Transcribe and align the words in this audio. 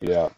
Yeah. 0.00 0.30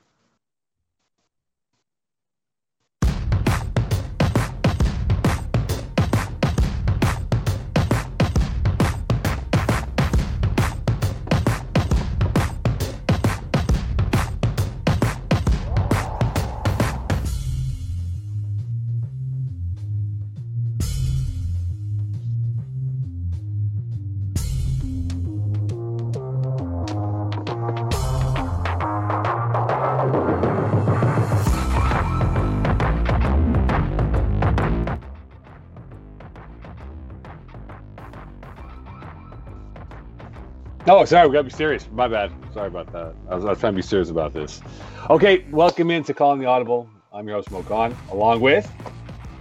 Oh, 41.02 41.04
sorry, 41.04 41.26
we 41.26 41.32
gotta 41.32 41.42
be 41.42 41.50
serious. 41.50 41.88
My 41.90 42.06
bad. 42.06 42.30
Sorry 42.54 42.68
about 42.68 42.92
that. 42.92 43.12
I 43.28 43.34
was, 43.34 43.44
I 43.44 43.48
was 43.48 43.58
trying 43.58 43.72
to 43.72 43.76
be 43.76 43.82
serious 43.82 44.10
about 44.10 44.32
this. 44.32 44.62
Okay, 45.10 45.44
welcome 45.50 45.90
into 45.90 46.14
Calling 46.14 46.38
the 46.38 46.46
Audible. 46.46 46.88
I'm 47.12 47.26
your 47.26 47.38
host, 47.38 47.50
Mo 47.50 47.64
Khan, 47.64 47.96
along 48.12 48.40
with. 48.40 48.72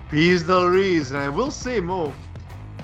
Peas 0.10 0.42
Del 0.42 0.66
Rees, 0.66 1.12
and 1.12 1.20
I 1.20 1.30
will 1.30 1.52
say, 1.52 1.80
Mo, 1.80 2.12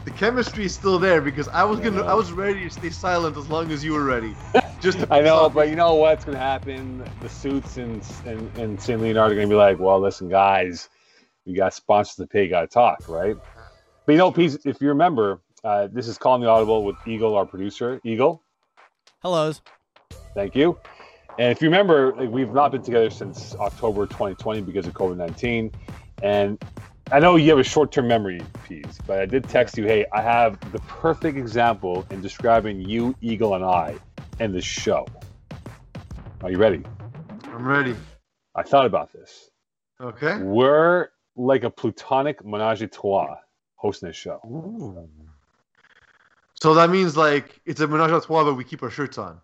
the 0.05 0.11
chemistry 0.11 0.65
is 0.65 0.75
still 0.75 0.99
there 0.99 1.21
because 1.21 1.47
I 1.47 1.63
was 1.63 1.79
gonna, 1.79 2.03
I 2.03 2.13
was 2.13 2.31
ready 2.31 2.65
to 2.65 2.69
stay 2.69 2.91
silent 2.91 3.35
as 3.35 3.49
long 3.49 3.71
as 3.71 3.83
you 3.83 3.93
were 3.93 4.03
ready. 4.03 4.35
Just 4.79 4.99
I 5.09 5.21
know, 5.21 5.49
but 5.49 5.69
you 5.69 5.75
know 5.75 5.95
what's 5.95 6.23
gonna 6.23 6.37
happen? 6.37 7.03
The 7.23 7.29
suits 7.29 7.77
and 7.77 8.07
and, 8.25 8.55
and 8.59 8.79
St. 8.79 9.01
Leonard 9.01 9.31
are 9.31 9.33
gonna 9.33 9.47
be 9.47 9.55
like, 9.55 9.79
well, 9.79 9.99
listen, 9.99 10.29
guys, 10.29 10.87
we 11.47 11.55
got 11.55 11.73
sponsors 11.73 12.17
to 12.17 12.27
pay, 12.27 12.47
gotta 12.47 12.67
talk, 12.67 12.99
right? 13.07 13.37
But 14.05 14.11
you 14.11 14.19
know, 14.19 14.31
Peas, 14.31 14.67
if 14.67 14.79
you 14.81 14.89
remember, 14.89 15.41
uh, 15.63 15.87
this 15.91 16.07
is 16.07 16.19
Calling 16.19 16.43
the 16.43 16.47
Audible 16.47 16.85
with 16.85 16.95
Eagle, 17.07 17.35
our 17.35 17.47
producer. 17.47 17.99
Eagle. 18.03 18.43
Hellos. 19.21 19.61
Thank 20.33 20.55
you. 20.55 20.77
And 21.39 21.51
if 21.51 21.61
you 21.61 21.67
remember, 21.67 22.15
like, 22.15 22.29
we've 22.29 22.53
not 22.53 22.71
been 22.71 22.81
together 22.81 23.09
since 23.09 23.55
October 23.55 24.05
2020 24.05 24.61
because 24.61 24.87
of 24.87 24.93
COVID 24.93 25.17
19. 25.17 25.71
And 26.23 26.63
I 27.11 27.19
know 27.19 27.35
you 27.35 27.49
have 27.51 27.59
a 27.59 27.63
short 27.63 27.91
term 27.91 28.07
memory 28.07 28.41
Peas, 28.67 28.99
but 29.05 29.19
I 29.19 29.25
did 29.25 29.47
text 29.47 29.77
you, 29.77 29.85
hey, 29.85 30.05
I 30.13 30.21
have 30.21 30.59
the 30.71 30.79
perfect 30.79 31.37
example 31.37 32.05
in 32.09 32.21
describing 32.21 32.81
you, 32.81 33.15
Eagle, 33.21 33.55
and 33.55 33.63
I 33.63 33.97
in 34.39 34.51
this 34.51 34.65
show. 34.65 35.05
Are 36.41 36.51
you 36.51 36.57
ready? 36.57 36.83
I'm 37.45 37.67
ready. 37.67 37.95
I 38.55 38.63
thought 38.63 38.85
about 38.85 39.13
this. 39.13 39.49
Okay. 40.01 40.37
We're 40.39 41.09
like 41.35 41.63
a 41.63 41.69
plutonic 41.69 42.43
menage 42.45 42.81
a 42.81 42.87
trois 42.87 43.37
hosting 43.75 44.09
this 44.09 44.15
show. 44.15 44.39
Ooh. 44.45 45.07
So 46.61 46.73
that 46.73 46.89
means 46.89 47.15
like 47.15 47.59
it's 47.65 47.81
a 47.81 47.87
menage 47.87 48.11
a 48.11 48.21
trois, 48.21 48.43
but 48.43 48.55
we 48.55 48.63
keep 48.63 48.81
our 48.83 48.89
shirts 48.89 49.17
on. 49.17 49.39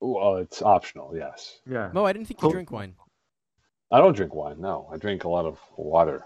Well, 0.00 0.36
it's 0.36 0.62
optional, 0.62 1.14
yes. 1.14 1.60
Yeah. 1.66 1.90
Mo, 1.92 2.06
I 2.06 2.12
didn't 2.14 2.28
think 2.28 2.42
you 2.42 2.50
drink 2.50 2.70
wine. 2.70 2.94
I 3.92 3.98
don't 3.98 4.16
drink 4.16 4.34
wine. 4.34 4.60
No, 4.60 4.88
I 4.92 4.96
drink 4.96 5.24
a 5.24 5.28
lot 5.28 5.44
of 5.44 5.58
water. 5.76 6.24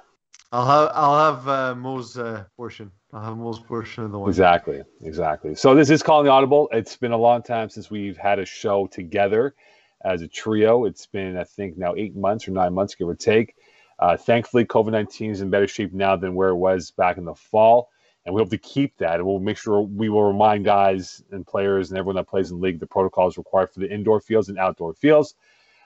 I'll 0.53 0.67
have 0.67 0.91
I'll 0.95 1.35
have 1.35 1.49
uh, 1.49 1.75
Mo's 1.75 2.17
uh, 2.17 2.45
portion. 2.57 2.93
I'll 3.13 3.23
have 3.23 3.37
Mo's 3.37 3.59
portion 3.59 4.05
of 4.05 4.13
the 4.13 4.19
wine. 4.19 4.29
Exactly, 4.29 4.83
exactly. 5.03 5.57
So 5.57 5.75
this 5.75 5.91
is 5.91 6.03
calling 6.03 6.27
the 6.27 6.31
audible. 6.31 6.69
It's 6.73 6.97
been 6.97 7.11
a 7.11 7.17
long 7.17 7.43
time 7.43 7.69
since 7.71 7.91
we've 7.91 8.17
had 8.17 8.39
a 8.39 8.45
show 8.45 8.87
together 8.87 9.57
as 10.05 10.23
a 10.23 10.29
trio. 10.29 10.85
It's 10.85 11.07
been 11.07 11.37
I 11.37 11.45
think 11.45 11.77
now 11.77 11.95
eight 11.97 12.15
months 12.15 12.47
or 12.47 12.53
nine 12.53 12.75
months, 12.75 12.95
give 12.95 13.09
or 13.09 13.17
take. 13.17 13.57
Uh, 13.99 14.17
thankfully, 14.17 14.65
COVID 14.65 14.93
nineteen 14.93 15.33
is 15.33 15.41
in 15.41 15.51
better 15.51 15.67
shape 15.67 15.93
now 15.93 16.15
than 16.15 16.37
where 16.37 16.51
it 16.51 16.57
was 16.57 16.93
back 16.93 17.17
in 17.17 17.25
the 17.25 17.35
fall 17.35 17.89
and 18.27 18.35
we 18.35 18.41
hope 18.41 18.51
to 18.51 18.59
keep 18.59 18.97
that. 18.99 19.17
And 19.17 19.27
we'll 19.27 19.39
make 19.39 19.59
sure 19.59 19.83
we 19.83 20.09
will 20.09 20.25
remind 20.25 20.65
guys 20.65 21.23
and 21.31 21.47
players 21.47 21.91
and 21.91 21.99
everyone 21.99 22.17
that 22.17 22.29
plays 22.29 22.51
in 22.51 22.59
the 22.59 22.63
league 22.63 22.81
the 22.81 22.87
protocols 22.87 23.37
required 23.37 23.73
for 23.73 23.81
the 23.81 23.93
indoor 23.93 24.21
fields 24.21 24.49
and 24.49 24.59
outdoor 24.59 24.95
fields. 24.95 25.35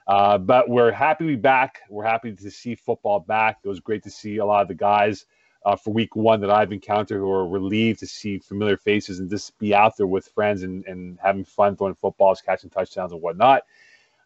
Uh, 0.06 0.38
but 0.38 0.68
we're 0.68 0.92
happy 0.92 1.24
to 1.24 1.28
be 1.28 1.36
back. 1.36 1.80
We're 1.90 2.04
happy 2.04 2.32
to 2.32 2.50
see 2.50 2.74
football 2.74 3.20
back. 3.20 3.58
It 3.62 3.68
was 3.68 3.80
great 3.80 4.02
to 4.04 4.10
see 4.10 4.38
a 4.38 4.44
lot 4.44 4.62
of 4.62 4.68
the 4.68 4.74
guys 4.74 5.26
uh, 5.66 5.76
for 5.76 5.92
week 5.92 6.16
one 6.16 6.40
that 6.40 6.50
I've 6.50 6.72
encountered 6.72 7.18
who 7.18 7.30
are 7.30 7.46
relieved 7.46 7.98
to 8.00 8.06
see 8.06 8.38
familiar 8.38 8.76
faces 8.76 9.18
and 9.18 9.28
just 9.28 9.58
be 9.58 9.74
out 9.74 9.96
there 9.96 10.06
with 10.06 10.28
friends 10.28 10.62
and, 10.62 10.84
and 10.86 11.18
having 11.22 11.44
fun 11.44 11.76
throwing 11.76 11.94
footballs, 11.94 12.40
catching 12.40 12.70
touchdowns, 12.70 13.12
and 13.12 13.20
whatnot. 13.20 13.64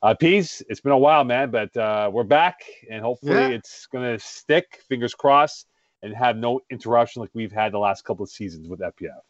Uh, 0.02 0.14
it's 0.20 0.80
been 0.80 0.92
a 0.92 0.98
while, 0.98 1.24
man, 1.24 1.50
but 1.50 1.76
uh, 1.76 2.10
we're 2.12 2.24
back 2.24 2.62
and 2.90 3.02
hopefully 3.02 3.34
yeah. 3.34 3.48
it's 3.48 3.86
going 3.86 4.04
to 4.04 4.24
stick. 4.24 4.80
Fingers 4.88 5.14
crossed 5.14 5.66
and 6.02 6.14
have 6.14 6.36
no 6.36 6.60
interruption 6.70 7.20
like 7.20 7.30
we've 7.34 7.52
had 7.52 7.72
the 7.72 7.78
last 7.78 8.04
couple 8.04 8.24
of 8.24 8.30
seasons 8.30 8.68
with 8.68 8.80
FPF. 8.80 9.20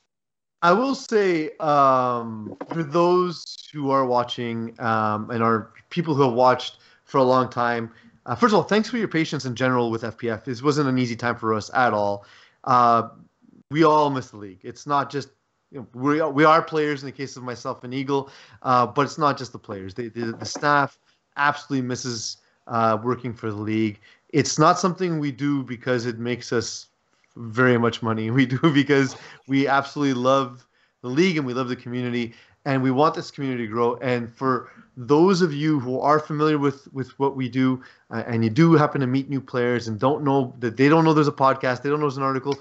I 0.63 0.73
will 0.73 0.95
say, 0.95 1.51
um, 1.59 2.57
for 2.73 2.85
those 2.85 3.45
who 3.73 3.91
are 3.91 4.07
watching 4.07 4.81
um, 4.81 5.31
and 5.31 5.43
are 5.43 5.73
people 5.91 6.15
who 6.15 6.23
have 6.23 6.35
watched 6.35 6.79
for 7.05 7.19
a 7.19 7.25
long 7.25 7.51
time, 7.51 7.91
uh, 8.27 8.37
first 8.37 8.53
of 8.53 8.59
all, 8.59 8.63
thanks 8.63 8.89
for 8.89 8.97
your 8.97 9.09
patience 9.09 9.45
in 9.45 9.57
general 9.57 9.91
with 9.91 10.03
FPF. 10.03 10.45
This 10.45 10.63
wasn't 10.63 10.89
an 10.89 10.99
easy 10.99 11.17
time 11.17 11.35
for 11.35 11.53
us 11.53 11.71
at 11.75 11.93
all. 11.93 12.25
Uh, 12.63 13.09
we 13.73 13.83
all 13.83 14.11
miss 14.11 14.31
the 14.31 14.37
league. 14.37 14.61
It's 14.63 14.87
not 14.87 15.11
just 15.11 15.31
you 15.73 15.81
know, 15.81 15.87
we 15.95 16.21
are, 16.21 16.31
we 16.31 16.45
are 16.45 16.63
players 16.63 17.03
in 17.03 17.07
the 17.07 17.13
case 17.13 17.37
of 17.37 17.43
myself 17.43 17.83
and 17.83 17.93
Eagle, 17.93 18.31
uh, 18.63 18.87
but 18.87 19.03
it's 19.03 19.19
not 19.19 19.37
just 19.39 19.53
the 19.53 19.59
players. 19.59 19.95
The, 19.95 20.09
the 20.09 20.45
staff 20.45 20.99
absolutely 21.37 21.89
misses 21.89 22.37
uh, 22.69 22.99
working 23.03 23.33
for 23.33 23.51
the 23.51 23.57
league 23.57 23.99
it's 24.33 24.59
not 24.59 24.79
something 24.79 25.19
we 25.19 25.31
do 25.31 25.63
because 25.63 26.07
it 26.07 26.19
makes 26.19 26.53
us 26.53 26.89
very 27.37 27.79
much 27.79 28.03
money. 28.03 28.31
We 28.39 28.47
do 28.47 28.59
because 28.73 29.17
we 29.47 29.69
absolutely 29.69 30.15
love 30.15 30.67
the 31.03 31.09
league 31.09 31.37
and 31.37 31.47
we 31.47 31.55
love 31.55 31.69
the 31.69 31.77
community 31.77 32.35
and 32.65 32.83
we 32.83 32.91
want 32.91 33.15
this 33.15 33.31
community 33.31 33.67
to 33.67 33.73
grow. 33.73 33.97
And 33.97 34.33
for 34.33 34.71
those 34.97 35.43
of 35.43 35.53
you 35.53 35.81
who 35.81 35.99
are 36.01 36.19
familiar 36.19 36.59
with 36.59 36.93
with 36.93 37.19
what 37.19 37.37
we 37.37 37.49
do 37.49 37.83
uh, 38.11 38.23
and 38.27 38.45
you 38.45 38.51
do 38.51 38.75
happen 38.75 39.01
to 39.01 39.07
meet 39.07 39.29
new 39.29 39.41
players 39.41 39.89
and 39.89 39.99
don't 39.99 40.23
know 40.23 40.55
that 40.61 40.77
they 40.77 40.89
don't 40.89 41.05
know 41.05 41.15
there's 41.15 41.29
a 41.29 41.33
podcast, 41.33 41.83
they 41.83 41.91
don't 41.91 42.01
know 42.01 42.07
there's 42.07 42.19
an 42.19 42.23
article. 42.23 42.57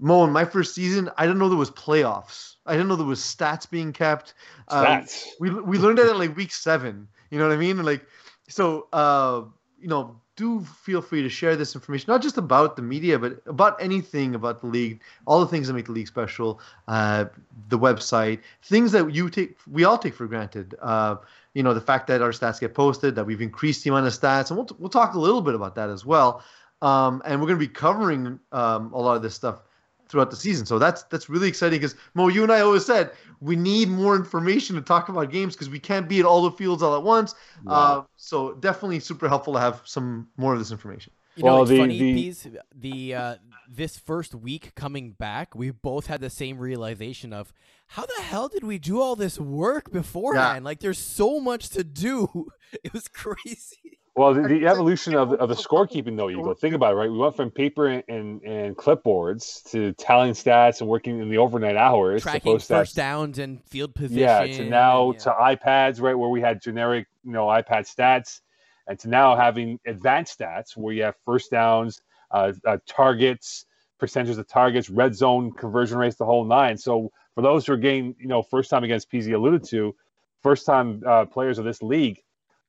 Mo, 0.00 0.24
in 0.24 0.30
my 0.30 0.44
first 0.44 0.74
season, 0.74 1.08
I 1.16 1.24
didn't 1.24 1.38
know 1.38 1.48
there 1.48 1.56
was 1.56 1.70
playoffs. 1.70 2.56
I 2.66 2.72
didn't 2.72 2.88
know 2.88 2.96
there 2.96 3.06
was 3.06 3.20
stats 3.20 3.68
being 3.70 3.92
kept. 3.92 4.34
Um, 4.68 4.84
stats. 4.84 5.26
we 5.38 5.50
we 5.50 5.78
learned 5.78 5.98
that 5.98 6.06
at 6.06 6.18
like 6.18 6.36
week 6.36 6.52
seven. 6.52 7.06
You 7.30 7.38
know 7.38 7.46
what 7.48 7.54
I 7.54 7.58
mean? 7.58 7.82
Like, 7.82 8.04
so 8.48 8.88
uh, 8.92 9.42
you 9.84 9.90
know, 9.90 10.18
do 10.36 10.62
feel 10.62 11.02
free 11.02 11.20
to 11.20 11.28
share 11.28 11.56
this 11.56 11.74
information, 11.74 12.06
not 12.08 12.22
just 12.22 12.38
about 12.38 12.74
the 12.74 12.80
media, 12.80 13.18
but 13.18 13.42
about 13.44 13.80
anything 13.80 14.34
about 14.34 14.62
the 14.62 14.66
league, 14.66 15.02
all 15.26 15.40
the 15.40 15.46
things 15.46 15.68
that 15.68 15.74
make 15.74 15.84
the 15.84 15.92
league 15.92 16.08
special, 16.08 16.58
uh, 16.88 17.26
the 17.68 17.78
website, 17.78 18.40
things 18.62 18.92
that 18.92 19.14
you 19.14 19.28
take, 19.28 19.58
we 19.70 19.84
all 19.84 19.98
take 19.98 20.14
for 20.14 20.26
granted. 20.26 20.74
Uh, 20.80 21.16
you 21.52 21.62
know, 21.62 21.74
the 21.74 21.82
fact 21.82 22.06
that 22.06 22.22
our 22.22 22.30
stats 22.30 22.58
get 22.58 22.72
posted, 22.72 23.14
that 23.14 23.26
we've 23.26 23.42
increased 23.42 23.84
the 23.84 23.90
amount 23.90 24.06
of 24.06 24.14
stats, 24.14 24.48
and 24.48 24.56
we'll, 24.56 24.68
we'll 24.78 24.88
talk 24.88 25.12
a 25.12 25.20
little 25.20 25.42
bit 25.42 25.54
about 25.54 25.74
that 25.74 25.90
as 25.90 26.06
well. 26.06 26.42
Um, 26.80 27.20
and 27.26 27.38
we're 27.38 27.46
going 27.46 27.60
to 27.60 27.66
be 27.66 27.72
covering 27.72 28.40
um, 28.52 28.90
a 28.94 28.98
lot 28.98 29.16
of 29.16 29.22
this 29.22 29.34
stuff 29.34 29.64
throughout 30.08 30.30
the 30.30 30.36
season. 30.36 30.66
So 30.66 30.78
that's 30.78 31.04
that's 31.04 31.28
really 31.28 31.48
exciting 31.48 31.80
because 31.80 31.96
Mo, 32.14 32.28
you 32.28 32.42
and 32.42 32.52
I 32.52 32.60
always 32.60 32.84
said 32.84 33.12
we 33.40 33.56
need 33.56 33.88
more 33.88 34.16
information 34.16 34.76
to 34.76 34.82
talk 34.82 35.08
about 35.08 35.30
games 35.30 35.54
because 35.54 35.68
we 35.68 35.78
can't 35.78 36.08
be 36.08 36.20
at 36.20 36.26
all 36.26 36.42
the 36.42 36.52
fields 36.52 36.82
all 36.82 36.96
at 36.96 37.02
once. 37.02 37.34
Uh, 37.66 38.02
so 38.16 38.54
definitely 38.54 39.00
super 39.00 39.28
helpful 39.28 39.52
to 39.54 39.60
have 39.60 39.82
some 39.84 40.28
more 40.36 40.52
of 40.52 40.58
this 40.58 40.70
information. 40.70 41.12
You 41.36 41.44
know, 41.44 41.54
well, 41.54 41.62
it's 41.62 41.70
the, 41.70 41.78
funny, 41.78 41.98
the... 41.98 42.14
Peas, 42.14 42.46
the 42.74 43.14
uh, 43.14 43.34
this 43.68 43.98
first 43.98 44.34
week 44.34 44.74
coming 44.74 45.12
back, 45.12 45.54
we 45.54 45.70
both 45.70 46.06
had 46.06 46.20
the 46.20 46.30
same 46.30 46.58
realization 46.58 47.32
of 47.32 47.52
how 47.88 48.06
the 48.06 48.22
hell 48.22 48.48
did 48.48 48.64
we 48.64 48.78
do 48.78 49.00
all 49.00 49.16
this 49.16 49.38
work 49.38 49.90
beforehand? 49.92 50.62
Yeah. 50.62 50.64
Like, 50.64 50.80
there's 50.80 50.98
so 50.98 51.40
much 51.40 51.70
to 51.70 51.84
do. 51.84 52.48
It 52.82 52.92
was 52.92 53.06
crazy. 53.06 54.00
Well, 54.16 54.32
the, 54.32 54.42
the 54.42 54.66
evolution 54.66 55.16
of, 55.16 55.32
of 55.32 55.48
the 55.48 55.56
scorekeeping, 55.56 56.16
though, 56.16 56.28
you 56.28 56.40
go 56.40 56.54
think 56.54 56.74
about 56.74 56.92
it, 56.92 56.96
right? 56.96 57.10
We 57.10 57.18
went 57.18 57.34
from 57.34 57.50
paper 57.50 57.88
and, 57.88 58.04
and, 58.06 58.42
and 58.42 58.76
clipboards 58.76 59.68
to 59.72 59.92
tallying 59.94 60.34
stats 60.34 60.80
and 60.80 60.88
working 60.88 61.18
in 61.18 61.28
the 61.28 61.38
overnight 61.38 61.76
hours, 61.76 62.22
tracking 62.22 62.60
first 62.60 62.92
stats. 62.92 62.94
downs 62.94 63.40
and 63.40 63.60
field 63.64 63.92
position. 63.92 64.20
Yeah, 64.20 64.46
to 64.46 64.64
now 64.66 65.12
yeah. 65.12 65.18
to 65.18 65.30
iPads, 65.30 66.00
right, 66.00 66.14
where 66.14 66.28
we 66.28 66.40
had 66.40 66.62
generic, 66.62 67.08
you 67.24 67.32
know, 67.32 67.46
iPad 67.46 67.92
stats, 67.92 68.40
and 68.86 68.96
to 69.00 69.08
now 69.08 69.34
having 69.34 69.80
advanced 69.84 70.38
stats 70.38 70.76
where 70.76 70.94
you 70.94 71.02
have 71.02 71.16
first 71.24 71.50
downs, 71.50 72.00
uh, 72.30 72.52
uh, 72.64 72.78
targets, 72.86 73.66
percentages 73.98 74.38
of 74.38 74.46
targets, 74.46 74.90
red 74.90 75.16
zone 75.16 75.50
conversion 75.50 75.98
rates, 75.98 76.16
the 76.16 76.24
whole 76.24 76.44
nine. 76.44 76.78
So 76.78 77.10
for 77.34 77.42
those 77.42 77.66
who 77.66 77.72
are 77.72 77.78
getting, 77.78 78.14
you 78.20 78.28
know, 78.28 78.42
first 78.42 78.70
time 78.70 78.84
against 78.84 79.10
PZ 79.10 79.34
alluded 79.34 79.64
to, 79.70 79.92
first 80.40 80.66
time 80.66 81.02
uh, 81.04 81.24
players 81.24 81.58
of 81.58 81.64
this 81.64 81.82
league 81.82 82.20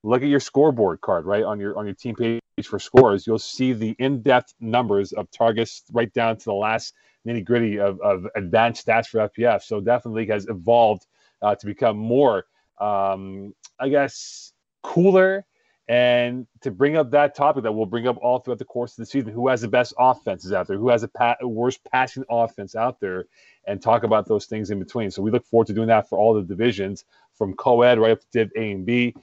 look 0.06 0.22
at 0.22 0.30
your 0.30 0.40
scoreboard 0.40 1.02
card 1.02 1.25
right 1.25 1.44
on 1.44 1.60
your 1.60 1.78
on 1.78 1.86
your 1.86 1.96
team 1.96 2.16
page 2.16 2.42
for 2.63 2.80
scores. 2.80 3.28
You'll 3.28 3.40
see 3.40 3.74
the 3.74 3.96
in-depth 4.00 4.54
numbers 4.60 5.12
of 5.13 5.30
targets 5.31 5.84
right 5.92 6.12
down 6.13 6.38
to 6.38 6.46
the 6.46 6.54
last 6.54 6.94
nitty 7.25 7.44
gritty 7.44 7.80
of, 7.80 8.00
of 8.02 8.28
advanced 8.36 8.86
stats 8.86 9.07
for 9.07 9.28
fpf 9.30 9.62
so 9.63 9.81
definitely 9.81 10.28
has 10.28 10.48
evolved 10.48 11.07
uh, 11.42 11.56
to 11.56 11.66
become 11.66 11.98
more 11.98 12.46
um, 12.80 13.54
i 13.80 13.90
guess 13.90 14.54
cooler 14.84 15.46
and 15.88 16.48
to 16.62 16.72
bring 16.72 16.98
up 16.98 17.12
that 17.12 17.36
topic 17.36 17.63
that 17.63 17.72
we'll 17.72 17.86
bring 17.86 18.07
up 18.07 18.18
all 18.22 18.40
throughout 18.40 18.57
the 18.57 18.66
course 18.66 18.94
of 18.94 18.98
the 18.98 19.06
season 19.06 19.31
who 19.31 19.48
has 19.48 19.62
the 19.62 19.68
best 19.68 19.94
offenses 20.00 20.52
out 20.52 20.68
there 20.68 20.78
who 20.78 20.90
has 20.90 21.04
a 21.04 21.07
pa- 21.07 21.36
worst 21.42 21.80
passing 21.92 22.24
offense 22.30 22.75
out 22.75 23.00
there 23.00 23.25
and 23.68 23.81
talk 23.81 24.04
about 24.04 24.28
those 24.28 24.46
things 24.46 24.72
in 24.72 24.80
between. 24.80 25.12
So 25.12 25.22
we 25.22 25.31
look 25.31 25.46
forward 25.46 25.68
to 25.68 25.74
doing 25.74 25.88
that 25.88 26.10
for 26.10 26.18
all 26.18 26.34
the 26.34 26.42
divisions 26.42 27.06
from 27.34 27.54
co-ed 27.54 28.00
right 28.00 28.12
up 28.12 28.22
to 28.22 28.28
div 28.31 28.52
a 28.56 28.72
and 28.72 28.86
b 28.86 29.13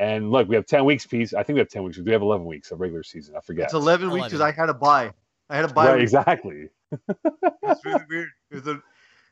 and 0.00 0.32
look 0.32 0.48
we 0.48 0.56
have 0.56 0.66
10 0.66 0.84
weeks 0.84 1.06
Peas 1.06 1.34
i 1.34 1.42
think 1.42 1.54
we 1.54 1.60
have 1.60 1.68
10 1.68 1.84
weeks 1.84 1.98
we 1.98 2.10
have 2.10 2.22
11 2.22 2.44
weeks 2.46 2.72
of 2.72 2.80
regular 2.80 3.02
season 3.02 3.36
i 3.36 3.40
forget 3.40 3.66
it's 3.66 3.74
11, 3.74 4.08
11. 4.08 4.14
weeks 4.14 4.26
because 4.26 4.40
i 4.40 4.50
had 4.50 4.68
a 4.68 4.74
buy 4.74 5.12
i 5.48 5.56
had 5.56 5.64
a 5.64 5.72
buy 5.72 5.92
right, 5.92 6.00
exactly 6.00 6.68
it's 7.08 7.84
really 7.84 8.04
weird 8.08 8.28
it 8.50 8.54
was 8.54 8.64
the, 8.64 8.82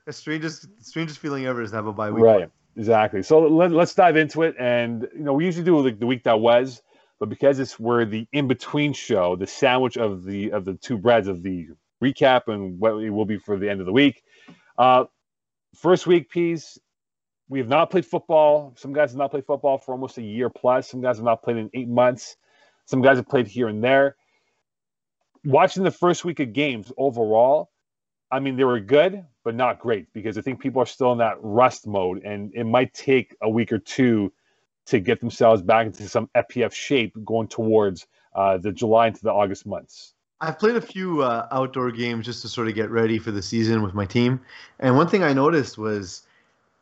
the 0.06 0.12
strangest 0.12 0.68
strangest 0.80 1.18
feeling 1.18 1.46
ever 1.46 1.62
is 1.62 1.70
to 1.70 1.76
have 1.76 1.86
a 1.86 1.92
bye 1.92 2.10
week 2.10 2.22
right 2.22 2.50
Exactly. 2.78 3.24
So 3.24 3.40
let, 3.40 3.74
us 3.74 3.92
dive 3.92 4.16
into 4.16 4.42
it. 4.42 4.54
And, 4.56 5.08
you 5.12 5.24
know, 5.24 5.32
we 5.32 5.44
usually 5.44 5.64
do 5.64 5.76
like 5.80 5.98
the 5.98 6.06
week 6.06 6.22
that 6.22 6.38
was, 6.38 6.80
but 7.18 7.28
because 7.28 7.58
it's 7.58 7.78
where 7.78 8.04
the 8.04 8.28
in 8.32 8.46
between 8.46 8.92
show, 8.92 9.34
the 9.34 9.48
sandwich 9.48 9.96
of 9.96 10.24
the 10.24 10.52
of 10.52 10.64
the 10.64 10.74
two 10.74 10.96
breads 10.96 11.26
of 11.26 11.42
the 11.42 11.70
recap 12.02 12.42
and 12.46 12.78
what 12.78 13.02
it 13.02 13.10
will 13.10 13.24
be 13.24 13.36
for 13.36 13.58
the 13.58 13.68
end 13.68 13.80
of 13.80 13.86
the 13.86 13.92
week. 13.92 14.22
Uh, 14.78 15.06
first 15.74 16.06
week 16.06 16.30
Peas, 16.30 16.78
we 17.48 17.58
have 17.58 17.68
not 17.68 17.90
played 17.90 18.04
football. 18.04 18.74
Some 18.76 18.92
guys 18.92 19.10
have 19.10 19.18
not 19.18 19.30
played 19.30 19.46
football 19.46 19.78
for 19.78 19.92
almost 19.92 20.18
a 20.18 20.22
year 20.22 20.50
plus. 20.50 20.88
Some 20.88 21.00
guys 21.00 21.16
have 21.16 21.24
not 21.24 21.42
played 21.42 21.56
in 21.56 21.70
eight 21.74 21.88
months. 21.88 22.36
Some 22.84 23.02
guys 23.02 23.16
have 23.16 23.28
played 23.28 23.46
here 23.46 23.68
and 23.68 23.82
there. 23.82 24.16
Watching 25.44 25.82
the 25.82 25.90
first 25.90 26.24
week 26.24 26.40
of 26.40 26.52
games 26.52 26.92
overall, 26.98 27.70
I 28.30 28.40
mean, 28.40 28.56
they 28.56 28.64
were 28.64 28.80
good, 28.80 29.24
but 29.44 29.54
not 29.54 29.78
great 29.78 30.12
because 30.12 30.36
I 30.36 30.42
think 30.42 30.60
people 30.60 30.82
are 30.82 30.86
still 30.86 31.12
in 31.12 31.18
that 31.18 31.36
rust 31.40 31.86
mode, 31.86 32.22
and 32.24 32.52
it 32.54 32.64
might 32.64 32.92
take 32.92 33.34
a 33.40 33.48
week 33.48 33.72
or 33.72 33.78
two 33.78 34.32
to 34.86 35.00
get 35.00 35.20
themselves 35.20 35.62
back 35.62 35.86
into 35.86 36.08
some 36.08 36.28
FPF 36.34 36.72
shape 36.72 37.14
going 37.24 37.48
towards 37.48 38.06
uh, 38.34 38.58
the 38.58 38.72
July 38.72 39.08
into 39.08 39.22
the 39.22 39.32
August 39.32 39.66
months. 39.66 40.14
I've 40.40 40.58
played 40.58 40.76
a 40.76 40.80
few 40.80 41.22
uh, 41.22 41.48
outdoor 41.50 41.90
games 41.90 42.26
just 42.26 42.42
to 42.42 42.48
sort 42.48 42.68
of 42.68 42.74
get 42.74 42.90
ready 42.90 43.18
for 43.18 43.30
the 43.30 43.42
season 43.42 43.82
with 43.82 43.94
my 43.94 44.04
team, 44.04 44.40
and 44.78 44.96
one 44.96 45.08
thing 45.08 45.22
I 45.22 45.32
noticed 45.32 45.78
was 45.78 46.26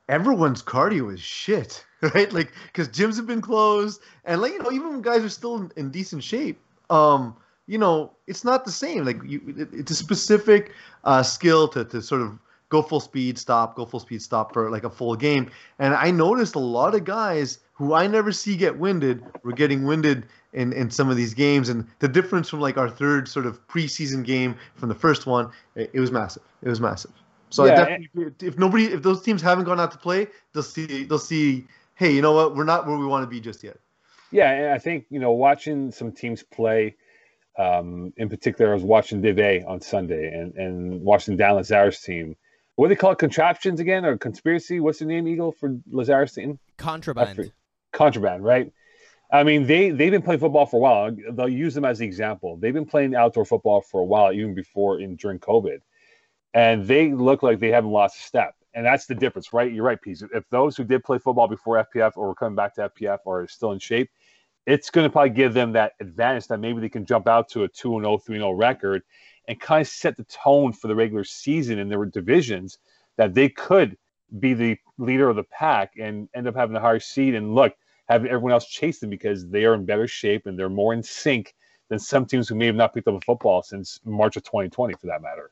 everyone's 0.09 0.63
cardio 0.63 1.13
is 1.13 1.21
shit, 1.21 1.85
right? 2.15 2.33
Like 2.33 2.53
because 2.67 2.89
gyms 2.89 3.17
have 3.17 3.27
been 3.27 3.41
closed, 3.41 4.01
and 4.25 4.41
like 4.41 4.53
you 4.53 4.59
know, 4.59 4.73
even 4.73 4.91
when 4.91 5.03
guys 5.03 5.25
are 5.25 5.29
still 5.29 5.57
in, 5.57 5.73
in 5.77 5.91
decent 5.91 6.23
shape, 6.23 6.59
um, 6.91 7.37
you 7.67 7.79
know, 7.79 8.13
it's 8.27 8.45
not 8.45 8.65
the 8.65 8.73
same. 8.73 9.05
Like 9.05 9.19
you, 9.25 9.41
it, 9.57 9.69
it's 9.73 9.91
a 9.91 9.97
specific 9.97 10.73
uh, 11.05 11.23
skill 11.23 11.69
to, 11.69 11.85
to 11.85 12.01
sort 12.01 12.23
of 12.23 12.39
go 12.69 12.83
full 12.83 13.01
speed, 13.01 13.39
stop, 13.39 13.77
go 13.77 13.85
full 13.85 14.01
speed, 14.01 14.23
stop 14.23 14.53
for 14.53 14.71
like 14.71 14.85
a 14.85 14.91
full 14.91 15.17
game. 15.17 15.51
And 15.79 15.95
I 15.95 16.11
noticed 16.11 16.55
a 16.55 16.61
lot 16.61 16.95
of 16.95 17.05
guys 17.05 17.61
who 17.75 17.95
I 17.95 18.07
never 18.07 18.33
see 18.33 18.57
get 18.57 18.79
winded 18.79 19.23
were 19.43 19.53
getting 19.53 19.85
winded 19.85 20.27
in, 20.53 20.73
in 20.73 20.91
some 20.91 21.11
of 21.11 21.17
these 21.17 21.35
games. 21.35 21.69
And 21.69 21.87
the 21.99 22.09
difference 22.09 22.49
from 22.49 22.61
like 22.61 22.77
our 22.77 22.91
third 22.91 23.29
sort 23.29 23.47
of 23.47 23.67
preseason 23.69 24.25
game 24.25 24.57
from 24.75 24.89
the 24.89 24.95
first 24.95 25.27
one, 25.27 25.51
it, 25.75 25.91
it 25.93 26.01
was 26.01 26.11
massive. 26.11 26.43
It 26.63 26.69
was 26.69 26.81
massive. 26.81 27.13
So 27.51 27.65
yeah, 27.65 27.77
definitely, 27.77 28.47
if 28.47 28.59
nobody, 28.59 28.87
if 28.87 29.03
those 29.03 29.23
teams 29.23 29.41
haven't 29.41 29.65
gone 29.65 29.79
out 29.79 29.93
to 29.93 29.99
play, 29.99 30.27
they'll 30.53 30.63
see, 30.63 31.05
they'll 31.05 31.19
see, 31.19 31.67
hey, 31.95 32.13
you 32.13 32.21
know 32.23 32.33
what, 32.33 32.57
we're 32.57 32.65
not 32.65 32.87
where 32.87 32.99
we 32.99 33.07
want 33.07 33.23
to 33.23 33.29
be 33.29 33.41
just 33.41 33.63
yet. 33.63 33.79
Yeah, 34.33 34.51
and 34.51 34.73
I 34.73 34.79
think 34.79 35.07
you 35.11 35.21
know 35.21 35.33
watching 35.33 35.93
some 35.93 36.13
teams 36.13 36.43
play 36.43 36.97
um, 37.59 38.13
in 38.17 38.29
particular, 38.29 38.71
I 38.71 38.75
was 38.75 38.83
watching 38.83 39.23
Div 39.23 39.39
A 39.39 39.63
on 39.63 39.81
Sunday 39.81 40.33
and, 40.33 40.55
and 40.55 41.03
watching 41.03 41.37
Dan 41.37 41.55
Lazar's 41.55 42.01
team. 42.01 42.37
What 42.75 42.89
do 42.89 42.95
they 42.95 42.99
call 42.99 43.13
it? 43.13 43.19
Contraptions 43.19 43.81
again 43.81 44.05
or 44.05 44.19
conspiracy? 44.19 44.81
What's 44.81 44.99
the 44.99 45.07
name, 45.07 45.27
Eagle, 45.27 45.53
for 45.53 45.79
Lazar's 45.91 46.33
team? 46.33 46.59
Contraband. 46.77 47.53
Contraband, 47.93 48.45
right? 48.45 48.73
I 49.33 49.43
mean, 49.43 49.67
they, 49.67 49.91
they've 49.91 50.11
been 50.11 50.23
playing 50.23 50.41
football 50.41 50.67
for 50.67 50.77
a 50.77 50.81
while. 50.81 51.17
They'll 51.33 51.49
use 51.49 51.75
them 51.75 51.85
as 51.85 51.99
the 51.99 52.05
example. 52.05 52.59
They've 52.59 52.75
been 52.75 52.85
playing 52.85 53.15
outdoor 53.15 53.47
football 53.47 53.81
for 53.81 54.01
a 54.01 54.05
while, 54.05 54.33
even 54.33 54.55
before 54.55 55.01
in 55.01 55.17
during 55.17 55.39
COVID. 55.39 55.79
And 56.57 56.87
they 56.87 57.13
look 57.13 57.43
like 57.43 57.61
they 57.61 57.71
haven't 57.71 57.91
lost 57.91 58.17
a 58.17 58.23
step. 58.23 58.55
And 58.73 58.87
that's 58.87 59.05
the 59.05 59.15
difference, 59.15 59.53
right? 59.53 59.71
You're 59.71 59.85
right, 59.85 60.01
Pete. 60.01 60.23
If 60.35 60.49
those 60.49 60.75
who 60.75 60.85
did 60.85 61.05
play 61.05 61.19
football 61.19 61.49
before 61.49 61.85
FPF 61.85 62.13
or 62.17 62.29
were 62.29 62.35
coming 62.35 62.57
back 62.57 62.75
to 62.77 62.89
FPF 62.89 63.19
are 63.27 63.47
still 63.47 63.73
in 63.73 63.79
shape, 63.79 64.09
it's 64.65 64.89
going 64.89 65.07
to 65.07 65.11
probably 65.11 65.31
give 65.31 65.53
them 65.53 65.73
that 65.73 65.93
advantage 66.01 66.47
that 66.47 66.59
maybe 66.59 66.81
they 66.81 66.89
can 66.89 67.05
jump 67.05 67.29
out 67.29 67.51
to 67.51 67.65
a 67.65 67.69
2 67.69 68.01
0, 68.01 68.17
3 68.17 68.39
0 68.39 68.53
record 68.53 69.03
and 69.49 69.61
kind 69.61 69.83
of 69.83 69.89
set 69.89 70.17
the 70.17 70.25
tone 70.25 70.73
for 70.73 70.89
the 70.89 70.95
regular 70.95 71.25
season 71.25 71.79
in 71.79 71.91
their 71.91 72.07
divisions 72.07 72.79
that 73.19 73.35
they 73.35 73.51
could 73.51 73.99
be 74.39 74.55
the 74.55 74.79
leader 74.97 75.29
of 75.29 75.37
the 75.37 75.45
pack 75.45 75.93
and 76.01 76.27
end 76.35 76.49
up 76.49 76.57
having 76.57 76.75
a 76.75 76.81
higher 76.81 76.99
seed 76.99 77.35
and 77.35 77.55
look, 77.55 77.75
have 78.09 78.25
everyone 78.25 78.53
else 78.53 78.67
chase 78.67 78.99
them 78.99 79.11
because 79.11 79.47
they 79.51 79.67
are 79.67 79.75
in 79.75 79.85
better 79.85 80.09
shape 80.09 80.47
and 80.47 80.59
they're 80.59 80.71
more 80.71 80.95
in 80.95 81.03
sync 81.03 81.55
than 81.91 81.99
some 81.99 82.25
teams 82.25 82.49
who 82.49 82.55
may 82.55 82.65
have 82.65 82.75
not 82.75 82.95
picked 82.95 83.09
up 83.09 83.15
a 83.15 83.21
football 83.21 83.63
since 83.63 84.01
March 84.07 84.39
of 84.39 84.43
2020 84.45 84.95
for 84.95 85.07
that 85.07 85.21
matter. 85.21 85.51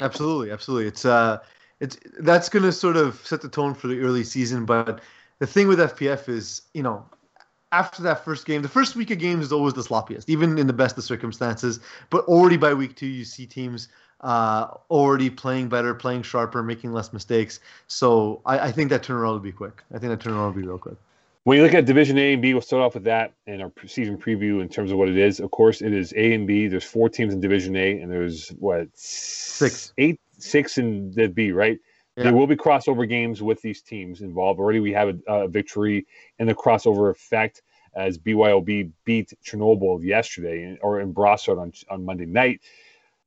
Absolutely, 0.00 0.50
absolutely. 0.50 0.86
It's 0.86 1.04
uh 1.04 1.38
it's 1.80 1.98
that's 2.20 2.48
going 2.48 2.64
to 2.64 2.72
sort 2.72 2.96
of 2.96 3.24
set 3.26 3.40
the 3.40 3.48
tone 3.48 3.74
for 3.74 3.86
the 3.88 4.00
early 4.00 4.24
season, 4.24 4.64
but 4.64 5.00
the 5.38 5.46
thing 5.46 5.68
with 5.68 5.78
FPF 5.80 6.28
is, 6.28 6.62
you 6.74 6.82
know, 6.82 7.04
after 7.72 8.02
that 8.02 8.24
first 8.24 8.46
game, 8.46 8.62
the 8.62 8.68
first 8.68 8.96
week 8.96 9.10
of 9.10 9.18
games 9.18 9.46
is 9.46 9.52
always 9.52 9.74
the 9.74 9.82
sloppiest, 9.82 10.28
even 10.28 10.58
in 10.58 10.66
the 10.66 10.72
best 10.72 10.98
of 10.98 11.04
circumstances. 11.04 11.80
But 12.10 12.24
already 12.26 12.56
by 12.56 12.74
week 12.74 12.96
two, 12.96 13.06
you 13.06 13.24
see 13.24 13.46
teams 13.46 13.88
uh, 14.22 14.68
already 14.90 15.30
playing 15.30 15.68
better, 15.68 15.94
playing 15.94 16.22
sharper, 16.22 16.62
making 16.62 16.92
less 16.92 17.12
mistakes. 17.12 17.60
So 17.86 18.42
I, 18.46 18.58
I 18.68 18.72
think 18.72 18.90
that 18.90 19.02
turnaround 19.02 19.32
will 19.34 19.38
be 19.40 19.52
quick. 19.52 19.82
I 19.94 19.98
think 19.98 20.10
that 20.10 20.26
turnaround 20.26 20.54
will 20.54 20.62
be 20.62 20.66
real 20.68 20.78
quick. 20.78 20.96
When 21.48 21.56
you 21.56 21.64
look 21.64 21.72
at 21.72 21.86
Division 21.86 22.18
A 22.18 22.34
and 22.34 22.42
B, 22.42 22.52
we'll 22.52 22.60
start 22.60 22.82
off 22.82 22.92
with 22.92 23.04
that 23.04 23.32
in 23.46 23.62
our 23.62 23.72
season 23.86 24.18
preview 24.18 24.60
in 24.60 24.68
terms 24.68 24.92
of 24.92 24.98
what 24.98 25.08
it 25.08 25.16
is. 25.16 25.40
Of 25.40 25.50
course, 25.50 25.80
it 25.80 25.94
is 25.94 26.12
A 26.14 26.34
and 26.34 26.46
B. 26.46 26.66
There's 26.66 26.84
four 26.84 27.08
teams 27.08 27.32
in 27.32 27.40
Division 27.40 27.74
A, 27.74 28.02
and 28.02 28.12
there's 28.12 28.50
what 28.50 28.88
six, 28.92 29.94
eight, 29.96 30.20
six 30.36 30.76
in 30.76 31.10
the 31.12 31.26
B, 31.26 31.52
right? 31.52 31.78
Yeah. 32.18 32.24
There 32.24 32.34
will 32.34 32.46
be 32.46 32.54
crossover 32.54 33.08
games 33.08 33.40
with 33.40 33.62
these 33.62 33.80
teams 33.80 34.20
involved. 34.20 34.60
Already, 34.60 34.80
we 34.80 34.92
have 34.92 35.08
a, 35.08 35.32
a 35.32 35.48
victory 35.48 36.06
in 36.38 36.48
the 36.48 36.54
crossover 36.54 37.10
effect 37.10 37.62
as 37.96 38.18
BYOB 38.18 38.92
beat 39.06 39.32
Chernobyl 39.42 40.04
yesterday, 40.04 40.76
or 40.82 41.00
in 41.00 41.14
Brossard 41.14 41.58
on 41.58 41.72
on 41.88 42.04
Monday 42.04 42.26
night. 42.26 42.60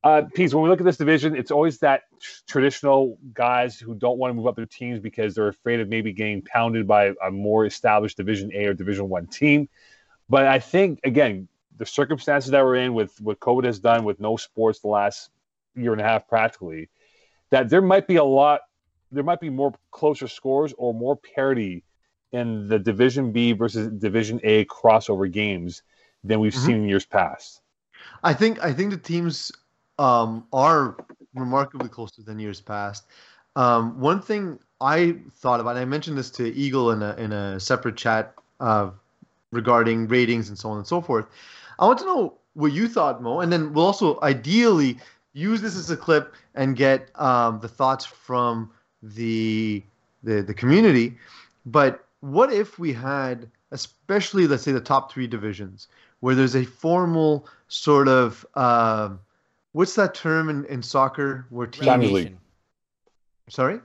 Uh, 0.04 0.24
Pete, 0.34 0.54
when 0.54 0.64
we 0.64 0.70
look 0.70 0.82
at 0.82 0.86
this 0.86 0.98
division, 0.98 1.36
it's 1.36 1.52
always 1.52 1.78
that 1.80 2.04
traditional 2.48 3.20
guys 3.34 3.80
who 3.80 3.94
don't 3.94 4.18
want 4.18 4.32
to 4.32 4.34
move 4.34 4.48
up 4.48 4.56
their 4.56 4.66
teams 4.66 5.00
because 5.00 5.36
they're 5.36 5.50
afraid 5.50 5.80
of 5.80 5.90
maybe 5.90 6.12
getting 6.12 6.42
pounded 6.42 6.88
by 6.88 7.14
a 7.24 7.30
more 7.30 7.66
established 7.66 8.18
Division 8.18 8.52
A 8.54 8.66
or 8.66 8.74
Division 8.74 9.10
One 9.10 9.28
team. 9.28 9.70
But 10.28 10.48
I 10.48 10.60
think 10.60 11.02
again, 11.04 11.48
the 11.78 11.86
circumstances 11.86 12.52
that 12.52 12.64
we're 12.64 12.78
in 12.78 12.94
with 12.94 13.20
what 13.22 13.40
COVID 13.40 13.66
has 13.66 13.80
done 13.80 14.04
with 14.04 14.20
no 14.20 14.38
sports 14.38 14.80
the 14.80 14.88
last 14.88 15.30
year 15.76 15.92
and 15.92 16.02
a 16.02 16.04
half 16.04 16.28
practically, 16.28 16.90
that 17.52 17.70
there 17.70 17.82
might 17.82 18.08
be 18.08 18.16
a 18.16 18.24
lot 18.24 18.62
there 19.12 19.24
might 19.24 19.42
be 19.42 19.50
more 19.50 19.74
closer 19.92 20.28
scores 20.28 20.74
or 20.78 20.94
more 20.94 21.18
parity 21.18 21.84
in 22.32 22.68
the 22.70 22.80
Division 22.80 23.32
B 23.32 23.52
versus 23.52 23.90
Division 24.00 24.40
A 24.44 24.66
crossover 24.66 25.32
games 25.32 25.84
than 26.24 26.40
we've 26.40 26.54
mm-hmm. 26.54 26.66
seen 26.66 26.76
in 26.78 26.88
years 26.88 27.06
past. 27.06 27.62
I 28.24 28.34
think 28.34 28.64
I 28.64 28.74
think 28.74 28.92
the 28.92 28.98
teams 28.98 29.52
um, 30.02 30.44
are 30.52 30.98
remarkably 31.36 31.88
closer 31.88 32.24
than 32.24 32.40
years 32.40 32.60
past. 32.60 33.06
Um, 33.56 34.00
one 34.00 34.22
thing 34.22 34.58
I 34.80 35.18
thought 35.36 35.60
about, 35.60 35.78
I 35.78 35.86
mentioned 35.86 36.18
this 36.18 36.32
to 36.32 36.52
Eagle 36.54 36.92
in 36.92 37.04
a 37.04 37.16
in 37.16 37.32
a 37.32 37.60
separate 37.60 37.98
chat 37.98 38.34
uh, 38.60 38.90
regarding 39.52 40.08
ratings 40.08 40.50
and 40.50 40.58
so 40.58 40.72
on 40.72 40.78
and 40.78 40.88
so 40.88 41.02
forth. 41.02 41.28
I 41.78 41.86
want 41.86 42.00
to 42.00 42.06
know 42.06 42.34
what 42.54 42.72
you 42.74 42.88
thought, 42.88 43.22
Mo, 43.22 43.42
and 43.42 43.54
then 43.54 43.74
we'll 43.74 43.86
also 43.86 44.20
ideally 44.24 44.98
use 45.34 45.62
this 45.62 45.76
as 45.78 45.90
a 45.92 45.98
clip 45.98 46.36
and 46.56 46.76
get 46.76 47.10
um, 47.20 47.60
the 47.60 47.68
thoughts 47.68 48.06
from 48.06 48.72
the 49.04 49.84
the 50.24 50.42
the 50.42 50.54
community. 50.54 51.18
But 51.66 52.04
what 52.22 52.52
if 52.52 52.80
we 52.80 52.92
had, 52.92 53.50
especially 53.70 54.48
let's 54.48 54.64
say 54.64 54.72
the 54.72 54.82
top 54.82 55.12
three 55.12 55.28
divisions, 55.28 55.90
where 56.22 56.34
there's 56.34 56.56
a 56.56 56.66
formal 56.66 57.46
sort 57.68 58.08
of 58.08 58.46
uh, 58.56 59.10
what's 59.74 59.96
that 59.96 60.14
term 60.14 60.50
in, 60.50 60.66
in 60.66 60.84
soccer 60.84 61.46
where 61.50 61.68
teams 61.68 61.86
Champions 61.86 62.14
League. 62.14 62.38
Sorry. 63.50 63.80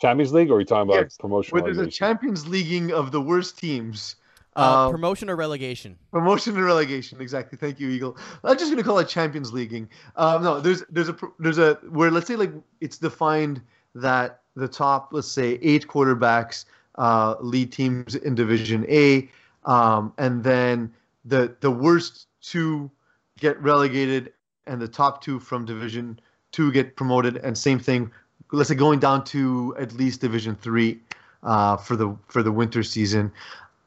Champions 0.00 0.32
League, 0.32 0.50
or 0.50 0.56
are 0.56 0.60
you 0.60 0.66
talking 0.66 0.90
about 0.90 1.02
yes, 1.02 1.16
promotion? 1.16 1.52
Where 1.52 1.62
there's 1.62 1.78
a 1.78 1.86
Champions 1.86 2.48
Leaguing 2.48 2.92
of 2.92 3.12
the 3.12 3.20
worst 3.20 3.56
teams. 3.56 4.16
Uh, 4.56 4.86
um, 4.86 4.92
promotion 4.92 5.30
or 5.30 5.36
relegation? 5.36 5.96
Promotion 6.10 6.56
and 6.56 6.64
relegation, 6.64 7.20
exactly. 7.20 7.56
Thank 7.56 7.78
you, 7.78 7.88
Eagle. 7.88 8.18
I'm 8.42 8.58
just 8.58 8.70
gonna 8.70 8.82
call 8.82 8.98
it 8.98 9.08
Champions 9.08 9.52
Leaguing. 9.52 9.88
Um, 10.16 10.42
no, 10.42 10.60
there's 10.60 10.82
there's 10.90 11.08
a 11.08 11.16
there's 11.38 11.58
a 11.58 11.74
where 11.88 12.10
let's 12.10 12.26
say 12.26 12.36
like 12.36 12.52
it's 12.80 12.98
defined 12.98 13.62
that 13.94 14.40
the 14.56 14.68
top, 14.68 15.10
let's 15.12 15.28
say, 15.28 15.58
eight 15.62 15.86
quarterbacks 15.86 16.64
uh, 16.96 17.36
lead 17.40 17.72
teams 17.72 18.14
in 18.14 18.34
Division 18.34 18.84
A, 18.88 19.30
um, 19.64 20.12
and 20.18 20.42
then 20.42 20.92
the 21.24 21.54
the 21.60 21.70
worst 21.70 22.26
two 22.40 22.90
get 23.38 23.60
relegated, 23.62 24.32
and 24.66 24.80
the 24.80 24.88
top 24.88 25.22
two 25.22 25.38
from 25.38 25.64
Division 25.64 26.18
Two 26.52 26.70
get 26.70 26.96
promoted, 26.96 27.38
and 27.38 27.56
same 27.56 27.78
thing. 27.78 28.10
Let's 28.50 28.68
say 28.68 28.74
going 28.74 28.98
down 28.98 29.24
to 29.24 29.74
at 29.78 29.92
least 29.94 30.20
Division 30.20 30.54
Three 30.54 31.00
uh, 31.42 31.76
for 31.76 31.96
the 31.96 32.16
for 32.28 32.42
the 32.42 32.52
winter 32.52 32.82
season. 32.82 33.32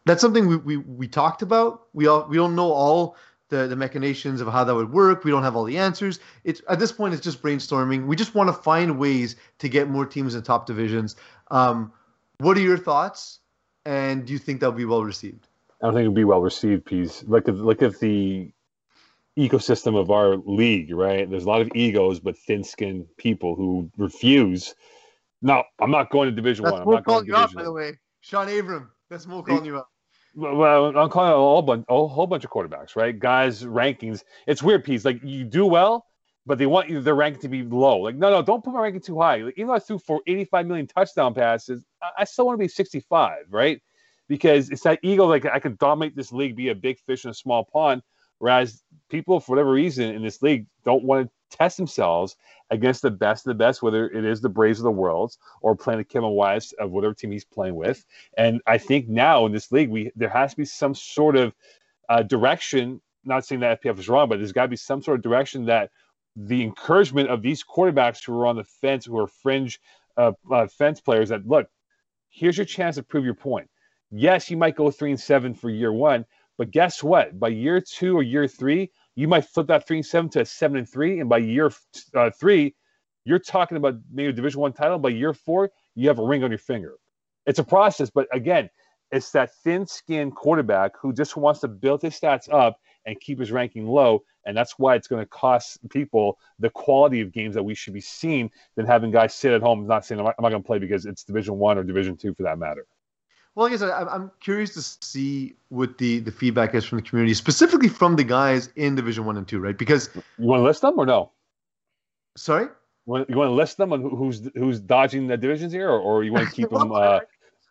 that's 0.06 0.22
something 0.22 0.48
we, 0.48 0.58
we, 0.58 0.78
we 0.78 1.08
talked 1.08 1.42
about. 1.42 1.88
We 1.94 2.08
all 2.08 2.26
we 2.28 2.38
don't 2.38 2.56
know 2.56 2.72
all 2.72 3.18
the, 3.50 3.68
the 3.68 3.76
machinations 3.76 4.42
of 4.42 4.48
how 4.48 4.64
that 4.64 4.74
would 4.74 4.92
work. 4.92 5.24
We 5.24 5.32
don't 5.32 5.44
have 5.44 5.56
all 5.56 5.64
the 5.64 5.78
answers. 5.78 6.20
It's 6.44 6.62
at 6.70 6.80
this 6.80 6.92
point 6.92 7.14
it's 7.14 7.24
just 7.24 7.42
brainstorming. 7.42 8.06
We 8.06 8.16
just 8.16 8.36
want 8.36 8.50
to 8.50 8.54
find 8.54 8.98
ways 8.98 9.36
to 9.60 9.70
get 9.70 9.90
more 9.90 10.06
teams 10.06 10.36
in 10.36 10.42
top 10.44 10.66
divisions. 10.66 11.16
Um, 11.52 11.92
what 12.40 12.58
are 12.58 12.62
your 12.62 12.78
thoughts? 12.78 13.40
And 13.86 14.26
do 14.26 14.34
you 14.34 14.40
think 14.40 14.60
that'll 14.60 14.74
be 14.74 14.86
well 14.86 15.04
received? 15.04 15.48
I 15.82 15.86
don't 15.88 15.94
think 15.94 16.02
it'll 16.02 16.14
be 16.14 16.24
well 16.24 16.42
received, 16.42 16.86
Peas. 16.86 17.24
Look 17.28 17.48
at 17.48 17.56
look 17.56 17.82
at 17.82 18.00
the 18.00 18.52
ecosystem 19.38 20.00
of 20.00 20.12
our 20.12 20.38
league, 20.38 20.94
right? 20.94 21.30
There's 21.30 21.46
a 21.46 21.48
lot 21.48 21.62
of 21.62 21.70
egos, 21.76 22.20
but 22.20 22.38
thin-skinned 22.38 23.06
people 23.18 23.56
who 23.56 23.90
refuse. 23.98 24.74
No, 25.42 25.64
I'm 25.80 25.92
not 25.92 26.10
going 26.10 26.30
to 26.30 26.36
Division 26.36 26.64
That's 26.64 26.74
One. 26.74 26.82
I'm 26.82 26.90
not 26.90 27.04
going 27.04 27.04
calling 27.04 27.26
to 27.26 27.32
you 27.32 27.38
out, 27.38 27.54
by 27.54 27.64
the 27.64 27.72
way. 27.72 28.00
Sean 28.22 28.48
Abram. 28.50 28.92
That's 29.10 29.28
Mo 29.28 29.44
calling 29.44 29.66
you 29.66 29.78
out. 29.78 29.88
Well, 30.36 30.98
I'm 30.98 31.10
calling 31.10 31.32
a 31.32 31.36
whole 31.36 31.62
bunch, 31.62 31.86
a 31.88 32.08
whole 32.08 32.28
bunch 32.28 32.44
of 32.44 32.50
quarterbacks, 32.50 32.96
right? 32.96 33.18
Guys, 33.18 33.64
rankings. 33.64 34.24
It's 34.48 34.62
weird, 34.62 34.84
Peas. 34.84 35.06
Like 35.06 35.24
you 35.24 35.46
do 35.46 35.66
well, 35.66 36.06
but 36.46 36.58
they 36.58 36.66
want 36.66 36.90
you 36.90 37.02
their 37.02 37.16
ranking 37.16 37.42
to 37.42 37.48
be 37.48 37.64
low. 37.64 38.00
Like, 38.00 38.16
no, 38.16 38.30
no, 38.30 38.42
don't 38.42 38.64
put 38.64 38.74
my 38.74 38.82
ranking 38.82 39.02
too 39.02 39.20
high. 39.20 39.38
Like, 39.38 39.54
even 39.58 39.68
though 39.68 39.76
I 39.76 39.80
threw 39.80 40.00
for 40.00 40.22
85 40.28 40.68
million 40.68 40.88
touchdown 40.88 41.34
passes, 41.34 41.84
I, 42.02 42.10
I 42.20 42.24
still 42.26 42.48
want 42.48 42.60
to 42.60 42.64
be 42.64 42.68
65, 42.68 43.46
right? 43.50 43.82
Because 44.28 44.70
it's 44.70 44.82
that 44.84 45.00
ego. 45.04 45.26
Like 45.26 45.46
I 45.46 45.60
can 45.60 45.78
dominate 45.80 46.16
this 46.16 46.34
league, 46.34 46.56
be 46.56 46.70
a 46.70 46.76
big 46.76 47.00
fish 47.00 47.24
in 47.24 47.32
a 47.32 47.34
small 47.34 47.64
pond. 47.64 48.02
Whereas 48.40 48.84
people, 49.10 49.40
for 49.40 49.54
whatever 49.54 49.72
reason, 49.72 50.14
in 50.14 50.24
this 50.24 50.42
league, 50.42 50.66
don't 50.84 51.04
want 51.04 51.28
to 51.28 51.58
test 51.58 51.78
themselves 51.78 52.36
against 52.70 53.02
the 53.02 53.12
best 53.12 53.46
of 53.46 53.52
the 53.52 53.64
best, 53.64 53.82
whether 53.82 54.10
it 54.10 54.26
is 54.26 54.42
the 54.42 54.50
Braves 54.50 54.80
of 54.80 54.84
the 54.84 54.92
world 54.92 55.36
or 55.62 55.76
playing 55.76 56.00
the 56.00 56.04
Kevin 56.04 56.32
Wise 56.32 56.74
of 56.74 56.92
whatever 56.92 57.14
team 57.14 57.32
he's 57.32 57.46
playing 57.46 57.76
with. 57.76 58.04
And 58.38 58.62
I 58.66 58.78
think 58.78 59.08
now 59.08 59.46
in 59.46 59.52
this 59.52 59.72
league, 59.72 59.90
we 59.90 60.12
there 60.16 60.30
has 60.30 60.52
to 60.52 60.58
be 60.58 60.66
some 60.66 60.96
sort 60.96 61.36
of 61.36 61.54
uh, 62.10 62.24
direction. 62.24 63.02
Not 63.24 63.46
saying 63.46 63.62
that 63.62 63.82
FPF 63.82 64.00
is 64.00 64.10
wrong, 64.10 64.30
but 64.30 64.38
there's 64.38 64.52
got 64.52 64.64
to 64.64 64.68
be 64.68 64.76
some 64.76 65.02
sort 65.02 65.18
of 65.18 65.24
direction 65.24 65.66
that 65.66 65.92
the 66.36 66.62
encouragement 66.62 67.30
of 67.30 67.42
these 67.42 67.64
quarterbacks 67.64 68.26
who 68.26 68.38
are 68.40 68.48
on 68.48 68.58
the 68.58 68.64
fence, 68.64 69.06
who 69.06 69.18
are 69.18 69.28
fringe 69.28 69.80
uh, 70.18 70.34
uh, 70.52 70.68
fence 70.68 71.00
players, 71.00 71.30
that 71.30 71.48
look, 71.48 71.68
here's 72.30 72.58
your 72.58 72.66
chance 72.66 72.96
to 72.98 73.04
prove 73.04 73.26
your 73.26 73.34
point. 73.34 73.70
Yes, 74.12 74.50
you 74.50 74.58
might 74.58 74.76
go 74.76 74.92
three 74.92 75.12
and 75.12 75.20
seven 75.20 75.54
for 75.54 75.70
year 75.70 75.92
one, 75.92 76.26
but 76.58 76.72
guess 76.72 77.04
what? 77.04 77.40
By 77.40 77.50
year 77.50 77.82
two 77.82 78.18
or 78.18 78.24
year 78.24 78.48
three, 78.48 78.92
you 79.16 79.28
might 79.28 79.46
flip 79.46 79.68
that 79.68 79.88
three 79.88 79.98
and 79.98 80.06
seven 80.06 80.30
to 80.32 80.42
a 80.42 80.46
seven 80.46 80.78
and 80.78 80.90
three, 80.90 81.20
and 81.20 81.30
by 81.30 81.40
year 81.40 81.72
uh, 82.14 82.30
three, 82.32 82.76
you're 83.26 83.40
talking 83.40 83.78
about 83.78 83.96
maybe 84.12 84.30
a 84.30 84.34
Division 84.34 84.62
One 84.62 84.74
title. 84.74 85.00
By 85.00 85.10
year 85.10 85.34
four, 85.34 85.72
you 85.96 86.08
have 86.08 86.20
a 86.20 86.26
ring 86.26 86.44
on 86.44 86.52
your 86.52 86.58
finger. 86.58 86.96
It's 87.46 87.60
a 87.60 87.64
process, 87.64 88.10
but 88.10 88.28
again, 88.32 88.70
it's 89.12 89.32
that 89.32 89.54
thin-skinned 89.64 90.36
quarterback 90.36 90.94
who 91.00 91.14
just 91.14 91.38
wants 91.38 91.60
to 91.62 91.68
build 91.68 92.02
his 92.02 92.20
stats 92.20 92.52
up 92.52 92.80
and 93.06 93.20
keep 93.20 93.40
his 93.40 93.52
ranking 93.52 93.86
low, 93.86 94.24
and 94.46 94.58
that's 94.58 94.80
why 94.80 94.96
it's 94.96 95.08
going 95.08 95.22
to 95.22 95.28
cost 95.28 95.78
people 95.90 96.40
the 96.60 96.70
quality 96.72 97.22
of 97.22 97.32
games 97.32 97.54
that 97.54 97.64
we 97.64 97.76
should 97.76 97.94
be 97.94 98.02
seeing 98.02 98.50
than 98.76 98.86
having 98.86 99.12
guys 99.12 99.34
sit 99.34 99.54
at 99.54 99.62
home 99.62 99.86
not 99.86 100.06
saying 100.06 100.20
I'm 100.20 100.26
not, 100.26 100.36
I'm 100.40 100.44
not 100.44 100.50
going 100.50 100.64
to 100.64 100.68
play 100.68 100.80
because 100.80 101.06
it's 101.06 101.24
Division 101.24 101.58
One 101.58 101.78
or 101.78 101.84
Division 101.84 102.18
Two 102.18 102.34
for 102.34 102.44
that 102.44 102.58
matter. 102.58 102.88
Well, 103.56 103.68
I 103.68 103.70
guess 103.70 103.82
I, 103.82 104.04
I'm 104.04 104.32
curious 104.42 104.74
to 104.74 105.06
see 105.06 105.56
what 105.70 105.98
the, 105.98 106.20
the 106.20 106.32
feedback 106.32 106.76
is 106.76 106.84
from 106.84 106.98
the 106.98 107.04
community, 107.04 107.34
specifically 107.34 107.88
from 107.88 108.18
the 108.18 108.24
guys 108.26 108.70
in 108.76 108.96
Division 108.96 109.26
One 109.26 109.38
and 109.38 109.48
Two, 109.48 109.60
right? 109.60 109.78
Because 109.78 110.10
You 110.16 110.46
want 110.46 110.60
to 110.60 110.64
list 110.64 110.82
them 110.82 111.00
or 111.00 111.06
no? 111.06 111.32
sorry, 112.38 112.66
You 112.66 112.70
want, 113.06 113.30
you 113.30 113.38
want 113.38 113.50
to 113.50 113.54
list 113.54 113.78
them 113.78 113.94
on 113.94 114.02
who's 114.02 114.50
who's 114.56 114.80
dodging 114.80 115.28
the 115.28 115.38
divisions 115.38 115.72
here, 115.72 115.90
or, 115.90 116.00
or 116.00 116.24
you 116.24 116.34
want 116.34 116.50
to 116.50 116.54
keep 116.54 116.70
them? 116.72 116.92
Uh, 116.92 117.22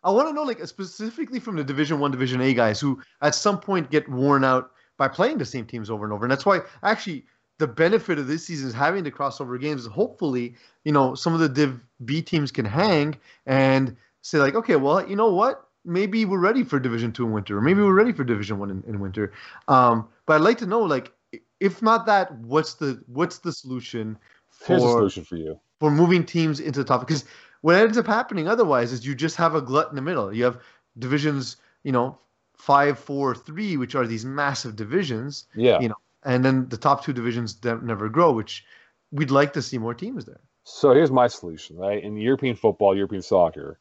I 0.03 0.11
want 0.11 0.27
to 0.27 0.33
know 0.33 0.43
like 0.43 0.65
specifically 0.65 1.39
from 1.39 1.55
the 1.55 1.63
Division 1.63 1.99
One, 1.99 2.11
Division 2.11 2.41
A 2.41 2.53
guys 2.53 2.79
who 2.79 3.01
at 3.21 3.35
some 3.35 3.59
point 3.59 3.91
get 3.91 4.09
worn 4.09 4.43
out 4.43 4.71
by 4.97 5.07
playing 5.07 5.37
the 5.37 5.45
same 5.45 5.65
teams 5.65 5.89
over 5.89 6.03
and 6.03 6.13
over, 6.13 6.25
and 6.25 6.31
that's 6.31 6.45
why 6.45 6.61
actually 6.81 7.25
the 7.57 7.67
benefit 7.67 8.17
of 8.17 8.27
this 8.27 8.45
season 8.45 8.67
is 8.67 8.73
having 8.73 9.03
the 9.03 9.11
crossover 9.11 9.59
games. 9.61 9.85
Hopefully, 9.85 10.55
you 10.83 10.91
know 10.91 11.13
some 11.13 11.33
of 11.33 11.39
the 11.39 11.49
Div 11.49 11.79
B 12.03 12.23
teams 12.23 12.51
can 12.51 12.65
hang 12.65 13.17
and 13.45 13.95
say 14.23 14.39
like, 14.39 14.55
okay, 14.55 14.75
well, 14.77 15.07
you 15.07 15.15
know 15.15 15.31
what? 15.31 15.67
Maybe 15.85 16.25
we're 16.25 16.39
ready 16.39 16.63
for 16.63 16.79
Division 16.79 17.11
Two 17.11 17.25
in 17.25 17.31
winter, 17.31 17.57
or 17.57 17.61
maybe 17.61 17.81
we're 17.81 17.93
ready 17.93 18.11
for 18.11 18.23
Division 18.23 18.59
One 18.59 18.69
in, 18.71 18.83
in 18.87 18.99
winter. 18.99 19.31
Um, 19.67 20.07
but 20.25 20.35
I'd 20.35 20.41
like 20.41 20.57
to 20.59 20.65
know 20.65 20.81
like, 20.81 21.11
if 21.59 21.81
not 21.81 22.05
that, 22.07 22.33
what's 22.39 22.73
the 22.75 23.03
what's 23.07 23.39
the 23.39 23.51
solution 23.51 24.17
here's 24.65 24.81
a 24.81 24.85
for 24.85 24.91
solution 24.93 25.23
for 25.23 25.35
you. 25.35 25.59
for 25.79 25.91
moving 25.91 26.25
teams 26.25 26.59
into 26.59 26.79
the 26.79 26.85
top 26.85 27.01
because 27.01 27.25
what 27.61 27.75
ends 27.75 27.97
up 27.97 28.07
happening 28.07 28.47
otherwise 28.47 28.91
is 28.91 29.05
you 29.05 29.15
just 29.15 29.35
have 29.35 29.55
a 29.55 29.61
glut 29.61 29.89
in 29.89 29.95
the 29.95 30.01
middle. 30.01 30.33
You 30.33 30.43
have 30.45 30.59
divisions, 30.99 31.57
you 31.83 31.91
know, 31.91 32.17
five, 32.55 32.97
four, 32.99 33.35
three, 33.35 33.75
which 33.77 33.95
are 33.95 34.05
these 34.07 34.25
massive 34.25 34.75
divisions, 34.75 35.45
Yeah. 35.55 35.79
you 35.79 35.89
know, 35.89 35.95
and 36.23 36.45
then 36.45 36.69
the 36.69 36.77
top 36.77 37.03
two 37.03 37.11
divisions 37.13 37.57
never 37.63 38.07
grow, 38.09 38.31
which 38.31 38.63
we'd 39.11 39.31
like 39.31 39.53
to 39.53 39.61
see 39.61 39.77
more 39.77 39.93
teams 39.93 40.25
there. 40.25 40.39
So 40.63 40.93
here's 40.93 41.11
my 41.11 41.27
solution, 41.27 41.75
right? 41.77 42.03
In 42.03 42.17
European 42.17 42.55
football, 42.55 42.95
European 42.95 43.21
soccer, 43.21 43.79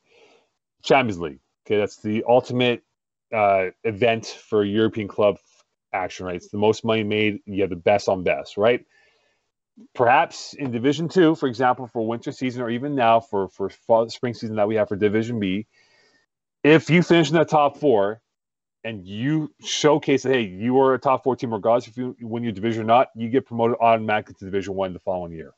Champions 0.83 1.21
League. 1.21 1.41
Okay, 1.67 1.79
that's 1.79 1.97
the 1.97 2.25
ultimate 2.29 2.83
uh, 3.33 3.67
event 3.85 4.27
for 4.27 4.65
European 4.65 5.09
club 5.09 5.39
action, 5.93 6.27
right? 6.27 6.37
It's 6.37 6.49
the 6.49 6.59
most 6.59 6.85
money 6.85 7.05
made. 7.05 7.41
You 7.47 7.63
have 7.63 7.71
the 7.71 7.77
best 7.77 8.09
on 8.09 8.23
best, 8.23 8.57
right? 8.57 8.85
Perhaps 9.95 10.55
in 10.55 10.71
Division 10.71 11.09
Two, 11.09 11.35
for 11.35 11.49
example, 11.49 11.89
for 11.93 12.07
winter 12.07 12.33
season, 12.33 12.63
or 12.63 12.71
even 12.71 12.95
now 12.95 13.21
for 13.21 13.49
for 13.49 13.71
fall, 13.71 14.09
spring 14.09 14.35
season 14.35 14.57
that 14.57 14.69
we 14.69 14.77
have 14.77 14.89
for 14.89 14.97
Division 14.97 15.41
B, 15.41 15.67
if 16.63 16.91
you 16.91 17.03
finish 17.03 17.31
in 17.31 17.37
the 17.37 17.45
top 17.45 17.79
four 17.79 18.21
and 18.85 19.07
you 19.07 19.53
showcase 19.65 20.23
that 20.25 20.33
hey, 20.33 20.43
you 20.43 20.79
are 20.81 20.95
a 20.95 20.99
top 20.99 21.25
four 21.25 21.35
team, 21.35 21.53
regardless 21.53 21.89
if 21.89 21.97
you 21.97 22.15
win 22.21 22.43
your 22.43 22.53
division 22.53 22.83
or 22.83 22.87
not, 22.87 23.09
you 23.17 23.29
get 23.29 23.47
promoted 23.47 23.77
automatically 23.81 24.35
to 24.39 24.45
Division 24.45 24.75
One 24.75 24.93
the 24.93 24.99
following 25.01 25.33
year. 25.33 25.53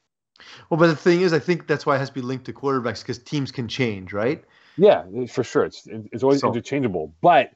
Well, 0.70 0.78
but 0.78 0.86
the 0.88 0.96
thing 0.96 1.22
is, 1.22 1.32
I 1.32 1.38
think 1.38 1.66
that's 1.66 1.84
why 1.84 1.96
it 1.96 1.98
has 1.98 2.08
to 2.08 2.14
be 2.14 2.20
linked 2.20 2.46
to 2.46 2.52
quarterbacks 2.52 3.00
because 3.00 3.18
teams 3.18 3.50
can 3.50 3.68
change, 3.68 4.12
right? 4.12 4.44
Yeah, 4.76 5.04
for 5.28 5.42
sure. 5.44 5.64
It's 5.64 5.86
it's 5.86 6.22
always 6.22 6.40
So- 6.40 6.48
interchangeable, 6.48 7.14
but 7.20 7.50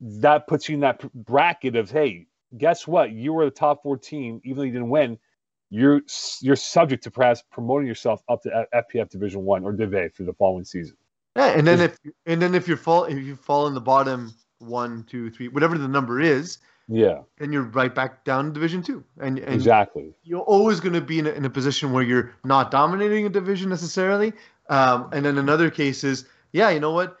that 0.00 0.46
puts 0.46 0.68
you 0.68 0.74
in 0.74 0.80
that 0.80 1.00
bracket 1.12 1.74
of 1.76 1.90
hey, 1.90 2.26
guess 2.56 2.86
what? 2.86 3.10
You 3.12 3.32
were 3.32 3.44
the 3.44 3.50
top 3.50 3.82
four 3.82 3.96
team, 3.96 4.40
even 4.44 4.58
though 4.58 4.62
you 4.64 4.72
didn't 4.72 4.90
win. 4.90 5.18
You're 5.70 6.00
you're 6.40 6.56
subject 6.56 7.04
to 7.04 7.10
perhaps 7.10 7.42
promoting 7.50 7.86
yourself 7.86 8.22
up 8.28 8.42
to 8.42 8.66
FPF 8.74 9.10
Division 9.10 9.44
One 9.44 9.64
or 9.64 9.72
Div 9.72 9.92
A 9.94 10.08
for 10.08 10.22
the 10.22 10.32
following 10.32 10.64
season. 10.64 10.96
Yeah, 11.36 11.48
and 11.48 11.66
then 11.66 11.80
if 11.80 11.98
and 12.26 12.40
then 12.40 12.54
if 12.54 12.66
you're 12.66 12.76
fall 12.78 13.04
if 13.04 13.18
you 13.18 13.36
fall 13.36 13.66
in 13.66 13.74
the 13.74 13.80
bottom 13.80 14.32
one, 14.60 15.04
two, 15.04 15.30
three, 15.30 15.48
whatever 15.48 15.76
the 15.78 15.86
number 15.86 16.20
is, 16.20 16.58
Yeah, 16.88 17.20
then 17.38 17.52
you're 17.52 17.64
right 17.64 17.94
back 17.94 18.24
down 18.24 18.46
in 18.46 18.52
Division 18.54 18.82
Two, 18.82 19.04
and 19.20 19.38
and 19.38 19.54
exactly. 19.54 20.14
you're 20.22 20.40
always 20.40 20.80
going 20.80 20.94
to 20.94 21.00
be 21.02 21.18
in 21.18 21.26
a, 21.26 21.30
in 21.30 21.44
a 21.44 21.50
position 21.50 21.92
where 21.92 22.02
you're 22.02 22.32
not 22.44 22.70
dominating 22.70 23.26
a 23.26 23.28
division 23.28 23.68
necessarily. 23.68 24.32
Um, 24.70 25.10
and 25.12 25.24
then 25.24 25.36
in 25.38 25.48
other 25.50 25.70
cases, 25.70 26.24
yeah, 26.52 26.70
you 26.70 26.80
know 26.80 26.92
what? 26.92 27.16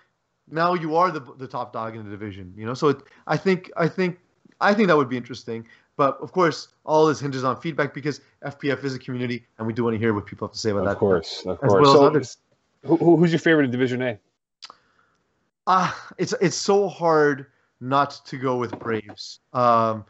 Now 0.50 0.74
you 0.74 0.96
are 0.96 1.10
the 1.10 1.20
the 1.38 1.46
top 1.46 1.72
dog 1.72 1.94
in 1.96 2.04
the 2.04 2.10
division. 2.10 2.52
You 2.56 2.66
know, 2.66 2.74
so 2.74 2.88
it, 2.88 2.98
I 3.26 3.36
think 3.36 3.70
I 3.76 3.88
think 3.88 4.18
I 4.60 4.74
think 4.74 4.88
that 4.88 4.96
would 4.96 5.08
be 5.08 5.16
interesting. 5.16 5.66
But 5.96 6.16
of 6.20 6.30
course, 6.32 6.68
all 6.84 7.06
this 7.06 7.20
hinges 7.20 7.42
on 7.44 7.60
feedback 7.60 7.92
because 7.92 8.20
FPF 8.44 8.84
is 8.84 8.94
a 8.94 8.98
community, 8.98 9.44
and 9.58 9.66
we 9.66 9.72
do 9.72 9.82
want 9.84 9.94
to 9.94 9.98
hear 9.98 10.14
what 10.14 10.26
people 10.26 10.46
have 10.46 10.52
to 10.52 10.58
say 10.58 10.70
about 10.70 10.84
that. 10.84 10.92
Of 10.92 10.98
course, 10.98 11.44
of 11.46 11.58
course. 11.58 11.82
well 11.82 12.12
So, 12.12 12.88
who, 12.88 12.96
who- 12.96 13.16
who's 13.16 13.32
your 13.32 13.40
favorite 13.40 13.64
in 13.64 13.70
Division 13.72 14.00
A? 14.02 14.18
Ah, 15.66 16.12
it's 16.16 16.32
it's 16.40 16.56
so 16.56 16.88
hard 16.88 17.46
not 17.80 18.20
to 18.26 18.38
go 18.38 18.56
with 18.56 18.78
Braves. 18.78 19.40
Um, 19.52 20.04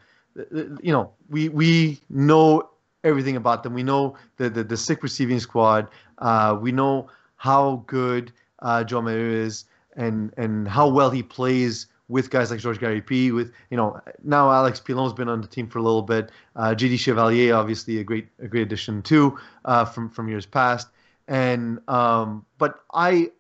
you 0.53 0.93
know, 0.93 1.13
we 1.29 1.49
we 1.49 2.01
know 2.11 2.71
everything 3.03 3.37
about 3.37 3.63
them. 3.63 3.75
We 3.75 3.83
know 3.83 4.17
the 4.37 4.51
the, 4.51 4.63
the 4.63 4.77
sick 4.77 5.03
receiving 5.03 5.41
squad. 5.41 5.89
Uh, 6.19 6.57
we 6.61 6.71
know 6.71 7.09
how 7.37 7.83
good 7.87 8.33
uh, 8.61 8.85
Joe 8.85 9.03
Maheu 9.03 9.33
is, 9.33 9.65
and 9.97 10.33
and 10.37 10.69
how 10.69 10.89
well 10.89 11.11
he 11.11 11.23
plays 11.23 11.87
with 12.09 12.31
guys 12.31 12.51
like 12.51 12.61
George 12.61 12.81
Gary 12.81 13.01
P. 13.01 13.31
With 13.33 13.53
you 13.71 13.77
know 13.77 14.01
now 14.23 14.51
Alex 14.51 14.81
Pilon's 14.81 15.13
been 15.13 15.29
on 15.29 15.41
the 15.41 15.47
team 15.47 15.69
for 15.69 15.79
a 15.79 15.83
little 15.83 16.03
bit. 16.03 16.31
Uh, 16.57 16.75
JD 16.75 16.99
Chevalier, 16.99 17.55
obviously 17.55 17.99
a 17.99 18.05
great 18.05 18.29
a 18.41 18.49
great 18.49 18.63
addition 18.63 19.03
too 19.03 19.39
uh, 19.65 19.85
from 19.85 20.11
from 20.11 20.29
years 20.29 20.47
past. 20.47 20.89
And 21.27 21.81
um, 21.89 22.45
but 22.57 22.81
I 22.93 23.31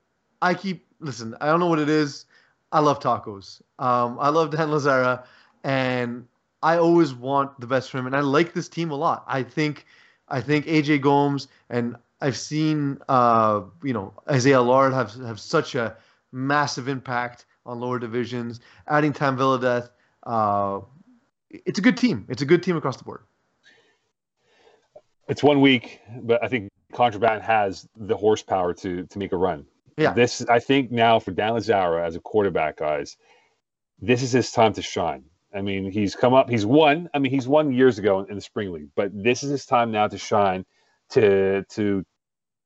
I 0.42 0.54
keep 0.54 0.87
listen. 1.00 1.34
I 1.40 1.46
don't 1.46 1.60
know 1.60 1.66
what 1.66 1.78
it 1.78 1.88
is. 1.88 2.26
I 2.70 2.80
love 2.80 3.00
tacos. 3.00 3.62
Um, 3.78 4.18
I 4.20 4.28
love 4.28 4.50
Dan 4.50 4.68
Lazara, 4.68 5.25
and 5.64 6.26
I 6.62 6.76
always 6.76 7.14
want 7.14 7.58
the 7.60 7.66
best 7.66 7.90
for 7.90 7.98
him. 7.98 8.06
And 8.06 8.14
I 8.14 8.20
like 8.20 8.52
this 8.52 8.68
team 8.68 8.90
a 8.90 8.96
lot. 8.96 9.25
I 9.26 9.42
think 9.42 9.87
I 10.28 10.40
think 10.40 10.66
AJ 10.66 11.00
Gomes 11.00 11.48
and 11.70 11.96
I've 12.20 12.37
seen 12.37 12.98
uh, 13.08 13.62
you 13.82 13.92
know 13.92 14.14
Isaiah 14.30 14.60
Lard 14.60 14.92
have 14.92 15.14
have 15.14 15.40
such 15.40 15.75
a 15.75 15.96
massive 16.32 16.88
impact 16.88 17.46
on 17.64 17.80
lower 17.80 17.98
divisions. 17.98 18.60
Adding 18.88 19.12
Tam 19.12 19.37
Villadeth, 19.37 19.90
uh, 20.25 20.80
it's 21.50 21.78
a 21.78 21.82
good 21.82 21.96
team. 21.96 22.26
It's 22.28 22.42
a 22.42 22.46
good 22.46 22.62
team 22.62 22.76
across 22.76 22.96
the 22.96 23.04
board. 23.04 23.22
It's 25.28 25.42
one 25.42 25.60
week, 25.60 26.00
but 26.22 26.42
I 26.42 26.48
think 26.48 26.70
Contraband 26.92 27.42
has 27.42 27.87
the 27.96 28.16
horsepower 28.16 28.75
to 28.75 29.04
to 29.04 29.18
make 29.18 29.32
a 29.32 29.37
run. 29.37 29.66
Yeah. 29.96 30.12
This 30.12 30.44
I 30.48 30.58
think 30.58 30.90
now 30.90 31.18
for 31.18 31.32
Dan 31.32 31.52
Lazara 31.52 32.06
as 32.06 32.16
a 32.16 32.20
quarterback, 32.20 32.78
guys, 32.78 33.16
this 34.00 34.22
is 34.22 34.32
his 34.32 34.50
time 34.52 34.72
to 34.75 34.82
shine. 34.82 35.25
I 35.54 35.62
mean, 35.62 35.90
he's 35.90 36.14
come 36.14 36.34
up, 36.34 36.50
he's 36.50 36.66
won. 36.66 37.08
I 37.14 37.18
mean, 37.18 37.32
he's 37.32 37.48
won 37.48 37.72
years 37.72 37.98
ago 37.98 38.20
in 38.20 38.34
the 38.34 38.40
spring 38.40 38.72
league, 38.72 38.90
but 38.94 39.10
this 39.12 39.42
is 39.42 39.50
his 39.50 39.66
time 39.66 39.90
now 39.90 40.06
to 40.06 40.18
shine, 40.18 40.64
to 41.10 41.64
to 41.64 42.04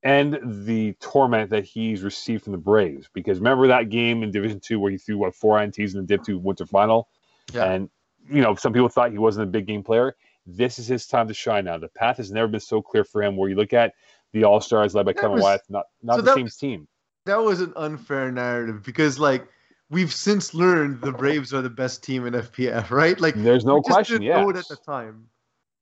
end 0.04 0.38
the 0.66 0.94
torment 0.94 1.50
that 1.50 1.64
he's 1.64 2.02
received 2.02 2.44
from 2.44 2.52
the 2.52 2.58
Braves. 2.58 3.08
Because 3.12 3.38
remember 3.38 3.68
that 3.68 3.88
game 3.88 4.22
in 4.22 4.30
Division 4.30 4.60
Two 4.60 4.80
where 4.80 4.90
he 4.90 4.98
threw 4.98 5.18
what 5.18 5.34
four 5.34 5.58
INTs 5.58 5.94
in 5.94 6.00
the 6.00 6.06
Div 6.06 6.24
Two 6.24 6.38
Winter 6.38 6.66
Final, 6.66 7.08
yeah. 7.52 7.72
and 7.72 7.90
you 8.28 8.42
know 8.42 8.54
some 8.54 8.72
people 8.72 8.88
thought 8.88 9.12
he 9.12 9.18
wasn't 9.18 9.48
a 9.48 9.50
big 9.50 9.66
game 9.66 9.82
player. 9.82 10.16
This 10.46 10.78
is 10.78 10.86
his 10.86 11.06
time 11.06 11.28
to 11.28 11.34
shine 11.34 11.64
now. 11.64 11.78
The 11.78 11.88
path 11.88 12.16
has 12.16 12.32
never 12.32 12.48
been 12.48 12.60
so 12.60 12.82
clear 12.82 13.04
for 13.04 13.22
him. 13.22 13.36
Where 13.36 13.48
you 13.48 13.56
look 13.56 13.72
at 13.72 13.94
the 14.32 14.44
All 14.44 14.60
Stars 14.60 14.94
led 14.94 15.06
by 15.06 15.12
that 15.12 15.20
Kevin 15.20 15.34
was, 15.34 15.42
Wyeth, 15.42 15.62
not 15.68 15.86
not 16.02 16.16
so 16.16 16.22
the 16.22 16.34
same 16.34 16.48
team. 16.48 16.88
That 17.26 17.36
was 17.36 17.60
an 17.60 17.72
unfair 17.76 18.32
narrative 18.32 18.82
because 18.82 19.18
like 19.18 19.46
we've 19.90 20.12
since 20.12 20.54
learned 20.54 21.00
the 21.02 21.12
Braves 21.12 21.54
are 21.54 21.62
the 21.62 21.70
best 21.70 22.02
team 22.02 22.26
in 22.26 22.34
FPF, 22.34 22.90
right? 22.90 23.20
Like 23.20 23.34
there's 23.36 23.64
no 23.64 23.80
question. 23.80 24.22
Yeah, 24.22 24.44
at 24.48 24.54
the 24.68 24.78
time. 24.84 25.28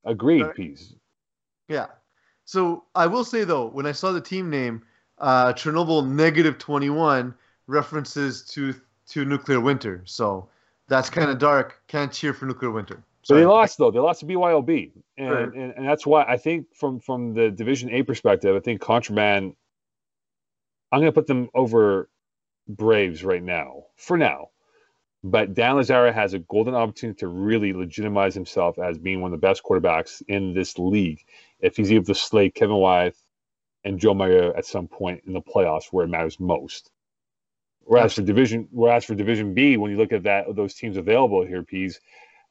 Agreed, 0.04 0.42
right? 0.42 0.54
Pease. 0.54 0.94
Yeah. 1.68 1.86
So 2.50 2.83
I 2.97 3.07
will 3.07 3.23
say 3.23 3.45
though, 3.45 3.69
when 3.69 3.87
I 3.87 3.92
saw 3.92 4.11
the 4.11 4.21
team 4.21 4.50
name, 4.50 4.83
uh, 5.19 5.52
Chernobyl 5.52 6.04
negative 6.04 6.59
21 6.59 7.33
references 7.69 8.42
to 8.47 8.75
to 9.11 9.25
nuclear 9.25 9.61
winter. 9.61 10.02
So 10.04 10.49
that's 10.88 11.09
kind 11.11 11.30
of 11.30 11.38
dark. 11.38 11.80
Can't 11.87 12.12
cheer 12.12 12.35
for 12.35 12.47
nuclear 12.47 12.73
winter. 12.73 13.04
So 13.23 13.37
they 13.37 13.47
lost 13.47 13.78
though. 13.78 13.92
They 13.92 14.00
lost 14.00 14.19
to 14.21 14.26
BYOB, 14.26 14.90
and, 15.16 15.30
right. 15.30 15.54
and, 15.54 15.75
and 15.76 15.88
that's 15.88 16.04
why 16.04 16.25
I 16.25 16.38
think 16.38 16.75
from 16.75 16.99
from 16.99 17.35
the 17.35 17.52
Division 17.52 17.88
A 17.90 18.02
perspective, 18.02 18.57
I 18.57 18.59
think 18.59 18.80
Contraband. 18.80 19.54
I'm 20.90 20.99
going 20.99 21.12
to 21.12 21.14
put 21.14 21.28
them 21.28 21.50
over 21.54 22.11
Braves 22.66 23.23
right 23.23 23.45
now, 23.45 23.85
for 23.95 24.19
now. 24.19 24.49
But 25.23 25.54
Dan 25.54 25.76
Lazzara 25.76 26.12
has 26.12 26.35
a 26.35 26.40
golden 26.40 26.75
opportunity 26.75 27.19
to 27.19 27.28
really 27.28 27.73
legitimize 27.75 28.35
himself 28.35 28.76
as 28.78 28.99
being 28.99 29.21
one 29.21 29.33
of 29.33 29.40
the 29.40 29.47
best 29.47 29.62
quarterbacks 29.62 30.21
in 30.26 30.52
this 30.52 30.78
league 30.78 31.21
if 31.62 31.76
he's 31.76 31.92
able 31.92 32.06
to 32.06 32.14
slay 32.14 32.50
Kevin 32.50 32.76
Wyeth 32.76 33.22
and 33.84 33.98
Joe 33.98 34.14
Mayer 34.14 34.54
at 34.56 34.66
some 34.66 34.88
point 34.88 35.22
in 35.26 35.32
the 35.32 35.40
playoffs 35.40 35.86
where 35.90 36.04
it 36.04 36.08
matters 36.08 36.38
most. 36.38 36.90
Whereas 37.80 38.14
for 38.14 38.22
division, 38.22 38.68
whereas 38.70 39.04
for 39.04 39.14
Division 39.14 39.54
B, 39.54 39.76
when 39.76 39.90
you 39.90 39.96
look 39.96 40.12
at 40.12 40.22
that 40.22 40.54
those 40.54 40.74
teams 40.74 40.96
available 40.96 41.44
here, 41.44 41.62
Pease, 41.62 42.00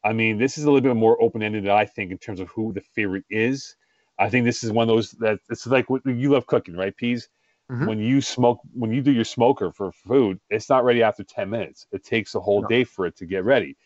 I 0.04 0.14
mean, 0.14 0.38
this 0.38 0.58
is 0.58 0.66
a 0.66 0.72
little 0.72 0.82
bit 0.82 0.98
more 0.98 1.22
open 1.22 1.44
ended, 1.44 1.68
I 1.70 1.86
think, 1.86 2.12
in 2.12 2.18
terms 2.18 2.40
of 2.40 2.50
who 2.50 2.74
the 2.74 2.82
favorite 2.82 3.26
is. 3.30 3.76
I 4.18 4.30
think 4.30 4.46
this 4.46 4.64
is 4.64 4.72
one 4.72 4.90
of 4.90 4.96
those 4.96 5.12
that 5.12 5.40
it's 5.50 5.66
like 5.66 5.90
what 5.90 6.06
you 6.06 6.32
love 6.32 6.46
cooking, 6.46 6.76
right, 6.76 6.96
Pease? 6.96 7.30
Mm-hmm. 7.72 7.86
When 7.86 8.00
you 8.00 8.20
smoke, 8.20 8.60
when 8.74 8.92
you 8.92 9.02
do 9.02 9.12
your 9.12 9.24
smoker 9.24 9.72
for 9.72 9.92
food, 9.92 10.40
it's 10.50 10.70
not 10.70 10.84
ready 10.84 11.04
after 11.04 11.24
10 11.24 11.50
minutes. 11.50 11.86
It 11.92 12.04
takes 12.04 12.34
a 12.36 12.40
whole 12.40 12.64
no. 12.64 12.68
day 12.68 12.84
for 12.84 13.06
it 13.06 13.16
to 13.18 13.26
get 13.26 13.46
ready. 13.46 13.78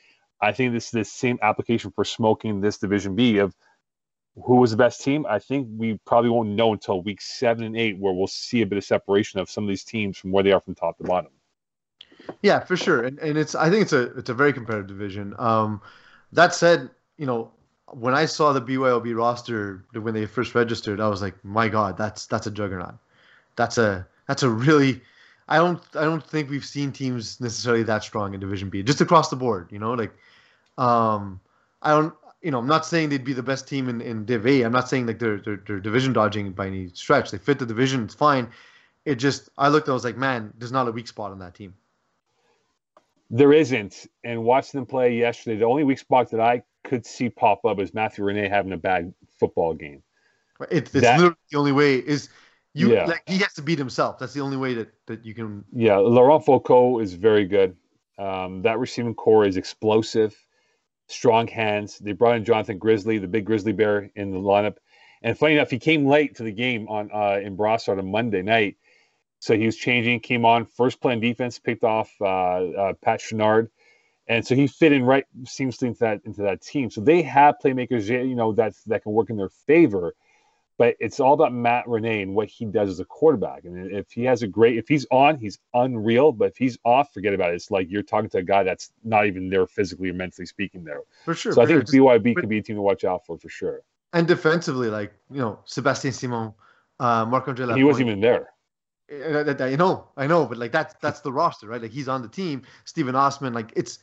I 0.42 0.54
think 0.54 0.74
this 0.74 0.86
is 0.86 0.92
the 0.92 1.06
same 1.06 1.38
application 1.42 1.92
for 1.92 2.04
smoking 2.04 2.62
this 2.62 2.78
Division 2.78 3.16
B 3.16 3.38
of 3.38 3.56
who 4.42 4.56
was 4.56 4.72
the 4.72 4.78
best 4.78 5.02
team. 5.04 5.26
I 5.28 5.40
think 5.40 5.68
we 5.78 6.00
probably 6.06 6.30
won't 6.30 6.50
know 6.50 6.74
until 6.74 7.02
week 7.02 7.22
seven 7.22 7.64
and 7.64 7.78
eight, 7.78 7.98
where 7.98 8.14
we'll 8.14 8.28
see 8.28 8.62
a 8.62 8.66
bit 8.66 8.78
of 8.78 8.84
separation 8.84 9.40
of 9.40 9.50
some 9.50 9.64
of 9.64 9.68
these 9.68 9.84
teams 9.84 10.18
from 10.18 10.32
where 10.32 10.44
they 10.44 10.52
are 10.52 10.60
from 10.60 10.76
top 10.76 10.98
to 10.98 11.04
bottom. 11.04 11.32
Yeah, 12.42 12.60
for 12.62 12.76
sure, 12.76 13.04
and 13.04 13.20
and 13.20 13.38
it's 13.38 13.54
I 13.54 13.70
think 13.70 13.84
it's 13.84 13.94
a 13.94 14.04
it's 14.18 14.30
a 14.30 14.34
very 14.34 14.54
competitive 14.54 14.88
division. 14.88 15.36
Um, 15.38 15.82
that 16.32 16.56
said, 16.56 16.90
you 17.18 17.26
know, 17.26 17.52
when 17.88 18.14
I 18.16 18.26
saw 18.26 18.54
the 18.54 18.62
BYOB 18.62 19.16
roster 19.16 19.86
when 19.94 20.14
they 20.14 20.26
first 20.26 20.56
registered, 20.56 21.00
I 21.00 21.08
was 21.10 21.22
like, 21.22 21.36
my 21.44 21.68
God, 21.68 21.98
that's 21.98 22.26
that's 22.26 22.48
a 22.48 22.52
juggernaut. 22.52 22.96
That's 23.56 23.78
a 23.78 24.08
that's 24.28 24.42
a 24.44 24.50
really 24.50 25.02
I 25.48 25.58
don't 25.58 25.82
I 25.96 26.04
don't 26.04 26.26
think 26.26 26.50
we've 26.50 26.66
seen 26.66 26.92
teams 26.92 27.40
necessarily 27.40 27.84
that 27.84 28.04
strong 28.04 28.34
in 28.34 28.40
Division 28.40 28.70
B, 28.70 28.82
just 28.84 29.02
across 29.02 29.30
the 29.30 29.36
board. 29.36 29.70
You 29.72 29.80
know, 29.80 29.94
like 29.94 30.14
um, 30.78 31.40
I 31.82 31.92
don't 31.92 32.14
you 32.44 32.52
know 32.52 32.60
I'm 32.60 32.68
not 32.68 32.86
saying 32.86 33.10
they'd 33.10 33.24
be 33.24 33.34
the 33.34 33.42
best 33.42 33.68
team 33.68 33.90
in, 33.90 34.02
in 34.02 34.26
Div 34.26 34.46
A. 34.46 34.62
I'm 34.64 34.72
not 34.72 34.90
saying 34.90 35.08
like 35.08 35.18
they're, 35.18 35.40
they're 35.40 35.62
they're 35.66 35.80
division 35.80 36.14
dodging 36.14 36.52
by 36.52 36.68
any 36.68 36.90
stretch. 36.94 37.32
They 37.32 37.38
fit 37.38 37.58
the 37.58 37.66
division, 37.66 38.04
it's 38.04 38.14
fine. 38.14 38.50
It 39.06 39.16
just 39.16 39.50
I 39.58 39.70
looked, 39.70 39.90
I 39.90 39.94
was 39.94 40.04
like, 40.04 40.18
man, 40.18 40.54
there's 40.58 40.72
not 40.72 40.88
a 40.88 40.92
weak 40.92 41.08
spot 41.08 41.32
on 41.32 41.40
that 41.40 41.56
team. 41.56 41.74
There 43.30 43.54
isn't. 43.54 44.06
And 44.24 44.44
watching 44.44 44.80
them 44.80 44.86
play 44.86 45.18
yesterday, 45.18 45.58
the 45.58 45.66
only 45.66 45.84
weak 45.84 46.00
spot 46.00 46.30
that 46.32 46.40
I 46.40 46.64
could 46.84 47.06
see 47.06 47.30
pop 47.30 47.66
up 47.66 47.80
is 47.80 47.94
Matthew 47.94 48.24
Rene 48.24 48.48
having 48.48 48.74
a 48.74 48.78
bad 48.78 49.14
football 49.40 49.74
game. 49.74 50.04
It's, 50.70 50.94
it's 50.94 51.02
that, 51.02 51.20
literally 51.20 51.36
the 51.52 51.58
only 51.58 51.72
way 51.72 51.96
is 51.96 52.30
you 52.74 52.94
yeah. 52.94 53.06
like 53.06 53.24
he 53.26 53.38
has 53.40 53.54
to 53.54 53.62
beat 53.62 53.80
himself. 53.80 54.20
That's 54.20 54.34
the 54.34 54.42
only 54.42 54.58
way 54.58 54.74
that, 54.76 54.94
that 55.08 55.26
you 55.26 55.34
can. 55.34 55.64
Yeah, 55.74 55.98
Laurent 55.98 56.46
Foucault 56.46 57.00
is 57.00 57.14
very 57.14 57.46
good. 57.46 57.76
Um, 58.18 58.62
that 58.62 58.80
receiving 58.80 59.16
core 59.16 59.46
is 59.46 59.58
explosive, 59.58 60.36
strong 61.14 61.48
hands. 61.48 62.00
They 62.00 62.14
brought 62.14 62.36
in 62.38 62.46
Jonathan 62.46 62.78
Grizzly, 62.78 63.18
the 63.18 63.28
big 63.28 63.46
grizzly 63.46 63.74
bear, 63.74 64.10
in 64.16 64.32
the 64.32 64.40
lineup. 64.40 64.78
And 65.22 65.38
funny 65.38 65.54
enough, 65.54 65.70
he 65.70 65.80
came 65.80 66.06
late 66.06 66.36
to 66.36 66.44
the 66.44 66.52
game 66.52 66.88
on 66.90 67.10
uh, 67.14 67.40
in 67.42 67.56
Brossard 67.56 68.00
on 68.00 68.12
Monday 68.12 68.42
night, 68.42 68.78
so 69.40 69.56
he 69.56 69.66
was 69.66 69.78
changing, 69.78 70.20
came 70.20 70.46
on 70.46 70.66
first 70.66 71.02
playing 71.02 71.22
defense, 71.22 71.60
picked 71.60 71.84
off 71.84 72.12
uh, 72.22 72.26
uh, 72.26 72.94
Pat 73.02 73.22
Chenard, 73.22 73.70
and 74.28 74.46
so 74.46 74.56
he 74.56 74.68
fit 74.68 74.92
in 74.92 75.04
right 75.04 75.26
seamlessly 75.44 75.88
into 75.88 76.00
that 76.00 76.22
into 76.26 76.42
that 76.44 76.62
team. 76.62 76.90
So 76.90 77.02
they 77.02 77.22
have 77.24 77.56
playmakers, 77.64 78.08
you 78.08 78.36
know, 78.36 78.54
that 78.54 78.74
that 78.88 79.04
can 79.04 79.14
work 79.14 79.30
in 79.30 79.38
their 79.38 79.50
favor. 79.50 80.14
But 80.78 80.96
it's 81.00 81.20
all 81.20 81.34
about 81.34 81.54
Matt 81.54 81.88
Rene 81.88 82.24
and 82.24 82.34
what 82.34 82.48
he 82.48 82.66
does 82.66 82.90
as 82.90 83.00
a 83.00 83.06
quarterback. 83.06 83.64
And 83.66 83.92
if 83.92 84.12
he 84.12 84.24
has 84.24 84.42
a 84.42 84.48
great, 84.48 84.78
if 84.78 84.88
he's 84.88 85.06
on, 85.12 85.38
he's 85.38 85.60
unreal. 85.74 86.32
But 86.32 86.50
if 86.50 86.58
he's 86.58 86.78
off, 86.84 87.14
forget 87.14 87.34
about 87.34 87.52
it. 87.52 87.56
It's 87.56 87.70
like 87.70 87.92
you're 87.92 88.02
talking 88.02 88.30
to 88.32 88.40
a 88.40 88.44
guy 88.44 88.64
that's 88.64 88.92
not 89.04 89.28
even 89.28 89.50
there 89.50 89.68
physically 89.68 90.10
or 90.10 90.14
mentally 90.14 90.48
speaking 90.48 90.84
there. 90.84 91.02
For 91.26 91.36
sure. 91.36 91.54
So 91.54 91.62
I 91.62 91.68
think 91.68 91.84
BYB 91.86 92.36
could 92.36 92.50
be 92.50 92.58
a 92.58 92.62
team 92.62 92.78
to 92.78 92.82
watch 92.82 93.04
out 93.04 93.26
for 93.26 93.38
for 93.38 93.50
sure. 93.50 93.82
And 94.14 94.28
defensively, 94.28 94.90
like 94.90 95.14
you 95.30 95.40
know, 95.40 95.60
Sebastien 95.66 96.14
Simon, 96.14 96.54
uh, 97.00 97.26
Marc 97.26 97.48
Andre 97.48 97.76
He 97.76 97.84
wasn't 97.84 98.08
even 98.10 98.22
there. 98.22 98.50
I 99.12 99.76
know, 99.76 100.08
I 100.18 100.28
know, 100.28 100.46
but 100.46 100.58
like 100.58 100.72
that's 100.72 100.96
that's 101.02 101.20
the 101.20 101.32
roster, 101.32 101.68
right? 101.68 101.82
Like 101.82 101.92
he's 101.92 102.08
on 102.08 102.22
the 102.22 102.28
team. 102.28 102.64
Stephen 102.86 103.16
Osman, 103.16 103.54
like 103.54 103.74
it's 103.76 104.00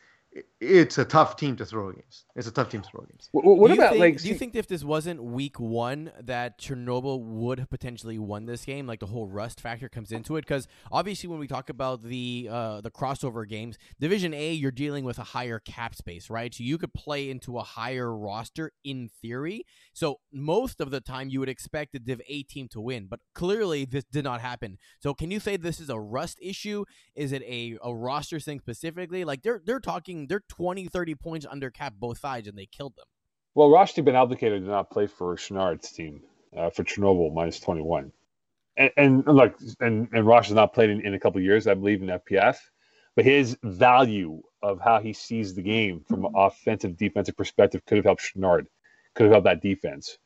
it's 0.61 0.99
a 0.99 1.05
tough 1.05 1.37
team 1.37 1.57
to 1.57 1.65
throw 1.65 1.89
against. 1.89 2.27
It's 2.37 2.47
a 2.47 2.53
tough 2.53 2.69
team 2.69 2.83
to 2.83 2.89
throw 2.89 3.03
against. 3.03 3.31
What, 3.33 3.45
what 3.45 3.71
about 3.71 3.91
think, 3.91 4.01
like? 4.01 4.23
Do 4.23 4.29
you 4.29 4.35
think 4.35 4.55
if 4.55 4.69
this 4.69 4.85
wasn't 4.85 5.23
week 5.23 5.59
one 5.59 6.13
that 6.21 6.59
Chernobyl 6.59 7.21
would 7.21 7.59
have 7.59 7.71
potentially 7.71 8.19
won 8.19 8.47
this 8.47 8.65
game? 8.65 8.87
Like 8.87 9.01
the 9.01 9.07
whole 9.07 9.27
rust 9.27 9.61
factor 9.61 9.89
comes 9.89 10.13
into 10.13 10.37
it 10.37 10.43
because 10.43 10.69
obviously 10.93 11.29
when 11.29 11.41
we 11.41 11.49
talk 11.49 11.69
about 11.69 12.03
the 12.03 12.49
uh, 12.51 12.81
the 12.81 12.91
crossover 12.91 13.49
games, 13.49 13.77
Division 13.99 14.33
A, 14.33 14.53
you're 14.53 14.71
dealing 14.71 15.05
with 15.05 15.19
a 15.19 15.25
higher 15.25 15.59
cap 15.59 15.95
space, 15.95 16.31
right? 16.31 16.55
So 16.55 16.63
you 16.63 16.79
could 16.79 16.95
play 16.95 17.29
into 17.29 17.59
a 17.59 17.63
higher 17.63 18.17
roster 18.17 18.73
in 18.85 19.11
theory. 19.21 19.65
So 19.93 20.21
most 20.33 20.81
of 20.81 20.91
the 20.91 21.01
time 21.01 21.31
you 21.31 21.41
would 21.41 21.49
expect 21.49 21.93
the 21.93 21.99
Div 21.99 22.21
A 22.29 22.43
team 22.45 22.69
to 22.69 22.81
win, 22.81 23.07
but 23.07 23.21
clearly 23.35 23.85
this 23.85 24.05
did 24.05 24.25
not 24.25 24.41
happen. 24.41 24.79
So 25.01 25.13
can 25.13 25.31
you 25.33 25.41
say 25.41 25.57
this 25.57 25.81
is 25.81 25.91
a 25.91 25.99
rust 25.99 26.39
issue? 26.41 26.85
Is 27.17 27.33
it 27.33 27.43
a 27.43 27.79
a 27.83 27.93
roster 27.93 28.39
thing 28.39 28.61
specifically? 28.61 29.25
Like 29.25 29.43
they're 29.43 29.61
they're 29.65 29.81
talking 29.81 30.20
they're 30.29 30.43
20, 30.49 30.87
30 30.87 31.15
points 31.15 31.47
under 31.49 31.71
cap 31.71 31.95
both 31.99 32.19
sides, 32.19 32.49
and 32.49 32.57
they 32.57 32.67
killed 32.67 32.95
them. 32.97 33.07
Well, 33.55 33.69
Rashti 33.69 34.05
Ben 34.05 34.15
Abdelkader 34.15 34.61
did 34.61 34.69
not 34.69 34.91
play 34.91 35.07
for 35.07 35.35
Chenard's 35.37 35.91
team 35.91 36.23
uh, 36.57 36.71
for 36.71 36.85
Chernobyl 36.85 37.35
minus 37.35 37.61
21. 37.61 38.13
And, 38.77 38.91
and 38.97 39.27
look, 39.27 39.59
and, 39.81 40.09
and 40.13 40.27
Rosh 40.27 40.47
has 40.47 40.55
not 40.55 40.73
played 40.73 40.91
in, 40.91 41.05
in 41.05 41.15
a 41.15 41.19
couple 41.19 41.41
years, 41.41 41.67
I 41.67 41.75
believe, 41.75 42.03
in 42.03 42.09
FPF. 42.09 42.57
But 43.17 43.25
his 43.25 43.57
value 43.65 44.43
of 44.63 44.81
how 44.81 45.01
he 45.01 45.13
sees 45.13 45.55
the 45.55 45.63
game 45.63 46.05
from 46.09 46.25
an 46.25 46.33
offensive 46.35 46.97
defensive 46.97 47.37
perspective 47.37 47.85
could 47.87 47.97
have 47.97 48.05
helped 48.05 48.23
Chenard, 48.23 48.67
could 49.15 49.25
have 49.25 49.33
helped 49.33 49.47
that 49.47 49.63
defense. 49.63 50.17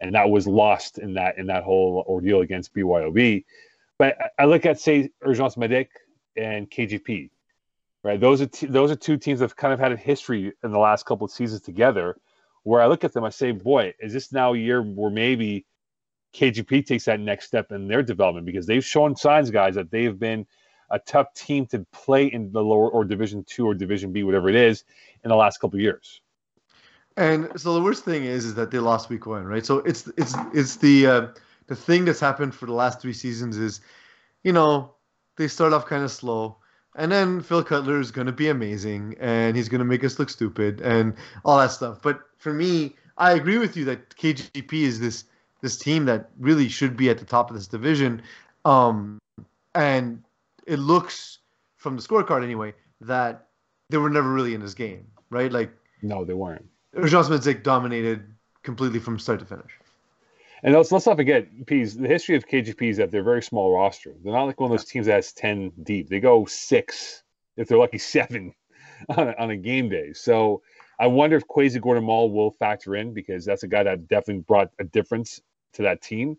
And 0.00 0.14
that 0.14 0.28
was 0.28 0.46
lost 0.46 0.98
in 0.98 1.14
that 1.14 1.38
in 1.38 1.46
that 1.46 1.64
whole 1.64 2.04
ordeal 2.06 2.42
against 2.42 2.74
BYOB. 2.74 3.44
But 3.98 4.18
I 4.38 4.44
look 4.44 4.66
at, 4.66 4.78
say, 4.78 5.10
Urgence 5.22 5.56
Medic 5.56 5.88
and 6.36 6.70
KGP 6.70 7.30
right? 8.04 8.20
Those 8.20 8.40
are 8.40 8.46
t- 8.46 8.66
those 8.66 8.92
are 8.92 8.96
two 8.96 9.16
teams 9.16 9.40
that 9.40 9.46
have 9.46 9.56
kind 9.56 9.72
of 9.72 9.80
had 9.80 9.90
a 9.90 9.96
history 9.96 10.52
in 10.62 10.70
the 10.70 10.78
last 10.78 11.06
couple 11.06 11.24
of 11.24 11.32
seasons 11.32 11.62
together. 11.62 12.16
Where 12.62 12.80
I 12.80 12.86
look 12.86 13.02
at 13.02 13.12
them, 13.12 13.24
I 13.24 13.30
say, 13.30 13.50
boy, 13.50 13.94
is 13.98 14.12
this 14.12 14.30
now 14.30 14.54
a 14.54 14.56
year 14.56 14.80
where 14.80 15.10
maybe 15.10 15.66
KGP 16.34 16.86
takes 16.86 17.06
that 17.06 17.20
next 17.20 17.46
step 17.46 17.72
in 17.72 17.88
their 17.88 18.02
development 18.02 18.46
because 18.46 18.66
they've 18.66 18.84
shown 18.84 19.16
signs, 19.16 19.50
guys, 19.50 19.74
that 19.74 19.90
they've 19.90 20.18
been 20.18 20.46
a 20.90 20.98
tough 20.98 21.34
team 21.34 21.66
to 21.66 21.84
play 21.92 22.26
in 22.26 22.52
the 22.52 22.62
lower 22.62 22.88
or 22.88 23.04
Division 23.04 23.44
Two 23.44 23.66
or 23.66 23.74
Division 23.74 24.12
B, 24.12 24.22
whatever 24.22 24.48
it 24.48 24.54
is, 24.54 24.84
in 25.24 25.30
the 25.30 25.36
last 25.36 25.58
couple 25.58 25.78
of 25.78 25.82
years. 25.82 26.20
And 27.16 27.48
so 27.56 27.74
the 27.74 27.82
worst 27.82 28.04
thing 28.04 28.24
is, 28.24 28.44
is 28.44 28.54
that 28.54 28.70
they 28.70 28.78
lost 28.78 29.08
week 29.08 29.26
one, 29.26 29.44
right? 29.44 29.64
So 29.64 29.78
it's 29.78 30.08
it's 30.16 30.34
it's 30.52 30.76
the 30.76 31.06
uh, 31.06 31.26
the 31.68 31.76
thing 31.76 32.04
that's 32.04 32.20
happened 32.20 32.54
for 32.54 32.66
the 32.66 32.72
last 32.72 33.00
three 33.00 33.12
seasons 33.12 33.56
is, 33.56 33.80
you 34.42 34.52
know, 34.52 34.94
they 35.36 35.48
start 35.48 35.72
off 35.72 35.86
kind 35.86 36.02
of 36.02 36.10
slow 36.10 36.58
and 36.94 37.10
then 37.10 37.40
Phil 37.40 37.64
Cutler 37.64 38.00
is 38.00 38.10
going 38.10 38.26
to 38.26 38.32
be 38.32 38.48
amazing 38.48 39.16
and 39.18 39.56
he's 39.56 39.68
going 39.68 39.80
to 39.80 39.84
make 39.84 40.04
us 40.04 40.18
look 40.18 40.30
stupid 40.30 40.80
and 40.80 41.14
all 41.44 41.58
that 41.58 41.72
stuff. 41.72 42.00
But 42.02 42.20
for 42.36 42.52
me, 42.52 42.94
I 43.18 43.32
agree 43.32 43.58
with 43.58 43.76
you 43.76 43.84
that 43.86 44.10
KGP 44.16 44.72
is 44.72 45.00
this 45.00 45.24
this 45.60 45.76
team 45.78 46.04
that 46.04 46.28
really 46.38 46.68
should 46.68 46.96
be 46.96 47.08
at 47.08 47.18
the 47.18 47.24
top 47.24 47.48
of 47.48 47.56
this 47.56 47.66
division. 47.66 48.20
Um, 48.66 49.18
and 49.74 50.22
it 50.66 50.78
looks 50.78 51.38
from 51.76 51.96
the 51.96 52.02
scorecard 52.02 52.44
anyway 52.44 52.74
that 53.00 53.48
they 53.88 53.96
were 53.96 54.10
never 54.10 54.30
really 54.30 54.54
in 54.54 54.60
this 54.60 54.74
game, 54.74 55.06
right? 55.30 55.50
Like 55.50 55.72
no, 56.02 56.24
they 56.24 56.34
weren't. 56.34 56.66
Jean 57.06 57.24
Smith 57.24 57.62
dominated 57.62 58.24
completely 58.62 59.00
from 59.00 59.18
start 59.18 59.40
to 59.40 59.46
finish. 59.46 59.72
And 60.64 60.74
let's, 60.74 60.90
let's 60.90 61.04
not 61.04 61.18
forget, 61.18 61.66
Peas, 61.66 61.94
the 61.94 62.08
history 62.08 62.36
of 62.36 62.48
KGP 62.48 62.88
is 62.88 62.96
that 62.96 63.10
they're 63.10 63.20
a 63.20 63.24
very 63.24 63.42
small 63.42 63.76
roster. 63.76 64.14
They're 64.24 64.32
not 64.32 64.44
like 64.44 64.58
one 64.58 64.70
of 64.70 64.78
those 64.78 64.86
teams 64.86 65.04
that 65.06 65.16
has 65.16 65.34
10 65.34 65.72
deep. 65.82 66.08
They 66.08 66.20
go 66.20 66.46
six, 66.46 67.22
if 67.58 67.68
they're 67.68 67.76
lucky, 67.76 67.98
seven 68.16 68.54
on 69.10 69.28
a, 69.28 69.34
on 69.38 69.50
a 69.50 69.58
game 69.58 69.90
day. 69.90 70.14
So 70.14 70.62
I 70.98 71.06
wonder 71.06 71.36
if 71.36 71.46
Kwesi 71.46 71.78
Gordon-Mall 71.82 72.30
will 72.30 72.50
factor 72.50 72.96
in 72.96 73.12
because 73.12 73.44
that's 73.44 73.62
a 73.62 73.68
guy 73.68 73.82
that 73.82 74.08
definitely 74.08 74.42
brought 74.48 74.70
a 74.78 74.84
difference 74.84 75.38
to 75.74 75.82
that 75.82 76.00
team. 76.00 76.38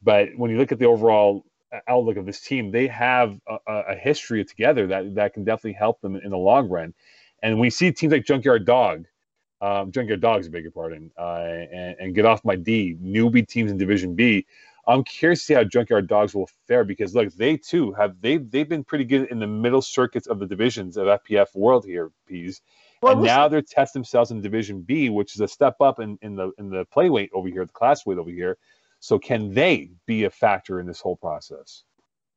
But 0.00 0.28
when 0.36 0.52
you 0.52 0.58
look 0.58 0.70
at 0.70 0.78
the 0.78 0.86
overall 0.86 1.44
uh, 1.72 1.80
outlook 1.88 2.18
of 2.18 2.26
this 2.26 2.40
team, 2.40 2.70
they 2.70 2.86
have 2.86 3.36
a, 3.48 3.72
a 3.88 3.94
history 3.96 4.44
together 4.44 4.86
that, 4.86 5.16
that 5.16 5.34
can 5.34 5.42
definitely 5.42 5.72
help 5.72 6.00
them 6.02 6.14
in 6.14 6.30
the 6.30 6.38
long 6.38 6.68
run. 6.68 6.94
And 7.42 7.58
we 7.58 7.70
see 7.70 7.90
teams 7.90 8.12
like 8.12 8.26
Junkyard 8.26 8.64
Dog– 8.64 9.06
um, 9.60 9.90
Junkyard 9.90 10.20
Dogs, 10.20 10.46
I 10.46 10.50
beg 10.50 10.62
your 10.62 10.72
pardon, 10.72 11.10
uh, 11.18 11.38
and, 11.72 11.96
and, 11.98 12.14
get 12.14 12.26
off 12.26 12.44
my 12.44 12.56
D, 12.56 12.96
newbie 13.02 13.46
teams 13.46 13.70
in 13.70 13.78
Division 13.78 14.14
B. 14.14 14.46
I'm 14.86 15.02
curious 15.02 15.40
to 15.40 15.44
see 15.46 15.54
how 15.54 15.64
Junkyard 15.64 16.06
Dogs 16.06 16.34
will 16.34 16.48
fare 16.68 16.84
because 16.84 17.14
look, 17.14 17.32
they 17.34 17.56
too 17.56 17.92
have 17.92 18.20
they 18.20 18.36
they've 18.36 18.68
been 18.68 18.84
pretty 18.84 19.04
good 19.04 19.28
in 19.30 19.38
the 19.38 19.46
middle 19.46 19.82
circuits 19.82 20.26
of 20.26 20.38
the 20.38 20.46
divisions 20.46 20.96
of 20.96 21.06
FPF 21.06 21.54
world 21.54 21.84
here, 21.84 22.10
Peas. 22.26 22.60
Well, 23.02 23.14
and 23.14 23.22
now 23.22 23.48
they're 23.48 23.62
testing 23.62 24.00
themselves 24.00 24.30
in 24.30 24.40
Division 24.40 24.82
B, 24.82 25.10
which 25.10 25.34
is 25.34 25.40
a 25.40 25.48
step 25.48 25.80
up 25.80 26.00
in, 26.00 26.18
in 26.22 26.36
the 26.36 26.52
in 26.58 26.70
the 26.70 26.84
play 26.86 27.10
weight 27.10 27.30
over 27.32 27.48
here, 27.48 27.64
the 27.64 27.72
class 27.72 28.06
weight 28.06 28.18
over 28.18 28.30
here. 28.30 28.58
So 29.00 29.18
can 29.18 29.52
they 29.52 29.90
be 30.06 30.24
a 30.24 30.30
factor 30.30 30.80
in 30.80 30.86
this 30.86 31.00
whole 31.00 31.16
process? 31.16 31.82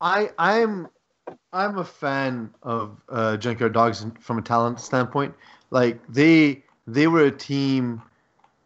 I 0.02 0.32
I'm 0.38 0.88
I'm 1.54 1.78
a 1.78 1.86
fan 1.86 2.54
of 2.64 3.02
uh, 3.10 3.38
Junkyard 3.38 3.74
Dogs 3.74 4.06
from 4.20 4.40
a 4.40 4.42
talent 4.42 4.80
standpoint. 4.80 5.36
Like 5.70 6.00
they 6.08 6.64
they 6.94 7.08
were 7.08 7.26
a 7.26 7.32
team 7.32 8.02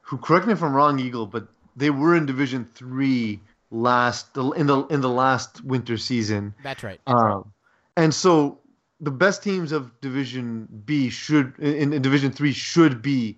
who, 0.01 0.17
correct 0.17 0.47
me 0.47 0.53
if 0.53 0.63
I'm 0.63 0.73
wrong, 0.73 0.99
Eagle, 0.99 1.25
but 1.25 1.47
they 1.75 1.89
were 1.89 2.15
in 2.15 2.25
Division 2.25 2.67
Three 2.73 3.39
last 3.71 4.35
in 4.37 4.67
the 4.67 4.85
in 4.87 5.01
the 5.01 5.09
last 5.09 5.63
winter 5.63 5.97
season. 5.97 6.53
That's 6.63 6.83
right. 6.83 7.01
Um, 7.07 7.51
and 7.97 8.13
so 8.13 8.59
the 9.01 9.11
best 9.11 9.43
teams 9.43 9.71
of 9.71 9.99
Division 10.01 10.67
B 10.85 11.09
should 11.09 11.57
in, 11.59 11.93
in 11.93 12.01
Division 12.01 12.31
Three 12.31 12.53
should 12.53 13.01
be 13.01 13.37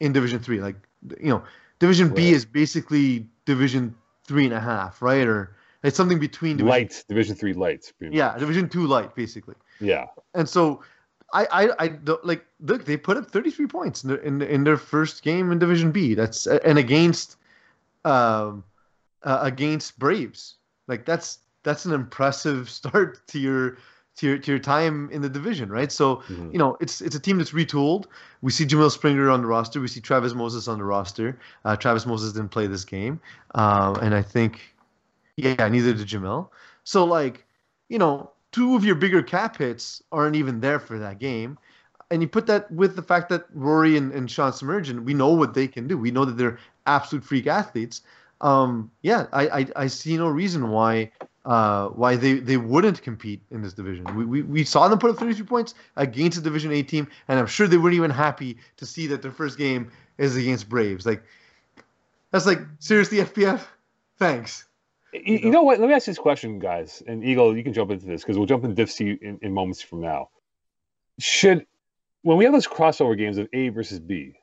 in 0.00 0.12
Division 0.12 0.38
Three. 0.38 0.60
Like 0.60 0.76
you 1.20 1.28
know, 1.28 1.42
Division 1.78 2.08
right. 2.08 2.16
B 2.16 2.30
is 2.30 2.44
basically 2.44 3.26
Division 3.44 3.94
three 4.26 4.44
and 4.44 4.54
a 4.54 4.60
half, 4.60 5.00
right? 5.02 5.26
Or 5.26 5.56
it's 5.82 5.96
something 5.96 6.18
between 6.18 6.56
division, 6.56 6.68
light 6.68 7.04
Division 7.08 7.36
Three 7.36 7.52
lights. 7.52 7.92
Yeah, 8.00 8.36
Division 8.38 8.68
Two 8.68 8.86
light, 8.86 9.14
basically. 9.14 9.54
Yeah. 9.80 10.06
And 10.34 10.48
so 10.48 10.82
I, 11.32 11.46
I, 11.50 11.70
I 11.78 11.88
don't 11.88 12.24
like 12.24 12.44
look. 12.60 12.84
They 12.84 12.96
put 12.96 13.16
up 13.16 13.30
33 13.30 13.66
points 13.66 14.04
in, 14.04 14.18
in 14.18 14.42
in 14.42 14.64
their 14.64 14.76
first 14.76 15.22
game 15.22 15.50
in 15.50 15.58
Division 15.58 15.90
B. 15.90 16.14
That's 16.14 16.46
and 16.46 16.78
against, 16.78 17.36
um, 18.04 18.62
uh, 19.22 19.40
against 19.42 19.98
Braves. 19.98 20.54
Like 20.86 21.04
that's 21.04 21.40
that's 21.62 21.84
an 21.84 21.92
impressive 21.92 22.70
start 22.80 23.26
to 23.28 23.38
your 23.38 23.78
to 24.16 24.26
your 24.26 24.38
to 24.38 24.50
your 24.50 24.58
time 24.58 25.10
in 25.10 25.20
the 25.20 25.28
division, 25.28 25.68
right? 25.68 25.92
So 25.92 26.16
mm-hmm. 26.16 26.50
you 26.52 26.58
know 26.58 26.76
it's 26.80 27.00
it's 27.00 27.16
a 27.16 27.20
team 27.20 27.38
that's 27.38 27.52
retooled. 27.52 28.06
We 28.40 28.50
see 28.52 28.64
Jamil 28.64 28.90
Springer 28.90 29.28
on 29.28 29.42
the 29.42 29.48
roster. 29.48 29.80
We 29.80 29.88
see 29.88 30.00
Travis 30.00 30.34
Moses 30.34 30.68
on 30.68 30.78
the 30.78 30.84
roster. 30.84 31.38
Uh, 31.64 31.76
Travis 31.76 32.06
Moses 32.06 32.32
didn't 32.32 32.50
play 32.50 32.66
this 32.66 32.84
game, 32.84 33.20
uh, 33.54 33.98
and 34.00 34.14
I 34.14 34.22
think, 34.22 34.60
yeah, 35.36 35.68
neither 35.68 35.92
did 35.92 36.06
Jamil. 36.06 36.48
So 36.84 37.04
like, 37.04 37.44
you 37.88 37.98
know, 37.98 38.30
two 38.56 38.74
of 38.74 38.86
your 38.86 38.94
bigger 38.94 39.22
cap 39.22 39.58
hits 39.58 40.02
aren't 40.10 40.34
even 40.34 40.60
there 40.60 40.80
for 40.80 40.98
that 40.98 41.18
game. 41.18 41.58
And 42.10 42.22
you 42.22 42.28
put 42.28 42.46
that 42.46 42.70
with 42.70 42.96
the 42.96 43.02
fact 43.02 43.28
that 43.28 43.44
Rory 43.52 43.98
and, 43.98 44.10
and 44.12 44.30
Sean 44.30 44.50
Submergent, 44.50 45.04
we 45.04 45.12
know 45.12 45.28
what 45.28 45.52
they 45.52 45.68
can 45.68 45.86
do. 45.86 45.98
We 45.98 46.10
know 46.10 46.24
that 46.24 46.38
they're 46.38 46.58
absolute 46.86 47.22
freak 47.22 47.46
athletes. 47.46 48.00
Um, 48.40 48.90
yeah, 49.02 49.26
I, 49.30 49.48
I, 49.48 49.66
I 49.76 49.86
see 49.88 50.16
no 50.16 50.28
reason 50.28 50.70
why 50.70 51.10
uh, 51.44 51.88
why 51.88 52.16
they, 52.16 52.34
they 52.34 52.56
wouldn't 52.56 53.02
compete 53.02 53.42
in 53.50 53.60
this 53.62 53.74
division. 53.74 54.04
We, 54.16 54.24
we, 54.24 54.42
we 54.42 54.64
saw 54.64 54.88
them 54.88 54.98
put 54.98 55.10
up 55.10 55.18
33 55.18 55.46
points 55.46 55.74
against 55.96 56.38
a 56.38 56.40
Division 56.40 56.72
A 56.72 56.82
team, 56.82 57.06
and 57.28 57.38
I'm 57.38 57.46
sure 57.46 57.68
they 57.68 57.76
weren't 57.76 57.94
even 57.94 58.10
happy 58.10 58.56
to 58.78 58.86
see 58.86 59.06
that 59.08 59.22
their 59.22 59.30
first 59.30 59.56
game 59.56 59.92
is 60.18 60.36
against 60.36 60.68
Braves. 60.68 61.06
Like, 61.06 61.22
that's 62.32 62.46
like, 62.46 62.58
seriously, 62.80 63.18
FPF? 63.18 63.64
Thanks. 64.18 64.64
You, 65.12 65.38
you, 65.38 65.50
know 65.50 65.62
what? 65.62 65.80
Let 65.80 65.88
me 65.88 65.94
ask 65.94 66.06
this 66.06 66.18
question, 66.18 66.58
guys. 66.58 67.02
And 67.06 67.24
Eagle, 67.24 67.56
you 67.56 67.62
can 67.62 67.72
jump 67.72 67.90
into 67.90 68.06
this 68.06 68.22
because 68.22 68.36
we'll 68.36 68.46
jump 68.46 68.64
into 68.64 68.74
Div 68.74 68.90
C 68.90 69.18
in, 69.20 69.38
in 69.42 69.52
moments 69.52 69.80
from 69.80 70.00
now. 70.00 70.30
Should 71.18 71.66
when 72.22 72.36
we 72.36 72.44
have 72.44 72.52
those 72.52 72.66
crossover 72.66 73.16
games 73.16 73.38
of 73.38 73.48
A 73.52 73.68
versus 73.68 74.00
B, 74.00 74.34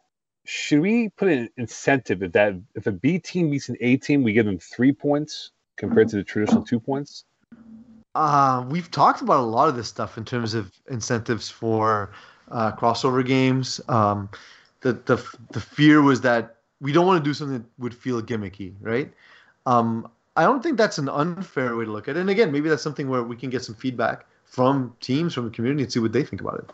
should 0.46 0.80
we 0.80 1.10
put 1.10 1.28
an 1.28 1.50
incentive 1.58 2.24
if 2.24 2.32
that 2.32 2.54
if 2.76 2.88
a 2.88 2.92
B 2.92 3.20
team 3.20 3.52
beats 3.52 3.70
an 3.70 3.78
A 3.82 3.98
team, 3.98 4.24
we 4.24 4.34
give 4.34 4.46
them 4.46 4.58
three 4.58 4.94
points 4.94 5.52
compared 5.76 6.10
to 6.10 6.16
the 6.16 6.24
traditional 6.24 6.64
two 6.64 6.80
points? 6.80 7.26
Uh, 8.16 8.66
we've 8.70 8.90
talked 8.92 9.22
about 9.22 9.40
a 9.40 9.46
lot 9.46 9.68
of 9.68 9.76
this 9.76 9.88
stuff 9.88 10.18
in 10.18 10.26
terms 10.26 10.54
of 10.54 10.72
incentives 10.90 11.50
for 11.50 12.12
uh, 12.52 12.72
crossover 12.72 13.26
games. 13.26 13.82
Um, 13.90 14.30
the 14.82 14.94
the 14.94 15.24
the 15.52 15.60
fear 15.60 16.02
was 16.02 16.22
that 16.22 16.58
we 16.80 16.92
don't 16.92 17.08
want 17.08 17.24
to 17.24 17.30
do 17.30 17.34
something 17.34 17.60
that 17.60 17.66
would 17.80 17.96
feel 17.96 18.22
gimmicky, 18.22 18.76
right? 18.82 19.12
Um, 19.66 20.10
I 20.36 20.44
don't 20.44 20.64
think 20.64 20.78
that's 20.78 20.98
an 20.98 21.10
unfair 21.10 21.76
way 21.76 21.86
to 21.86 21.92
look 21.92 22.08
at 22.08 22.18
it. 22.18 22.20
And 22.20 22.30
again, 22.30 22.52
maybe 22.52 22.70
that's 22.70 22.82
something 22.82 23.10
where 23.10 23.24
we 23.24 23.36
can 23.36 23.50
get 23.50 23.64
some 23.64 23.76
feedback 23.76 24.26
from 24.46 24.96
teams, 25.00 25.34
from 25.34 25.46
the 25.46 25.52
community, 25.52 25.84
and 25.84 25.92
see 25.92 26.00
what 26.00 26.12
they 26.12 26.24
think 26.24 26.42
about 26.42 26.60
it. 26.60 26.70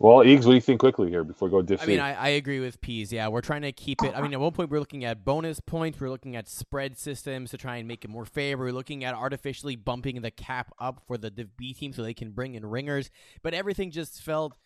Well, 0.00 0.18
Eags, 0.18 0.44
what 0.44 0.50
do 0.50 0.54
you 0.54 0.60
think 0.60 0.78
quickly 0.78 1.08
here 1.08 1.24
before 1.24 1.48
we 1.48 1.52
go 1.52 1.62
diff? 1.62 1.82
I 1.82 1.86
mean, 1.86 1.98
I, 1.98 2.14
I, 2.14 2.28
agree 2.28 2.60
with 2.60 2.80
Peas. 2.80 3.12
Yeah, 3.12 3.26
we're 3.26 3.40
trying 3.40 3.62
to 3.62 3.72
keep 3.72 4.00
it. 4.04 4.16
I 4.16 4.22
mean, 4.22 4.32
at 4.32 4.38
one 4.38 4.52
point 4.52 4.70
we're 4.70 4.78
looking 4.78 5.04
at 5.04 5.24
bonus 5.24 5.58
points. 5.58 6.00
We're 6.00 6.08
looking 6.08 6.36
at 6.36 6.48
spread 6.48 6.96
systems 6.96 7.50
to 7.50 7.56
try 7.56 7.78
and 7.78 7.88
make 7.88 8.04
it 8.04 8.08
more 8.08 8.24
fair. 8.24 8.56
We're 8.56 8.70
looking 8.70 9.02
at 9.02 9.14
artificially 9.14 9.74
bumping 9.74 10.22
the 10.22 10.30
cap 10.30 10.70
up 10.78 11.02
for 11.08 11.18
the 11.18 11.30
Div 11.30 11.56
B 11.56 11.74
team 11.74 11.92
so 11.92 12.04
they 12.04 12.14
can 12.14 12.30
bring 12.30 12.54
in 12.54 12.64
ringers. 12.64 13.10
But 13.42 13.54
everything 13.54 13.90
just 13.90 14.22
felt 14.22 14.56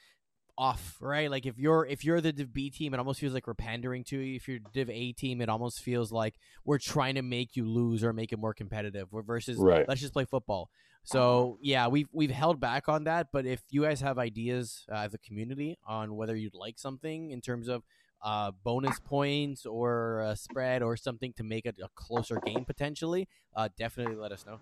off, 0.58 0.96
right? 1.00 1.30
Like 1.30 1.46
if 1.46 1.58
you're 1.58 1.86
if 1.86 2.04
you're 2.04 2.20
the 2.20 2.32
Div 2.32 2.52
B 2.52 2.70
team, 2.70 2.94
it 2.94 2.98
almost 2.98 3.20
feels 3.20 3.34
like 3.34 3.46
we're 3.46 3.54
pandering 3.54 4.04
to 4.04 4.18
you. 4.18 4.36
If 4.36 4.48
you're 4.48 4.60
Div 4.72 4.90
A 4.90 5.12
team, 5.12 5.40
it 5.40 5.48
almost 5.48 5.80
feels 5.80 6.12
like 6.12 6.34
we're 6.64 6.78
trying 6.78 7.14
to 7.16 7.22
make 7.22 7.56
you 7.56 7.66
lose 7.66 8.04
or 8.04 8.12
make 8.12 8.32
it 8.32 8.38
more 8.38 8.54
competitive. 8.54 9.08
Versus 9.12 9.58
right. 9.58 9.86
let's 9.88 10.00
just 10.00 10.12
play 10.12 10.24
football. 10.24 10.70
So 11.04 11.58
yeah, 11.60 11.88
we've 11.88 12.08
we've 12.12 12.30
held 12.30 12.60
back 12.60 12.88
on 12.88 13.04
that. 13.04 13.28
But 13.32 13.46
if 13.46 13.62
you 13.70 13.82
guys 13.82 14.00
have 14.00 14.18
ideas 14.18 14.86
uh, 14.90 14.96
as 14.96 15.14
a 15.14 15.18
community 15.18 15.78
on 15.86 16.16
whether 16.16 16.36
you'd 16.36 16.54
like 16.54 16.78
something 16.78 17.30
in 17.30 17.40
terms 17.40 17.68
of 17.68 17.82
uh, 18.22 18.52
bonus 18.62 19.00
points 19.00 19.66
or 19.66 20.20
a 20.20 20.36
spread 20.36 20.82
or 20.82 20.96
something 20.96 21.32
to 21.36 21.42
make 21.42 21.66
it 21.66 21.76
a 21.82 21.88
closer 21.94 22.40
game 22.46 22.64
potentially, 22.64 23.28
uh, 23.56 23.68
definitely 23.76 24.14
let 24.14 24.32
us 24.32 24.46
know. 24.46 24.60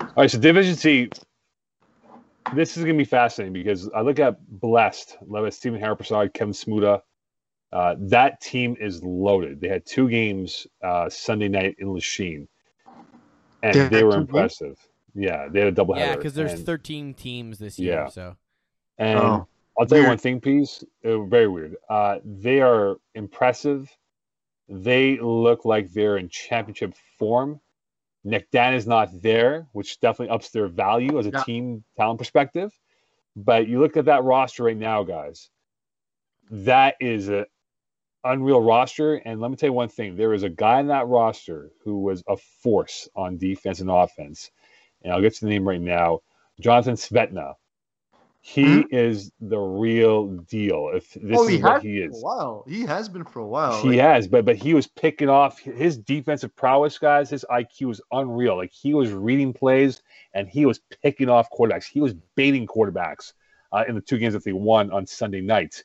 All 0.00 0.08
right, 0.16 0.30
so 0.30 0.38
Division 0.38 0.74
C, 0.74 1.10
this 2.54 2.76
is 2.76 2.84
going 2.84 2.96
to 2.96 3.02
be 3.02 3.08
fascinating 3.08 3.52
because 3.52 3.88
I 3.94 4.00
look 4.00 4.18
at 4.18 4.36
Blessed, 4.48 5.16
led 5.26 5.42
by 5.42 5.50
Stephen 5.50 5.80
Haraprasad, 5.80 6.32
Kevin 6.34 6.52
Smuda. 6.54 7.00
Uh, 7.72 7.96
that 7.98 8.40
team 8.40 8.76
is 8.80 9.02
loaded. 9.02 9.60
They 9.60 9.68
had 9.68 9.84
two 9.84 10.08
games 10.08 10.66
uh, 10.82 11.10
Sunday 11.10 11.48
night 11.48 11.76
in 11.78 11.92
Lachine, 11.92 12.48
and 13.62 13.74
they, 13.74 13.88
they 13.88 14.04
were 14.04 14.16
impressive. 14.16 14.76
Games? 15.14 15.28
Yeah, 15.28 15.48
they 15.50 15.60
had 15.60 15.68
a 15.68 15.72
double 15.72 15.96
Yeah, 15.96 16.14
because 16.14 16.34
there's 16.34 16.52
and, 16.52 16.66
13 16.66 17.14
teams 17.14 17.58
this 17.58 17.78
year. 17.78 17.92
Yeah. 17.92 18.08
So, 18.08 18.36
and 18.98 19.18
oh, 19.18 19.48
I'll 19.78 19.86
tell 19.86 19.96
weird. 19.96 20.04
you 20.04 20.08
one 20.08 20.18
thing, 20.18 20.40
Peas. 20.40 20.84
Very 21.02 21.48
weird. 21.48 21.76
Uh, 21.88 22.18
they 22.24 22.60
are 22.60 22.96
impressive. 23.14 23.90
They 24.68 25.18
look 25.18 25.64
like 25.64 25.92
they're 25.92 26.16
in 26.18 26.28
championship 26.28 26.94
form. 27.18 27.60
Nick 28.26 28.50
Dan 28.50 28.74
is 28.74 28.88
not 28.88 29.08
there, 29.22 29.68
which 29.72 30.00
definitely 30.00 30.34
ups 30.34 30.50
their 30.50 30.66
value 30.66 31.18
as 31.18 31.26
a 31.26 31.30
yeah. 31.30 31.44
team 31.44 31.84
talent 31.96 32.18
perspective. 32.18 32.72
But 33.36 33.68
you 33.68 33.80
look 33.80 33.96
at 33.96 34.06
that 34.06 34.24
roster 34.24 34.64
right 34.64 34.76
now, 34.76 35.04
guys. 35.04 35.48
That 36.50 36.96
is 37.00 37.28
an 37.28 37.46
unreal 38.24 38.60
roster. 38.60 39.14
And 39.14 39.40
let 39.40 39.50
me 39.50 39.56
tell 39.56 39.68
you 39.68 39.74
one 39.74 39.88
thing: 39.88 40.16
there 40.16 40.34
is 40.34 40.42
a 40.42 40.48
guy 40.48 40.80
in 40.80 40.88
that 40.88 41.06
roster 41.06 41.70
who 41.84 42.00
was 42.00 42.24
a 42.28 42.36
force 42.36 43.08
on 43.14 43.38
defense 43.38 43.80
and 43.80 43.90
offense. 43.90 44.50
And 45.02 45.12
I'll 45.12 45.20
get 45.22 45.34
to 45.34 45.44
the 45.44 45.50
name 45.50 45.68
right 45.68 45.80
now: 45.80 46.20
Jonathan 46.60 46.96
Svetna. 46.96 47.54
He 48.48 48.62
mm-hmm. 48.62 48.94
is 48.94 49.32
the 49.40 49.58
real 49.58 50.28
deal. 50.28 50.92
If 50.94 51.14
this 51.14 51.36
oh, 51.36 51.48
is 51.48 51.60
what 51.60 51.82
he 51.82 51.98
is, 51.98 52.22
wow, 52.22 52.62
he 52.68 52.82
has 52.82 53.08
been 53.08 53.24
for 53.24 53.40
a 53.40 53.46
while. 53.46 53.82
He 53.82 53.88
like, 53.88 53.98
has, 53.98 54.28
but 54.28 54.44
but 54.44 54.54
he 54.54 54.72
was 54.72 54.86
picking 54.86 55.28
off 55.28 55.58
his 55.58 55.98
defensive 55.98 56.54
prowess, 56.54 56.96
guys. 56.96 57.28
His 57.28 57.44
IQ 57.50 57.88
was 57.88 58.00
unreal. 58.12 58.56
Like 58.56 58.70
he 58.70 58.94
was 58.94 59.10
reading 59.10 59.52
plays 59.52 60.00
and 60.32 60.46
he 60.48 60.64
was 60.64 60.78
picking 61.02 61.28
off 61.28 61.48
quarterbacks. 61.50 61.86
He 61.86 62.00
was 62.00 62.14
baiting 62.36 62.68
quarterbacks 62.68 63.32
uh, 63.72 63.82
in 63.88 63.96
the 63.96 64.00
two 64.00 64.16
games 64.16 64.34
that 64.34 64.44
they 64.44 64.52
won 64.52 64.92
on 64.92 65.08
Sunday 65.08 65.40
night. 65.40 65.82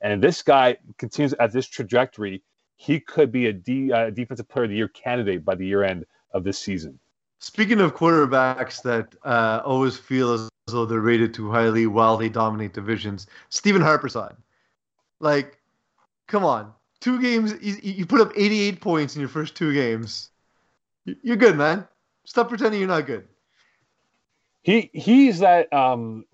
And 0.00 0.22
this 0.22 0.40
guy 0.40 0.76
continues 0.98 1.34
at 1.40 1.50
this 1.50 1.66
trajectory. 1.66 2.44
He 2.76 3.00
could 3.00 3.32
be 3.32 3.46
a 3.46 3.52
D, 3.52 3.90
uh, 3.90 4.10
defensive 4.10 4.48
player 4.48 4.66
of 4.66 4.70
the 4.70 4.76
year 4.76 4.88
candidate 4.88 5.44
by 5.44 5.56
the 5.56 5.66
year 5.66 5.82
end 5.82 6.04
of 6.30 6.44
this 6.44 6.60
season. 6.60 7.00
Speaking 7.40 7.80
of 7.80 7.96
quarterbacks 7.96 8.82
that 8.82 9.16
uh, 9.24 9.62
always 9.64 9.96
feel 9.96 10.32
as 10.32 10.48
though 10.66 10.86
they're 10.86 11.00
rated 11.00 11.34
too 11.34 11.50
highly 11.50 11.86
while 11.86 12.16
they 12.16 12.28
dominate 12.28 12.72
divisions. 12.72 13.26
Stephen 13.50 13.82
Harpersad, 13.82 14.36
like, 15.20 15.58
come 16.26 16.44
on, 16.44 16.72
two 17.00 17.20
games, 17.20 17.54
you, 17.60 17.76
you 17.82 18.06
put 18.06 18.20
up 18.20 18.32
88 18.34 18.80
points 18.80 19.14
in 19.14 19.20
your 19.20 19.28
first 19.28 19.54
two 19.54 19.74
games. 19.74 20.30
You're 21.04 21.36
good, 21.36 21.56
man. 21.56 21.86
Stop 22.24 22.48
pretending 22.48 22.80
you're 22.80 22.88
not 22.88 23.06
good. 23.06 23.28
He 24.62 24.90
he's 24.94 25.40
that. 25.40 25.70
Um, 25.74 26.24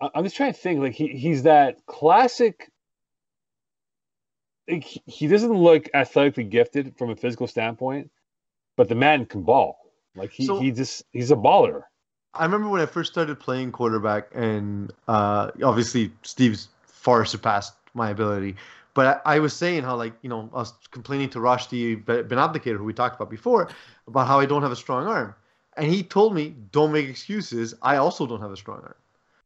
I'm 0.00 0.22
just 0.22 0.36
trying 0.36 0.52
to 0.52 0.58
think. 0.58 0.78
Like 0.78 0.92
he 0.92 1.08
he's 1.08 1.42
that 1.42 1.84
classic. 1.86 2.70
He 4.68 5.26
doesn't 5.26 5.52
look 5.52 5.88
athletically 5.92 6.44
gifted 6.44 6.96
from 6.96 7.10
a 7.10 7.16
physical 7.16 7.48
standpoint, 7.48 8.12
but 8.76 8.88
the 8.88 8.94
man 8.94 9.26
can 9.26 9.42
ball. 9.42 9.78
Like 10.14 10.30
he, 10.30 10.46
so, 10.46 10.60
he 10.60 10.70
just 10.70 11.02
he's 11.10 11.32
a 11.32 11.36
baller. 11.36 11.82
I 12.34 12.44
remember 12.44 12.68
when 12.68 12.80
I 12.80 12.86
first 12.86 13.12
started 13.12 13.40
playing 13.40 13.72
quarterback, 13.72 14.28
and 14.34 14.92
uh, 15.08 15.50
obviously 15.62 16.12
Steve's 16.22 16.68
far 16.84 17.24
surpassed 17.24 17.74
my 17.94 18.10
ability. 18.10 18.56
But 18.94 19.22
I, 19.24 19.36
I, 19.36 19.38
was 19.38 19.54
saying 19.54 19.82
how, 19.82 19.96
like, 19.96 20.14
you 20.22 20.28
know, 20.28 20.48
I 20.52 20.58
was 20.58 20.74
complaining 20.90 21.30
to 21.30 21.38
Rashdi 21.38 22.04
Ben 22.04 22.24
Abdelkader, 22.24 22.76
who 22.76 22.84
we 22.84 22.92
talked 22.92 23.16
about 23.16 23.30
before, 23.30 23.68
about 24.06 24.26
how 24.26 24.40
I 24.40 24.46
don't 24.46 24.62
have 24.62 24.72
a 24.72 24.76
strong 24.76 25.06
arm. 25.06 25.34
And 25.76 25.90
he 25.90 26.02
told 26.02 26.34
me, 26.34 26.54
don't 26.72 26.92
make 26.92 27.08
excuses. 27.08 27.74
I 27.82 27.96
also 27.96 28.26
don't 28.26 28.40
have 28.40 28.50
a 28.50 28.56
strong 28.56 28.80
arm. 28.80 28.94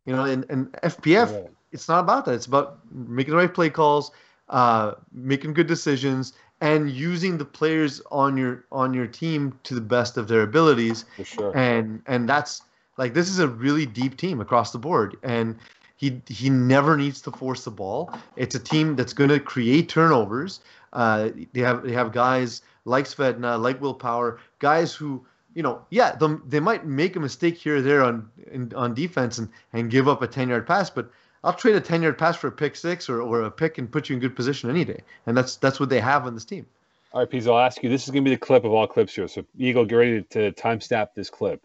You 0.06 0.16
know, 0.16 0.24
and, 0.24 0.44
and 0.50 0.72
FPF, 0.82 1.32
yeah. 1.32 1.48
it's 1.72 1.88
not 1.88 2.00
about 2.00 2.24
that. 2.26 2.34
It's 2.34 2.46
about 2.46 2.78
making 2.92 3.32
the 3.32 3.36
right 3.36 3.52
play 3.52 3.70
calls, 3.70 4.10
uh, 4.48 4.94
making 5.12 5.54
good 5.54 5.66
decisions, 5.66 6.34
and 6.60 6.90
using 6.90 7.38
the 7.38 7.44
players 7.44 8.00
on 8.10 8.36
your 8.36 8.64
on 8.70 8.94
your 8.94 9.06
team 9.06 9.58
to 9.64 9.74
the 9.74 9.80
best 9.80 10.16
of 10.16 10.28
their 10.28 10.42
abilities. 10.42 11.04
For 11.16 11.24
sure. 11.24 11.56
And 11.56 12.02
and 12.06 12.28
that's 12.28 12.62
like 12.96 13.14
this 13.14 13.28
is 13.28 13.38
a 13.38 13.48
really 13.48 13.86
deep 13.86 14.16
team 14.16 14.40
across 14.40 14.72
the 14.72 14.78
board, 14.78 15.16
and 15.22 15.56
he 15.96 16.20
he 16.28 16.50
never 16.50 16.96
needs 16.96 17.20
to 17.22 17.30
force 17.30 17.64
the 17.64 17.70
ball. 17.70 18.12
It's 18.36 18.54
a 18.54 18.60
team 18.60 18.96
that's 18.96 19.12
going 19.12 19.30
to 19.30 19.40
create 19.40 19.88
turnovers. 19.88 20.60
Uh, 20.92 21.30
they 21.52 21.60
have 21.60 21.82
they 21.82 21.92
have 21.92 22.12
guys 22.12 22.62
like 22.84 23.06
Svetna, 23.06 23.60
like 23.60 23.80
Will 23.80 23.94
Power, 23.94 24.38
guys 24.58 24.94
who 24.94 25.24
you 25.54 25.62
know, 25.62 25.84
yeah, 25.90 26.16
they, 26.16 26.26
they 26.48 26.60
might 26.60 26.84
make 26.84 27.16
a 27.16 27.20
mistake 27.20 27.56
here 27.56 27.76
or 27.76 27.82
there 27.82 28.02
on 28.02 28.28
in, 28.50 28.72
on 28.74 28.92
defense 28.92 29.38
and, 29.38 29.48
and 29.72 29.90
give 29.90 30.08
up 30.08 30.20
a 30.22 30.26
ten 30.26 30.48
yard 30.48 30.66
pass, 30.66 30.90
but 30.90 31.10
I'll 31.44 31.52
trade 31.52 31.76
a 31.76 31.80
ten 31.80 32.02
yard 32.02 32.18
pass 32.18 32.36
for 32.36 32.48
a 32.48 32.52
pick 32.52 32.76
six 32.76 33.08
or, 33.08 33.22
or 33.22 33.42
a 33.42 33.50
pick 33.50 33.78
and 33.78 33.90
put 33.90 34.08
you 34.08 34.14
in 34.14 34.20
good 34.20 34.34
position 34.34 34.68
any 34.68 34.84
day, 34.84 35.00
and 35.26 35.36
that's 35.36 35.56
that's 35.56 35.78
what 35.78 35.88
they 35.88 36.00
have 36.00 36.26
on 36.26 36.34
this 36.34 36.44
team. 36.44 36.66
All 37.12 37.20
right, 37.20 37.30
Pease, 37.30 37.46
I'll 37.46 37.58
ask 37.58 37.80
you. 37.82 37.88
This 37.88 38.04
is 38.04 38.10
going 38.10 38.24
to 38.24 38.28
be 38.28 38.34
the 38.34 38.40
clip 38.40 38.64
of 38.64 38.72
all 38.72 38.88
clips 38.88 39.14
here. 39.14 39.28
So, 39.28 39.44
Eagle, 39.56 39.84
get 39.84 39.94
ready 39.94 40.22
to, 40.22 40.28
to 40.28 40.52
time 40.52 40.80
stamp 40.80 41.14
this 41.14 41.30
clip. 41.30 41.64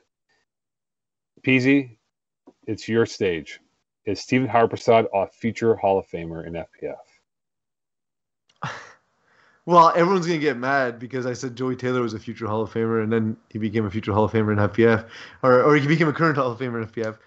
Peasy, 1.44 1.98
it's 2.68 2.88
your 2.88 3.06
stage. 3.06 3.60
Is 4.06 4.20
Stephen 4.20 4.48
Harpersad 4.48 5.08
a 5.14 5.28
future 5.28 5.76
Hall 5.76 6.00
of 6.00 6.08
Famer 6.08 6.46
in 6.46 6.54
FPF? 6.54 6.96
Well, 9.66 9.94
everyone's 9.96 10.26
gonna 10.26 10.40
get 10.40 10.58
mad 10.58 10.98
because 10.98 11.28
I 11.28 11.34
said 11.34 11.56
Joey 11.56 11.76
Taylor 11.76 12.02
was 12.02 12.16
a 12.16 12.20
future 12.20 12.48
Hall 12.48 12.64
of 12.64 12.74
Famer, 12.74 13.04
and 13.04 13.14
then 13.14 13.38
he 13.50 13.60
became 13.60 13.86
a 13.86 13.92
future 13.92 14.12
Hall 14.12 14.24
of 14.24 14.32
Famer 14.32 14.52
in 14.52 14.58
FPF, 14.58 15.08
or 15.44 15.62
or 15.62 15.76
he 15.76 15.88
became 15.88 16.08
a 16.08 16.14
current 16.14 16.38
Hall 16.38 16.52
of 16.52 16.58
Famer 16.58 16.82
in 16.82 16.90
FPF. 16.90 17.20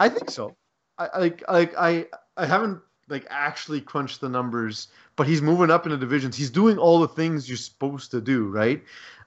I 0.00 0.08
think 0.08 0.30
so. 0.30 0.56
I 0.96 1.18
like 1.18 1.42
like 1.50 1.74
I 1.76 2.06
I 2.38 2.46
haven't 2.46 2.80
like 3.08 3.26
actually 3.28 3.82
crunched 3.82 4.22
the 4.22 4.30
numbers, 4.30 4.88
but 5.16 5.26
he's 5.26 5.42
moving 5.42 5.70
up 5.70 5.84
in 5.84 5.92
the 5.92 5.98
divisions. 5.98 6.34
He's 6.34 6.48
doing 6.48 6.78
all 6.78 6.98
the 6.98 7.08
things 7.08 7.46
you're 7.46 7.58
supposed 7.58 8.10
to 8.12 8.22
do, 8.22 8.48
right? 8.48 8.82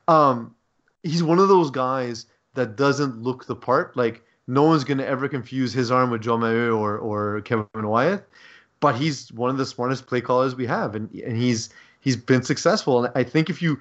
Um, 0.07 0.55
he's 1.03 1.21
one 1.21 1.37
of 1.37 1.49
those 1.49 1.69
guys 1.69 2.25
that 2.55 2.75
doesn't 2.75 3.21
look 3.21 3.45
the 3.45 3.55
part. 3.55 3.95
Like 3.95 4.23
no 4.47 4.63
one's 4.63 4.83
gonna 4.83 5.03
ever 5.03 5.27
confuse 5.27 5.73
his 5.73 5.91
arm 5.91 6.09
with 6.09 6.21
Joe 6.21 6.37
Maheu 6.37 6.77
or 6.77 6.97
or 6.97 7.41
Kevin 7.41 7.67
Wyeth, 7.73 8.23
but 8.79 8.95
he's 8.95 9.31
one 9.33 9.49
of 9.49 9.57
the 9.57 9.65
smartest 9.65 10.07
play 10.07 10.21
callers 10.21 10.55
we 10.55 10.65
have, 10.65 10.95
and 10.95 11.11
and 11.13 11.37
he's 11.37 11.69
he's 12.01 12.15
been 12.15 12.43
successful. 12.43 13.05
And 13.05 13.13
I 13.15 13.23
think 13.23 13.49
if 13.49 13.61
you 13.61 13.79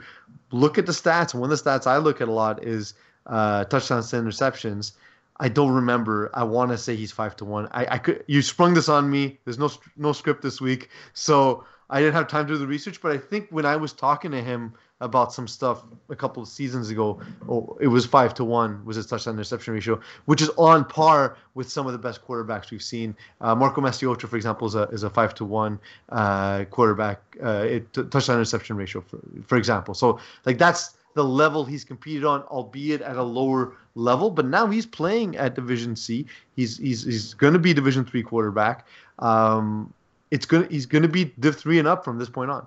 look 0.50 0.78
at 0.78 0.86
the 0.86 0.92
stats, 0.92 1.34
one 1.34 1.50
of 1.50 1.56
the 1.56 1.70
stats 1.70 1.86
I 1.86 1.98
look 1.98 2.20
at 2.20 2.28
a 2.28 2.32
lot 2.32 2.64
is 2.64 2.94
uh, 3.26 3.64
touchdowns 3.64 4.10
to 4.10 4.16
interceptions. 4.16 4.92
I 5.40 5.48
don't 5.48 5.72
remember. 5.72 6.30
I 6.34 6.44
want 6.44 6.70
to 6.70 6.78
say 6.78 6.94
he's 6.94 7.12
five 7.12 7.36
to 7.36 7.44
one. 7.44 7.68
I, 7.72 7.86
I 7.94 7.98
could. 7.98 8.24
You 8.26 8.40
sprung 8.40 8.74
this 8.74 8.88
on 8.88 9.10
me. 9.10 9.38
There's 9.44 9.58
no 9.58 9.70
no 9.96 10.12
script 10.12 10.42
this 10.42 10.60
week, 10.60 10.90
so 11.12 11.64
I 11.90 12.00
didn't 12.00 12.14
have 12.14 12.28
time 12.28 12.46
to 12.46 12.54
do 12.54 12.58
the 12.58 12.66
research. 12.66 13.00
But 13.00 13.12
I 13.12 13.18
think 13.18 13.48
when 13.50 13.66
I 13.66 13.76
was 13.76 13.92
talking 13.92 14.30
to 14.30 14.40
him 14.40 14.74
about 15.00 15.32
some 15.32 15.48
stuff 15.48 15.82
a 16.08 16.16
couple 16.16 16.42
of 16.42 16.48
seasons 16.48 16.90
ago, 16.90 17.20
oh, 17.48 17.76
it 17.80 17.88
was 17.88 18.06
five 18.06 18.32
to 18.34 18.44
one 18.44 18.84
was 18.84 18.96
his 18.96 19.06
touchdown 19.06 19.34
interception 19.34 19.74
ratio, 19.74 20.00
which 20.26 20.40
is 20.40 20.48
on 20.50 20.84
par 20.84 21.36
with 21.54 21.70
some 21.70 21.86
of 21.86 21.92
the 21.92 21.98
best 21.98 22.24
quarterbacks 22.26 22.70
we've 22.70 22.82
seen. 22.82 23.14
Uh, 23.40 23.54
Marco 23.54 23.80
Mastriotto, 23.80 24.28
for 24.28 24.36
example, 24.36 24.66
is 24.66 24.74
a 24.74 24.82
is 24.84 25.02
a 25.02 25.10
five 25.10 25.34
to 25.34 25.44
one 25.44 25.78
uh, 26.10 26.64
quarterback 26.66 27.20
uh, 27.42 27.66
it, 27.68 27.92
touchdown 27.92 28.36
interception 28.36 28.76
ratio, 28.76 29.00
for 29.00 29.18
for 29.46 29.58
example. 29.58 29.94
So 29.94 30.18
like 30.46 30.58
that's 30.58 30.96
the 31.14 31.24
level 31.24 31.64
he's 31.64 31.84
competed 31.84 32.24
on, 32.24 32.42
albeit 32.42 33.00
at 33.00 33.16
a 33.16 33.22
lower 33.22 33.72
level. 33.94 34.30
But 34.30 34.46
now 34.46 34.66
he's 34.66 34.86
playing 34.86 35.36
at 35.36 35.54
Division 35.54 35.96
C. 35.96 36.26
He's 36.56 36.78
he's 36.78 37.04
he's 37.04 37.34
going 37.34 37.52
to 37.52 37.58
be 37.58 37.74
Division 37.74 38.04
three 38.04 38.22
quarterback. 38.22 38.86
Um, 39.18 39.92
it's 40.30 40.46
gonna 40.46 40.66
he's 40.70 40.86
going 40.86 41.02
to 41.02 41.08
be 41.08 41.32
Div 41.40 41.56
three 41.56 41.78
and 41.78 41.88
up 41.88 42.04
from 42.04 42.18
this 42.18 42.28
point 42.28 42.50
on 42.50 42.66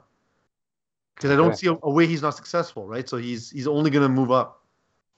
because 1.17 1.31
I 1.31 1.35
don't 1.35 1.57
see 1.57 1.67
a, 1.67 1.77
a, 1.81 1.89
way 1.89 2.05
he's 2.05 2.21
not 2.21 2.35
successful, 2.35 2.85
right? 2.85 3.09
So 3.09 3.17
he's 3.17 3.49
he's 3.49 3.67
only 3.67 3.89
going 3.89 4.03
to 4.03 4.09
move 4.09 4.31
up. 4.31 4.63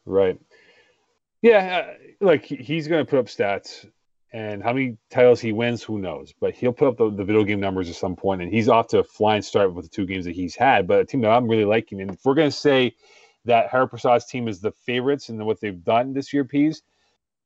Right. 0.05 0.39
Yeah, 1.41 1.85
uh, 1.85 1.93
like 2.21 2.45
he's 2.45 2.87
going 2.87 3.05
to 3.05 3.09
put 3.09 3.19
up 3.19 3.25
stats, 3.25 3.85
and 4.31 4.63
how 4.63 4.73
many 4.73 4.97
titles 5.09 5.41
he 5.41 5.51
wins, 5.51 5.83
who 5.83 5.99
knows? 5.99 6.33
But 6.39 6.53
he'll 6.53 6.73
put 6.73 6.87
up 6.87 6.97
the, 6.97 7.09
the 7.09 7.23
video 7.23 7.43
game 7.43 7.59
numbers 7.59 7.89
at 7.89 7.95
some 7.95 8.15
point, 8.15 8.41
and 8.41 8.51
he's 8.51 8.69
off 8.69 8.87
to 8.87 8.99
a 8.99 9.03
flying 9.03 9.41
start 9.41 9.73
with 9.73 9.85
the 9.85 9.89
two 9.89 10.05
games 10.05 10.25
that 10.25 10.35
he's 10.35 10.55
had. 10.55 10.87
But 10.87 11.01
a 11.01 11.05
team 11.05 11.21
that 11.21 11.31
I'm 11.31 11.47
really 11.47 11.65
liking, 11.65 12.01
and 12.01 12.11
if 12.11 12.19
we're 12.23 12.33
going 12.33 12.49
to 12.51 12.55
say 12.55 12.95
that 13.45 13.69
Harpersad's 13.69 14.25
team 14.25 14.47
is 14.47 14.59
the 14.59 14.71
favorites 14.71 15.29
and 15.29 15.45
what 15.45 15.59
they've 15.59 15.83
done 15.83 16.13
this 16.13 16.33
year, 16.33 16.43
Pease, 16.43 16.81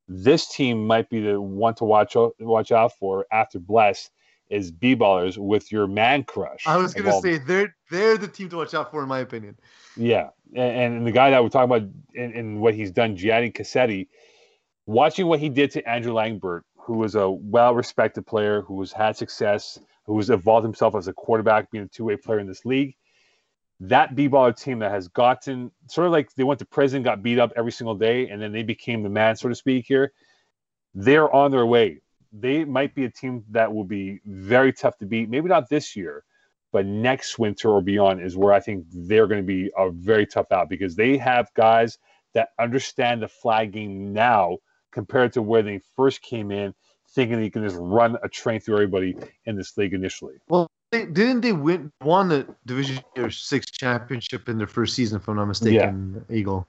this 0.07 0.47
team 0.47 0.85
might 0.85 1.09
be 1.09 1.21
the 1.21 1.39
one 1.39 1.75
to 1.75 1.85
watch 1.85 2.15
watch 2.39 2.71
out 2.71 2.93
for 2.97 3.25
after 3.31 3.59
Bless 3.59 4.09
is 4.53 4.71
B 4.71 4.95
ballers 4.95 5.37
with 5.37 5.71
your 5.71 5.87
man 5.87 6.23
crush. 6.23 6.63
I 6.67 6.77
was 6.77 6.93
gonna 6.93 7.19
say 7.21 7.39
they're 7.39 7.75
they're 7.89 8.17
the 8.17 8.27
team 8.27 8.49
to 8.49 8.57
watch 8.57 8.73
out 8.73 8.91
for, 8.91 9.01
in 9.01 9.09
my 9.09 9.19
opinion. 9.19 9.57
Yeah, 9.97 10.29
and, 10.55 10.95
and 10.95 11.07
the 11.07 11.11
guy 11.11 11.31
that 11.31 11.43
we're 11.43 11.49
talking 11.49 11.75
about 11.75 11.89
in, 12.13 12.59
what 12.59 12.75
he's 12.75 12.91
done, 12.91 13.15
Gianni 13.15 13.51
Cassetti, 13.51 14.07
watching 14.85 15.27
what 15.27 15.39
he 15.39 15.49
did 15.49 15.71
to 15.71 15.89
Andrew 15.89 16.13
Langbert, 16.13 16.61
who 16.77 16.93
was 16.97 17.15
a 17.15 17.29
well-respected 17.29 18.25
player, 18.25 18.61
who 18.61 18.79
has 18.81 18.91
had 18.91 19.17
success, 19.17 19.79
who 20.05 20.17
has 20.17 20.29
evolved 20.29 20.65
himself 20.65 20.95
as 20.95 21.07
a 21.07 21.13
quarterback, 21.13 21.71
being 21.71 21.85
a 21.85 21.87
two-way 21.87 22.15
player 22.15 22.39
in 22.39 22.47
this 22.47 22.65
league. 22.65 22.95
That 23.79 24.15
B-baller 24.15 24.55
team 24.55 24.79
that 24.79 24.91
has 24.91 25.07
gotten 25.07 25.71
sort 25.87 26.07
of 26.07 26.13
like 26.13 26.33
they 26.35 26.43
went 26.43 26.59
to 26.59 26.65
prison, 26.65 27.03
got 27.03 27.23
beat 27.23 27.39
up 27.39 27.51
every 27.55 27.71
single 27.71 27.95
day, 27.95 28.29
and 28.29 28.41
then 28.41 28.51
they 28.51 28.63
became 28.63 29.03
the 29.03 29.09
man, 29.09 29.35
so 29.35 29.49
to 29.49 29.55
speak. 29.55 29.85
Here, 29.87 30.13
they're 30.93 31.33
on 31.33 31.51
their 31.51 31.65
way 31.65 32.02
they 32.33 32.65
might 32.65 32.95
be 32.95 33.05
a 33.05 33.09
team 33.09 33.43
that 33.51 33.73
will 33.73 33.83
be 33.83 34.19
very 34.25 34.73
tough 34.73 34.97
to 34.97 35.05
beat. 35.05 35.29
Maybe 35.29 35.47
not 35.47 35.69
this 35.69 35.95
year, 35.95 36.23
but 36.71 36.85
next 36.85 37.37
winter 37.37 37.69
or 37.69 37.81
beyond 37.81 38.21
is 38.21 38.35
where 38.35 38.51
I 38.51 38.59
think 38.59 38.85
they're 38.91 39.27
going 39.27 39.41
to 39.41 39.47
be 39.47 39.71
a 39.77 39.91
very 39.91 40.25
tough 40.25 40.51
out 40.51 40.67
because 40.67 40.95
they 40.95 41.17
have 41.17 41.53
guys 41.53 41.99
that 42.33 42.49
understand 42.59 43.21
the 43.21 43.27
flag 43.27 43.71
game 43.71 44.11
now 44.11 44.57
compared 44.91 45.33
to 45.33 45.41
where 45.41 45.61
they 45.61 45.79
first 45.95 46.21
came 46.23 46.49
in, 46.51 46.73
thinking 47.09 47.39
they 47.39 47.49
can 47.49 47.63
just 47.63 47.77
run 47.79 48.17
a 48.23 48.29
train 48.29 48.59
through 48.59 48.75
everybody 48.75 49.15
in 49.45 49.55
this 49.55 49.77
league 49.77 49.93
initially. 49.93 50.35
Well, 50.49 50.67
they, 50.91 51.05
didn't 51.05 51.41
they 51.41 51.53
win 51.53 51.91
won 52.01 52.29
the 52.29 52.47
Division 52.65 53.03
Six 53.29 53.69
championship 53.71 54.49
in 54.49 54.57
their 54.57 54.67
first 54.67 54.95
season, 54.95 55.19
if 55.19 55.27
I'm 55.27 55.35
not 55.35 55.45
mistaken, 55.45 56.25
yeah. 56.29 56.35
Eagle? 56.35 56.67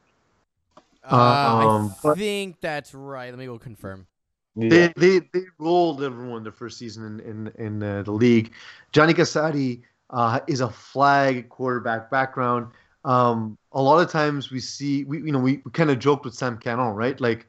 Uh, 1.10 1.16
um, 1.16 1.94
I 2.04 2.14
think 2.14 2.60
that's 2.60 2.94
right. 2.94 3.30
Let 3.30 3.38
me 3.38 3.46
go 3.46 3.58
confirm. 3.58 4.06
Yeah. 4.56 4.68
They, 4.68 4.92
they 4.96 5.28
they 5.32 5.46
rolled 5.58 6.02
everyone 6.02 6.44
the 6.44 6.52
first 6.52 6.78
season 6.78 7.20
in 7.20 7.20
in, 7.20 7.66
in 7.66 7.82
uh, 7.82 8.02
the 8.02 8.12
league. 8.12 8.52
Johnny 8.92 9.12
Cassetti 9.12 9.82
uh, 10.10 10.40
is 10.46 10.60
a 10.60 10.70
flag 10.70 11.48
quarterback 11.48 12.10
background. 12.10 12.68
Um, 13.04 13.58
a 13.72 13.82
lot 13.82 14.00
of 14.00 14.10
times 14.10 14.50
we 14.50 14.60
see 14.60 15.04
we 15.04 15.18
you 15.18 15.32
know 15.32 15.40
we, 15.40 15.60
we 15.64 15.70
kind 15.72 15.90
of 15.90 15.98
joked 15.98 16.24
with 16.24 16.34
Sam 16.34 16.56
Canon, 16.56 16.94
right? 16.94 17.20
Like 17.20 17.46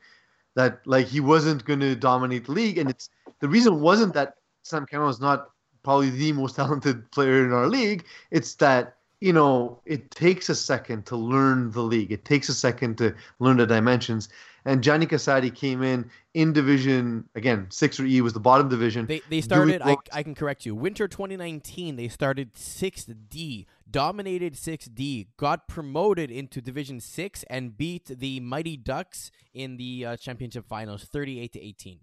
that 0.55 0.81
like 0.85 1.07
he 1.07 1.19
wasn't 1.19 1.63
going 1.65 1.79
to 1.81 1.95
dominate 1.95 2.45
the 2.45 2.53
league, 2.53 2.77
and 2.77 2.89
it's 2.89 3.09
the 3.39 3.47
reason 3.47 3.81
wasn't 3.81 4.13
that 4.15 4.35
Sam 4.63 4.85
Canon 4.85 5.09
is 5.09 5.19
not 5.19 5.49
probably 5.83 6.09
the 6.09 6.31
most 6.31 6.55
talented 6.57 7.09
player 7.11 7.45
in 7.45 7.53
our 7.53 7.67
league. 7.67 8.05
It's 8.31 8.55
that 8.55 8.95
you 9.21 9.31
know 9.31 9.79
it 9.85 10.09
takes 10.09 10.49
a 10.49 10.55
second 10.55 11.05
to 11.05 11.15
learn 11.15 11.69
the 11.69 11.81
league. 11.81 12.11
It 12.11 12.25
takes 12.25 12.49
a 12.49 12.53
second 12.53 12.97
to 12.97 13.13
learn 13.39 13.57
the 13.57 13.67
dimensions 13.67 14.29
and 14.65 14.84
Gianni 14.84 15.06
Casati 15.06 15.54
came 15.54 15.84
in 15.84 16.10
in 16.34 16.51
division 16.51 17.30
again 17.36 17.67
six 17.69 17.99
or 17.99 18.06
E 18.06 18.19
was 18.21 18.34
the 18.34 18.39
bottom 18.39 18.67
division. 18.67 19.06
They 19.06 19.21
they 19.30 19.41
started. 19.41 19.82
I, 19.82 19.97
I 20.12 20.23
can 20.23 20.36
correct 20.36 20.65
you. 20.65 20.75
Winter 20.75 21.08
2019, 21.08 21.95
they 21.95 22.08
started 22.08 22.58
sixth 22.58 23.10
D, 23.30 23.67
dominated 23.89 24.58
six 24.58 24.86
D, 24.86 25.28
got 25.38 25.67
promoted 25.67 26.32
into 26.32 26.62
Division 26.62 26.99
Six, 26.99 27.43
and 27.49 27.78
beat 27.78 28.06
the 28.06 28.39
Mighty 28.39 28.75
Ducks 28.75 29.32
in 29.54 29.78
the 29.78 30.06
uh, 30.06 30.17
championship 30.17 30.67
finals, 30.67 31.06
38 31.06 31.54
to 31.54 31.62
18. 31.62 31.99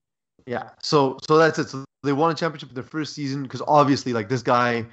Yeah, 0.46 0.70
so 0.80 1.18
so 1.26 1.38
that's 1.38 1.58
it. 1.58 1.68
So 1.68 1.84
they 2.02 2.12
won 2.12 2.30
a 2.30 2.34
championship 2.34 2.68
in 2.70 2.74
their 2.74 2.84
first 2.84 3.14
season 3.14 3.42
because 3.42 3.62
obviously, 3.66 4.12
like 4.12 4.28
this 4.28 4.42
guy, 4.42 4.86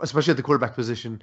especially 0.00 0.32
at 0.32 0.36
the 0.36 0.42
quarterback 0.42 0.74
position, 0.74 1.22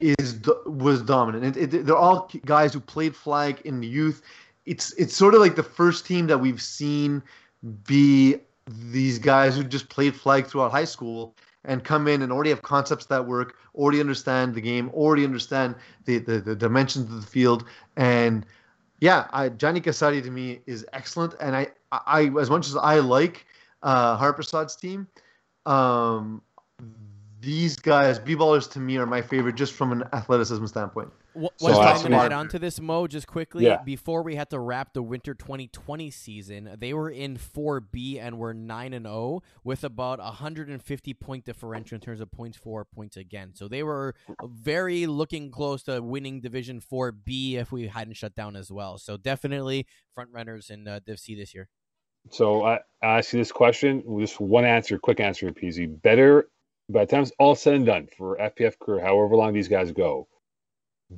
is 0.00 0.40
was 0.66 1.02
dominant. 1.02 1.56
It, 1.56 1.72
it, 1.74 1.86
they're 1.86 1.96
all 1.96 2.30
guys 2.44 2.72
who 2.72 2.80
played 2.80 3.16
flag 3.16 3.60
in 3.64 3.80
the 3.80 3.86
youth. 3.86 4.22
It's 4.66 4.92
it's 4.94 5.14
sort 5.14 5.34
of 5.34 5.40
like 5.40 5.56
the 5.56 5.62
first 5.62 6.06
team 6.06 6.26
that 6.28 6.38
we've 6.38 6.62
seen 6.62 7.22
be 7.86 8.36
these 8.90 9.18
guys 9.18 9.56
who 9.56 9.64
just 9.64 9.88
played 9.88 10.14
flag 10.14 10.46
throughout 10.46 10.70
high 10.70 10.84
school 10.86 11.34
and 11.64 11.82
come 11.82 12.08
in 12.08 12.22
and 12.22 12.32
already 12.32 12.50
have 12.50 12.62
concepts 12.62 13.06
that 13.06 13.26
work, 13.26 13.56
already 13.74 14.00
understand 14.00 14.54
the 14.54 14.60
game, 14.60 14.90
already 14.90 15.24
understand 15.24 15.74
the 16.04 16.18
the, 16.18 16.40
the 16.40 16.56
dimensions 16.56 17.10
of 17.10 17.20
the 17.20 17.26
field, 17.26 17.64
and 17.96 18.46
yeah, 19.00 19.26
I, 19.32 19.50
Gianni 19.50 19.80
Casati 19.80 20.22
to 20.22 20.30
me 20.30 20.60
is 20.66 20.86
excellent, 20.92 21.34
and 21.40 21.54
I 21.54 21.68
I 21.92 22.30
as 22.40 22.48
much 22.48 22.66
as 22.66 22.76
I 22.76 23.00
like 23.00 23.46
uh, 23.82 24.16
Haraprasad's 24.18 24.76
team, 24.76 25.06
um, 25.66 26.40
these 27.40 27.76
guys, 27.76 28.18
b-ballers 28.18 28.70
to 28.72 28.80
me 28.80 28.96
are 28.96 29.06
my 29.06 29.20
favorite 29.20 29.54
just 29.54 29.74
from 29.74 29.92
an 29.92 30.04
athleticism 30.12 30.64
standpoint. 30.66 31.10
One 31.34 31.50
so 31.58 31.68
thing 31.68 31.78
I'm 31.78 31.98
going 31.98 32.12
to 32.12 32.18
add 32.18 32.32
on 32.32 32.48
to 32.48 32.58
this, 32.58 32.80
Mo, 32.80 33.06
just 33.06 33.26
quickly, 33.26 33.64
yeah. 33.64 33.82
before 33.82 34.22
we 34.22 34.36
had 34.36 34.50
to 34.50 34.58
wrap 34.58 34.92
the 34.92 35.02
winter 35.02 35.34
2020 35.34 36.10
season, 36.10 36.76
they 36.78 36.94
were 36.94 37.10
in 37.10 37.36
4B 37.36 38.20
and 38.20 38.38
were 38.38 38.54
9 38.54 38.92
and 38.92 39.06
0 39.06 39.42
with 39.64 39.84
about 39.84 40.18
150 40.18 41.14
point 41.14 41.44
differential 41.44 41.96
in 41.96 42.00
terms 42.00 42.20
of 42.20 42.30
points 42.30 42.56
for, 42.56 42.84
points 42.84 43.16
again. 43.16 43.50
So 43.54 43.68
they 43.68 43.82
were 43.82 44.14
very 44.44 45.06
looking 45.06 45.50
close 45.50 45.82
to 45.84 46.00
winning 46.00 46.40
Division 46.40 46.80
4B 46.80 47.54
if 47.54 47.72
we 47.72 47.88
hadn't 47.88 48.14
shut 48.14 48.34
down 48.34 48.56
as 48.56 48.70
well. 48.70 48.98
So 48.98 49.16
definitely 49.16 49.86
front 50.14 50.30
runners 50.32 50.70
in 50.70 50.86
uh, 50.86 51.00
Div 51.04 51.18
C 51.18 51.34
this 51.34 51.54
year. 51.54 51.68
So 52.30 52.64
I, 52.64 52.80
I 53.02 53.18
ask 53.18 53.32
you 53.32 53.38
this 53.38 53.52
question, 53.52 54.02
just 54.20 54.40
one 54.40 54.64
answer, 54.64 54.98
quick 54.98 55.20
answer, 55.20 55.52
Peas. 55.52 55.78
Better 56.02 56.48
by 56.88 57.04
the 57.04 57.10
time 57.10 57.22
it's 57.22 57.32
all 57.38 57.54
said 57.54 57.74
and 57.74 57.86
done 57.86 58.08
for 58.16 58.36
FPF 58.36 58.78
career, 58.78 59.04
however 59.04 59.36
long 59.36 59.52
these 59.52 59.68
guys 59.68 59.92
go, 59.92 60.28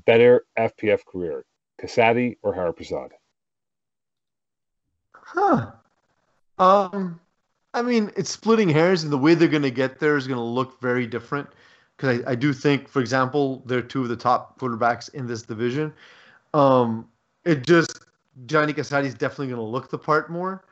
better 0.04 0.46
FPF 0.58 1.04
career, 1.04 1.44
Casati 1.80 2.36
or 2.42 2.54
Haraprasad? 2.54 3.10
Huh. 5.12 5.72
Um, 6.58 7.20
I 7.74 7.82
mean, 7.82 8.12
it's 8.16 8.30
splitting 8.30 8.68
hairs, 8.68 9.02
and 9.02 9.12
the 9.12 9.18
way 9.18 9.34
they're 9.34 9.48
going 9.48 9.62
to 9.62 9.70
get 9.70 9.98
there 9.98 10.16
is 10.16 10.26
going 10.26 10.38
to 10.38 10.44
look 10.44 10.80
very 10.80 11.06
different. 11.06 11.48
Because 11.96 12.20
I, 12.24 12.32
I 12.32 12.34
do 12.34 12.52
think, 12.52 12.88
for 12.88 13.00
example, 13.00 13.62
they're 13.66 13.82
two 13.82 14.02
of 14.02 14.08
the 14.08 14.16
top 14.16 14.58
quarterbacks 14.60 15.12
in 15.14 15.26
this 15.26 15.42
division. 15.42 15.92
Um, 16.54 17.08
it 17.44 17.66
just 17.66 18.00
Johnny 18.46 18.72
Casati 18.72 19.06
is 19.06 19.14
definitely 19.14 19.48
going 19.48 19.58
to 19.58 19.62
look 19.62 19.90
the 19.90 19.98
part 19.98 20.30
more. 20.30 20.64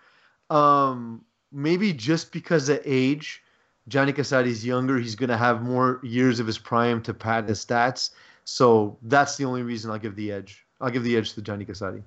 Um, 0.50 1.24
maybe 1.50 1.92
just 1.92 2.32
because 2.32 2.68
of 2.68 2.80
age 2.84 3.42
Gianni 3.88 4.14
is 4.16 4.64
younger. 4.64 4.98
He's 4.98 5.14
going 5.14 5.30
to 5.30 5.36
have 5.36 5.62
more 5.62 6.00
years 6.02 6.40
of 6.40 6.46
his 6.46 6.58
prime 6.58 7.02
to 7.02 7.12
pad 7.12 7.48
his 7.48 7.64
stats. 7.64 8.10
So 8.44 8.98
that's 9.02 9.36
the 9.36 9.44
only 9.44 9.62
reason 9.62 9.90
I'll 9.90 9.98
give 9.98 10.16
the 10.16 10.30
edge. 10.30 10.64
I'll 10.80 10.90
give 10.90 11.02
the 11.02 11.16
edge 11.16 11.32
to 11.34 11.42
Johnny 11.42 11.64
Casati. 11.64 12.02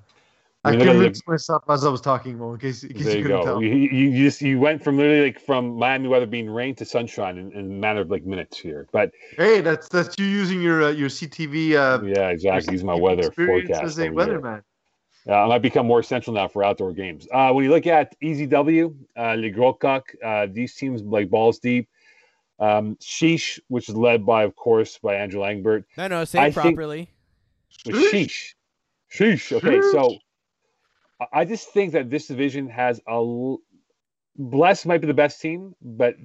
I, 0.63 0.75
convinced 0.75 1.27
myself 1.27 1.63
as 1.69 1.85
I 1.85 1.89
was 1.89 2.01
talking, 2.01 2.37
Mo, 2.37 2.53
in 2.53 2.59
case, 2.59 2.83
in 2.83 2.93
case 2.93 3.05
there 3.05 3.17
you, 3.17 3.23
you 3.23 3.27
go. 3.27 3.43
Tell. 3.43 3.63
You, 3.63 3.69
you, 3.69 4.25
just 4.25 4.41
you 4.41 4.59
went 4.59 4.83
from 4.83 4.97
literally 4.97 5.25
like 5.25 5.39
from 5.39 5.77
Miami 5.77 6.07
weather 6.09 6.25
being 6.25 6.49
rain 6.49 6.75
to 6.75 6.85
sunshine 6.85 7.37
in, 7.37 7.51
in 7.53 7.59
a 7.59 7.73
matter 7.73 8.01
of 8.01 8.11
like 8.11 8.25
minutes 8.25 8.57
here. 8.57 8.87
But 8.91 9.11
hey, 9.37 9.61
that's 9.61 9.87
that's 9.87 10.17
you 10.17 10.25
using 10.25 10.61
your 10.61 10.83
uh, 10.83 10.89
your 10.89 11.09
CTV. 11.09 11.73
Uh, 11.73 12.03
yeah, 12.05 12.29
exactly. 12.29 12.73
Use 12.73 12.83
my 12.83 12.95
weather 12.95 13.31
forecast 13.31 13.83
as 13.83 13.99
a 13.99 14.09
weatherman. 14.09 14.61
Uh, 15.27 15.33
I 15.43 15.47
might 15.47 15.61
become 15.61 15.85
more 15.85 15.99
essential 15.99 16.33
now 16.33 16.47
for 16.47 16.63
outdoor 16.63 16.93
games. 16.93 17.27
Uh, 17.33 17.51
when 17.51 17.65
you 17.65 17.69
look 17.69 17.85
at 17.85 18.15
EZW, 18.21 18.95
uh, 19.17 19.33
Le 19.33 19.49
Gros 19.49 19.75
Coq, 19.79 20.03
uh, 20.23 20.47
these 20.49 20.75
teams 20.75 21.01
like 21.01 21.29
balls 21.29 21.59
deep. 21.59 21.89
Um, 22.59 22.95
Sheesh, 22.97 23.59
which 23.67 23.89
is 23.89 23.95
led 23.95 24.25
by, 24.25 24.43
of 24.43 24.55
course, 24.55 24.97
by 24.97 25.15
Andrew 25.15 25.41
Langbert. 25.41 25.83
No, 25.97 26.07
no, 26.07 26.25
say 26.25 26.39
I 26.39 26.51
properly. 26.51 27.09
Think, 27.83 27.95
sheesh. 27.95 28.53
Sheesh. 29.13 29.51
Okay, 29.51 29.81
so 29.91 30.17
I 31.31 31.45
just 31.45 31.69
think 31.69 31.93
that 31.93 32.09
this 32.09 32.27
division 32.27 32.69
has 32.69 32.99
a. 33.07 33.55
Bless 34.39 34.85
might 34.85 35.01
be 35.01 35.07
the 35.07 35.15
best 35.15 35.41
team, 35.41 35.75
but 35.81 36.15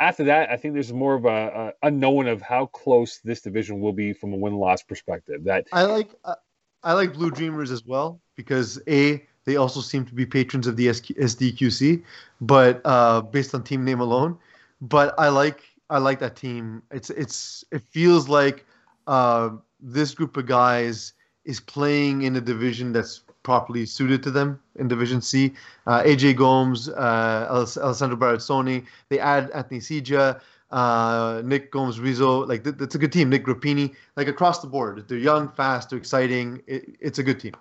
after 0.00 0.24
that, 0.24 0.50
I 0.50 0.56
think 0.56 0.74
there's 0.74 0.92
more 0.92 1.14
of 1.14 1.24
a, 1.24 1.72
a 1.82 1.86
unknown 1.86 2.26
of 2.26 2.42
how 2.42 2.66
close 2.66 3.18
this 3.18 3.42
division 3.42 3.80
will 3.80 3.92
be 3.92 4.12
from 4.12 4.32
a 4.32 4.36
win 4.36 4.54
loss 4.54 4.82
perspective. 4.82 5.44
That 5.44 5.66
I 5.72 5.84
like. 5.84 6.10
Uh, 6.24 6.34
I 6.82 6.94
like 6.94 7.12
Blue 7.12 7.30
Dreamers 7.30 7.70
as 7.70 7.84
well 7.84 8.20
because 8.36 8.80
a 8.88 9.22
they 9.44 9.56
also 9.56 9.80
seem 9.80 10.04
to 10.06 10.14
be 10.14 10.26
patrons 10.26 10.66
of 10.66 10.76
the 10.76 10.86
SDQC, 10.86 12.02
but 12.40 12.80
uh, 12.84 13.20
based 13.20 13.54
on 13.54 13.62
team 13.62 13.84
name 13.84 14.00
alone. 14.00 14.38
But 14.80 15.14
I 15.18 15.28
like 15.28 15.62
I 15.90 15.98
like 15.98 16.20
that 16.20 16.36
team. 16.36 16.82
It's 16.90 17.10
it's 17.10 17.64
it 17.72 17.82
feels 17.82 18.28
like 18.28 18.64
uh, 19.06 19.50
this 19.80 20.14
group 20.14 20.36
of 20.36 20.46
guys 20.46 21.12
is 21.44 21.60
playing 21.60 22.22
in 22.22 22.36
a 22.36 22.40
division 22.40 22.92
that's 22.92 23.22
properly 23.42 23.86
suited 23.86 24.22
to 24.22 24.30
them 24.30 24.60
in 24.76 24.86
Division 24.88 25.20
C. 25.20 25.52
Uh, 25.86 26.02
AJ 26.02 26.36
Gomes, 26.36 26.88
uh, 26.88 27.46
Alessandro 27.50 28.16
Barazzoni. 28.16 28.86
They 29.08 29.18
add 29.18 29.50
Anthony 29.50 29.80
Sija, 29.80 30.40
uh, 30.70 31.42
Nick 31.44 31.72
Gomes 31.72 31.98
Rizzo. 31.98 32.46
Like 32.46 32.64
th- 32.64 32.76
that's 32.76 32.94
a 32.94 32.98
good 32.98 33.12
team. 33.12 33.30
Nick 33.30 33.44
Grappini. 33.44 33.94
Like 34.16 34.28
across 34.28 34.60
the 34.60 34.68
board, 34.68 35.08
they're 35.08 35.18
young, 35.18 35.48
fast, 35.48 35.90
they're 35.90 35.98
exciting. 35.98 36.62
It, 36.66 36.96
it's 37.00 37.18
a 37.18 37.22
good 37.22 37.40
team. 37.40 37.54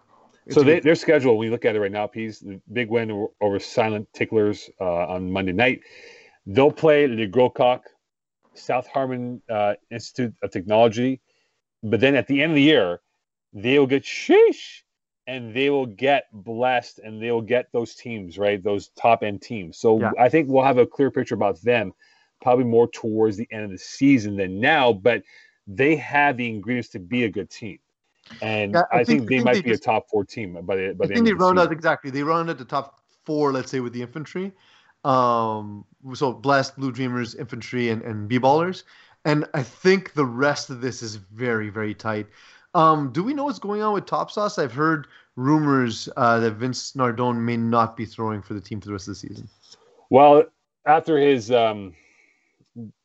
It's 0.45 0.55
so 0.55 0.63
they, 0.63 0.79
their 0.79 0.95
schedule, 0.95 1.37
when 1.37 1.45
you 1.45 1.51
look 1.51 1.65
at 1.65 1.75
it 1.75 1.79
right 1.79 1.91
now, 1.91 2.07
Peas, 2.07 2.39
the 2.39 2.59
big 2.73 2.89
win 2.89 3.27
over 3.41 3.59
Silent 3.59 4.11
Ticklers 4.13 4.69
uh, 4.79 5.07
on 5.07 5.31
Monday 5.31 5.51
night. 5.51 5.81
They'll 6.45 6.71
play 6.71 7.07
Le 7.07 7.27
Gros 7.27 7.51
Coq, 7.55 7.83
South 8.53 8.87
Harmon 8.87 9.41
uh, 9.49 9.75
Institute 9.91 10.33
of 10.43 10.51
Technology, 10.51 11.21
but 11.83 11.99
then 11.99 12.15
at 12.15 12.27
the 12.27 12.41
end 12.41 12.51
of 12.51 12.55
the 12.55 12.61
year, 12.61 13.01
they 13.53 13.79
will 13.79 13.87
get 13.87 14.03
sheesh, 14.03 14.83
and 15.27 15.53
they 15.55 15.69
will 15.69 15.85
get 15.85 16.25
blessed, 16.31 16.99
and 16.99 17.21
they 17.21 17.31
will 17.31 17.41
get 17.41 17.71
those 17.71 17.95
teams 17.95 18.37
right, 18.37 18.63
those 18.63 18.89
top 18.89 19.23
end 19.23 19.41
teams. 19.41 19.77
So 19.77 19.99
yeah. 19.99 20.11
I 20.19 20.29
think 20.29 20.49
we'll 20.49 20.63
have 20.63 20.77
a 20.77 20.85
clear 20.85 21.11
picture 21.11 21.35
about 21.35 21.61
them, 21.61 21.93
probably 22.41 22.65
more 22.65 22.87
towards 22.87 23.37
the 23.37 23.47
end 23.51 23.63
of 23.63 23.71
the 23.71 23.77
season 23.77 24.35
than 24.35 24.59
now. 24.59 24.93
But 24.93 25.23
they 25.67 25.95
have 25.97 26.37
the 26.37 26.49
ingredients 26.49 26.89
to 26.89 26.99
be 26.99 27.23
a 27.23 27.29
good 27.29 27.49
team 27.49 27.79
and 28.41 28.73
yeah, 28.73 28.83
I, 28.91 28.99
I, 28.99 29.03
think, 29.03 29.07
think 29.07 29.29
they 29.29 29.35
think 29.35 29.45
might 29.45 29.53
they 29.55 29.61
be 29.61 29.69
just, 29.71 29.83
a 29.83 29.85
top 29.85 30.09
four 30.09 30.23
team 30.23 30.53
by 30.63 30.75
the 30.75 30.93
by 30.93 31.07
the 31.07 31.13
I 31.13 31.15
think 31.15 31.25
they 31.25 31.33
round 31.33 31.59
out 31.59 31.71
exactly. 31.71 32.11
They 32.11 32.23
round 32.23 32.49
out 32.49 32.57
the 32.57 32.65
top 32.65 32.99
four, 33.25 33.51
let's 33.51 33.71
say, 33.71 33.79
with 33.79 33.93
the 33.93 34.01
infantry. 34.01 34.51
Um, 35.03 35.85
so 36.13 36.33
blessed 36.33 36.77
blue 36.77 36.91
dreamers, 36.91 37.35
infantry, 37.35 37.89
and 37.89 38.01
and 38.01 38.27
b 38.27 38.39
ballers, 38.39 38.83
and 39.25 39.45
I 39.53 39.63
think 39.63 40.13
the 40.13 40.25
rest 40.25 40.69
of 40.69 40.81
this 40.81 41.01
is 41.01 41.15
very 41.15 41.69
very 41.69 41.93
tight. 41.93 42.27
Um, 42.73 43.11
do 43.11 43.23
we 43.23 43.33
know 43.33 43.45
what's 43.45 43.59
going 43.59 43.81
on 43.81 43.93
with 43.93 44.05
Top 44.05 44.29
Sauce? 44.29 44.59
I've 44.59 44.73
heard 44.73 45.07
rumors 45.35 46.09
uh, 46.17 46.39
that 46.39 46.53
Vince 46.53 46.91
Nardone 46.93 47.37
may 47.37 47.57
not 47.57 47.97
be 47.97 48.05
throwing 48.05 48.41
for 48.41 48.53
the 48.53 48.61
team 48.61 48.79
for 48.79 48.87
the 48.87 48.93
rest 48.93 49.07
of 49.07 49.13
the 49.13 49.27
season. 49.27 49.49
Well, 50.09 50.43
after 50.85 51.17
his, 51.17 51.51
um, 51.51 51.95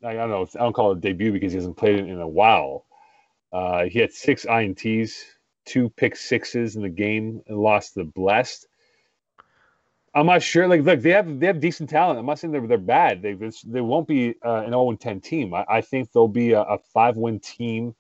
I 0.05 0.15
don't 0.15 0.31
know, 0.31 0.47
I 0.55 0.59
don't 0.59 0.73
call 0.73 0.93
it 0.93 1.01
debut 1.01 1.33
because 1.33 1.53
he 1.53 1.57
hasn't 1.57 1.77
played 1.77 1.99
it 1.99 2.09
in 2.09 2.21
a 2.21 2.29
while. 2.29 2.87
Uh, 3.53 3.85
he 3.85 4.01
had 4.01 4.13
six 4.13 4.45
INTs, 4.45 5.13
two 5.65 5.89
pick 5.91 6.17
sixes 6.17 6.77
in 6.77 6.83
the 6.83 6.89
game, 6.89 7.43
and 7.47 7.59
lost 7.59 7.95
the 7.95 8.05
blessed. 8.05 8.67
I'm 10.15 10.27
not 10.27 10.43
sure. 10.43 10.69
Like, 10.69 10.83
look, 10.83 11.01
they 11.01 11.11
have 11.11 11.41
they 11.41 11.47
have 11.47 11.61
decent 11.61 11.91
talent. 11.91 12.19
I'm 12.21 12.27
not 12.27 12.39
saying 12.39 12.53
they're 12.53 12.67
they're 12.67 12.79
bad. 12.79 13.21
They 13.21 13.37
they 13.67 13.81
won't 13.81 14.07
be 14.07 14.35
uh, 14.45 14.63
an 14.63 14.71
0 14.71 14.95
10 14.95 15.21
team. 15.21 15.53
I, 15.55 15.65
I, 15.69 15.81
think 15.81 16.13
they'll 16.13 16.29
be 16.29 16.53
a, 16.53 16.63
a 16.63 16.79
five 16.79 17.17
win 17.17 17.41
team, 17.41 17.97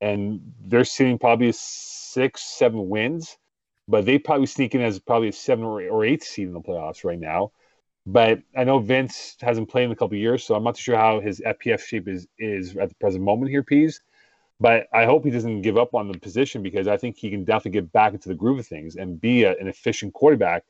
and 0.00 0.52
they're 0.66 0.84
sitting 0.84 1.18
probably 1.18 1.52
six 1.52 2.42
seven 2.42 2.90
wins, 2.90 3.38
but 3.86 4.04
they 4.04 4.18
probably 4.18 4.46
sneak 4.46 4.74
in 4.74 4.82
as 4.82 4.98
probably 4.98 5.28
a 5.28 5.32
seven 5.32 5.64
or, 5.64 5.80
or 5.82 6.04
eight 6.04 6.22
seed 6.22 6.48
in 6.48 6.52
the 6.52 6.60
playoffs 6.60 7.02
right 7.02 7.18
now. 7.18 7.52
But 8.04 8.42
I 8.56 8.64
know 8.64 8.78
Vince 8.78 9.36
hasn't 9.40 9.70
played 9.70 9.84
in 9.84 9.92
a 9.92 9.96
couple 9.96 10.16
years, 10.18 10.44
so 10.44 10.54
I'm 10.54 10.64
not 10.64 10.76
too 10.76 10.82
sure 10.82 10.96
how 10.96 11.20
his 11.20 11.40
FPF 11.40 11.80
shape 11.80 12.08
is 12.08 12.26
is 12.38 12.76
at 12.76 12.90
the 12.90 12.94
present 12.96 13.24
moment 13.24 13.50
here, 13.50 13.62
Peas. 13.62 14.02
But 14.60 14.88
I 14.92 15.06
hope 15.06 15.24
he 15.24 15.30
doesn't 15.30 15.62
give 15.62 15.78
up 15.78 15.94
on 15.94 16.10
the 16.10 16.18
position 16.18 16.62
because 16.62 16.88
I 16.88 16.96
think 16.98 17.16
he 17.16 17.30
can 17.30 17.44
definitely 17.44 17.80
get 17.80 17.92
back 17.92 18.12
into 18.12 18.28
the 18.28 18.34
groove 18.34 18.58
of 18.58 18.66
things 18.66 18.96
and 18.96 19.20
be 19.20 19.44
a, 19.44 19.52
an 19.52 19.68
efficient 19.68 20.12
quarterback 20.12 20.64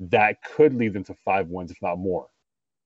that 0.00 0.42
could 0.42 0.74
lead 0.74 0.94
them 0.94 1.04
to 1.04 1.14
five 1.14 1.48
wins, 1.48 1.70
if 1.70 1.80
not 1.82 1.98
more. 1.98 2.28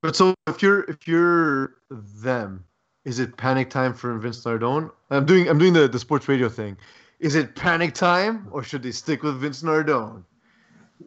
But 0.02 0.16
so 0.16 0.34
if 0.48 0.60
you're 0.62 0.82
if 0.82 1.08
you're 1.08 1.76
them, 1.90 2.64
is 3.04 3.18
it 3.18 3.36
panic 3.36 3.70
time 3.70 3.94
for 3.94 4.18
Vince 4.18 4.44
Nardone? 4.44 4.90
I'm 5.10 5.24
doing 5.24 5.48
I'm 5.48 5.58
doing 5.58 5.72
the, 5.72 5.88
the 5.88 5.98
sports 5.98 6.28
radio 6.28 6.48
thing. 6.48 6.76
Is 7.20 7.36
it 7.36 7.54
panic 7.54 7.94
time 7.94 8.48
or 8.50 8.62
should 8.62 8.82
they 8.82 8.90
stick 8.90 9.22
with 9.22 9.40
Vince 9.40 9.62
Nardone? 9.62 10.24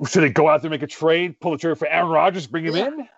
Should 0.10 0.24
they 0.24 0.30
go 0.30 0.50
out 0.50 0.62
there, 0.62 0.72
make 0.72 0.82
a 0.82 0.88
trade, 0.88 1.40
pull 1.40 1.52
the 1.52 1.58
trigger 1.58 1.76
for 1.76 1.88
Aaron 1.88 2.10
Rodgers, 2.10 2.48
bring 2.48 2.66
him 2.66 2.76
Yeah. 2.76 2.88
in? 2.88 3.10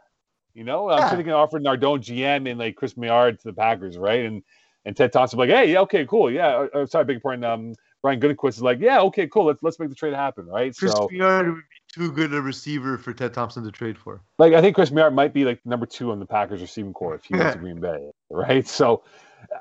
You 0.53 0.63
know, 0.63 0.89
I'm 0.89 1.07
sure 1.07 1.17
they 1.17 1.23
can 1.23 1.33
offer 1.33 1.59
Nardone 1.59 2.01
GM 2.01 2.49
and 2.49 2.59
like 2.59 2.75
Chris 2.75 2.97
Maillard 2.97 3.39
to 3.39 3.47
the 3.47 3.53
Packers, 3.53 3.97
right? 3.97 4.25
And 4.25 4.43
and 4.85 4.95
Ted 4.95 5.13
Thompson 5.13 5.37
like, 5.39 5.49
hey, 5.49 5.71
yeah, 5.71 5.81
okay, 5.81 6.05
cool, 6.05 6.31
yeah. 6.31 6.55
Or, 6.55 6.67
or, 6.73 6.87
sorry, 6.87 7.05
big 7.05 7.21
pardon. 7.21 7.43
Um, 7.43 7.75
Brian 8.01 8.19
Gutekunst 8.19 8.49
is 8.49 8.61
like, 8.61 8.79
yeah, 8.79 9.01
okay, 9.01 9.27
cool. 9.27 9.45
Let's 9.45 9.61
let's 9.61 9.79
make 9.79 9.89
the 9.89 9.95
trade 9.95 10.13
happen, 10.13 10.45
right? 10.47 10.75
Chris 10.75 10.91
so, 10.91 11.07
Piard 11.07 11.47
would 11.47 11.55
be 11.55 11.78
too 11.93 12.11
good 12.11 12.33
a 12.33 12.41
receiver 12.41 12.97
for 12.97 13.13
Ted 13.13 13.33
Thompson 13.33 13.63
to 13.63 13.71
trade 13.71 13.97
for. 13.97 14.21
like, 14.37 14.53
I 14.53 14.61
think 14.61 14.75
Chris 14.75 14.91
Maillard 14.91 15.15
might 15.15 15.33
be 15.33 15.45
like 15.45 15.65
number 15.65 15.85
two 15.85 16.11
on 16.11 16.19
the 16.19 16.25
Packers 16.25 16.61
receiving 16.61 16.93
core 16.93 17.15
if 17.15 17.25
he 17.25 17.35
went 17.35 17.53
to 17.53 17.59
Green 17.59 17.79
Bay, 17.79 18.11
right? 18.29 18.67
So, 18.67 19.03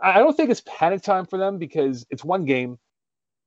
I 0.02 0.12
I 0.12 0.18
don't 0.18 0.36
think 0.36 0.50
it's 0.50 0.62
panic 0.66 1.02
time 1.02 1.26
for 1.26 1.38
them 1.38 1.58
because 1.58 2.06
it's 2.10 2.24
one 2.24 2.44
game, 2.44 2.78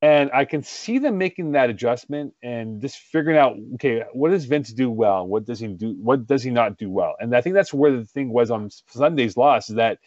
and 0.01 0.31
I 0.33 0.45
can 0.45 0.63
see 0.63 0.97
them 0.97 1.17
making 1.17 1.51
that 1.51 1.69
adjustment 1.69 2.33
and 2.41 2.81
just 2.81 2.97
figuring 2.97 3.37
out, 3.37 3.57
okay, 3.75 4.03
what 4.13 4.31
does 4.31 4.45
Vince 4.45 4.73
do 4.73 4.89
well? 4.89 5.27
What 5.27 5.45
does 5.45 5.59
he 5.59 5.67
do? 5.67 5.95
What 6.01 6.25
does 6.25 6.43
he 6.43 6.49
not 6.49 6.77
do 6.77 6.89
well? 6.89 7.15
And 7.19 7.35
I 7.35 7.41
think 7.41 7.53
that's 7.53 7.73
where 7.73 7.95
the 7.95 8.05
thing 8.05 8.29
was 8.33 8.49
on 8.49 8.69
Sunday's 8.87 9.37
loss 9.37 9.69
is 9.69 9.75
that 9.75 9.99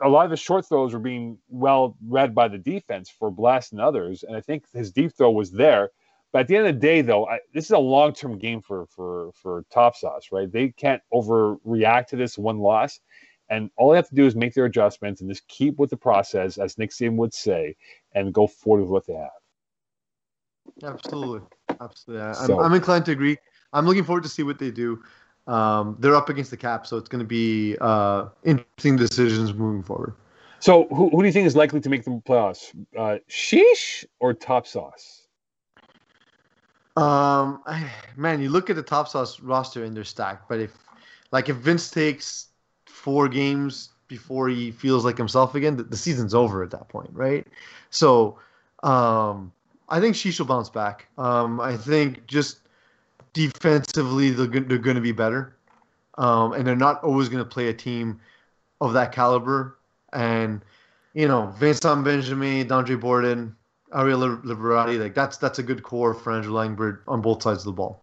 a 0.00 0.08
lot 0.08 0.24
of 0.24 0.30
the 0.30 0.36
short 0.36 0.66
throws 0.66 0.92
were 0.92 1.00
being 1.00 1.38
well 1.48 1.96
read 2.06 2.34
by 2.34 2.48
the 2.48 2.58
defense 2.58 3.10
for 3.10 3.30
Blast 3.30 3.72
and 3.72 3.80
others, 3.80 4.22
and 4.22 4.36
I 4.36 4.40
think 4.40 4.64
his 4.72 4.90
deep 4.90 5.12
throw 5.16 5.30
was 5.30 5.50
there. 5.50 5.90
But 6.32 6.40
at 6.42 6.48
the 6.48 6.56
end 6.56 6.66
of 6.68 6.74
the 6.74 6.80
day, 6.80 7.00
though, 7.02 7.26
I, 7.26 7.40
this 7.52 7.64
is 7.64 7.70
a 7.72 7.78
long-term 7.78 8.38
game 8.38 8.62
for 8.62 8.86
for 8.86 9.32
for 9.34 9.64
Top 9.72 9.96
Sauce, 9.96 10.28
right? 10.30 10.50
They 10.50 10.68
can't 10.68 11.02
overreact 11.12 12.06
to 12.08 12.16
this 12.16 12.38
one 12.38 12.58
loss, 12.58 13.00
and 13.48 13.70
all 13.76 13.90
they 13.90 13.96
have 13.96 14.08
to 14.08 14.14
do 14.14 14.26
is 14.26 14.36
make 14.36 14.54
their 14.54 14.66
adjustments 14.66 15.20
and 15.20 15.28
just 15.30 15.46
keep 15.48 15.78
with 15.78 15.90
the 15.90 15.96
process, 15.96 16.56
as 16.58 16.78
Nick 16.78 16.90
Saban 16.90 17.16
would 17.16 17.34
say, 17.34 17.74
and 18.14 18.32
go 18.32 18.46
forward 18.46 18.82
with 18.82 18.90
what 18.90 19.06
they 19.06 19.14
have. 19.14 19.30
Absolutely, 20.84 21.40
absolutely. 21.80 22.24
I- 22.24 22.32
So- 22.32 22.58
I'm, 22.60 22.66
I'm 22.66 22.74
inclined 22.74 23.06
to 23.06 23.12
agree. 23.12 23.36
I'm 23.72 23.86
looking 23.86 24.04
forward 24.04 24.22
to 24.24 24.28
see 24.28 24.42
what 24.42 24.58
they 24.58 24.70
do. 24.70 25.02
Um, 25.46 25.96
they're 25.98 26.14
up 26.16 26.28
against 26.28 26.50
the 26.50 26.56
cap, 26.56 26.86
so 26.86 26.96
it's 26.96 27.08
going 27.08 27.20
to 27.24 27.26
be 27.26 27.76
uh, 27.80 28.26
interesting 28.44 28.96
decisions 28.96 29.52
moving 29.54 29.82
forward. 29.82 30.14
So, 30.60 30.86
who, 30.90 31.08
who 31.10 31.20
do 31.20 31.26
you 31.26 31.32
think 31.32 31.46
is 31.46 31.56
likely 31.56 31.80
to 31.80 31.88
make 31.88 32.04
the 32.04 32.10
playoffs? 32.26 32.74
Uh, 32.96 33.18
Sheesh 33.28 34.04
or 34.20 34.34
Top 34.34 34.66
Sauce? 34.66 35.19
Um, 36.96 37.62
I, 37.66 37.90
man, 38.16 38.40
you 38.40 38.50
look 38.50 38.70
at 38.70 38.76
the 38.76 38.82
top 38.82 39.08
sauce 39.08 39.40
roster 39.40 39.84
and 39.84 39.96
they're 39.96 40.04
stacked. 40.04 40.48
But 40.48 40.60
if, 40.60 40.72
like, 41.32 41.48
if 41.48 41.56
Vince 41.56 41.90
takes 41.90 42.48
four 42.86 43.28
games 43.28 43.90
before 44.08 44.48
he 44.48 44.70
feels 44.72 45.04
like 45.04 45.16
himself 45.16 45.54
again, 45.54 45.76
the, 45.76 45.84
the 45.84 45.96
season's 45.96 46.34
over 46.34 46.62
at 46.62 46.70
that 46.70 46.88
point, 46.88 47.10
right? 47.12 47.46
So, 47.90 48.38
um, 48.82 49.52
I 49.88 50.00
think 50.00 50.14
she 50.14 50.32
will 50.38 50.46
bounce 50.46 50.70
back. 50.70 51.08
Um, 51.18 51.60
I 51.60 51.76
think 51.76 52.26
just 52.26 52.60
defensively 53.32 54.30
they're, 54.30 54.46
they're 54.46 54.78
going 54.78 54.96
to 54.96 55.02
be 55.02 55.12
better, 55.12 55.56
um, 56.16 56.52
and 56.52 56.66
they're 56.66 56.76
not 56.76 57.02
always 57.02 57.28
going 57.28 57.42
to 57.42 57.48
play 57.48 57.68
a 57.68 57.74
team 57.74 58.20
of 58.80 58.92
that 58.92 59.12
caliber. 59.12 59.78
And 60.12 60.62
you 61.14 61.26
know, 61.26 61.52
Vincent 61.58 62.04
Benjamin, 62.04 62.68
Dondre 62.68 62.98
Borden, 63.00 63.56
Ariel 63.94 64.20
Liberati, 64.38 64.98
like 65.00 65.14
that's 65.14 65.36
that's 65.36 65.58
a 65.58 65.62
good 65.62 65.82
core 65.82 66.14
for 66.14 66.32
Andrew 66.32 66.52
Langbird 66.52 67.02
on 67.08 67.20
both 67.20 67.42
sides 67.42 67.60
of 67.60 67.64
the 67.66 67.72
ball. 67.72 68.02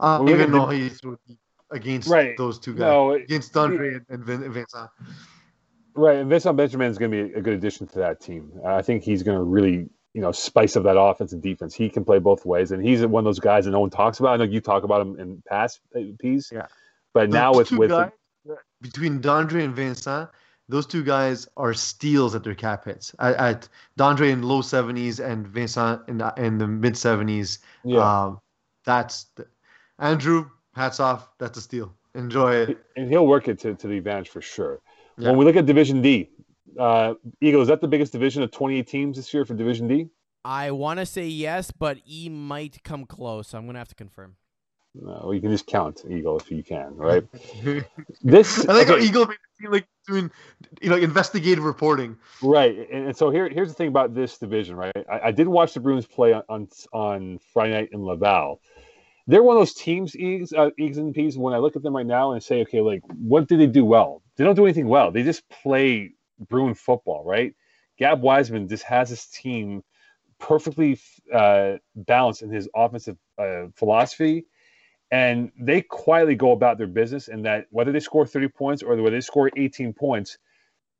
I 0.00 0.16
don't 0.18 0.26
look 0.26 0.34
even 0.34 0.50
the- 0.52 0.58
know 0.58 0.66
how 0.66 0.72
you 0.72 0.90
threw 0.90 1.18
against 1.70 2.08
Right. 2.08 2.36
those 2.36 2.58
two 2.58 2.72
guys. 2.72 2.80
No, 2.80 3.12
against 3.12 3.52
Dondre 3.52 3.96
and, 3.96 4.06
and 4.08 4.24
Vin- 4.24 4.52
Vincent. 4.52 4.88
Right, 5.94 6.16
and 6.16 6.28
Vincent 6.30 6.56
Benjamin 6.56 6.90
is 6.90 6.98
going 6.98 7.10
to 7.10 7.28
be 7.28 7.34
a 7.34 7.40
good 7.42 7.54
addition 7.54 7.86
to 7.88 7.98
that 7.98 8.20
team. 8.20 8.52
I 8.64 8.82
think 8.82 9.02
he's 9.02 9.22
going 9.24 9.36
to 9.36 9.42
really, 9.42 9.88
you 10.14 10.20
know, 10.20 10.30
spice 10.30 10.76
up 10.76 10.84
that 10.84 10.98
offense 10.98 11.32
and 11.32 11.42
defense. 11.42 11.74
He 11.74 11.88
can 11.90 12.04
play 12.04 12.20
both 12.20 12.46
ways, 12.46 12.70
and 12.70 12.84
he's 12.84 13.04
one 13.04 13.22
of 13.22 13.24
those 13.24 13.40
guys 13.40 13.64
that 13.64 13.72
no 13.72 13.80
one 13.80 13.90
talks 13.90 14.20
about. 14.20 14.34
I 14.34 14.36
know 14.36 14.44
you 14.44 14.60
talk 14.60 14.84
about 14.84 15.00
him 15.02 15.18
in 15.18 15.42
past 15.48 15.80
uh, 15.96 16.00
piece, 16.20 16.52
Yeah. 16.52 16.66
but 17.14 17.30
now 17.30 17.52
Those 17.52 17.72
with 17.72 17.78
with 17.80 17.90
guys, 17.90 18.10
between 18.80 19.20
Dondre 19.20 19.64
and 19.64 19.74
Vincent, 19.74 20.30
those 20.68 20.86
two 20.86 21.02
guys 21.02 21.48
are 21.56 21.72
steals 21.74 22.34
at 22.34 22.44
their 22.44 22.54
cap 22.54 22.84
hits. 22.84 23.14
At, 23.18 23.36
at 23.36 23.68
Dondre 23.98 24.30
in 24.30 24.42
low 24.42 24.60
seventies 24.62 25.18
and 25.20 25.46
Vincent 25.46 26.02
in 26.08 26.18
the, 26.18 26.32
in 26.36 26.58
the 26.58 26.66
mid 26.66 26.96
seventies. 26.96 27.60
yeah, 27.84 28.24
Um, 28.24 28.40
that's 28.84 29.24
the, 29.36 29.46
Andrew. 29.98 30.48
Hats 30.74 31.00
off. 31.00 31.28
That's 31.38 31.58
a 31.58 31.60
steal. 31.60 31.92
Enjoy 32.14 32.54
it. 32.54 32.78
and 32.96 33.08
he'll 33.10 33.26
work 33.26 33.48
it 33.48 33.58
to, 33.60 33.74
to 33.74 33.86
the 33.88 33.98
advantage 33.98 34.28
for 34.28 34.40
sure. 34.40 34.80
Yeah. 35.16 35.30
When 35.30 35.38
we 35.38 35.44
look 35.44 35.56
at 35.56 35.66
Division 35.66 36.00
D, 36.02 36.30
uh, 36.78 37.14
Eagle 37.40 37.62
is 37.62 37.68
that 37.68 37.80
the 37.80 37.88
biggest 37.88 38.12
division 38.12 38.42
of 38.42 38.50
twenty 38.50 38.78
eight 38.78 38.86
teams 38.86 39.16
this 39.16 39.32
year 39.34 39.44
for 39.44 39.54
Division 39.54 39.88
D? 39.88 40.08
I 40.44 40.70
want 40.70 41.00
to 41.00 41.06
say 41.06 41.26
yes, 41.26 41.70
but 41.72 41.98
E 42.08 42.28
might 42.28 42.82
come 42.84 43.04
close. 43.06 43.54
I'm 43.54 43.66
gonna 43.66 43.78
have 43.80 43.88
to 43.88 43.94
confirm. 43.96 44.36
Well, 45.00 45.32
you 45.32 45.40
can 45.40 45.50
just 45.50 45.66
count 45.66 46.04
Eagle 46.08 46.38
if 46.38 46.50
you 46.50 46.62
can, 46.62 46.96
right? 46.96 47.24
This 48.22 48.66
I 48.68 48.72
like 48.72 48.88
okay. 48.88 48.98
how 48.98 49.04
Eagle 49.04 49.26
made 49.26 49.34
it 49.34 49.62
seem 49.62 49.70
like 49.70 49.86
doing, 50.06 50.30
you 50.80 50.90
know, 50.90 50.96
investigative 50.96 51.64
reporting. 51.64 52.16
Right, 52.42 52.76
and, 52.90 53.06
and 53.06 53.16
so 53.16 53.30
here, 53.30 53.48
here's 53.48 53.68
the 53.68 53.74
thing 53.74 53.88
about 53.88 54.14
this 54.14 54.38
division, 54.38 54.76
right? 54.76 54.92
I, 55.10 55.28
I 55.28 55.30
did 55.30 55.46
watch 55.46 55.74
the 55.74 55.80
Bruins 55.80 56.06
play 56.06 56.32
on, 56.32 56.42
on 56.48 56.68
on 56.92 57.38
Friday 57.52 57.72
night 57.72 57.90
in 57.92 58.02
Laval. 58.02 58.60
They're 59.28 59.42
one 59.42 59.56
of 59.56 59.60
those 59.60 59.74
teams, 59.74 60.14
Eags, 60.14 60.54
uh, 60.56 60.70
Eags 60.80 60.96
and 60.96 61.14
Peas. 61.14 61.36
When 61.36 61.52
I 61.52 61.58
look 61.58 61.76
at 61.76 61.82
them 61.82 61.94
right 61.94 62.06
now 62.06 62.32
and 62.32 62.42
say, 62.42 62.62
okay, 62.62 62.80
like, 62.80 63.02
what 63.06 63.46
do 63.46 63.58
they 63.58 63.66
do 63.66 63.84
well? 63.84 64.22
They 64.36 64.44
don't 64.44 64.54
do 64.54 64.64
anything 64.64 64.88
well. 64.88 65.10
They 65.10 65.22
just 65.22 65.46
play 65.50 66.14
Bruin 66.48 66.74
football, 66.74 67.24
right? 67.24 67.54
Gab 67.98 68.22
Wiseman 68.22 68.68
just 68.68 68.84
has 68.84 69.10
his 69.10 69.26
team 69.26 69.82
perfectly 70.38 70.98
uh, 71.32 71.74
balanced 71.94 72.42
in 72.42 72.50
his 72.50 72.68
offensive 72.74 73.18
uh, 73.36 73.66
philosophy, 73.74 74.46
and 75.10 75.50
they 75.58 75.82
quietly 75.82 76.34
go 76.34 76.52
about 76.52 76.78
their 76.78 76.86
business. 76.86 77.28
And 77.28 77.44
that 77.44 77.66
whether 77.70 77.92
they 77.92 78.00
score 78.00 78.26
30 78.26 78.48
points 78.48 78.82
or 78.82 78.96
whether 78.96 79.10
they 79.10 79.20
score 79.20 79.50
18 79.56 79.92
points, 79.92 80.38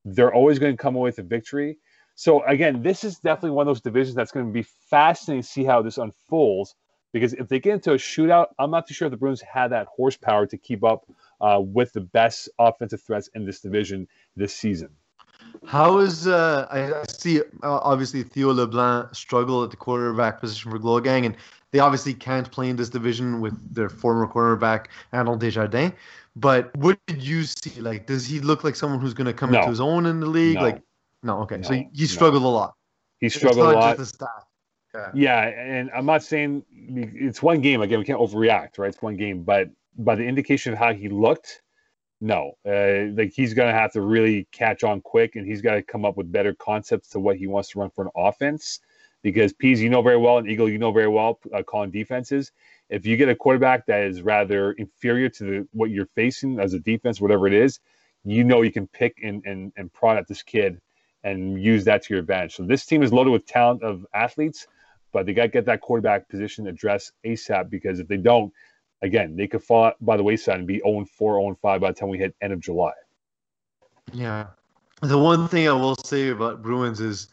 they're 0.05 0.33
always 0.33 0.59
going 0.59 0.77
to 0.77 0.83
come 0.83 0.97
away 0.97 1.09
with 1.09 1.19
a 1.19 1.23
victory. 1.23 1.79
So 2.15 2.43
again, 2.45 2.83
this 2.83 3.05
is 3.05 3.19
definitely 3.19 3.51
one 3.51 3.67
of 3.69 3.71
those 3.71 3.81
divisions 3.81 4.17
that's 4.17 4.33
going 4.33 4.47
to 4.47 4.53
be 4.53 4.63
fascinating 4.63 5.43
to 5.43 5.49
see 5.49 5.65
how 5.65 5.83
this 5.83 5.99
unfolds. 5.99 6.75
Because 7.13 7.33
if 7.33 7.49
they 7.49 7.59
get 7.59 7.75
into 7.75 7.93
a 7.93 7.97
shootout, 7.97 8.49
I'm 8.59 8.71
not 8.71 8.87
too 8.87 8.93
sure 8.93 9.07
if 9.07 9.13
the 9.13 9.17
Bruins 9.17 9.41
had 9.41 9.69
that 9.69 9.87
horsepower 9.87 10.47
to 10.47 10.59
keep 10.59 10.85
up 10.85 11.07
uh, 11.41 11.61
with 11.63 11.93
the 11.93 12.01
best 12.01 12.49
offensive 12.59 13.01
threats 13.01 13.31
in 13.35 13.47
this 13.47 13.61
division 13.61 14.09
this 14.37 14.55
season. 14.55 14.91
How 15.67 15.99
is 15.99 16.27
uh, 16.27 16.67
I, 16.71 17.07
see 17.07 17.41
uh, 17.41 17.43
obviously 17.63 18.23
Theo 18.23 18.53
LeBlanc 18.53 19.15
struggle 19.15 19.65
at 19.65 19.71
the 19.71 19.77
quarterback 19.77 20.41
position 20.41 20.71
for 20.71 20.79
Glow 20.79 21.01
Gang, 21.01 21.27
and 21.27 21.37
they 21.73 21.79
obviously 21.79 22.15
can't 22.15 22.51
play 22.51 22.71
in 22.71 22.77
this 22.77 22.89
division 22.89 23.41
with 23.41 23.75
their 23.75 23.89
former 23.89 24.27
cornerback 24.27 24.87
Arnold 25.13 25.41
Desjardins. 25.41 25.93
But 26.37 26.75
what 26.77 26.99
did 27.07 27.23
you 27.23 27.45
see? 27.45 27.81
Like, 27.81 28.07
does 28.07 28.27
he 28.27 28.41
look 28.41 28.65
like 28.65 28.77
someone 28.77 29.01
who's 29.01 29.15
going 29.15 29.27
to 29.27 29.33
come 29.33 29.51
No. 29.51 29.59
into 29.59 29.71
his 29.71 29.81
own 29.81 30.07
in 30.07 30.21
the 30.21 30.27
league? 30.27 30.57
No. 30.57 30.63
Like, 30.63 30.83
no, 31.23 31.41
okay. 31.41 31.63
so 31.63 31.71
No, 31.71 31.77
he, 31.77 31.89
he 31.93 32.07
struggled 32.07 32.45
a 32.45 32.49
lot. 32.49 32.75
He 33.19 33.29
struggled 33.29 33.67
a 33.67 33.73
lot. 33.73 33.97
Just 33.97 34.13
the 34.13 34.17
staff. 34.17 34.45
Yeah. 34.95 35.11
Yeah, 35.15 35.43
and 35.49 35.91
I'm 35.95 36.07
not 36.07 36.23
saying 36.23 36.65
it's 36.71 37.43
one 37.43 37.61
game. 37.61 37.83
Again, 37.83 37.99
we 37.99 38.05
can't 38.05 38.21
overreact, 38.21 38.79
right? 38.79 38.89
It's 38.89 39.03
one 39.03 39.17
game, 39.17 39.43
but 39.43 39.69
by 39.99 40.15
the 40.15 40.25
indication 40.25 40.73
of 40.73 40.79
how 40.79 40.95
he 40.95 41.09
looked, 41.09 41.61
no, 42.21 42.53
uh, 42.67 43.13
like 43.17 43.33
he's 43.33 43.53
gonna 43.53 43.73
have 43.73 43.93
to 43.93 44.01
really 44.01 44.49
catch 44.51 44.85
on 44.85 45.01
quick, 45.01 45.37
and 45.37 45.47
he's 45.47 45.61
got 45.61 45.75
to 45.75 45.83
come 45.83 46.05
up 46.05 46.17
with 46.17 46.33
better 46.33 46.55
concepts 46.55 47.11
to 47.11 47.21
what 47.21 47.37
he 47.37 47.47
wants 47.47 47.71
to 47.71 47.81
run 47.81 47.91
for 47.91 48.05
an 48.05 48.11
offense. 48.17 48.81
Because 49.23 49.53
Peas, 49.53 49.83
you 49.83 49.91
know 49.91 50.03
very 50.03 50.17
well, 50.17 50.39
and 50.39 50.49
Eagle, 50.49 50.69
you 50.69 50.79
know 50.79 50.93
very 50.93 51.09
well, 51.09 51.41
uh, 51.53 51.63
calling 51.63 51.91
defenses. 51.91 52.53
If 52.89 53.05
you 53.05 53.17
get 53.17 53.29
a 53.29 53.35
quarterback 53.35 53.87
that 53.87 54.05
is 54.05 54.23
rather 54.23 54.73
inferior 54.73 55.29
to 55.31 55.45
the, 55.45 55.69
what 55.73 55.91
you're 55.91 56.09
facing 56.15 56.61
as 56.61 56.73
a 56.73 56.79
defense, 56.79 57.21
whatever 57.21 57.47
it 57.47 57.53
is, 57.53 57.81
you 58.25 58.45
know 58.45 58.63
you 58.63 58.73
can 58.73 58.87
pick 58.87 59.19
and 59.23 59.45
and, 59.45 59.73
and 59.77 59.93
prod 59.93 60.17
at 60.17 60.29
this 60.29 60.43
kid 60.43 60.81
and 61.25 61.61
use 61.63 61.85
that 61.85 62.05
to 62.05 62.15
your 62.15 62.21
advantage. 62.21 62.55
So 62.55 62.63
this 62.63 62.87
team 62.87 63.03
is 63.03 63.13
loaded 63.13 63.31
with 63.31 63.45
talent 63.45 63.83
of 63.83 64.07
athletes 64.15 64.67
but 65.13 65.27
they 65.27 65.33
got 65.33 65.43
to 65.43 65.49
get 65.49 65.67
that 65.67 65.81
quarterback 65.81 66.29
position 66.29 66.67
addressed 66.67 67.13
ASAP 67.25 67.71
because 67.71 68.01
if 68.01 68.09
they 68.09 68.17
don't, 68.17 68.53
again, 69.03 69.37
they 69.37 69.47
could 69.47 69.63
fall 69.63 69.93
by 70.01 70.17
the 70.17 70.23
wayside 70.23 70.59
and 70.59 70.67
be 70.67 70.81
0 70.85 71.05
4, 71.05 71.41
0 71.41 71.59
5 71.61 71.81
by 71.81 71.89
the 71.91 71.95
time 71.95 72.09
we 72.09 72.19
hit 72.19 72.35
end 72.41 72.53
of 72.53 72.61
July. 72.61 72.93
Yeah. 74.13 74.49
The 75.01 75.19
one 75.19 75.49
thing 75.49 75.69
I 75.69 75.73
will 75.73 75.97
say 75.97 76.29
about 76.29 76.63
Bruins 76.63 77.01
is 77.01 77.29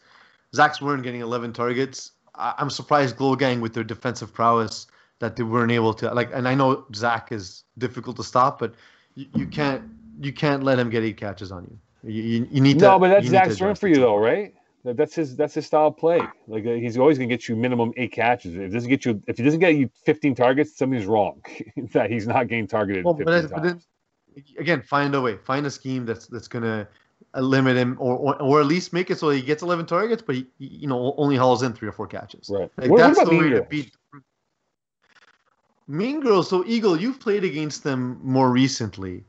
Zach 0.56 0.72
Swern 0.76 1.02
getting 1.02 1.20
11 1.20 1.52
targets. 1.52 2.12
I- 2.34 2.54
I'm 2.58 2.70
surprised 2.70 3.16
Glow 3.16 3.36
Gang 3.36 3.60
with 3.60 3.74
their 3.74 3.84
defensive 3.84 4.32
prowess 4.32 4.86
that 5.20 5.36
they 5.36 5.42
weren't 5.42 5.72
able 5.72 5.94
to 5.94 6.12
like. 6.12 6.30
And 6.34 6.48
I 6.48 6.54
know 6.54 6.84
Zach 6.94 7.32
is 7.32 7.64
difficult 7.78 8.16
to 8.16 8.24
stop, 8.24 8.58
but 8.58 8.74
you, 9.14 9.26
you 9.34 9.46
can't 9.46 9.82
you 10.20 10.32
can't 10.32 10.62
let 10.62 10.78
him 10.78 10.88
get 10.90 11.02
eight 11.02 11.16
catches 11.18 11.52
on 11.52 11.62
you. 11.70 11.78
You, 12.12 12.22
you, 12.22 12.48
you 12.50 12.60
need 12.60 12.78
to. 12.78 12.84
No, 12.86 12.98
but 12.98 13.08
that's 13.08 13.26
Zach 13.26 13.48
to 13.50 13.74
for 13.74 13.88
you, 13.88 13.96
though, 13.96 14.16
right? 14.16 14.54
That's 14.84 15.14
his. 15.14 15.36
That's 15.36 15.54
his 15.54 15.66
style 15.66 15.88
of 15.88 15.96
play. 15.96 16.20
Like 16.46 16.64
uh, 16.64 16.74
he's 16.74 16.96
always 16.96 17.18
going 17.18 17.28
to 17.28 17.34
get 17.36 17.48
you 17.48 17.56
minimum 17.56 17.92
eight 17.96 18.12
catches. 18.12 18.54
If 18.56 18.72
doesn't 18.72 18.88
get 18.88 19.04
you, 19.04 19.20
if 19.26 19.36
he 19.36 19.42
doesn't 19.42 19.58
get 19.58 19.74
you 19.74 19.90
15 20.04 20.34
targets, 20.36 20.76
something's 20.76 21.06
wrong. 21.06 21.42
that 21.92 22.08
he's 22.10 22.26
not 22.26 22.46
getting 22.48 22.68
targeted. 22.68 23.04
Well, 23.04 23.14
15 23.14 23.24
but, 23.24 23.32
then- 23.32 23.50
but 23.50 23.62
then 23.64 23.82
again, 24.58 24.82
find 24.82 25.14
a 25.14 25.20
way, 25.20 25.38
find 25.38 25.66
a 25.66 25.70
scheme 25.70 26.04
that's 26.06 26.26
that's 26.26 26.46
gonna 26.48 26.86
limit 27.40 27.76
him, 27.76 27.96
or, 27.98 28.16
or 28.16 28.42
or 28.42 28.60
at 28.60 28.66
least 28.66 28.92
make 28.92 29.10
it 29.10 29.18
so 29.18 29.30
he 29.30 29.42
gets 29.42 29.62
11 29.62 29.86
targets, 29.86 30.22
but 30.22 30.34
he 30.34 30.46
he, 30.58 30.66
you 30.66 30.86
know 30.86 31.14
only 31.16 31.36
hauls 31.36 31.62
in 31.62 31.72
three 31.72 31.88
or 31.88 31.92
four 31.92 32.06
catches. 32.06 32.50
right. 32.50 32.70
Like 32.78 32.90
What, 32.90 32.90
what 32.90 32.98
that's 32.98 33.18
about 33.18 33.30
the 33.30 33.36
the 33.36 33.38
way 33.38 33.50
to 33.50 33.62
beat. 33.62 33.92
Mean 35.88 36.20
Girls. 36.20 36.48
So 36.48 36.64
Eagle, 36.66 37.00
you've 37.00 37.20
played 37.20 37.44
against 37.44 37.84
them 37.84 38.20
more 38.22 38.50
recently. 38.50 39.24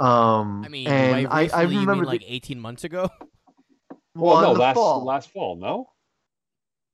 Um, 0.00 0.64
I 0.64 0.68
mean, 0.68 0.88
and 0.88 1.28
I, 1.28 1.44
I, 1.44 1.50
I 1.52 1.62
remember 1.62 1.94
mean, 1.94 2.04
like 2.04 2.24
18 2.26 2.58
months 2.58 2.84
ago. 2.84 3.08
Well, 4.16 4.38
in 4.38 4.42
no, 4.42 4.52
last 4.52 4.74
fall. 4.74 5.04
last 5.04 5.30
fall, 5.30 5.56
no. 5.56 5.90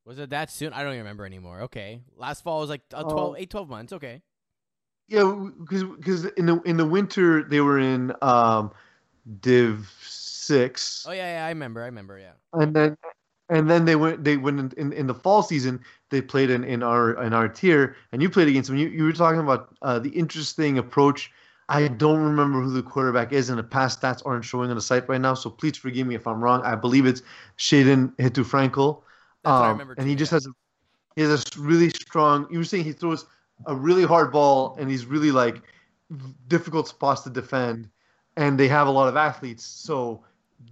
Was 0.04 0.18
it 0.18 0.30
that 0.30 0.50
soon? 0.50 0.72
I 0.72 0.82
don't 0.82 0.92
even 0.92 0.98
remember 0.98 1.24
anymore. 1.24 1.62
Okay, 1.62 2.00
last 2.16 2.44
fall 2.44 2.60
was 2.60 2.68
like 2.68 2.82
uh, 2.92 3.02
Oh. 3.04 3.10
12, 3.10 3.36
8, 3.38 3.50
12 3.50 3.68
months. 3.68 3.92
Okay. 3.94 4.22
Yeah, 5.08 5.48
because 5.60 5.84
because 5.84 6.24
in 6.24 6.46
the 6.46 6.60
in 6.62 6.76
the 6.76 6.84
winter 6.86 7.42
they 7.42 7.60
were 7.60 7.78
in 7.78 8.12
um, 8.22 8.70
Div 9.40 9.90
six, 10.46 11.04
Oh 11.08 11.12
yeah, 11.12 11.38
yeah, 11.38 11.46
I 11.46 11.48
remember. 11.50 11.82
I 11.82 11.86
remember. 11.86 12.18
Yeah. 12.18 12.32
and 12.52 12.74
then 12.74 12.96
and 13.48 13.70
then 13.70 13.84
they 13.84 13.96
went 13.96 14.24
they 14.24 14.36
went 14.36 14.58
in, 14.60 14.72
in, 14.76 14.92
in 14.92 15.06
the 15.06 15.14
fall 15.14 15.42
season 15.42 15.80
they 16.10 16.20
played 16.20 16.50
in, 16.50 16.64
in 16.64 16.82
our 16.82 17.22
in 17.22 17.32
our 17.32 17.48
tier, 17.48 17.96
and 18.12 18.22
you 18.22 18.30
played 18.30 18.48
against 18.48 18.68
them. 18.68 18.78
You 18.78 18.88
you 18.88 19.04
were 19.04 19.12
talking 19.12 19.40
about 19.40 19.74
uh, 19.82 19.98
the 19.98 20.10
interesting 20.10 20.78
approach. 20.78 21.30
I 21.68 21.88
don't 21.88 22.22
remember 22.22 22.60
who 22.60 22.70
the 22.72 22.82
quarterback 22.82 23.32
is, 23.32 23.50
and 23.50 23.58
the 23.58 23.64
past 23.64 24.00
stats 24.00 24.22
aren't 24.24 24.44
showing 24.44 24.70
on 24.70 24.76
the 24.76 24.82
site 24.82 25.08
right 25.08 25.20
now. 25.20 25.34
So 25.34 25.50
please 25.50 25.76
forgive 25.76 26.06
me 26.06 26.14
if 26.14 26.26
I'm 26.26 26.40
wrong. 26.42 26.62
I 26.62 26.76
believe 26.76 27.06
it's 27.06 27.22
Shaden 27.58 28.14
Hitu 28.16 28.44
Frankel. 28.44 29.02
That's 29.42 29.58
what 29.58 29.66
I 29.66 29.70
Um, 29.70 29.72
remember. 29.72 29.94
and 29.96 30.06
too, 30.06 30.10
he 30.10 30.14
just 30.14 30.30
has 30.30 30.46
a, 30.46 30.50
he 31.16 31.22
has 31.22 31.44
a 31.44 31.60
really 31.60 31.90
strong. 31.90 32.46
You 32.50 32.58
were 32.58 32.64
saying 32.64 32.84
he 32.84 32.92
throws 32.92 33.26
a 33.66 33.74
really 33.74 34.04
hard 34.04 34.30
ball, 34.32 34.76
and 34.78 34.90
he's 34.90 35.06
really 35.06 35.32
like 35.32 35.62
difficult 36.48 36.88
spots 36.88 37.22
to 37.22 37.30
defend, 37.30 37.88
and 38.36 38.58
they 38.58 38.68
have 38.68 38.86
a 38.86 38.90
lot 38.90 39.08
of 39.08 39.16
athletes, 39.16 39.64
so 39.64 40.22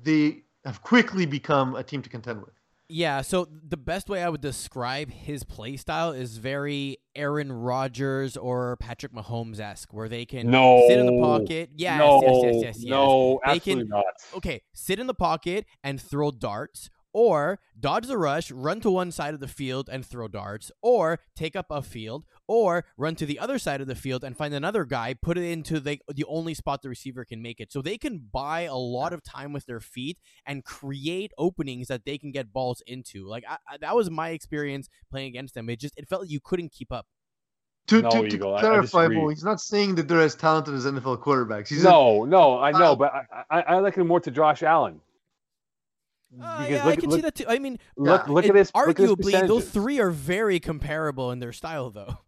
they 0.03 0.45
have 0.65 0.83
quickly 0.83 1.27
become 1.27 1.75
a 1.75 1.83
team 1.83 2.03
to 2.03 2.09
contend 2.09 2.41
with. 2.41 2.55
Yeah, 2.89 3.23
so 3.23 3.49
the 3.67 3.79
best 3.79 4.11
way 4.11 4.23
I 4.23 4.29
would 4.29 4.43
describe 4.43 5.11
his 5.11 5.43
play 5.43 5.77
style 5.79 6.13
is 6.13 6.37
very 6.37 6.99
Aaron 7.17 7.51
Rodgers 7.51 8.37
or 8.37 8.77
Patrick 8.79 9.13
Mahomes 9.15 9.59
esque, 9.59 9.93
where 9.95 10.09
they 10.09 10.27
can 10.27 10.51
No. 10.51 10.85
sit 10.87 10.99
in 10.99 11.07
the 11.07 11.19
pocket. 11.21 11.71
Yes, 11.77 11.99
no, 11.99 12.21
yes, 12.23 12.33
yes, 12.43 12.55
yes, 12.63 12.77
yes. 12.81 12.85
no, 12.85 13.41
They 13.47 13.53
absolutely 13.53 13.85
can- 13.85 13.89
not. 13.89 14.05
Okay, 14.37 14.61
sit 14.75 14.99
in 14.99 15.07
the 15.07 15.15
pocket 15.15 15.65
and 15.83 15.99
throw 16.01 16.31
darts, 16.31 16.91
or 17.15 17.61
dodge 17.81 18.07
the 18.07 18.19
rush, 18.19 18.51
run 18.51 18.81
to 18.81 18.91
one 18.91 19.11
side 19.11 19.33
of 19.33 19.41
the 19.41 19.49
field 19.49 19.89
and 19.91 20.05
throw 20.05 20.29
darts, 20.29 20.71
or 20.83 21.21
take 21.35 21.57
up 21.57 21.67
a 21.71 21.81
field, 21.81 22.25
or 22.47 22.85
run 22.99 23.15
to 23.15 23.25
the 23.25 23.39
other 23.39 23.59
side 23.59 23.81
of 23.81 23.87
the 23.87 23.95
field 23.95 24.23
and 24.25 24.37
find 24.37 24.53
another 24.53 24.85
guy, 24.85 25.15
put 25.15 25.39
it 25.39 25.45
into 25.45 25.81
the 25.81 25.99
the 26.13 26.25
only 26.25 26.53
spot 26.53 26.83
the 26.83 26.89
receiver 26.91 27.25
can 27.25 27.41
make 27.41 27.61
it. 27.61 27.73
So 27.73 27.81
they 27.81 27.97
can 27.97 28.19
buy 28.31 28.63
a 28.63 28.75
lot 28.77 29.13
of 29.15 29.23
time 29.23 29.53
with 29.55 29.65
their 29.65 29.81
feet 29.81 30.19
and 30.45 30.65
create 30.65 31.31
openings 31.39 31.87
that 31.89 32.05
they 32.05 32.19
can 32.19 32.33
get 32.33 32.53
balls 32.53 32.83
into. 32.87 33.27
Like 33.27 33.45
I, 33.49 33.57
I, 33.71 33.77
that 33.79 33.97
was 33.97 34.11
my 34.11 34.31
experience 34.31 34.89
playing 35.11 35.29
against 35.29 35.55
them. 35.55 35.71
It 35.71 35.81
just 35.81 35.95
it 35.97 36.09
felt 36.09 36.23
like 36.23 36.31
you 36.31 36.41
couldn't 36.43 36.73
keep 36.73 36.93
up. 36.93 37.07
To, 37.89 38.01
No, 38.01 38.09
to, 38.11 38.21
to 38.29 38.35
Eagle, 38.35 38.55
I- 38.55 38.59
I 38.59 38.61
clarify, 38.63 39.03
disagree. 39.03 39.17
Bo, 39.21 39.29
he's 39.29 39.45
not 39.45 39.61
saying 39.61 39.95
that 39.97 40.09
they're 40.09 40.21
as 40.23 40.35
talented 40.35 40.73
as 40.75 40.87
NFL 40.87 41.19
quarterbacks. 41.23 41.69
He's 41.69 41.85
no, 41.85 42.25
no, 42.25 42.59
I 42.59 42.71
know, 42.73 42.93
Uh, 42.93 42.97
but 42.97 43.13
I, 43.15 43.45
I, 43.51 43.61
I 43.61 43.79
like 43.81 43.95
him 43.97 44.07
more 44.07 44.21
to 44.21 44.31
Josh 44.31 44.63
Allen. 44.63 45.03
Uh, 46.41 46.59
Because 46.59 46.71
yeah, 46.71 46.87
I 46.87 46.97
can 46.97 47.11
look, 47.11 47.19
see 47.19 47.23
that 47.23 47.35
too. 47.35 47.45
I 47.49 47.59
mean, 47.59 47.79
look, 47.97 48.27
Yeah. 48.27 48.33
look 48.33 48.45
it- 48.45 48.51
at 48.51 48.57
his 48.57 48.73
look 48.75 48.89
at 49.01 49.03
his 49.03 49.11
arguably 49.11 49.47
those 49.49 49.69
three 49.69 50.01
are 50.01 50.11
very 50.11 50.59
comparable 50.61 51.31
in 51.31 51.39
their 51.39 51.53
style, 51.53 51.91
though. 51.91 52.19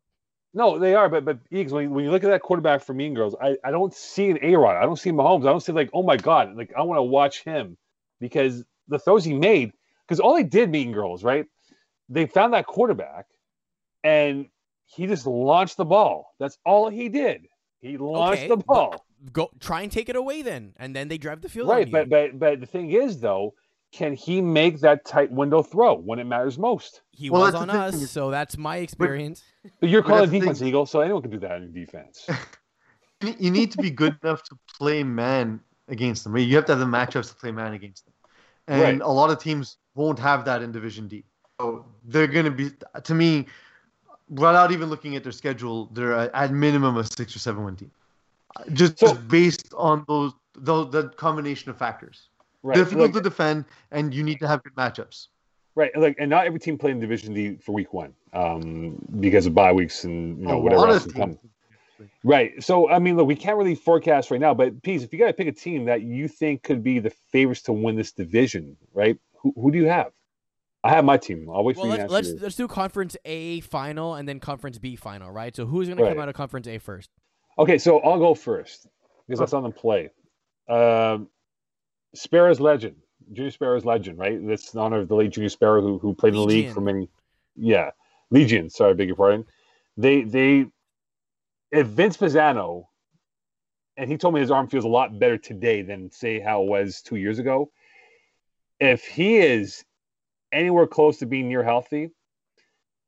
No, 0.55 0.79
they 0.79 0.95
are, 0.95 1.09
but 1.09 1.25
but 1.25 1.39
Eagles, 1.51 1.73
when, 1.73 1.85
you- 1.85 1.91
when 1.91 2.05
you 2.05 2.11
look 2.11 2.25
at 2.25 2.31
that 2.31 2.41
quarterback 2.43 2.83
for 2.83 2.95
Mean 2.95 3.15
Girls, 3.15 3.35
I, 3.41 3.57
I 3.65 3.71
don't 3.71 3.93
see 3.93 4.31
an 4.31 4.39
A 4.43 4.57
Rod. 4.57 4.77
I 4.77 4.83
don't 4.83 4.97
see 4.99 5.11
Mahomes. 5.11 5.43
I 5.43 5.51
don't 5.51 5.61
see 5.61 5.73
like, 5.73 5.91
oh 5.93 6.03
my 6.03 6.17
God, 6.17 6.57
like 6.57 6.73
I 6.77 6.83
want 6.83 6.99
to 6.99 7.03
watch 7.03 7.43
him 7.45 7.77
because 8.21 8.65
the 8.89 8.99
throws 8.99 9.25
he 9.25 9.35
made, 9.35 9.73
because 10.07 10.21
all 10.21 10.35
they 10.35 10.45
did, 10.45 10.71
Mean 10.71 10.93
Girls, 10.93 11.23
right? 11.25 11.47
They 12.09 12.27
found 12.27 12.55
that 12.55 12.67
quarterback 12.67 13.27
and 14.05 14.47
he 14.87 15.07
just 15.07 15.27
launched 15.27 15.77
the 15.77 15.85
ball. 15.85 16.33
That's 16.39 16.57
all 16.65 16.89
he 16.89 17.09
did. 17.09 17.49
He 17.81 17.99
launched 17.99 18.43
Okay, 18.45 18.49
the 18.49 18.57
ball. 18.57 19.05
Go 19.33 19.51
try 19.61 19.83
and 19.83 19.91
take 19.91 20.09
it 20.09 20.17
away 20.17 20.43
then, 20.43 20.75
and 20.77 20.95
then 20.95 21.09
they 21.09 21.19
drive 21.19 21.41
the 21.41 21.49
field. 21.49 21.69
on 21.69 21.75
Right, 21.77 21.87
you. 21.87 21.93
but 21.93 22.09
but 22.09 22.39
but 22.39 22.61
the 22.61 22.67
thing 22.67 22.93
is 22.93 23.21
though, 23.21 23.55
can 23.97 24.15
he 24.15 24.41
make 24.43 24.81
that 24.81 25.05
tight 25.07 25.31
window 25.33 25.63
throw 25.63 25.95
when 25.95 26.19
it 26.19 26.25
matters 26.25 26.59
most? 26.59 27.01
he 27.13 27.31
Well, 27.31 27.41
was 27.43 27.55
on 27.55 27.69
the 27.69 27.73
thing 27.93 28.03
us, 28.05 28.11
so 28.11 28.31
that's 28.31 28.59
my 28.59 28.77
experience. 28.77 29.43
But 29.81 29.89
you're 29.89 30.03
But 30.03 30.09
calling 30.09 30.31
that's 30.31 30.41
defense, 30.41 30.59
thing- 30.59 30.69
Eagle, 30.69 30.85
so 30.87 31.01
anyone 31.01 31.23
can 31.23 31.31
do 31.31 31.39
that 31.39 31.63
in 31.63 31.73
defense. 31.73 32.27
you 33.39 33.51
need- 33.51 33.73
to 33.73 33.79
be 33.79 33.91
good 33.91 34.17
enough 34.23 34.43
to 34.45 34.57
play 34.79 35.03
man 35.03 35.61
against 35.89 36.25
them. 36.25 36.35
right? 36.35 36.47
You 36.47 36.57
have 36.57 36.67
to 36.67 36.73
have 36.73 36.81
the 36.81 36.85
matchups 36.87 37.29
to 37.31 37.35
play 37.37 37.51
man 37.53 37.73
against 37.73 38.05
them, 38.05 38.15
and 38.69 38.83
Right. 38.83 39.01
a 39.01 39.11
lot 39.11 39.31
of 39.31 39.39
teams 39.39 39.79
won't 39.95 40.19
have 40.19 40.45
that 40.45 40.61
in 40.63 40.73
Division 40.73 41.09
D. 41.09 41.25
So 41.59 41.87
they're 42.05 42.27
going 42.27 42.45
to 42.45 42.51
be, 42.51 42.71
to 43.03 43.15
me, 43.15 43.47
without 44.29 44.73
even 44.73 44.91
looking 44.91 45.17
at 45.17 45.23
their 45.23 45.33
schedule, 45.33 45.87
they're 45.95 46.13
at, 46.13 46.31
at 46.35 46.53
minimum 46.53 46.99
a 46.99 47.05
six 47.05 47.35
or 47.35 47.39
seven 47.39 47.65
win 47.65 47.77
team, 47.77 47.91
just, 48.75 48.99
So- 48.99 49.07
just 49.09 49.27
based 49.29 49.73
on 49.75 50.05
those 50.07 50.33
those 50.59 50.91
that 50.93 51.17
combination 51.17 51.71
of 51.71 51.79
factors. 51.79 52.29
Right. 52.67 52.75
Difficult 52.75 53.15
like- 53.15 53.15
to 53.15 53.21
defend, 53.21 53.65
and 53.93 54.13
you 54.13 54.25
need 54.25 54.41
to 54.41 54.49
have 54.49 54.61
good 54.65 54.75
matchups. 54.75 55.29
Right, 55.77 55.95
like, 55.97 56.17
and 56.19 56.31
not 56.31 56.47
every 56.47 56.59
team 56.59 56.79
played 56.79 56.93
in 56.93 57.01
Division 57.01 57.33
D 57.33 57.57
for 57.57 57.73
Week 57.73 57.93
One, 57.93 58.15
um, 58.33 58.97
because 59.21 59.47
of 59.47 59.55
bye 59.55 59.73
weeks 59.73 60.03
and 60.05 60.41
you 60.41 60.47
know 60.47 60.55
A 60.55 60.59
whatever 60.59 60.89
else 60.89 61.07
come. 61.07 61.39
Right. 62.25 62.61
So 62.65 62.91
I 62.91 62.99
mean, 62.99 63.17
look, 63.17 63.29
we 63.29 63.37
can't 63.37 63.57
really 63.57 63.77
forecast 63.77 64.33
right 64.33 64.41
now, 64.41 64.53
but 64.53 64.83
Peas, 64.83 65.05
if 65.05 65.13
you 65.13 65.19
got 65.19 65.27
to 65.27 65.33
pick 65.33 65.47
a 65.47 65.53
team 65.53 65.85
that 65.85 66.03
you 66.03 66.27
think 66.27 66.65
could 66.65 66.83
be 66.83 66.99
the 66.99 67.11
favorites 67.11 67.63
to 67.63 67.73
win 67.73 67.95
this 67.95 68.11
division, 68.11 68.77
right? 68.95 69.17
Who, 69.43 69.53
who 69.55 69.71
do 69.71 69.79
you 69.79 69.87
have? 69.87 70.11
I 70.83 70.91
have 70.91 71.05
my 71.05 71.19
team. 71.19 71.49
I'll 71.49 71.63
wait 71.63 71.77
Well, 71.77 71.85
for 71.85 71.91
you 71.93 71.97
to 71.99 72.03
let's 72.11 72.29
answer 72.29 72.33
let's, 72.33 72.43
let's 72.43 72.57
do 72.57 72.67
Conference 72.67 73.17
A 73.25 73.61
final 73.61 74.15
and 74.15 74.29
then 74.29 74.41
Conference 74.41 74.79
B 74.79 74.97
final, 74.97 75.31
right? 75.31 75.55
So 75.55 75.67
who's 75.67 75.87
going 75.87 75.99
to 75.99 76.09
come 76.09 76.19
out 76.19 76.29
of 76.29 76.35
Conference 76.35 76.67
A 76.67 76.79
first? 76.79 77.11
Okay, 77.59 77.79
so 77.79 78.01
I'll 78.01 78.19
go 78.19 78.35
first 78.35 78.89
because 79.29 79.39
that's 79.39 79.53
on 79.53 79.63
the 79.63 79.71
play. 79.71 80.11
Um, 80.69 81.29
Sparrow's 82.17 82.61
legend, 82.61 82.97
Junior 83.33 83.51
Sparrow's 83.51 83.85
legend, 83.85 84.19
right? 84.19 84.39
That's 84.47 84.75
in 84.75 84.81
honor 84.81 85.01
of 85.01 85.09
the 85.09 85.15
late 85.15 85.31
Junior 85.31 85.49
Sparrow 85.49 85.83
who 85.83 85.99
who 85.99 86.15
played 86.15 86.35
in 86.35 86.41
the 86.41 86.47
league 86.47 86.73
for 86.73 86.81
many. 86.81 87.09
Yeah, 87.55 87.91
Legion. 88.31 88.71
Sorry, 88.71 88.91
I 88.91 88.95
beg 88.95 89.09
your 89.09 89.17
pardon. 89.17 89.47
They 89.97 90.23
they 90.23 90.67
if 91.71 91.87
Vince 91.87 92.17
Pizzano, 92.17 92.87
and 93.97 94.11
he 94.11 94.17
told 94.17 94.35
me 94.35 94.41
his 94.41 94.51
arm 94.51 94.69
feels 94.69 94.85
a 94.85 94.89
lot 94.89 95.19
better 95.19 95.39
today 95.39 95.83
than 95.83 96.11
say 96.11 96.41
how 96.41 96.63
it 96.63 96.69
was 96.69 97.03
two 97.03 97.17
years 97.17 97.39
ago. 97.39 97.71
If 98.79 99.05
he 99.05 99.39
is 99.39 99.85
anywhere 100.53 100.87
close 100.87 101.19
to 101.19 101.27
being 101.27 101.49
near 101.49 101.63
healthy, 101.63 102.11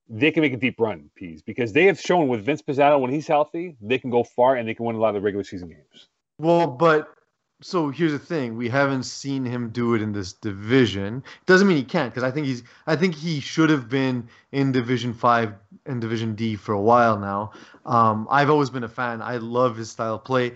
they 0.08 0.30
can 0.30 0.40
make 0.40 0.54
a 0.54 0.56
deep 0.56 0.80
run, 0.80 1.10
Peas, 1.14 1.42
because 1.42 1.72
they 1.72 1.84
have 1.84 2.00
shown 2.00 2.28
with 2.28 2.44
Vince 2.44 2.62
Pizzano 2.62 3.00
when 3.00 3.10
he's 3.10 3.26
healthy, 3.26 3.76
they 3.80 3.98
can 3.98 4.10
go 4.10 4.24
far 4.24 4.56
and 4.56 4.66
they 4.66 4.74
can 4.74 4.86
win 4.86 4.96
a 4.96 4.98
lot 4.98 5.08
of 5.08 5.14
the 5.14 5.20
regular 5.20 5.44
season 5.44 5.68
games. 5.68 6.08
Well, 6.38 6.66
but 6.66 7.14
so 7.60 7.90
here's 7.90 8.12
the 8.12 8.18
thing: 8.18 8.56
we 8.56 8.68
haven't 8.68 9.02
seen 9.02 9.44
him 9.44 9.70
do 9.70 9.94
it 9.94 10.02
in 10.02 10.12
this 10.12 10.32
division. 10.32 11.22
Doesn't 11.46 11.66
mean 11.66 11.76
he 11.76 11.82
can't, 11.82 12.12
because 12.12 12.22
I 12.22 12.30
think 12.30 12.46
he's. 12.46 12.62
I 12.86 12.96
think 12.96 13.14
he 13.14 13.40
should 13.40 13.70
have 13.70 13.88
been 13.88 14.28
in 14.52 14.72
Division 14.72 15.12
Five 15.12 15.54
and 15.86 16.00
Division 16.00 16.34
D 16.34 16.54
for 16.56 16.72
a 16.72 16.80
while 16.80 17.18
now. 17.18 17.52
Um, 17.84 18.28
I've 18.30 18.50
always 18.50 18.70
been 18.70 18.84
a 18.84 18.88
fan. 18.88 19.22
I 19.22 19.36
love 19.38 19.76
his 19.76 19.90
style 19.90 20.16
of 20.16 20.24
play. 20.24 20.54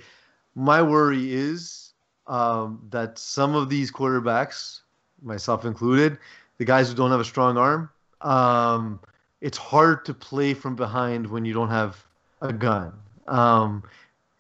My 0.55 0.83
worry 0.83 1.33
is 1.33 1.93
um, 2.27 2.87
that 2.91 3.19
some 3.19 3.55
of 3.55 3.69
these 3.69 3.91
quarterbacks, 3.91 4.81
myself 5.23 5.65
included, 5.65 6.19
the 6.59 6.65
guys 6.65 6.89
who 6.89 6.95
don't 6.95 7.11
have 7.11 7.21
a 7.21 7.25
strong 7.25 7.57
arm, 7.57 7.91
um, 8.21 9.01
it's 9.41 9.59
hard 9.59 10.05
to 10.05 10.15
play 10.15 10.55
from 10.55 10.77
behind 10.77 11.27
when 11.27 11.45
you 11.45 11.53
don't 11.53 11.71
have 11.71 12.05
a 12.41 12.53
gun. 12.53 12.93
Um, 13.27 13.83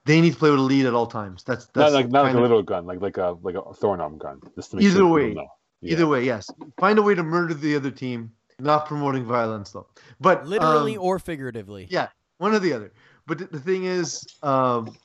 they 0.04 0.20
need 0.20 0.32
to 0.32 0.38
play 0.38 0.50
with 0.50 0.58
a 0.58 0.62
lead 0.62 0.86
at 0.86 0.94
all 0.94 1.06
times. 1.06 1.44
That's 1.44 1.68
Not 1.74 1.92
like 1.92 2.08
not 2.10 2.22
like 2.24 2.28
kind 2.32 2.38
a 2.38 2.42
of- 2.42 2.48
little 2.50 2.62
gun, 2.62 2.86
like 2.86 3.00
like 3.00 3.16
a 3.18 3.36
like 3.42 3.54
a 3.54 3.74
throwing 3.74 4.00
arm 4.00 4.18
gun. 4.18 4.40
Just 4.56 4.70
to 4.70 4.76
make 4.76 4.84
Either 4.86 4.96
sure 4.98 5.08
way. 5.08 5.34
know. 5.34 5.46
Yeah. 5.80 5.92
Either 5.92 6.06
way, 6.06 6.24
yes. 6.24 6.48
Find 6.78 6.98
a 6.98 7.02
way 7.02 7.14
to 7.14 7.22
murder 7.22 7.54
the 7.54 7.74
other 7.76 7.90
team. 7.90 8.32
Not 8.60 8.86
promoting 8.86 9.24
violence 9.24 9.70
though. 9.72 9.88
But 10.20 10.46
Literally 10.46 10.96
um, 10.96 11.02
or 11.02 11.18
figuratively. 11.18 11.88
yeah, 11.90 12.08
one 12.38 12.54
or 12.54 12.60
the 12.60 12.72
other. 12.72 12.92
But 13.26 13.38
the, 13.38 13.44
the 13.46 13.58
thing 13.60 13.84
is, 13.84 14.24
um, 14.42 14.96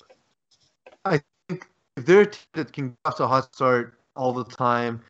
I 1.05 1.21
think 1.49 1.67
if 1.95 2.05
they're 2.05 2.21
a 2.21 2.25
team 2.27 2.45
that 2.53 2.73
can 2.73 2.89
get 2.89 2.97
off 3.05 3.17
to 3.17 3.23
a 3.23 3.27
hot 3.27 3.53
start 3.55 3.99
all 4.15 4.33
the 4.33 4.43
time, 4.43 5.01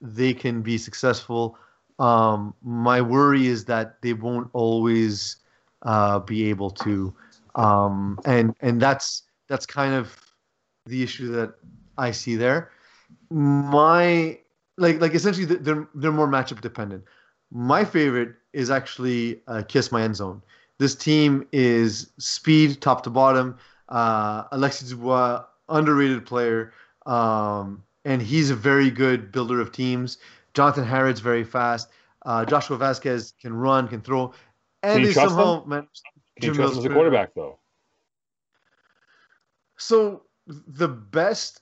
they 0.00 0.32
can 0.34 0.62
be 0.62 0.78
successful. 0.78 1.56
Um, 1.98 2.54
my 2.62 3.00
worry 3.00 3.46
is 3.46 3.64
that 3.66 4.00
they 4.02 4.14
won't 4.14 4.48
always 4.52 5.36
uh, 5.82 6.18
be 6.20 6.48
able 6.50 6.70
to, 6.70 7.14
um, 7.54 8.18
and 8.24 8.54
and 8.60 8.80
that's 8.80 9.24
that's 9.48 9.66
kind 9.66 9.94
of 9.94 10.16
the 10.86 11.02
issue 11.02 11.30
that 11.32 11.54
I 11.98 12.10
see 12.10 12.36
there. 12.36 12.70
My 13.30 14.38
like 14.78 15.00
like 15.00 15.14
essentially 15.14 15.44
they're 15.44 15.86
they're 15.94 16.12
more 16.12 16.28
matchup 16.28 16.60
dependent. 16.60 17.04
My 17.50 17.84
favorite 17.84 18.34
is 18.52 18.70
actually 18.70 19.40
uh, 19.46 19.62
Kiss 19.68 19.92
My 19.92 20.02
End 20.02 20.16
Zone. 20.16 20.42
This 20.78 20.94
team 20.94 21.46
is 21.52 22.10
speed 22.18 22.80
top 22.80 23.02
to 23.04 23.10
bottom. 23.10 23.56
Uh, 23.88 24.44
Alexis 24.52 24.88
Dubois, 24.88 25.44
underrated 25.68 26.24
player, 26.24 26.72
um, 27.04 27.82
and 28.04 28.22
he's 28.22 28.50
a 28.50 28.54
very 28.54 28.90
good 28.90 29.30
builder 29.30 29.60
of 29.60 29.70
teams. 29.70 30.18
Jonathan 30.54 30.84
Harrod's 30.84 31.20
very 31.20 31.44
fast. 31.44 31.88
Uh, 32.24 32.44
Joshua 32.44 32.78
Vasquez 32.78 33.34
can 33.40 33.52
run, 33.52 33.88
can 33.88 34.00
throw, 34.00 34.32
and 34.82 34.94
Can 34.94 35.00
you 35.00 35.06
they 35.08 35.12
trust 35.12 35.34
somehow 35.34 35.64
man, 35.66 35.86
Can 36.40 36.50
you 36.50 36.54
trust 36.54 36.74
him 36.74 36.78
as 36.78 36.84
a 36.86 36.88
quarterback 36.90 37.34
though? 37.34 37.58
So 39.82 40.22
the 40.46 40.88
best 40.88 41.60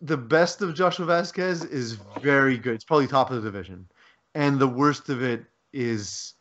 the 0.00 0.16
best 0.16 0.62
of 0.62 0.74
Joshua 0.74 1.06
Vasquez 1.06 1.64
is 1.64 1.94
very 2.20 2.58
good. 2.58 2.74
It's 2.74 2.84
probably 2.84 3.06
top 3.06 3.30
of 3.30 3.42
the 3.42 3.50
division. 3.50 3.88
And 4.34 4.58
the 4.58 4.68
worst 4.68 5.08
of 5.08 5.22
it 5.22 5.44
is 5.72 6.34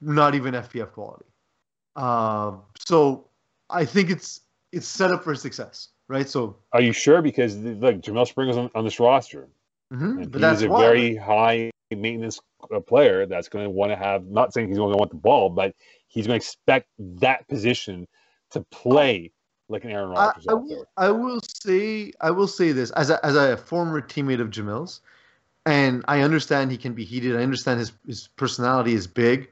not 0.00 0.34
even 0.34 0.54
FPF 0.54 0.92
quality. 0.92 1.26
Uh, 1.96 2.52
so 2.78 3.28
I 3.68 3.84
think 3.84 4.10
it's 4.10 4.42
it's 4.72 4.86
set 4.86 5.10
up 5.10 5.24
for 5.24 5.34
success, 5.34 5.88
right? 6.08 6.28
So 6.28 6.56
are 6.72 6.80
you 6.80 6.92
sure? 6.92 7.20
Because 7.20 7.56
like 7.56 8.00
Jamel 8.00 8.26
Springer's 8.26 8.56
on, 8.56 8.70
on 8.74 8.84
this 8.84 9.00
roster, 9.00 9.48
mm-hmm. 9.92 10.22
and 10.22 10.34
he's 10.34 10.62
a 10.62 10.68
why. 10.68 10.80
very 10.80 11.16
high 11.16 11.70
maintenance 11.90 12.38
uh, 12.72 12.80
player 12.80 13.26
that's 13.26 13.48
going 13.48 13.64
to 13.64 13.70
want 13.70 13.90
to 13.90 13.96
have. 13.96 14.24
Not 14.26 14.54
saying 14.54 14.68
he's 14.68 14.78
going 14.78 14.92
to 14.92 14.98
want 14.98 15.10
the 15.10 15.16
ball, 15.16 15.50
but 15.50 15.74
he's 16.06 16.26
going 16.26 16.38
to 16.38 16.44
expect 16.44 16.88
that 16.98 17.48
position 17.48 18.06
to 18.50 18.60
play 18.70 19.32
like 19.68 19.84
an 19.84 19.90
Aaron 19.90 20.10
Rodgers. 20.10 20.46
I, 20.48 20.52
I, 20.52 20.54
will, 20.54 20.86
I, 20.96 21.10
will, 21.10 21.40
say, 21.42 22.12
I 22.20 22.30
will 22.30 22.48
say 22.48 22.72
this 22.72 22.90
as 22.92 23.10
a, 23.10 23.24
as 23.24 23.36
a 23.36 23.56
former 23.56 24.00
teammate 24.00 24.40
of 24.40 24.50
Jamil's, 24.50 25.00
and 25.66 26.04
I 26.08 26.20
understand 26.22 26.70
he 26.70 26.78
can 26.78 26.94
be 26.94 27.04
heated. 27.04 27.36
I 27.36 27.42
understand 27.42 27.78
his 27.80 27.92
his 28.06 28.28
personality 28.36 28.94
is 28.94 29.06
big. 29.06 29.50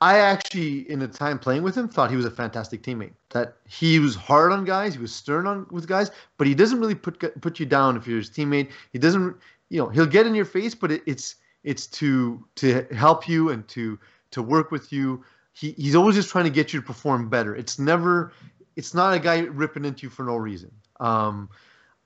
I 0.00 0.18
actually, 0.18 0.88
in 0.90 1.00
the 1.00 1.08
time 1.08 1.38
playing 1.38 1.62
with 1.62 1.76
him, 1.76 1.88
thought 1.88 2.10
he 2.10 2.16
was 2.16 2.24
a 2.24 2.30
fantastic 2.30 2.82
teammate. 2.82 3.12
That 3.30 3.56
he 3.66 3.98
was 3.98 4.14
hard 4.14 4.52
on 4.52 4.64
guys, 4.64 4.94
he 4.94 5.00
was 5.00 5.12
stern 5.14 5.46
on 5.46 5.66
with 5.70 5.86
guys, 5.86 6.10
but 6.36 6.46
he 6.46 6.54
doesn't 6.54 6.80
really 6.80 6.94
put 6.94 7.40
put 7.40 7.58
you 7.58 7.66
down 7.66 7.96
if 7.96 8.06
you're 8.06 8.18
his 8.18 8.30
teammate. 8.30 8.70
He 8.92 8.98
doesn't, 8.98 9.36
you 9.68 9.78
know, 9.78 9.88
he'll 9.88 10.06
get 10.06 10.26
in 10.26 10.34
your 10.34 10.44
face, 10.44 10.74
but 10.74 10.92
it, 10.92 11.02
it's 11.06 11.36
it's 11.64 11.86
to 11.88 12.44
to 12.56 12.86
help 12.94 13.28
you 13.28 13.50
and 13.50 13.66
to 13.68 13.98
to 14.30 14.42
work 14.42 14.70
with 14.70 14.92
you. 14.92 15.24
He, 15.52 15.72
he's 15.72 15.96
always 15.96 16.14
just 16.14 16.30
trying 16.30 16.44
to 16.44 16.50
get 16.50 16.72
you 16.72 16.80
to 16.80 16.86
perform 16.86 17.28
better. 17.28 17.56
It's 17.56 17.80
never 17.80 18.32
it's 18.78 18.94
not 18.94 19.12
a 19.12 19.18
guy 19.18 19.40
ripping 19.40 19.84
into 19.84 20.04
you 20.04 20.08
for 20.08 20.24
no 20.24 20.36
reason. 20.36 20.70
Um, 21.00 21.50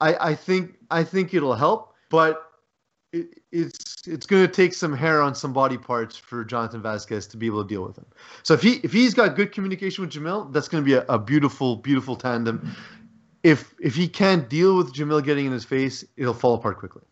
I, 0.00 0.30
I 0.30 0.34
think 0.34 0.78
I 0.90 1.04
think 1.04 1.34
it'll 1.34 1.54
help, 1.54 1.94
but 2.08 2.50
it, 3.12 3.42
it's 3.52 4.08
it's 4.08 4.24
going 4.24 4.46
to 4.46 4.50
take 4.50 4.72
some 4.72 4.96
hair 4.96 5.20
on 5.20 5.34
some 5.34 5.52
body 5.52 5.76
parts 5.76 6.16
for 6.16 6.44
Jonathan 6.44 6.80
Vasquez 6.80 7.26
to 7.26 7.36
be 7.36 7.44
able 7.46 7.62
to 7.62 7.68
deal 7.68 7.84
with 7.84 7.98
him. 7.98 8.06
So 8.42 8.54
if 8.54 8.62
he 8.62 8.80
if 8.82 8.90
he's 8.90 9.12
got 9.12 9.36
good 9.36 9.52
communication 9.52 10.02
with 10.02 10.14
Jamil, 10.14 10.50
that's 10.50 10.66
going 10.66 10.82
to 10.82 10.86
be 10.86 10.94
a, 10.94 11.04
a 11.10 11.18
beautiful 11.18 11.76
beautiful 11.76 12.16
tandem. 12.16 12.74
If 13.42 13.74
if 13.78 13.94
he 13.94 14.08
can't 14.08 14.48
deal 14.48 14.78
with 14.78 14.94
Jamil 14.94 15.22
getting 15.22 15.44
in 15.44 15.52
his 15.52 15.66
face, 15.66 16.06
it'll 16.16 16.32
fall 16.32 16.54
apart 16.54 16.78
quickly. 16.78 17.02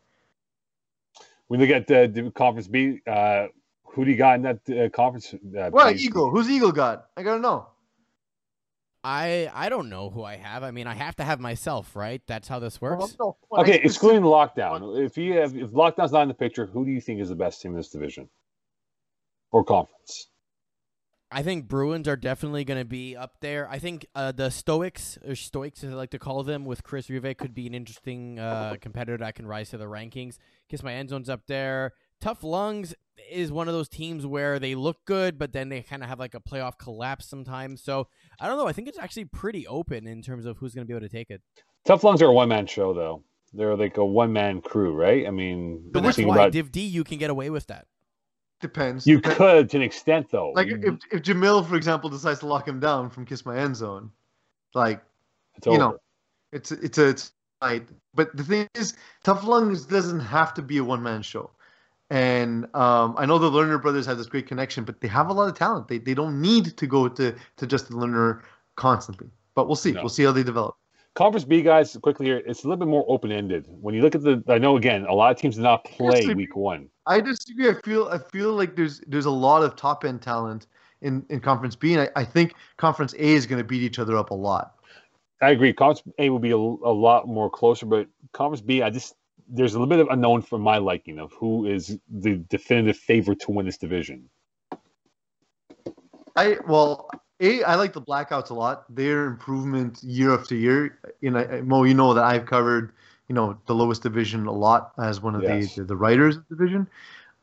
When 1.48 1.61
they 1.61 1.66
get 1.66 1.86
the 1.86 2.32
conference 2.34 2.66
B, 2.66 3.00
uh, 3.06 3.48
who 3.84 4.06
do 4.06 4.11
you 4.11 4.16
got 4.16 4.36
in 4.36 4.42
that 4.42 4.61
uh, 4.70 4.88
conference? 4.88 5.34
Uh, 5.34 5.68
well, 5.70 5.90
Eagle. 5.94 6.30
Who's 6.30 6.48
Eagle 6.48 6.72
got? 6.72 7.08
I 7.14 7.22
gotta 7.22 7.40
know. 7.40 7.66
I 9.03 9.51
I 9.55 9.68
don't 9.68 9.88
know 9.88 10.11
who 10.11 10.22
I 10.22 10.36
have. 10.36 10.62
I 10.62 10.70
mean, 10.70 10.86
I 10.86 10.94
have 10.94 11.16
to 11.16 11.24
have 11.24 11.40
myself, 11.40 11.96
right? 11.96 12.20
That's 12.26 12.48
how 12.48 12.59
this 12.59 12.80
works. 12.80 13.16
Okay, 13.57 13.80
excluding 13.82 14.22
lockdown. 14.22 15.03
If 15.03 15.16
you 15.16 15.34
have 15.34 15.57
if 15.57 15.70
lockdown's 15.70 16.12
not 16.12 16.22
in 16.22 16.28
the 16.28 16.34
picture, 16.34 16.66
who 16.66 16.84
do 16.84 16.90
you 16.90 17.01
think 17.01 17.20
is 17.20 17.30
the 17.30 17.34
best 17.34 17.62
team 17.62 17.72
in 17.72 17.78
this 17.78 17.88
division 17.88 18.28
or 19.53 19.64
conference? 19.64 20.28
I 21.32 21.42
think 21.44 21.68
Bruins 21.68 22.09
are 22.09 22.16
definitely 22.16 22.64
going 22.64 22.80
to 22.80 22.84
be 22.84 23.16
up 23.16 23.36
there. 23.40 23.68
I 23.70 23.78
think 23.78 24.05
uh, 24.16 24.32
the 24.32 24.51
Stoics 24.51 25.16
or 25.26 25.36
Stoics, 25.36 25.84
as 25.84 25.92
I 25.92 25.94
like 25.94 26.11
to 26.11 26.18
call 26.18 26.42
them, 26.42 26.64
with 26.64 26.82
Chris 26.82 27.09
Rive 27.09 27.36
could 27.36 27.55
be 27.55 27.68
an 27.68 27.74
interesting 27.74 28.40
uh, 28.40 28.74
competitor 28.80 29.16
that 29.18 29.36
can 29.36 29.46
rise 29.46 29.70
to 29.70 29.78
the 29.78 29.84
rankings. 29.84 30.38
Kiss 30.68 30.82
my 30.82 30.92
end 30.92 31.09
zones 31.09 31.28
up 31.28 31.42
there. 31.46 31.92
Tough 32.20 32.42
Lungs 32.42 32.94
is 33.30 33.52
one 33.52 33.68
of 33.68 33.74
those 33.74 33.88
teams 33.88 34.26
where 34.26 34.58
they 34.58 34.74
look 34.74 35.04
good, 35.04 35.38
but 35.38 35.52
then 35.52 35.68
they 35.68 35.82
kind 35.82 36.02
of 36.02 36.08
have 36.08 36.18
like 36.18 36.34
a 36.34 36.40
playoff 36.40 36.78
collapse 36.78 37.26
sometimes. 37.26 37.82
So 37.82 38.08
I 38.40 38.46
don't 38.46 38.58
know. 38.58 38.66
I 38.66 38.72
think 38.72 38.88
it's 38.88 38.98
actually 38.98 39.26
pretty 39.26 39.66
open 39.66 40.06
in 40.06 40.22
terms 40.22 40.46
of 40.46 40.58
who's 40.58 40.74
going 40.74 40.86
to 40.86 40.88
be 40.88 40.94
able 40.94 41.06
to 41.06 41.14
take 41.14 41.30
it. 41.30 41.40
Tough 41.84 42.04
Lungs 42.04 42.20
are 42.22 42.26
a 42.26 42.32
one 42.32 42.48
man 42.48 42.66
show, 42.66 42.92
though. 42.92 43.22
They're 43.52 43.76
like 43.76 43.96
a 43.96 44.04
one 44.04 44.32
man 44.32 44.60
crew, 44.60 44.92
right? 44.92 45.26
I 45.26 45.30
mean, 45.30 45.82
but 45.92 46.02
that's 46.02 46.18
why 46.18 46.34
about... 46.34 46.52
Div 46.52 46.70
D 46.70 46.82
you 46.82 47.04
can 47.04 47.18
get 47.18 47.30
away 47.30 47.50
with 47.50 47.66
that. 47.68 47.86
Depends. 48.60 49.06
You 49.06 49.16
Depends. 49.16 49.38
could 49.38 49.70
to 49.70 49.76
an 49.78 49.82
extent, 49.82 50.30
though. 50.30 50.52
Like 50.54 50.68
if 50.68 50.98
if 51.10 51.22
Jamil, 51.22 51.66
for 51.66 51.76
example, 51.76 52.10
decides 52.10 52.40
to 52.40 52.46
lock 52.46 52.68
him 52.68 52.78
down 52.78 53.08
from 53.08 53.24
Kiss 53.24 53.46
My 53.46 53.56
End 53.56 53.74
Zone, 53.74 54.10
like 54.74 55.02
it's 55.56 55.66
you 55.66 55.72
over. 55.72 55.80
know, 55.80 55.98
it's 56.52 56.70
it's 56.70 56.98
a 56.98 57.08
it's 57.08 57.32
right. 57.62 57.88
But 58.14 58.36
the 58.36 58.44
thing 58.44 58.68
is, 58.74 58.94
Tough 59.24 59.44
Lungs 59.44 59.86
doesn't 59.86 60.20
have 60.20 60.52
to 60.54 60.62
be 60.62 60.76
a 60.76 60.84
one 60.84 61.02
man 61.02 61.22
show. 61.22 61.50
And 62.11 62.64
um, 62.74 63.14
I 63.16 63.24
know 63.24 63.38
the 63.38 63.50
Lerner 63.50 63.80
brothers 63.80 64.04
have 64.06 64.18
this 64.18 64.26
great 64.26 64.48
connection, 64.48 64.84
but 64.84 65.00
they 65.00 65.08
have 65.08 65.28
a 65.28 65.32
lot 65.32 65.48
of 65.48 65.56
talent. 65.56 65.86
They, 65.86 65.98
they 65.98 66.14
don't 66.14 66.40
need 66.40 66.76
to 66.76 66.86
go 66.86 67.08
to, 67.08 67.34
to 67.56 67.66
Justin 67.66 67.96
Lerner 67.96 68.42
constantly. 68.76 69.30
But 69.54 69.68
we'll 69.68 69.76
see. 69.76 69.92
No. 69.92 70.00
We'll 70.00 70.08
see 70.08 70.24
how 70.24 70.32
they 70.32 70.42
develop. 70.42 70.76
Conference 71.14 71.44
B 71.44 71.62
guys, 71.62 71.96
quickly 72.02 72.26
here, 72.26 72.42
it's 72.46 72.64
a 72.64 72.68
little 72.68 72.78
bit 72.78 72.88
more 72.88 73.04
open 73.08 73.32
ended. 73.32 73.66
When 73.68 73.94
you 73.94 74.02
look 74.02 74.14
at 74.14 74.22
the, 74.22 74.42
I 74.48 74.58
know 74.58 74.76
again, 74.76 75.06
a 75.06 75.12
lot 75.12 75.32
of 75.32 75.38
teams 75.38 75.56
did 75.56 75.62
not 75.62 75.84
play 75.84 76.34
week 76.34 76.54
one. 76.54 76.88
I 77.06 77.20
disagree. 77.20 77.68
I 77.68 77.74
feel 77.84 78.08
I 78.08 78.18
feel 78.18 78.52
like 78.52 78.76
there's 78.76 79.00
there's 79.08 79.24
a 79.24 79.30
lot 79.30 79.62
of 79.64 79.74
top 79.74 80.04
end 80.04 80.22
talent 80.22 80.68
in, 81.02 81.26
in 81.28 81.40
Conference 81.40 81.74
B, 81.74 81.94
and 81.94 82.02
I, 82.02 82.20
I 82.20 82.24
think 82.24 82.54
Conference 82.76 83.12
A 83.14 83.24
is 83.24 83.44
going 83.46 83.58
to 83.58 83.64
beat 83.64 83.82
each 83.82 83.98
other 83.98 84.16
up 84.16 84.30
a 84.30 84.34
lot. 84.34 84.76
I 85.42 85.50
agree. 85.50 85.72
Conference 85.72 86.14
A 86.18 86.30
will 86.30 86.38
be 86.38 86.52
a, 86.52 86.56
a 86.56 86.94
lot 86.94 87.26
more 87.26 87.50
closer, 87.50 87.86
but 87.86 88.06
Conference 88.32 88.61
B, 88.61 88.82
I 88.82 88.90
just 88.90 89.16
there's 89.51 89.74
a 89.74 89.78
little 89.78 89.88
bit 89.88 90.01
of 90.01 90.09
unknown 90.11 90.42
for 90.42 90.59
my 90.59 90.78
liking 90.78 91.18
of 91.18 91.32
who 91.32 91.66
is 91.66 91.98
the 92.09 92.36
definitive 92.48 92.96
favorite 92.96 93.40
to 93.40 93.51
win 93.51 93.66
this 93.66 93.76
division. 93.76 94.28
I 96.36 96.57
well, 96.66 97.11
a 97.40 97.62
I 97.64 97.74
like 97.74 97.92
the 97.92 98.03
Blackouts 98.03 98.51
a 98.51 98.55
lot. 98.55 98.84
Their 98.94 99.26
improvement 99.26 100.03
year 100.03 100.32
after 100.32 100.55
year. 100.55 100.98
You 101.20 101.30
know, 101.30 101.62
Mo, 101.64 101.84
you 101.84 101.94
know 101.94 102.14
that 102.14 102.24
I've 102.24 102.46
covered 102.46 102.92
you 103.28 103.34
know 103.34 103.59
the 103.66 103.74
lowest 103.74 104.03
division 104.03 104.46
a 104.46 104.53
lot 104.53 104.92
as 104.98 105.20
one 105.20 105.34
of 105.34 105.42
yes. 105.42 105.74
the, 105.74 105.84
the, 105.84 105.96
writers 105.96 106.36
of 106.36 106.44
the 106.48 106.57
division. 106.57 106.86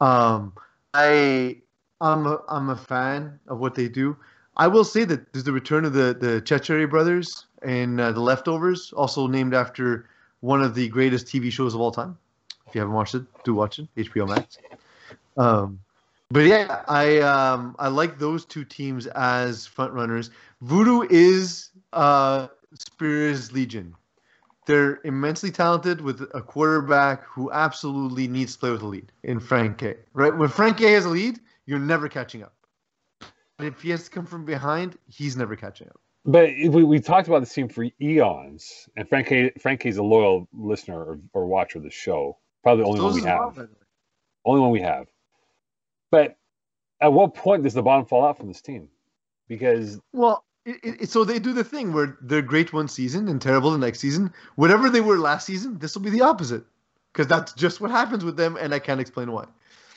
Um, 0.02 0.54
I 0.94 1.58
I'm 2.02 2.26
a, 2.26 2.42
I'm 2.48 2.70
a 2.70 2.78
fan 2.78 3.40
of 3.48 3.60
what 3.60 3.76
they 3.76 3.88
do. 3.88 4.16
I 4.56 4.68
will 4.68 4.84
say 4.84 5.04
that 5.06 5.34
there's 5.34 5.44
the 5.44 5.54
return 5.54 5.86
of 5.86 5.94
the 5.94 6.16
the 6.20 6.42
Chechere 6.42 6.90
brothers 6.90 7.46
and 7.64 8.00
uh, 8.00 8.12
the 8.12 8.22
leftovers, 8.22 8.94
also 8.94 9.28
named 9.28 9.54
after 9.54 10.08
one 10.48 10.64
of 10.64 10.74
the 10.74 10.88
greatest 10.88 11.28
TV 11.28 11.52
shows 11.52 11.76
of 11.76 11.82
all 11.82 11.92
time. 11.92 12.18
If 12.68 12.74
you 12.74 12.80
haven't 12.80 12.96
watched 12.96 13.16
it, 13.16 13.24
do 13.44 13.54
watch 13.54 13.80
it. 13.80 13.88
HBO 13.98 14.30
Max. 14.30 14.58
Um, 15.36 15.80
but 16.32 16.46
yeah, 16.46 16.84
I 16.88 17.20
um, 17.20 17.76
I 17.80 17.90
like 17.90 18.18
those 18.18 18.46
two 18.46 18.64
teams 18.64 19.08
as 19.08 19.66
front 19.66 19.92
runners. 19.92 20.30
Voodoo 20.62 21.06
is 21.10 21.70
uh, 21.92 22.48
Spears 22.74 23.52
Legion. 23.52 23.94
They're 24.66 25.00
immensely 25.04 25.52
talented 25.52 26.02
with 26.02 26.22
a 26.34 26.42
quarterback 26.42 27.24
who 27.26 27.52
absolutely 27.52 28.28
needs 28.28 28.54
to 28.54 28.60
play 28.60 28.72
with 28.72 28.82
a 28.82 28.88
lead 28.88 29.12
in 29.24 29.40
Frank 29.40 29.78
K. 29.80 29.96
Right 30.14 30.36
when 30.36 30.50
Frank 30.50 30.78
K 30.78 30.92
has 30.94 31.06
a 31.06 31.10
lead, 31.10 31.40
you're 31.66 31.80
never 31.80 32.08
catching 32.08 32.42
up. 32.42 32.54
But 33.58 33.68
if 33.68 33.82
he 33.82 33.90
has 33.90 34.06
to 34.06 34.10
come 34.10 34.26
from 34.26 34.46
behind, 34.46 34.98
he's 35.08 35.36
never 35.36 35.56
catching 35.56 35.88
up. 35.88 36.00
But 36.28 36.50
we, 36.50 36.84
we 36.84 37.00
talked 37.00 37.30
about 37.30 37.40
this 37.40 37.54
team 37.54 37.70
for 37.70 37.86
eons, 38.02 38.90
and 38.98 39.08
Frank 39.08 39.32
Frank 39.62 39.86
is 39.86 39.96
a 39.96 40.04
loyal 40.04 40.50
listener 40.54 41.00
or, 41.00 41.20
or 41.32 41.46
watcher 41.46 41.78
of 41.78 41.86
the 41.86 41.90
show. 41.90 42.38
Probably 42.64 42.84
the 42.84 42.90
only 42.90 43.02
one 43.02 43.14
we 43.14 43.22
have. 43.22 43.70
only 44.44 44.62
one 44.62 44.72
we 44.72 44.82
have. 44.82 45.08
But 46.12 46.36
at 47.00 47.14
what 47.14 47.34
point 47.34 47.64
does 47.64 47.74
the 47.74 47.82
bottom 47.82 48.06
fall 48.06 48.26
out 48.26 48.38
from 48.38 48.50
this 48.50 48.60
team? 48.60 48.90
Because 49.48 50.02
well, 50.12 50.44
it, 50.66 51.02
it, 51.02 51.10
so 51.10 51.24
they 51.24 51.40
do 51.40 51.54
the 51.54 51.64
thing 51.64 51.94
where 51.94 52.18
they're 52.22 52.42
great 52.42 52.74
one 52.74 52.90
season 52.90 53.30
and 53.30 53.42
terrible 53.42 53.72
the 53.72 53.78
next 53.78 54.00
season. 54.00 54.34
Whatever 54.58 54.90
they 54.90 55.00
were 55.00 55.18
last 55.18 55.46
season, 55.46 55.80
this 55.80 55.96
will 55.96 56.02
be 56.02 56.10
the 56.10 56.24
opposite, 56.24 56.66
because 57.14 57.28
that's 57.28 57.54
just 57.54 57.80
what 57.80 57.90
happens 57.90 58.26
with 58.26 58.36
them, 58.36 58.58
and 58.60 58.74
I 58.74 58.80
can't 58.80 59.00
explain 59.00 59.32
why. 59.32 59.46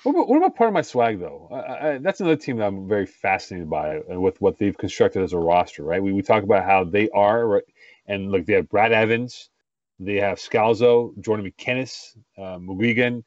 What 0.03 0.13
about, 0.13 0.29
what 0.29 0.37
about 0.39 0.57
part 0.57 0.69
of 0.69 0.75
my 0.75 0.83
swag 0.83 1.21
though? 1.21 1.49
I, 1.53 1.89
I, 1.89 1.99
that's 1.99 2.21
another 2.21 2.37
team 2.37 2.57
that 2.57 2.67
I'm 2.67 2.89
very 2.89 3.07
fascinated 3.07 3.69
by 3.69 3.97
and 4.09 4.23
with 4.23 4.41
what 4.41 4.59
they've 4.59 4.77
constructed 4.77 5.23
as 5.23 5.33
a 5.33 5.39
roster. 5.39 5.83
Right? 5.83 6.03
We 6.03 6.13
we 6.13 6.23
talk 6.23 6.43
about 6.43 6.65
how 6.65 6.85
they 6.85 7.11
are, 7.11 7.47
right? 7.47 7.65
and 8.11 8.33
look, 8.33 8.45
they 8.45 8.55
have 8.55 8.69
Brad 8.69 8.93
Evans, 8.93 9.51
they 9.99 10.17
have 10.17 10.39
Scalzo, 10.39 11.19
Jordan 11.21 11.51
McKinnis, 11.51 12.17
uh, 12.37 12.59
McGuigan, 12.59 13.23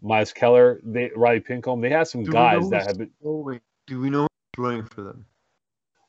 Miles 0.00 0.32
Keller, 0.32 0.80
they 0.82 1.10
Riley 1.14 1.40
Pincombe. 1.40 1.82
They 1.82 1.90
have 1.90 2.08
some 2.08 2.24
Do 2.24 2.32
guys 2.32 2.68
that 2.70 2.86
have 2.86 2.98
been. 2.98 3.10
Oh, 3.24 3.40
wait. 3.40 3.60
Do 3.86 4.00
we 4.00 4.10
know 4.10 4.22
who's 4.22 4.28
throwing 4.56 4.84
for 4.84 5.02
them? 5.02 5.26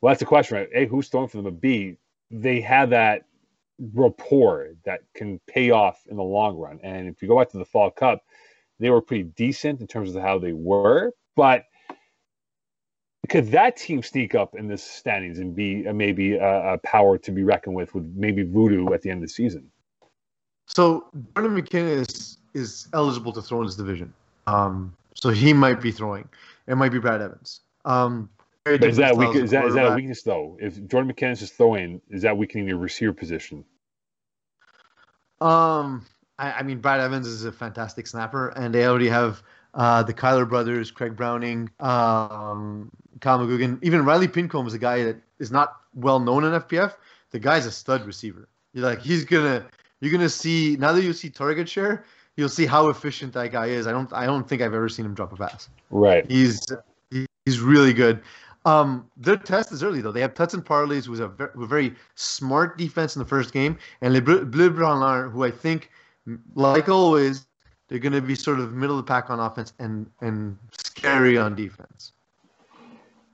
Well, 0.01 0.11
that's 0.11 0.19
the 0.19 0.25
question, 0.25 0.57
right? 0.57 0.69
A, 0.73 0.85
who's 0.85 1.09
throwing 1.09 1.27
for 1.27 1.37
them? 1.37 1.45
But 1.45 1.61
B, 1.61 1.97
they 2.31 2.61
have 2.61 2.89
that 2.91 3.25
rapport 3.93 4.69
that 4.85 5.01
can 5.13 5.39
pay 5.47 5.71
off 5.71 6.01
in 6.07 6.15
the 6.15 6.23
long 6.23 6.57
run. 6.57 6.79
And 6.81 7.07
if 7.07 7.21
you 7.21 7.27
go 7.27 7.37
back 7.37 7.49
to 7.49 7.57
the 7.57 7.65
Fall 7.65 7.91
Cup, 7.91 8.23
they 8.83 8.89
were 8.89 9.01
pretty 9.01 9.23
decent 9.23 9.81
in 9.81 9.87
terms 9.87 10.15
of 10.15 10.21
how 10.21 10.39
they 10.39 10.53
were, 10.53 11.11
but 11.35 11.65
could 13.29 13.51
that 13.51 13.77
team 13.77 14.03
sneak 14.03 14.35
up 14.35 14.55
in 14.55 14.67
the 14.67 14.77
standings 14.77 15.39
and 15.39 15.55
be 15.55 15.87
uh, 15.87 15.93
maybe 15.93 16.33
a, 16.33 16.73
a, 16.73 16.77
power 16.79 17.17
to 17.17 17.31
be 17.31 17.43
reckoned 17.43 17.75
with 17.75 17.93
with 17.95 18.03
maybe 18.15 18.43
voodoo 18.43 18.93
at 18.93 19.01
the 19.01 19.09
end 19.09 19.23
of 19.23 19.29
the 19.29 19.33
season? 19.33 19.71
So 20.67 21.05
Jordan 21.35 21.61
McKinnon 21.61 22.09
is, 22.09 22.37
is 22.53 22.87
eligible 22.93 23.31
to 23.33 23.41
throw 23.41 23.61
in 23.61 23.67
this 23.67 23.75
division. 23.75 24.13
Um, 24.47 24.95
so 25.13 25.29
he 25.29 25.53
might 25.53 25.81
be 25.81 25.91
throwing. 25.91 26.27
It 26.67 26.75
might 26.75 26.91
be 26.91 26.99
Brad 26.99 27.21
Evans. 27.21 27.61
Um, 27.85 28.29
is 28.65 28.97
that 28.97 29.15
weak, 29.15 29.35
is 29.35 29.51
that 29.51 29.65
is 29.65 29.73
that 29.75 29.91
a 29.91 29.95
weakness 29.95 30.23
though? 30.23 30.57
If 30.59 30.85
Jordan 30.87 31.11
McKinnon's 31.11 31.39
just 31.39 31.55
throwing, 31.55 32.01
is 32.09 32.21
that 32.21 32.37
weakening 32.37 32.67
your 32.67 32.77
receiver 32.77 33.13
position? 33.13 33.65
Um, 35.41 36.05
I, 36.39 36.51
I, 36.53 36.63
mean, 36.63 36.79
Brad 36.79 36.99
Evans 36.99 37.27
is 37.27 37.45
a 37.45 37.51
fantastic 37.51 38.07
snapper, 38.07 38.49
and 38.49 38.73
they 38.73 38.85
already 38.85 39.09
have 39.09 39.43
uh, 39.73 40.03
the 40.03 40.13
Kyler 40.13 40.47
brothers, 40.47 40.91
Craig 40.91 41.15
Browning, 41.15 41.69
um, 41.79 42.91
Kyle 43.21 43.39
McGugan, 43.39 43.79
even 43.81 44.05
Riley 44.05 44.27
Pincombe 44.27 44.67
is 44.67 44.73
a 44.73 44.79
guy 44.79 45.03
that 45.03 45.17
is 45.39 45.51
not 45.51 45.77
well 45.95 46.19
known 46.19 46.43
in 46.43 46.51
FPF. 46.53 46.93
The 47.31 47.39
guy's 47.39 47.65
a 47.65 47.71
stud 47.71 48.05
receiver. 48.05 48.47
You're 48.73 48.85
like 48.85 49.01
he's 49.01 49.25
gonna 49.25 49.65
you're 50.01 50.11
gonna 50.11 50.29
see 50.29 50.75
now 50.79 50.91
that 50.93 51.03
you 51.03 51.13
see 51.13 51.29
target 51.29 51.69
share, 51.69 52.05
you'll 52.37 52.49
see 52.49 52.65
how 52.65 52.89
efficient 52.89 53.33
that 53.33 53.51
guy 53.51 53.67
is. 53.67 53.87
I 53.87 53.91
don't 53.91 54.11
I 54.13 54.25
don't 54.25 54.47
think 54.47 54.61
I've 54.61 54.73
ever 54.73 54.89
seen 54.89 55.05
him 55.05 55.13
drop 55.13 55.31
a 55.33 55.35
pass. 55.35 55.69
Right. 55.89 56.29
He's 56.29 56.65
he's 57.45 57.59
really 57.59 57.93
good. 57.93 58.21
Um, 58.65 59.09
their 59.17 59.35
test 59.35 59.71
is 59.71 59.83
early 59.83 60.01
though. 60.01 60.11
They 60.11 60.21
have 60.21 60.33
Tuts 60.33 60.53
and 60.53 60.65
Parleys, 60.65 61.05
who's 61.05 61.19
a 61.19 61.27
very, 61.27 61.51
a 61.55 61.65
very 61.65 61.95
smart 62.15 62.77
defense 62.77 63.15
in 63.15 63.19
the 63.19 63.27
first 63.27 63.51
game, 63.51 63.77
and 64.01 64.13
Le 64.13 64.21
Bleu 64.21 64.69
who 65.29 65.43
I 65.43 65.51
think, 65.51 65.91
like 66.55 66.89
always, 66.89 67.47
they're 67.87 67.99
going 67.99 68.13
to 68.13 68.21
be 68.21 68.35
sort 68.35 68.59
of 68.59 68.73
middle 68.73 68.97
of 68.97 69.05
the 69.05 69.09
pack 69.09 69.29
on 69.29 69.39
offense 69.39 69.73
and 69.79 70.09
and 70.21 70.57
scary 70.77 71.37
on 71.37 71.55
defense. 71.55 72.13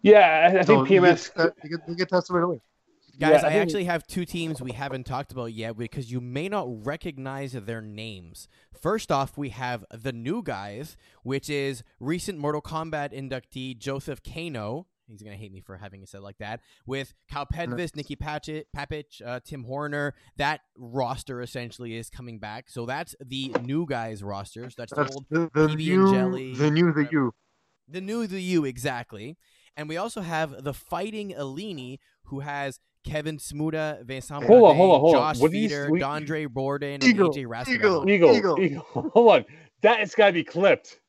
Yeah, 0.02 0.50
I, 0.52 0.60
I 0.60 0.64
think 0.64 0.88
so 0.88 0.94
PMS. 0.94 1.30
You 1.30 1.32
get, 1.36 1.38
uh, 1.38 1.50
you 1.64 1.70
get, 1.70 1.90
you 1.90 1.96
get 1.96 2.10
tested 2.10 2.36
right 2.36 2.44
away. 2.44 2.62
Guys, 3.20 3.42
yeah, 3.42 3.50
I, 3.50 3.52
I 3.52 3.56
actually 3.56 3.84
have 3.84 4.08
two 4.08 4.24
teams 4.24 4.62
we 4.62 4.72
haven't 4.72 5.06
talked 5.06 5.34
about 5.34 5.52
yet 5.52 5.78
because 5.78 6.10
you 6.10 6.22
may 6.22 6.48
not 6.48 6.86
recognize 6.86 7.52
their 7.52 7.82
names. 7.82 8.48
First 8.80 9.12
off, 9.12 9.38
we 9.38 9.50
have 9.50 9.84
the 9.92 10.14
new 10.14 10.42
guys, 10.42 10.96
which 11.24 11.50
is 11.50 11.84
recent 12.00 12.40
Mortal 12.40 12.62
Kombat 12.62 13.12
inductee 13.12 13.78
Joseph 13.78 14.22
Kano. 14.24 14.88
He's 15.10 15.22
gonna 15.22 15.36
hate 15.36 15.52
me 15.52 15.62
for 15.62 15.78
having 15.78 16.06
said 16.06 16.22
like 16.22 16.38
that. 16.38 16.62
With 16.86 17.14
Cal 17.30 17.46
Pedvis, 17.46 17.96
Nikki 17.96 18.16
Patchett, 18.16 18.68
Papich, 18.76 19.22
uh, 19.26 19.40
Tim 19.44 19.64
Horner, 19.64 20.14
that 20.38 20.62
roster 20.78 21.42
essentially 21.42 21.96
is 21.96 22.10
coming 22.10 22.40
back. 22.40 22.70
So 22.70 22.86
that's 22.86 23.16
the 23.20 23.54
new 23.64 23.86
guys 23.86 24.24
rosters. 24.24 24.76
That's, 24.76 24.94
that's 24.94 25.10
the 25.10 25.16
old 25.16 25.26
the, 25.30 25.68
the 25.68 25.68
PB 25.74 25.78
new, 25.78 26.06
and 26.06 26.14
Jelly, 26.14 26.54
the 26.54 26.72
new 26.72 26.94
the 26.94 27.08
you, 27.12 27.34
the 27.88 28.02
new 28.02 28.28
the 28.28 28.42
you 28.42 28.66
exactly. 28.66 29.38
And 29.76 29.88
we 29.88 29.98
also 29.98 30.22
have 30.22 30.64
the 30.64 30.74
Fighting 30.74 31.34
Alini, 31.38 32.00
who 32.26 32.42
has 32.42 32.80
Kevin 33.06 33.38
Smuda, 33.38 34.04
Vincent 34.04 34.44
hold 34.44 34.70
on, 34.70 34.76
hold 34.76 34.94
on, 34.94 35.00
hold 35.00 35.16
Josh 35.16 35.36
on. 35.38 35.42
What 35.42 35.52
Feeder, 35.52 35.86
you, 35.88 36.04
Dondre 36.04 36.50
Borden, 36.50 37.04
Eagle, 37.04 37.28
and 37.28 37.36
AJ 37.36 37.46
Raskin. 37.46 37.76
Eagle, 37.76 38.10
Eagle, 38.10 38.36
Eagle, 38.36 38.60
Eagle. 38.60 38.86
Hold 39.14 39.32
on. 39.32 39.46
That 39.82 40.00
has 40.00 40.14
got 40.14 40.28
to 40.28 40.34
be 40.34 40.44
clipped. 40.44 41.00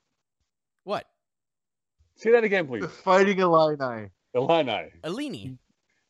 What? 2.21 2.23
Say 2.23 2.33
that 2.33 2.45
again, 2.45 2.67
please. 2.67 2.83
The 2.83 2.89
fighting 2.89 3.39
Illini. 3.39 4.11
Illini. 4.35 4.91
Alini. 5.05 5.59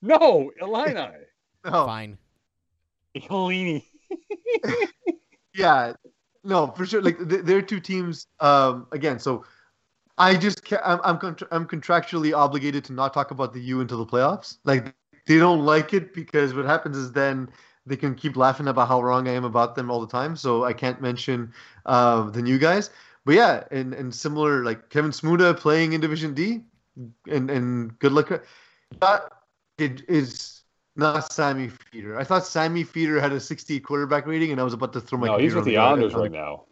No, 0.03 0.51
Illini. 0.61 1.09
no. 1.65 1.87
Fine. 1.87 2.19
Illini. 3.15 3.87
yeah. 5.55 5.93
No, 6.43 6.69
for 6.69 6.87
sure. 6.87 7.03
Like 7.03 7.17
they're 7.21 7.63
two 7.63 7.81
teams. 7.81 8.27
Um, 8.41 8.87
again, 8.93 9.19
so 9.19 9.45
I 10.19 10.35
just 10.35 10.73
I'm 10.85 11.01
I'm, 11.05 11.19
contra- 11.19 11.49
I'm 11.51 11.67
contractually 11.67 12.37
obligated 12.37 12.85
to 12.87 12.93
not 12.93 13.15
talk 13.15 13.31
about 13.31 13.53
the 13.53 13.61
U 13.61 13.81
until 13.81 13.99
the 13.99 14.07
playoffs. 14.07 14.59
Like 14.65 14.95
they 15.27 15.39
don't 15.39 15.65
like 15.65 15.95
it 15.95 16.13
because 16.13 16.55
what 16.55 16.65
happens 16.65 16.97
is 16.97 17.13
then 17.13 17.49
they 17.87 17.97
can 17.97 18.15
keep 18.15 18.37
laughing 18.37 18.69
about 18.69 18.89
how 18.89 19.03
wrong 19.03 19.29
I 19.29 19.33
am 19.33 19.45
about 19.45 19.75
them 19.75 19.91
all 19.91 20.01
the 20.01 20.07
time. 20.07 20.35
So 20.37 20.65
I 20.65 20.73
can't 20.73 21.01
mention 21.01 21.53
uh, 21.87 22.31
the 22.31 22.43
new 22.43 22.59
guys. 22.59 22.91
But 23.25 23.35
yeah, 23.35 23.65
and, 23.71 23.93
and 23.95 24.15
similar 24.15 24.65
like 24.65 24.89
Kevin 24.89 25.11
Smuda 25.11 25.57
playing 25.57 25.93
in 25.93 26.01
Division 26.01 26.35
D, 26.35 26.61
and 27.31 27.51
and 27.51 27.99
good 27.99 28.13
luck. 28.13 28.43
That 29.01 29.33
it 29.79 30.03
is 30.09 30.63
not 30.97 31.33
Sammy 31.33 31.69
Feeder. 31.69 32.19
I 32.19 32.25
thought 32.25 32.47
Sammy 32.47 32.83
Feeder 32.83 33.21
had 33.21 33.33
a 33.33 33.41
60 33.41 33.81
quarterback 33.81 34.27
rating, 34.27 34.53
and 34.53 34.61
I 34.61 34.65
was 34.65 34.73
about 34.73 34.93
to 34.95 35.01
throw 35.01 35.19
my. 35.19 35.27
No, 35.27 35.39
he's 35.39 35.55
with 35.55 35.65
the 35.65 35.77
Islanders 35.77 36.15
right 36.15 36.33
now. 36.33 36.65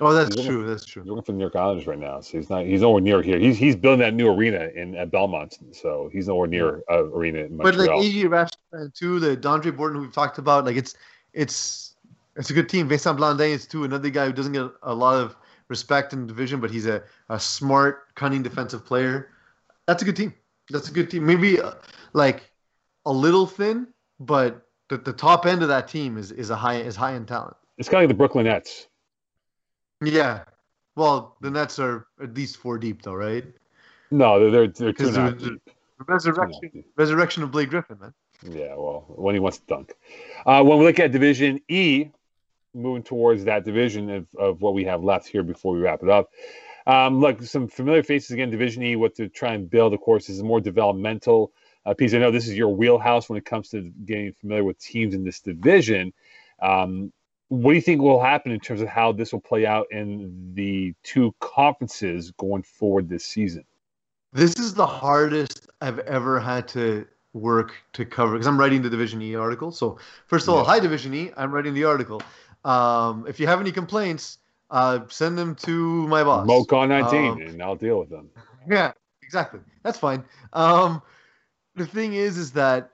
Oh, 0.00 0.12
that's 0.12 0.36
he's 0.36 0.46
true. 0.46 0.58
Looking, 0.58 0.70
that's 0.70 0.84
true. 0.84 1.02
He's 1.02 1.08
looking 1.08 1.24
for 1.24 1.32
the 1.32 1.38
New 1.38 1.44
York 1.44 1.56
Islanders 1.56 1.86
right 1.86 1.98
now, 1.98 2.20
so 2.20 2.38
he's 2.38 2.48
not. 2.48 2.64
He's 2.64 2.82
nowhere 2.82 3.00
near 3.00 3.22
here. 3.22 3.38
He's 3.38 3.58
he's 3.58 3.74
building 3.74 4.00
that 4.00 4.14
new 4.14 4.28
arena 4.28 4.68
in 4.74 4.94
at 4.94 5.10
Belmont, 5.10 5.58
so 5.72 6.08
he's 6.12 6.28
nowhere 6.28 6.46
near 6.46 6.82
uh, 6.88 7.06
arena 7.06 7.40
in 7.40 7.56
Montreal. 7.56 7.86
But 7.86 7.96
like 7.96 8.06
AJ 8.06 8.48
Rashford 8.72 8.94
too, 8.94 9.18
the 9.18 9.36
Dondre 9.36 9.76
Borden 9.76 9.96
who 9.96 10.02
we've 10.02 10.12
talked 10.12 10.38
about, 10.38 10.64
like 10.64 10.76
it's 10.76 10.94
it's 11.32 11.89
it's 12.40 12.50
a 12.50 12.54
good 12.54 12.70
team. 12.70 12.88
Vincent 12.88 13.18
Blandin 13.18 13.50
is 13.50 13.66
too 13.66 13.84
another 13.84 14.08
guy 14.08 14.24
who 14.24 14.32
doesn't 14.32 14.54
get 14.54 14.70
a 14.82 14.94
lot 14.94 15.16
of 15.16 15.36
respect 15.68 16.14
in 16.14 16.22
the 16.22 16.26
division, 16.26 16.58
but 16.58 16.70
he's 16.70 16.86
a, 16.86 17.02
a 17.28 17.38
smart, 17.38 18.14
cunning 18.14 18.42
defensive 18.42 18.84
player. 18.84 19.30
That's 19.86 20.02
a 20.02 20.06
good 20.06 20.16
team. 20.16 20.32
That's 20.70 20.88
a 20.88 20.92
good 20.92 21.10
team. 21.10 21.26
Maybe 21.26 21.60
uh, 21.60 21.74
like 22.14 22.50
a 23.04 23.12
little 23.12 23.46
thin, 23.46 23.88
but 24.18 24.66
the, 24.88 24.96
the 24.96 25.12
top 25.12 25.44
end 25.44 25.60
of 25.62 25.68
that 25.68 25.86
team 25.86 26.16
is 26.16 26.32
is 26.32 26.48
a 26.48 26.56
high 26.56 26.76
is 26.76 26.96
high 26.96 27.14
in 27.14 27.26
talent. 27.26 27.56
It's 27.76 27.88
kind 27.88 28.02
of 28.02 28.08
like 28.08 28.16
the 28.16 28.18
Brooklyn 28.18 28.46
Nets. 28.46 28.88
Yeah. 30.02 30.44
Well, 30.96 31.36
the 31.42 31.50
Nets 31.50 31.78
are 31.78 32.06
at 32.22 32.34
least 32.34 32.56
four 32.56 32.78
deep, 32.78 33.02
though, 33.02 33.14
right? 33.14 33.44
No, 34.10 34.50
they're 34.50 34.66
they're, 34.66 34.92
two 34.92 35.08
and 35.08 35.38
deep. 35.38 35.60
Resurrection, 36.06 36.84
resurrection 36.96 37.42
of 37.42 37.50
Blake 37.50 37.68
Griffin, 37.68 37.98
man. 38.00 38.14
Yeah, 38.42 38.74
well, 38.76 39.04
when 39.08 39.34
he 39.34 39.40
wants 39.40 39.58
to 39.58 39.66
dunk. 39.66 39.92
Uh, 40.46 40.62
when 40.62 40.78
we 40.78 40.86
look 40.86 40.98
at 40.98 41.12
Division 41.12 41.60
E, 41.68 42.10
moving 42.74 43.02
towards 43.02 43.44
that 43.44 43.64
division 43.64 44.10
of, 44.10 44.26
of 44.38 44.60
what 44.62 44.74
we 44.74 44.84
have 44.84 45.02
left 45.02 45.26
here 45.26 45.42
before 45.42 45.74
we 45.74 45.80
wrap 45.80 46.02
it 46.02 46.08
up. 46.08 46.30
Um, 46.86 47.20
look, 47.20 47.42
some 47.42 47.68
familiar 47.68 48.02
faces 48.02 48.30
again. 48.30 48.50
Division 48.50 48.82
E, 48.82 48.96
what 48.96 49.14
to 49.16 49.28
try 49.28 49.54
and 49.54 49.68
build, 49.68 49.94
of 49.94 50.00
course, 50.00 50.28
is 50.28 50.40
a 50.40 50.44
more 50.44 50.60
developmental 50.60 51.52
uh, 51.86 51.94
piece. 51.94 52.14
I 52.14 52.18
know 52.18 52.30
this 52.30 52.48
is 52.48 52.56
your 52.56 52.68
wheelhouse 52.68 53.28
when 53.28 53.38
it 53.38 53.44
comes 53.44 53.68
to 53.70 53.92
getting 54.04 54.32
familiar 54.32 54.64
with 54.64 54.78
teams 54.78 55.14
in 55.14 55.24
this 55.24 55.40
division. 55.40 56.12
Um, 56.60 57.12
what 57.48 57.72
do 57.72 57.76
you 57.76 57.82
think 57.82 58.00
will 58.00 58.22
happen 58.22 58.52
in 58.52 58.60
terms 58.60 58.80
of 58.80 58.88
how 58.88 59.12
this 59.12 59.32
will 59.32 59.40
play 59.40 59.66
out 59.66 59.86
in 59.90 60.52
the 60.54 60.94
two 61.02 61.34
conferences 61.40 62.30
going 62.32 62.62
forward 62.62 63.08
this 63.08 63.24
season? 63.24 63.64
This 64.32 64.56
is 64.56 64.74
the 64.74 64.86
hardest 64.86 65.68
I've 65.80 65.98
ever 66.00 66.38
had 66.38 66.68
to 66.68 67.06
work 67.32 67.74
to 67.94 68.04
cover 68.04 68.32
because 68.32 68.46
I'm 68.46 68.58
writing 68.58 68.82
the 68.82 68.90
Division 68.90 69.20
E 69.22 69.34
article. 69.34 69.72
So 69.72 69.98
first 70.26 70.46
of 70.48 70.54
all, 70.54 70.64
hi 70.64 70.78
Division 70.78 71.12
E, 71.14 71.30
I'm 71.36 71.52
writing 71.52 71.74
the 71.74 71.84
article. 71.84 72.22
Um, 72.64 73.26
if 73.28 73.40
you 73.40 73.46
have 73.46 73.60
any 73.60 73.72
complaints, 73.72 74.38
uh, 74.70 75.00
send 75.08 75.36
them 75.36 75.54
to 75.56 76.06
my 76.08 76.22
boss, 76.22 76.46
MoCon19, 76.46 77.32
um, 77.32 77.40
and 77.42 77.62
I'll 77.62 77.76
deal 77.76 77.98
with 77.98 78.10
them. 78.10 78.30
Yeah, 78.68 78.92
exactly. 79.22 79.60
That's 79.82 79.98
fine. 79.98 80.22
Um, 80.52 81.00
the 81.74 81.86
thing 81.86 82.12
is, 82.12 82.36
is 82.36 82.52
that 82.52 82.90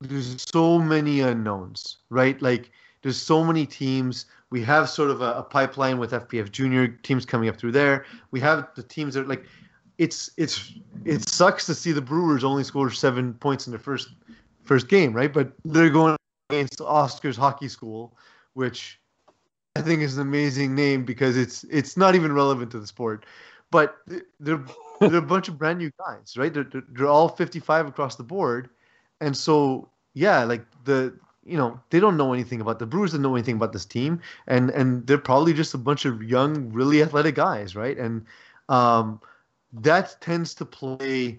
there's 0.00 0.44
so 0.50 0.80
many 0.80 1.20
unknowns, 1.20 1.98
right? 2.10 2.40
Like 2.42 2.72
there's 3.02 3.16
so 3.16 3.44
many 3.44 3.66
teams. 3.66 4.26
We 4.50 4.62
have 4.64 4.88
sort 4.88 5.10
of 5.10 5.20
a, 5.22 5.34
a, 5.34 5.42
pipeline 5.42 5.98
with 5.98 6.10
FPF 6.10 6.50
junior 6.50 6.88
teams 6.88 7.24
coming 7.24 7.48
up 7.48 7.56
through 7.56 7.72
there. 7.72 8.04
We 8.32 8.40
have 8.40 8.68
the 8.74 8.82
teams 8.82 9.14
that 9.14 9.24
are 9.24 9.28
like, 9.28 9.44
it's 9.98 10.30
it's 10.36 10.72
it 11.04 11.28
sucks 11.28 11.66
to 11.66 11.74
see 11.74 11.92
the 11.92 12.02
Brewers 12.02 12.42
only 12.42 12.64
score 12.64 12.90
seven 12.90 13.34
points 13.34 13.66
in 13.66 13.70
their 13.70 13.80
first 13.80 14.08
first 14.64 14.88
game, 14.88 15.12
right? 15.12 15.32
But 15.32 15.52
they're 15.64 15.90
going 15.90 16.16
against 16.48 16.80
Oscar's 16.80 17.36
Hockey 17.36 17.68
School, 17.68 18.16
which 18.54 19.00
I 19.76 19.82
think 19.82 20.02
is 20.02 20.16
an 20.16 20.22
amazing 20.22 20.74
name 20.74 21.04
because 21.04 21.36
it's 21.36 21.64
it's 21.64 21.96
not 21.96 22.14
even 22.14 22.32
relevant 22.32 22.70
to 22.72 22.80
the 22.80 22.86
sport, 22.86 23.24
but 23.70 23.96
they're 24.40 24.64
they're 25.00 25.16
a 25.16 25.22
bunch 25.22 25.48
of 25.48 25.58
brand 25.58 25.78
new 25.78 25.90
guys, 25.98 26.36
right? 26.36 26.52
They're, 26.52 26.66
they're 26.90 27.06
all 27.06 27.28
55 27.28 27.86
across 27.86 28.16
the 28.16 28.22
board, 28.22 28.70
and 29.20 29.36
so 29.36 29.88
yeah, 30.14 30.44
like 30.44 30.64
the 30.84 31.14
you 31.44 31.56
know 31.56 31.80
they 31.90 32.00
don't 32.00 32.16
know 32.16 32.32
anything 32.32 32.60
about 32.60 32.78
the 32.78 32.86
Brewers. 32.86 33.12
Don't 33.12 33.22
know 33.22 33.34
anything 33.34 33.56
about 33.56 33.72
this 33.72 33.86
team, 33.86 34.20
and 34.46 34.70
and 34.70 35.06
they're 35.06 35.18
probably 35.18 35.52
just 35.52 35.74
a 35.74 35.78
bunch 35.78 36.04
of 36.04 36.22
young, 36.22 36.72
really 36.72 37.02
athletic 37.02 37.36
guys, 37.36 37.76
right? 37.76 37.96
And 37.96 38.26
um, 38.68 39.20
that 39.72 40.16
tends 40.20 40.54
to 40.54 40.64
play 40.64 41.36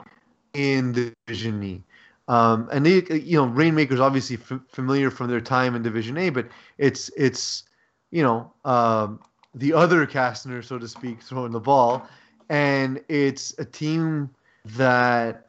in 0.53 0.93
the 0.93 1.13
Division 1.27 1.63
E. 1.63 1.83
Um, 2.31 2.69
and 2.71 2.85
they, 2.85 3.03
you 3.19 3.35
know, 3.35 3.45
Rainmaker's 3.45 3.99
obviously 3.99 4.37
f- 4.37 4.61
familiar 4.69 5.11
from 5.11 5.29
their 5.29 5.41
time 5.41 5.75
in 5.75 5.83
Division 5.83 6.17
A, 6.17 6.29
but 6.29 6.47
it's 6.77 7.11
it's 7.17 7.63
you 8.09 8.23
know 8.23 8.53
um, 8.63 9.19
the 9.53 9.73
other 9.73 10.07
Castner, 10.07 10.63
so 10.63 10.79
to 10.79 10.87
speak, 10.87 11.21
throwing 11.27 11.51
the 11.51 11.59
ball, 11.59 12.07
and 12.47 13.03
it's 13.09 13.53
a 13.59 13.65
team 13.65 14.29
that 14.63 15.47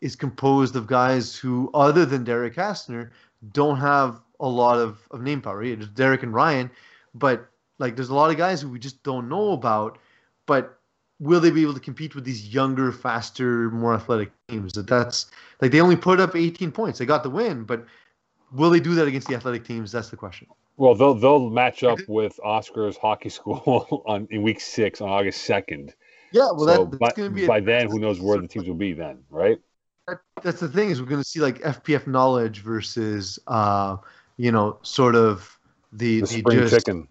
is 0.00 0.16
composed 0.16 0.74
of 0.74 0.86
guys 0.86 1.36
who, 1.36 1.70
other 1.74 2.06
than 2.06 2.24
Derek 2.24 2.54
Castner, 2.54 3.10
don't 3.52 3.76
have 3.76 4.22
a 4.40 4.48
lot 4.48 4.78
of, 4.78 5.06
of 5.10 5.20
name 5.20 5.42
power. 5.42 5.62
There's 5.62 5.86
Derek 5.88 6.22
and 6.22 6.32
Ryan, 6.32 6.70
but 7.14 7.46
like 7.78 7.94
there's 7.94 8.08
a 8.08 8.14
lot 8.14 8.30
of 8.30 8.38
guys 8.38 8.62
who 8.62 8.70
we 8.70 8.78
just 8.78 9.02
don't 9.02 9.28
know 9.28 9.52
about. 9.52 9.98
But 10.46 10.78
will 11.22 11.40
they 11.40 11.50
be 11.50 11.62
able 11.62 11.74
to 11.74 11.80
compete 11.80 12.14
with 12.14 12.24
these 12.24 12.52
younger, 12.52 12.90
faster, 12.90 13.70
more 13.70 13.94
athletic 13.94 14.32
teams? 14.48 14.72
That 14.72 14.86
that's 14.86 15.26
like 15.60 15.70
they 15.70 15.80
only 15.80 15.96
put 15.96 16.20
up 16.20 16.34
18 16.36 16.72
points. 16.72 16.98
They 16.98 17.06
got 17.06 17.22
the 17.22 17.30
win, 17.30 17.64
but 17.64 17.86
will 18.52 18.70
they 18.70 18.80
do 18.80 18.94
that 18.96 19.06
against 19.06 19.28
the 19.28 19.34
athletic 19.34 19.64
teams? 19.64 19.92
That's 19.92 20.10
the 20.10 20.16
question. 20.16 20.48
Well, 20.76 20.94
they'll 20.94 21.14
they'll 21.14 21.48
match 21.48 21.84
up 21.84 22.00
with 22.08 22.38
Oscar's 22.44 22.96
hockey 22.96 23.28
school 23.28 24.02
on 24.06 24.26
in 24.30 24.42
week 24.42 24.60
six 24.60 25.00
on 25.00 25.08
August 25.08 25.42
second. 25.44 25.94
Yeah, 26.32 26.48
well, 26.54 26.66
so 26.66 26.84
that, 26.86 26.98
by, 26.98 27.06
that's 27.06 27.16
going 27.16 27.30
to 27.30 27.34
be 27.34 27.46
by 27.46 27.58
a, 27.58 27.62
then, 27.62 27.90
who 27.90 27.98
knows 27.98 28.20
where 28.20 28.40
the 28.40 28.48
teams 28.48 28.66
will 28.66 28.74
be 28.74 28.92
then, 28.94 29.22
right? 29.30 29.58
that, 30.08 30.20
that's 30.42 30.60
the 30.60 30.68
thing 30.68 30.90
is 30.90 31.00
we're 31.00 31.08
going 31.08 31.22
to 31.22 31.28
see 31.28 31.40
like 31.40 31.60
FPF 31.60 32.06
knowledge 32.06 32.60
versus, 32.60 33.38
uh, 33.46 33.96
you 34.36 34.52
know, 34.52 34.78
sort 34.82 35.14
of 35.14 35.58
the 35.92 36.20
The 36.20 36.26
the, 36.26 36.38
spring 36.38 36.58
just 36.58 36.74
chicken. 36.74 37.08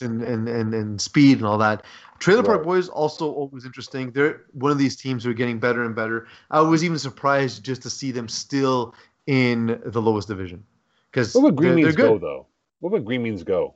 And, 0.00 0.22
and 0.22 0.48
and 0.48 0.74
and 0.74 1.00
speed 1.00 1.38
and 1.38 1.46
all 1.46 1.58
that. 1.58 1.84
Trailer 2.18 2.42
Park 2.42 2.58
Right. 2.58 2.66
Boys 2.66 2.88
also 2.88 3.32
always 3.32 3.64
interesting. 3.64 4.10
They're 4.12 4.42
one 4.52 4.72
of 4.72 4.78
these 4.78 4.96
teams 4.96 5.24
who 5.24 5.30
are 5.30 5.34
getting 5.34 5.58
better 5.58 5.84
and 5.84 5.94
better. 5.94 6.26
I 6.50 6.60
was 6.60 6.84
even 6.84 6.98
surprised 6.98 7.64
just 7.64 7.82
to 7.82 7.90
see 7.90 8.10
them 8.10 8.28
still 8.28 8.94
in 9.26 9.80
the 9.84 10.00
lowest 10.00 10.28
division 10.28 10.64
because 11.10 11.34
What 11.34 11.44
would 11.44 11.56
Green 11.56 11.76
they're 11.76 11.84
Means 11.84 11.96
go 11.96 12.18
though? 12.18 12.46
What 12.80 12.92
would 12.92 13.04
Green 13.04 13.22
Means 13.22 13.42
go? 13.42 13.74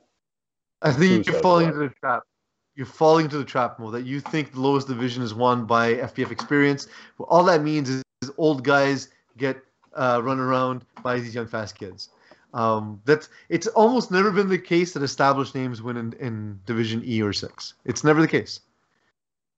I 0.81 0.91
think 0.91 1.25
Suicide 1.25 1.31
you're 1.31 1.41
falling 1.41 1.67
Squad. 1.67 1.75
into 1.81 1.89
the 1.89 1.95
trap. 1.99 2.23
You're 2.75 2.85
falling 2.85 3.25
into 3.25 3.37
the 3.37 3.43
trap, 3.43 3.79
Mo, 3.79 3.91
that 3.91 4.05
you 4.05 4.21
think 4.21 4.53
the 4.53 4.61
lowest 4.61 4.87
division 4.87 5.21
is 5.21 5.33
won 5.33 5.65
by 5.65 5.95
FPF 5.95 6.31
experience. 6.31 6.87
Well, 7.17 7.27
all 7.29 7.43
that 7.45 7.61
means 7.61 7.89
is, 7.89 8.01
is 8.21 8.31
old 8.37 8.63
guys 8.63 9.09
get 9.37 9.57
uh, 9.95 10.21
run 10.23 10.39
around 10.39 10.85
by 11.03 11.19
these 11.19 11.35
young, 11.35 11.47
fast 11.47 11.77
kids. 11.77 12.09
Um, 12.53 13.01
that's 13.05 13.29
it's 13.49 13.67
almost 13.67 14.11
never 14.11 14.31
been 14.31 14.49
the 14.49 14.57
case 14.57 14.93
that 14.93 15.03
established 15.03 15.53
names 15.53 15.81
win 15.81 15.97
in, 15.97 16.13
in 16.13 16.59
Division 16.65 17.01
E 17.05 17.21
or 17.21 17.33
six. 17.33 17.75
It's 17.85 18.03
never 18.03 18.21
the 18.21 18.27
case. 18.27 18.61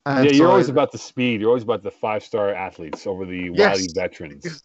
And 0.05 0.25
yeah, 0.25 0.31
you're 0.31 0.49
always 0.49 0.67
I- 0.67 0.71
about 0.73 0.91
the 0.91 0.97
speed. 0.97 1.39
You're 1.41 1.49
always 1.49 1.63
about 1.63 1.83
the 1.83 1.91
five 1.91 2.23
star 2.23 2.53
athletes 2.53 3.07
over 3.07 3.25
the 3.25 3.49
Yes. 3.53 3.77
wily 3.77 3.87
veterans. 3.93 4.63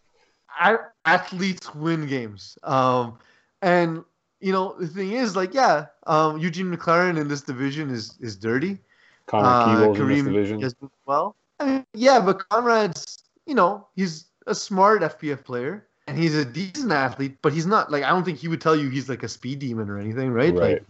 Athletes 1.05 1.75
win 1.75 2.07
games. 2.07 2.59
Um, 2.63 3.19
and 3.63 4.05
you 4.41 4.53
know 4.53 4.75
the 4.79 4.87
thing 4.87 5.13
is, 5.13 5.37
like, 5.37 5.55
yeah, 5.55 5.87
um, 6.07 6.39
Eugene 6.39 6.75
McLaren 6.75 7.19
in 7.19 7.29
this 7.29 7.43
division 7.43 7.91
is 7.91 8.17
is 8.21 8.37
dirty. 8.37 8.79
Connor 9.27 9.49
Uh, 9.49 9.67
Keeble's 9.67 10.01
in 10.01 10.09
this 10.09 10.25
division. 10.25 10.61
does 10.61 10.75
well. 11.05 11.37
I 11.61 11.65
mean, 11.67 11.87
yeah, 11.95 12.21
but 12.21 12.49
Conrad's, 12.49 13.25
you 13.47 13.55
know, 13.55 13.87
he's 13.97 14.27
a 14.47 14.55
smart 14.55 15.03
FPF 15.03 15.45
player 15.45 15.87
and 16.07 16.19
he's 16.19 16.35
a 16.35 16.45
decent 16.45 16.93
athlete, 16.93 17.37
but 17.43 17.53
he's 17.53 17.67
not 17.67 17.91
like 17.91 18.05
I 18.05 18.11
don't 18.11 18.25
think 18.25 18.39
he 18.39 18.49
would 18.49 18.61
tell 18.61 18.77
you 18.77 18.89
he's 18.89 19.09
like 19.09 19.23
a 19.23 19.29
speed 19.29 19.59
demon 19.59 19.91
or 19.91 19.99
anything, 19.99 20.31
right? 20.31 20.55
Right. 20.55 20.61
Like, 20.61 20.85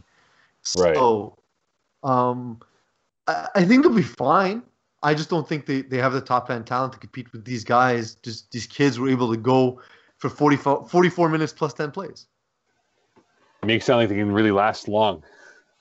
Right. 0.77 0.97
so, 0.97 1.39
um, 2.03 2.61
I, 3.29 3.49
I 3.55 3.65
think 3.65 3.83
they'll 3.83 3.95
be 3.95 4.03
fine. 4.03 4.63
I 5.03 5.15
just 5.15 5.31
don't 5.31 5.49
think 5.49 5.67
they, 5.67 5.83
they 5.83 5.99
have 5.99 6.13
the 6.13 6.21
top 6.21 6.51
end 6.51 6.67
talent 6.67 6.93
to 6.95 6.99
compete 6.99 7.33
with 7.33 7.45
these 7.45 7.63
guys. 7.63 8.17
Just 8.17 8.51
these 8.51 8.67
kids 8.67 8.99
were 8.99 9.09
able 9.09 9.31
to 9.31 9.37
go 9.37 9.81
for 10.19 10.29
44, 10.29 10.89
44 10.89 11.29
minutes 11.29 11.53
plus 11.53 11.73
10 11.75 11.93
plays. 11.93 12.27
It 13.63 13.67
Makes 13.67 13.85
it 13.85 13.87
sound 13.87 14.01
like 14.01 14.09
they 14.09 14.17
can 14.17 14.33
really 14.33 14.51
last 14.51 14.89
long. 14.89 15.23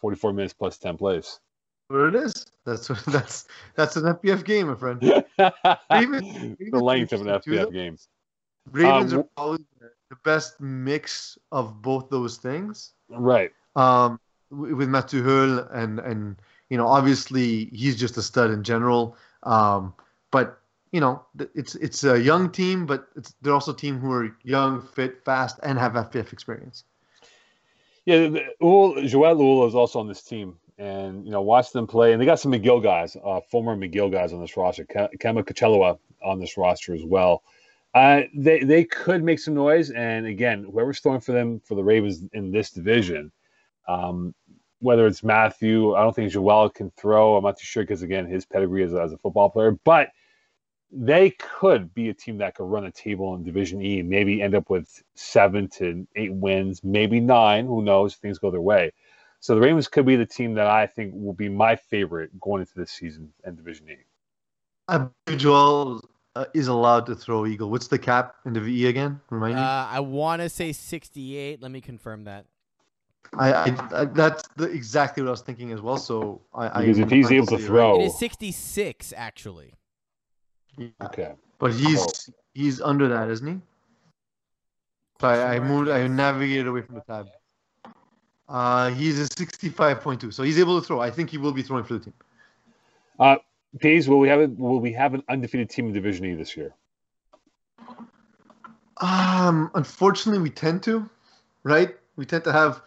44 0.02 0.34
minutes 0.34 0.54
plus 0.54 0.78
10 0.78 0.98
plays. 0.98 1.40
Where 1.88 2.08
it 2.08 2.16
is. 2.16 2.46
That's 2.66 2.90
what 2.90 3.04
that's 3.06 3.48
that's 3.76 3.96
an 3.96 4.04
FPF 4.04 4.44
game, 4.44 4.68
my 4.68 4.76
friend. 4.76 5.02
Raven- 5.92 6.58
the 6.60 6.80
length 6.80 7.14
of 7.14 7.22
an 7.22 7.28
FPF 7.28 7.72
game. 7.72 7.98
Ravens 8.72 9.14
Um, 9.14 9.20
are 9.20 9.24
probably 9.36 9.66
the 10.10 10.16
best 10.24 10.60
mix 10.60 11.38
of 11.52 11.82
both 11.82 12.10
those 12.10 12.38
things. 12.38 12.94
Right. 13.10 13.52
Um, 13.76 14.20
with 14.50 14.88
Mathieu 14.90 15.24
Hull 15.24 15.60
and 15.74 16.00
and 16.00 16.38
you 16.70 16.78
know 16.78 16.88
obviously 16.88 17.66
he's 17.66 17.96
just 17.96 18.18
a 18.18 18.22
stud 18.22 18.52
in 18.52 18.64
general. 18.64 19.18
Um, 19.44 19.94
but 20.32 20.60
you 20.92 21.02
know 21.02 21.26
it's 21.54 21.76
it's 21.76 22.04
a 22.04 22.20
young 22.20 22.52
team, 22.52 22.86
but 22.86 23.08
it's, 23.16 23.34
they're 23.42 23.54
also 23.54 23.74
a 23.74 23.78
team 23.78 24.00
who 24.00 24.12
are 24.12 24.36
young, 24.44 24.82
fit, 24.82 25.24
fast, 25.26 25.60
and 25.64 25.78
have 25.78 25.94
FPF 25.94 26.32
experience. 26.34 26.84
Yeah, 28.06 28.28
the, 28.30 28.42
Ul, 28.62 29.08
Joel 29.08 29.42
Ul 29.42 29.68
is 29.68 29.76
also 29.76 30.00
on 30.00 30.08
this 30.08 30.22
team. 30.22 30.58
And, 30.78 31.24
you 31.26 31.32
know, 31.32 31.42
watch 31.42 31.72
them 31.72 31.88
play. 31.88 32.12
And 32.12 32.22
they 32.22 32.26
got 32.26 32.40
some 32.40 32.52
McGill 32.52 32.84
guys, 32.84 33.16
uh, 33.24 33.40
former 33.50 33.76
McGill 33.78 34.12
guys 34.12 34.34
on 34.34 34.42
this 34.42 34.58
roster. 34.58 34.84
Ke- 34.84 35.18
Kema 35.18 35.42
Kachelua 35.44 35.98
on 36.22 36.40
this 36.40 36.58
roster 36.58 36.94
as 36.94 37.04
well. 37.04 37.44
Uh, 37.96 38.24
they, 38.36 38.62
they 38.62 38.86
could 38.86 39.24
make 39.24 39.40
some 39.40 39.56
noise. 39.56 39.92
And 39.92 40.28
again, 40.28 40.66
whoever's 40.72 41.02
throwing 41.02 41.22
for 41.22 41.34
them 41.34 41.62
for 41.62 41.76
the 41.76 41.86
Ravens 41.86 42.24
in 42.34 42.52
this 42.52 42.72
division, 42.72 43.34
um, 43.88 44.36
whether 44.82 45.08
it's 45.08 45.24
Matthew, 45.24 45.96
I 45.96 46.04
don't 46.04 46.16
think 46.16 46.32
Joel 46.32 46.70
can 46.72 46.92
throw. 46.98 47.38
I'm 47.38 47.46
not 47.46 47.60
too 47.60 47.66
sure 47.66 47.84
because, 47.84 48.04
again, 48.04 48.28
his 48.28 48.46
pedigree 48.46 48.84
as, 48.84 48.94
a- 48.94 49.02
as 49.04 49.14
a 49.14 49.20
football 49.20 49.50
player. 49.52 49.74
But 49.86 50.10
they 50.92 51.32
could 51.32 51.94
be 51.94 52.10
a 52.10 52.16
team 52.16 52.40
that 52.40 52.56
could 52.56 52.66
run 52.66 52.86
the 52.86 52.92
table 52.92 53.36
in 53.36 53.44
Division 53.44 53.82
E, 53.84 54.04
maybe 54.04 54.42
end 54.42 54.56
up 54.56 54.70
with 54.70 55.04
seven 55.16 55.70
to 55.70 56.08
eight 56.16 56.34
wins, 56.34 56.84
maybe 56.84 57.20
nine. 57.20 57.68
Who 57.68 57.84
knows? 57.84 58.16
Things 58.16 58.40
go 58.40 58.52
their 58.52 58.62
way. 58.62 58.94
So 59.42 59.56
the 59.56 59.62
Ravens 59.62 59.90
could 59.90 60.06
be 60.08 60.18
the 60.18 60.26
team 60.26 60.56
that 60.56 60.68
I 60.68 60.88
think 60.88 61.14
will 61.16 61.34
be 61.34 61.50
my 61.50 61.76
favorite 61.78 62.40
going 62.40 62.62
into 62.62 62.74
this 62.78 62.92
season 62.92 63.34
in 63.46 63.56
Division 63.56 63.90
E. 63.90 63.98
I 64.88 65.08
believe 65.26 65.40
Joel 65.42 66.02
uh, 66.36 66.46
is 66.54 66.68
allowed 66.68 67.06
to 67.08 67.16
throw 67.16 67.46
eagle. 67.46 67.70
What's 67.70 67.88
the 67.88 68.00
cap 68.00 68.36
in 68.46 68.54
the 68.54 68.62
VE 68.62 68.88
again? 68.88 69.20
Remind 69.30 69.56
me. 69.56 69.62
Uh, 69.62 69.66
I 69.66 70.00
want 70.00 70.42
to 70.42 70.50
say 70.50 70.74
68. 70.74 71.62
Let 71.62 71.72
me 71.72 71.82
confirm 71.82 72.26
that. 72.26 72.46
I, 73.38 73.52
I, 73.52 74.02
I 74.02 74.06
that's 74.06 74.48
the, 74.56 74.66
exactly 74.66 75.24
what 75.24 75.30
I 75.30 75.32
was 75.32 75.42
thinking 75.42 75.72
as 75.72 75.82
well. 75.82 75.98
So 75.98 76.42
I, 76.54 76.82
Because 76.82 77.00
I 77.00 77.04
if 77.04 77.10
he's 77.10 77.32
able 77.32 77.48
to 77.48 77.58
see, 77.58 77.64
right? 77.64 77.68
throw, 77.68 78.00
It 78.02 78.06
is 78.06 78.20
66, 78.20 79.14
actually. 79.16 79.74
Yeah. 80.78 80.88
okay. 81.04 81.34
But 81.58 81.74
he's 81.74 82.30
he's 82.54 82.82
under 82.82 83.08
that, 83.08 83.30
isn't 83.30 83.48
he? 83.48 83.62
So 85.22 85.30
I, 85.30 85.56
I 85.56 85.60
moved, 85.60 85.90
I 85.90 86.06
navigated 86.08 86.68
away 86.68 86.82
from 86.82 86.96
the 86.96 87.02
tab. 87.02 87.28
Uh, 88.48 88.90
he's 88.92 89.20
a 89.20 89.28
sixty-five 89.28 90.02
point 90.02 90.22
two, 90.22 90.32
so 90.32 90.44
he's 90.44 90.60
able 90.60 90.80
to 90.80 90.86
throw. 90.86 91.00
I 91.00 91.10
think 91.10 91.30
he 91.30 91.38
will 91.38 91.54
be 91.54 91.64
throwing 91.64 91.84
for 91.84 91.94
the 91.94 92.00
team. 92.02 92.14
Uh, 93.18 93.38
Days, 93.78 94.08
will 94.08 94.20
we 94.20 94.30
have 94.30 94.40
a, 94.40 94.48
will 94.48 94.80
we 94.80 94.94
have 94.94 95.14
an 95.14 95.24
undefeated 95.28 95.70
team 95.70 95.88
in 95.88 95.94
Division 95.94 96.26
E 96.26 96.34
this 96.36 96.56
year? 96.56 96.74
Um, 98.98 99.70
unfortunately, 99.74 100.42
we 100.42 100.50
tend 100.50 100.84
to, 100.84 101.10
right? 101.64 101.96
We 102.16 102.26
tend 102.26 102.46
to 102.46 102.54
have 102.54 102.82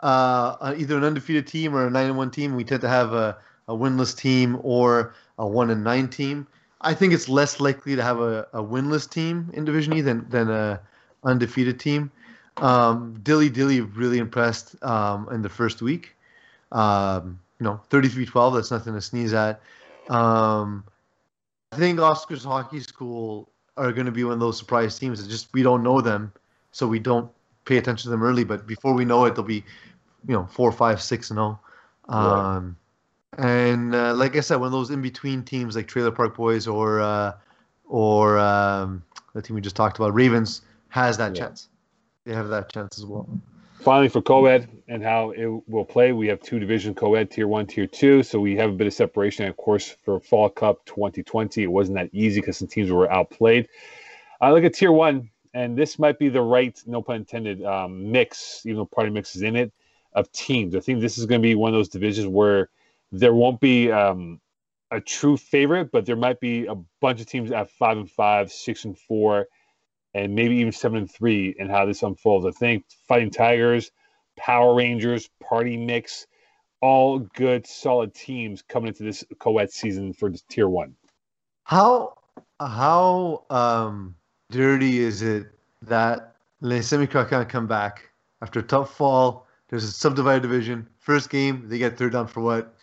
uh, 0.00 0.56
uh, 0.60 0.74
either 0.76 0.98
an 0.98 1.04
undefeated 1.04 1.46
team 1.46 1.74
or 1.74 1.86
a 1.86 1.90
nine 1.90 2.08
and 2.08 2.16
one 2.16 2.30
team. 2.30 2.56
We 2.56 2.64
tend 2.64 2.82
to 2.82 2.88
have 2.88 3.14
a, 3.14 3.38
a 3.68 3.74
winless 3.74 4.14
team 4.16 4.58
or 4.62 5.14
a 5.38 5.46
one 5.46 5.70
and 5.70 5.82
nine 5.82 6.08
team. 6.08 6.46
I 6.82 6.92
think 6.92 7.14
it's 7.14 7.28
less 7.30 7.60
likely 7.60 7.96
to 7.96 8.02
have 8.02 8.20
a, 8.20 8.46
a 8.52 8.62
winless 8.62 9.08
team 9.08 9.50
in 9.54 9.64
Division 9.64 9.94
E 9.94 10.02
than 10.02 10.28
than 10.28 10.50
a 10.50 10.80
undefeated 11.24 11.80
team. 11.80 12.10
Um, 12.58 13.18
Dilly 13.22 13.48
Dilly 13.48 13.80
really 13.80 14.18
impressed 14.18 14.76
um, 14.84 15.28
in 15.32 15.40
the 15.40 15.48
first 15.48 15.80
week. 15.80 16.14
Um, 16.70 17.40
you 17.58 17.64
know, 17.64 17.80
33-12, 17.90 18.54
that's 18.54 18.70
nothing 18.70 18.94
to 18.94 19.00
sneeze 19.00 19.32
at. 19.32 19.60
Um, 20.08 20.84
I 21.72 21.76
think 21.76 21.98
Oscars 21.98 22.44
Hockey 22.44 22.80
School 22.80 23.48
are 23.76 23.92
going 23.92 24.06
to 24.06 24.12
be 24.12 24.24
one 24.24 24.34
of 24.34 24.40
those 24.40 24.58
surprise 24.58 24.98
teams. 24.98 25.18
It's 25.20 25.28
just 25.28 25.52
we 25.52 25.62
don't 25.62 25.82
know 25.82 26.00
them, 26.00 26.32
so 26.72 26.86
we 26.86 26.98
don't 26.98 27.30
pay 27.64 27.78
attention 27.78 28.04
to 28.04 28.10
them 28.10 28.22
early. 28.22 28.44
But 28.44 28.66
before 28.66 28.94
we 28.94 29.04
know 29.04 29.24
it, 29.24 29.34
they'll 29.34 29.44
be, 29.44 29.64
you 30.26 30.34
know, 30.34 30.46
four, 30.46 30.70
five, 30.72 31.00
six, 31.02 31.30
and 31.30 31.38
zero. 31.38 31.58
Right. 32.08 32.56
Um, 32.56 32.76
and 33.38 33.94
uh, 33.94 34.14
like 34.14 34.36
I 34.36 34.40
said, 34.40 34.56
one 34.56 34.66
of 34.66 34.72
those 34.72 34.90
in 34.90 35.02
between 35.02 35.42
teams 35.42 35.74
like 35.74 35.88
Trailer 35.88 36.12
Park 36.12 36.36
Boys 36.36 36.66
or 36.68 37.00
uh, 37.00 37.32
or 37.86 38.38
um, 38.38 39.02
the 39.34 39.42
team 39.42 39.56
we 39.56 39.60
just 39.62 39.76
talked 39.76 39.96
about, 39.98 40.14
Ravens, 40.14 40.62
has 40.88 41.16
that 41.18 41.34
Yeah. 41.34 41.46
chance. 41.46 41.68
They 42.24 42.34
have 42.34 42.48
that 42.48 42.70
chance 42.70 42.98
as 42.98 43.04
well. 43.04 43.28
Finally, 43.84 44.08
for 44.08 44.22
co-ed 44.22 44.66
and 44.88 45.02
how 45.02 45.32
it 45.32 45.46
will 45.68 45.84
play, 45.84 46.12
we 46.12 46.26
have 46.26 46.40
two 46.40 46.58
division 46.58 46.94
co-ed, 46.94 47.30
tier 47.30 47.46
one, 47.46 47.66
tier 47.66 47.86
two. 47.86 48.22
So 48.22 48.40
we 48.40 48.56
have 48.56 48.70
a 48.70 48.72
bit 48.72 48.86
of 48.86 48.94
separation. 48.94 49.46
Of 49.46 49.58
course, 49.58 49.94
for 50.02 50.18
Fall 50.20 50.48
Cup 50.48 50.82
2020, 50.86 51.62
it 51.62 51.66
wasn't 51.66 51.96
that 51.96 52.08
easy 52.14 52.40
because 52.40 52.56
some 52.56 52.66
teams 52.66 52.90
were 52.90 53.12
outplayed. 53.12 53.68
I 54.40 54.52
look 54.52 54.64
at 54.64 54.72
tier 54.72 54.90
one, 54.90 55.28
and 55.52 55.76
this 55.76 55.98
might 55.98 56.18
be 56.18 56.30
the 56.30 56.40
right, 56.40 56.82
no 56.86 57.02
pun 57.02 57.16
intended, 57.16 57.62
um, 57.62 58.10
mix, 58.10 58.62
even 58.64 58.78
though 58.78 58.86
party 58.86 59.10
mix 59.10 59.36
is 59.36 59.42
in 59.42 59.54
it, 59.54 59.70
of 60.14 60.32
teams. 60.32 60.74
I 60.74 60.80
think 60.80 61.02
this 61.02 61.18
is 61.18 61.26
going 61.26 61.42
to 61.42 61.46
be 61.46 61.54
one 61.54 61.68
of 61.68 61.74
those 61.74 61.90
divisions 61.90 62.26
where 62.26 62.70
there 63.12 63.34
won't 63.34 63.60
be 63.60 63.92
um, 63.92 64.40
a 64.92 64.98
true 64.98 65.36
favorite, 65.36 65.92
but 65.92 66.06
there 66.06 66.16
might 66.16 66.40
be 66.40 66.64
a 66.64 66.74
bunch 67.02 67.20
of 67.20 67.26
teams 67.26 67.50
at 67.50 67.68
five 67.68 67.98
and 67.98 68.10
five, 68.10 68.50
six 68.50 68.86
and 68.86 68.96
four, 68.96 69.46
and 70.14 70.34
maybe 70.34 70.56
even 70.56 70.72
seven 70.72 70.98
and 70.98 71.10
three, 71.10 71.54
and 71.58 71.70
how 71.70 71.84
this 71.86 72.02
unfolds. 72.02 72.46
I 72.46 72.50
think 72.52 72.84
Fighting 73.08 73.30
Tigers, 73.30 73.90
Power 74.36 74.74
Rangers, 74.74 75.28
Party 75.42 75.76
Mix, 75.76 76.26
all 76.80 77.18
good, 77.18 77.66
solid 77.66 78.14
teams 78.14 78.62
coming 78.62 78.88
into 78.88 79.02
this 79.02 79.24
co-ed 79.38 79.70
season 79.70 80.12
for 80.12 80.30
tier 80.48 80.68
one. 80.68 80.94
How 81.64 82.18
how 82.60 83.44
um, 83.50 84.14
dirty 84.50 84.98
is 84.98 85.22
it 85.22 85.46
that 85.82 86.36
Les 86.60 86.80
Semicroix 86.80 87.28
can't 87.28 87.48
come 87.48 87.66
back 87.66 88.10
after 88.42 88.60
a 88.60 88.62
tough 88.62 88.94
fall? 88.96 89.46
There's 89.68 89.84
a 89.84 89.92
subdivided 89.92 90.42
division. 90.42 90.88
First 90.98 91.30
game, 91.30 91.68
they 91.68 91.78
get 91.78 91.96
third 91.96 92.12
down 92.12 92.26
for 92.26 92.40
what? 92.40 92.74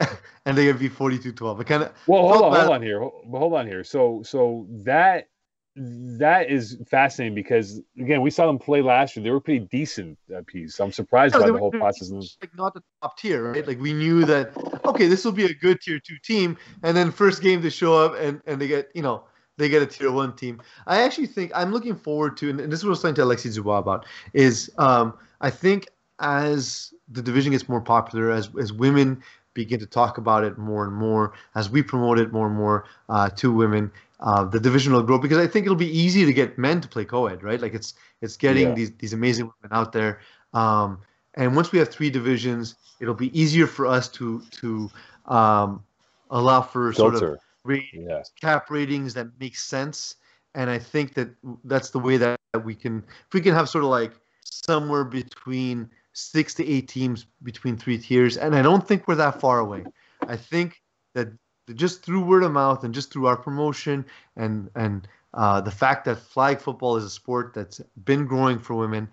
and 0.46 0.56
they 0.56 0.64
get 0.64 0.78
beat 0.78 0.92
42-12. 0.92 1.60
I 1.60 1.62
kind 1.64 1.82
of 1.82 1.92
Well, 2.06 2.22
hold 2.22 2.44
on, 2.44 2.52
bad. 2.52 2.62
hold 2.62 2.74
on 2.76 2.82
here, 2.82 3.00
hold, 3.00 3.24
hold 3.30 3.54
on 3.54 3.66
here. 3.66 3.84
So, 3.84 4.22
so 4.24 4.66
that 4.84 5.28
that 5.74 6.50
is 6.50 6.76
fascinating 6.86 7.34
because 7.34 7.80
again, 7.98 8.20
we 8.20 8.30
saw 8.30 8.46
them 8.46 8.58
play 8.58 8.82
last 8.82 9.16
year. 9.16 9.22
They 9.22 9.30
were 9.30 9.40
pretty 9.40 9.66
decent 9.70 10.18
uh, 10.34 10.42
Peas. 10.46 10.78
I'm 10.78 10.92
surprised 10.92 11.34
by 11.34 11.50
the 11.50 11.56
whole 11.56 11.70
process. 11.70 12.10
Like 12.10 12.54
not 12.56 12.74
the 12.74 12.82
top 13.00 13.16
tier, 13.16 13.52
right? 13.52 13.66
Like 13.66 13.80
we 13.80 13.92
knew 13.92 14.24
that 14.26 14.52
okay, 14.84 15.06
this 15.06 15.24
will 15.24 15.32
be 15.32 15.46
a 15.46 15.54
good 15.54 15.80
tier 15.80 15.98
two 15.98 16.18
team, 16.22 16.58
and 16.82 16.96
then 16.96 17.10
first 17.10 17.42
game 17.42 17.62
they 17.62 17.70
show 17.70 17.94
up 17.94 18.14
and 18.18 18.42
and 18.46 18.60
they 18.60 18.68
get 18.68 18.90
you 18.94 19.02
know 19.02 19.24
they 19.56 19.68
get 19.68 19.82
a 19.82 19.86
tier 19.86 20.10
one 20.10 20.36
team. 20.36 20.60
I 20.86 21.02
actually 21.02 21.26
think 21.28 21.52
I'm 21.54 21.72
looking 21.72 21.96
forward 21.96 22.36
to, 22.38 22.50
and 22.50 22.58
this 22.58 22.80
is 22.80 22.84
what 22.84 22.90
I 22.90 22.92
was 22.92 23.02
talking 23.02 23.14
to 23.16 23.22
Alexi 23.22 23.54
Dubois 23.54 23.78
about, 23.78 24.04
is 24.34 24.70
um, 24.76 25.14
I 25.40 25.48
think 25.48 25.88
as 26.20 26.92
the 27.08 27.22
division 27.22 27.52
gets 27.52 27.68
more 27.68 27.80
popular, 27.80 28.30
as 28.30 28.50
as 28.60 28.74
women 28.74 29.22
begin 29.54 29.78
to 29.80 29.86
talk 29.86 30.18
about 30.18 30.44
it 30.44 30.58
more 30.58 30.84
and 30.84 30.94
more, 30.94 31.32
as 31.54 31.70
we 31.70 31.82
promote 31.82 32.18
it 32.18 32.32
more 32.32 32.46
and 32.46 32.56
more 32.56 32.84
uh, 33.08 33.28
to 33.30 33.52
women, 33.52 33.90
uh, 34.22 34.44
the 34.44 34.60
division 34.60 34.92
will 34.92 35.02
grow 35.02 35.18
because 35.18 35.38
I 35.38 35.48
think 35.48 35.66
it'll 35.66 35.76
be 35.76 35.98
easy 35.98 36.24
to 36.24 36.32
get 36.32 36.56
men 36.56 36.80
to 36.80 36.88
play 36.88 37.04
co-ed, 37.04 37.42
right? 37.42 37.60
Like 37.60 37.74
it's 37.74 37.94
it's 38.20 38.36
getting 38.36 38.68
yeah. 38.68 38.74
these 38.74 38.92
these 38.92 39.12
amazing 39.12 39.46
women 39.46 39.76
out 39.76 39.92
there. 39.92 40.20
Um, 40.54 41.00
and 41.34 41.56
once 41.56 41.72
we 41.72 41.78
have 41.80 41.88
three 41.88 42.08
divisions, 42.08 42.76
it'll 43.00 43.14
be 43.14 43.36
easier 43.38 43.66
for 43.66 43.86
us 43.86 44.08
to 44.10 44.40
to 44.62 44.90
um, 45.26 45.82
allow 46.30 46.62
for 46.62 46.92
Filter. 46.92 47.18
sort 47.18 47.32
of 47.32 47.84
yeah. 47.92 48.22
cap 48.40 48.70
ratings 48.70 49.12
that 49.14 49.26
make 49.40 49.56
sense. 49.56 50.16
And 50.54 50.70
I 50.70 50.78
think 50.78 51.14
that 51.14 51.30
that's 51.64 51.90
the 51.90 51.98
way 51.98 52.16
that 52.18 52.38
we 52.64 52.76
can 52.76 53.02
if 53.26 53.34
we 53.34 53.40
can 53.40 53.54
have 53.54 53.68
sort 53.68 53.82
of 53.82 53.90
like 53.90 54.12
somewhere 54.44 55.04
between 55.04 55.90
six 56.12 56.54
to 56.54 56.68
eight 56.68 56.86
teams 56.86 57.26
between 57.42 57.76
three 57.76 57.98
tiers, 57.98 58.36
and 58.36 58.54
I 58.54 58.62
don't 58.62 58.86
think 58.86 59.08
we're 59.08 59.16
that 59.16 59.40
far 59.40 59.58
away. 59.58 59.84
I 60.28 60.36
think 60.36 60.80
that 61.14 61.28
just 61.74 62.04
through 62.04 62.24
word 62.24 62.42
of 62.42 62.52
mouth 62.52 62.84
and 62.84 62.94
just 62.94 63.12
through 63.12 63.26
our 63.26 63.36
promotion 63.36 64.04
and 64.36 64.70
and 64.74 65.08
uh, 65.34 65.60
the 65.60 65.70
fact 65.70 66.04
that 66.04 66.16
flag 66.18 66.60
football 66.60 66.96
is 66.96 67.04
a 67.04 67.10
sport 67.10 67.52
that's 67.54 67.80
been 68.04 68.26
growing 68.26 68.58
for 68.58 68.74
women, 68.74 69.08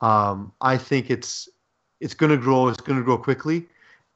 um, 0.00 0.52
I 0.60 0.76
think 0.76 1.10
it's 1.10 1.48
it's 2.00 2.14
going 2.14 2.30
to 2.30 2.36
grow. 2.36 2.68
It's 2.68 2.80
going 2.80 2.98
to 2.98 3.04
grow 3.04 3.16
quickly, 3.16 3.68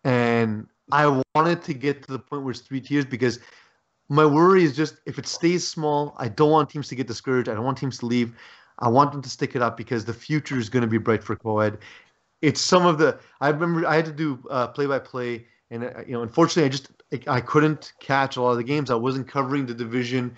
and 0.04 0.66
I 0.90 1.22
wanted 1.34 1.62
to 1.62 1.74
get 1.74 2.02
to 2.04 2.12
the 2.12 2.18
point 2.18 2.42
where 2.42 2.50
it's 2.50 2.60
three 2.60 2.80
tiers 2.80 3.04
because 3.04 3.38
my 4.08 4.26
worry 4.26 4.64
is 4.64 4.74
just 4.76 4.96
if 5.06 5.18
it 5.18 5.26
stays 5.26 5.66
small, 5.66 6.14
I 6.18 6.28
don't 6.28 6.50
want 6.50 6.70
teams 6.70 6.88
to 6.88 6.96
get 6.96 7.06
discouraged. 7.06 7.48
I 7.48 7.54
don't 7.54 7.64
want 7.64 7.78
teams 7.78 7.98
to 7.98 8.06
leave. 8.06 8.34
I 8.80 8.88
want 8.88 9.12
them 9.12 9.22
to 9.22 9.30
stick 9.30 9.56
it 9.56 9.62
up 9.62 9.76
because 9.76 10.04
the 10.04 10.12
future 10.12 10.58
is 10.58 10.68
going 10.68 10.82
to 10.82 10.88
be 10.88 10.98
bright 10.98 11.22
for 11.24 11.36
co-ed. 11.36 11.78
It's 12.42 12.60
some 12.60 12.86
of 12.86 12.98
the 12.98 13.18
I 13.40 13.48
remember 13.48 13.86
I 13.86 13.96
had 13.96 14.04
to 14.06 14.12
do 14.12 14.36
play 14.74 14.86
by 14.86 14.98
play, 14.98 15.46
and 15.70 15.84
uh, 15.84 15.90
you 16.06 16.12
know, 16.12 16.22
unfortunately, 16.22 16.64
I 16.64 16.68
just 16.68 16.90
I 17.26 17.40
couldn't 17.40 17.92
catch 18.00 18.36
a 18.36 18.42
lot 18.42 18.52
of 18.52 18.56
the 18.56 18.64
games. 18.64 18.90
I 18.90 18.96
wasn't 18.96 19.28
covering 19.28 19.66
the 19.66 19.74
division 19.74 20.36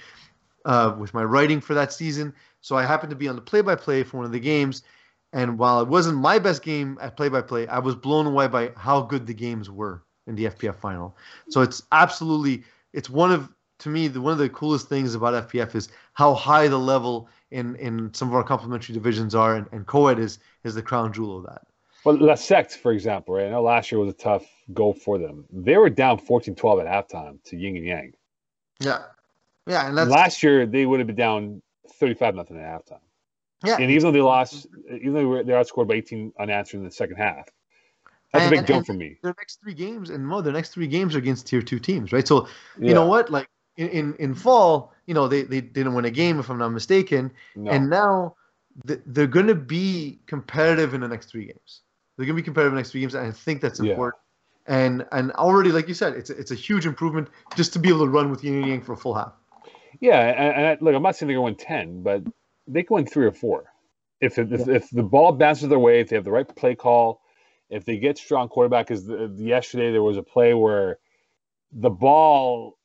uh, 0.64 0.95
with 0.99 1.14
my 1.14 1.25
writing 1.25 1.61
for 1.61 1.75
that 1.75 1.93
season, 1.93 2.35
so 2.61 2.77
I 2.77 2.85
happened 2.85 3.11
to 3.11 3.16
be 3.16 3.29
on 3.29 3.37
the 3.37 3.43
play-by-play 3.43 4.03
for 4.03 4.19
one 4.19 4.27
of 4.27 4.33
the 4.33 4.41
games. 4.41 4.83
And 5.33 5.59
while 5.59 5.81
it 5.81 5.89
wasn't 5.89 6.19
my 6.19 6.39
best 6.39 6.62
game 6.62 6.99
at 7.01 7.16
play-by-play, 7.16 7.69
I 7.69 7.79
was 7.79 7.95
blown 7.95 8.27
away 8.27 8.49
by 8.49 8.73
how 8.77 9.03
good 9.03 9.27
the 9.27 9.35
games 9.35 9.71
were 9.71 10.03
in 10.27 10.35
the 10.35 10.47
FPF 10.47 10.77
final. 10.77 11.16
So 11.49 11.62
it's 11.62 11.83
absolutely 11.93 12.64
it's 12.93 13.11
one 13.11 13.33
of 13.33 13.49
to 13.81 13.89
me 13.89 14.09
the 14.09 14.21
one 14.21 14.33
of 14.33 14.39
the 14.39 14.49
coolest 14.49 14.89
things 14.89 15.14
about 15.14 15.49
FPF 15.49 15.75
is 15.75 15.89
how 16.14 16.35
high 16.35 16.69
the 16.69 16.79
level 16.79 17.29
in 17.51 17.77
in 17.77 18.12
some 18.14 18.29
of 18.29 18.35
our 18.35 18.45
complementary 18.45 18.95
divisions 18.95 19.35
are, 19.35 19.57
and, 19.57 19.66
and 19.73 19.87
co-ed 19.87 20.19
is 20.19 20.39
is 20.64 20.75
the 20.75 20.83
crown 20.83 21.12
jewel 21.12 21.39
of 21.39 21.45
that. 21.45 21.62
Well, 22.05 22.17
La 22.19 22.35
Secte, 22.35 22.73
for 22.73 22.93
example, 22.93 23.35
right? 23.35 23.47
I 23.47 23.51
know 23.51 23.63
last 23.63 23.91
year 23.91 24.01
was 24.01 24.11
a 24.11 24.17
tough 24.17 24.47
go 24.73 24.93
for 24.93 25.19
them. 25.19 25.45
They 25.53 25.77
were 25.77 25.91
down 25.91 26.19
14-12 26.19 26.87
at 26.87 27.09
halftime 27.09 27.43
to 27.45 27.57
Ying 27.57 27.77
and 27.77 27.87
Yang. 27.87 28.13
Yeah, 28.81 29.03
yeah, 29.67 29.89
and 29.89 29.99
that's... 29.99 30.11
last 30.11 30.43
year 30.43 30.67
they 30.67 30.87
would 30.87 31.01
have 31.01 31.07
been 31.07 31.17
down 31.17 31.63
35 31.99 32.35
nothing 32.35 32.57
at 32.59 32.63
halftime. 32.63 33.01
Yeah, 33.65 33.77
and 33.81 33.91
even 33.91 34.05
though 34.05 34.13
they 34.13 34.21
lost, 34.21 34.69
even 34.89 35.15
though 35.15 35.19
they 35.19 35.25
were 35.25 35.43
they 35.43 35.53
outscored 35.53 35.89
by 35.89 35.95
18 35.95 36.33
unanswered 36.39 36.79
in 36.79 36.85
the 36.85 36.93
second 36.93 37.17
half, 37.17 37.49
that's 38.33 38.45
and, 38.45 38.55
a 38.55 38.57
big 38.59 38.67
jump 38.67 38.87
for 38.87 38.93
me. 38.93 39.19
Their 39.23 39.35
next 39.37 39.61
three 39.61 39.75
games, 39.75 40.11
and 40.11 40.27
more, 40.27 40.43
their 40.43 40.53
next 40.53 40.71
three 40.71 40.87
games 40.87 41.17
are 41.17 41.19
against 41.19 41.49
tier 41.49 41.61
two 41.61 41.81
teams, 41.81 42.13
right? 42.13 42.27
So 42.27 42.47
you 42.79 42.89
yeah. 42.89 42.93
know 42.95 43.07
what, 43.07 43.31
like 43.31 43.49
in, 43.77 43.89
in, 43.89 44.15
in 44.21 44.35
fall, 44.37 44.93
you 45.07 45.15
know 45.15 45.27
they, 45.27 45.43
they 45.43 45.61
didn't 45.61 45.95
win 45.95 46.05
a 46.05 46.11
game 46.11 46.39
if 46.39 46.51
I'm 46.51 46.59
not 46.59 46.69
mistaken, 46.69 47.33
no. 47.57 47.73
and 47.73 47.91
now 47.91 48.37
they're 48.85 49.27
going 49.27 49.49
to 49.49 49.57
be 49.57 50.21
competitive 50.27 50.95
in 50.95 51.01
the 51.01 51.09
next 51.09 51.27
three 51.27 51.47
games. 51.47 51.83
They're 52.19 52.27
going 52.27 52.37
to 52.37 52.43
be 52.43 52.45
competitive 52.45 52.75
next 52.75 52.91
three 52.91 53.01
games, 53.01 53.14
and 53.14 53.27
I 53.27 53.31
think 53.31 53.62
that's 53.62 53.79
important. 53.79 54.21
Yeah. 54.69 54.77
And 54.77 55.07
and 55.12 55.33
already, 55.33 55.71
like 55.71 55.89
you 55.89 55.95
said, 55.95 56.14
it's 56.14 56.29
a, 56.29 56.37
it's 56.37 56.51
a 56.51 56.57
huge 56.57 56.85
improvement 56.85 57.29
just 57.57 57.73
to 57.73 57.79
be 57.79 57.89
able 57.89 58.01
to 58.01 58.09
run 58.09 58.31
with 58.31 58.45
Yin 58.45 58.57
and 58.57 58.66
Yang 58.66 58.83
for 58.83 58.93
a 58.93 58.97
full 58.97 59.14
half. 59.14 59.33
Yeah, 60.01 60.19
and, 60.19 60.66
and 60.66 60.83
look, 60.83 60.95
I'm 60.95 61.03
not 61.03 61.16
saying 61.16 61.29
they're 61.29 61.39
going 61.39 61.55
to 61.57 61.64
win 61.64 61.66
ten, 61.66 62.03
but 62.03 62.23
they 62.66 62.83
can 62.83 62.97
win 62.97 63.07
three 63.07 63.25
or 63.25 63.33
four. 63.33 63.73
If 64.21 64.37
if, 64.37 64.51
yeah. 64.51 64.75
if 64.75 64.91
the 64.91 65.05
ball 65.05 65.33
bounces 65.33 65.69
their 65.69 65.79
way, 65.79 66.01
if 66.01 66.09
they 66.09 66.16
have 66.16 66.25
the 66.25 66.33
right 66.33 66.57
play 66.57 66.75
call, 66.75 67.23
if 67.71 67.85
they 67.85 67.99
get 67.99 68.19
strong 68.19 68.49
quarterback, 68.49 68.89
because 68.89 69.07
the, 69.07 69.33
yesterday 69.39 69.93
there 69.93 70.03
was 70.03 70.16
a 70.16 70.23
play 70.23 70.55
where 70.55 70.99
the 71.73 71.91
ball, 71.91 72.77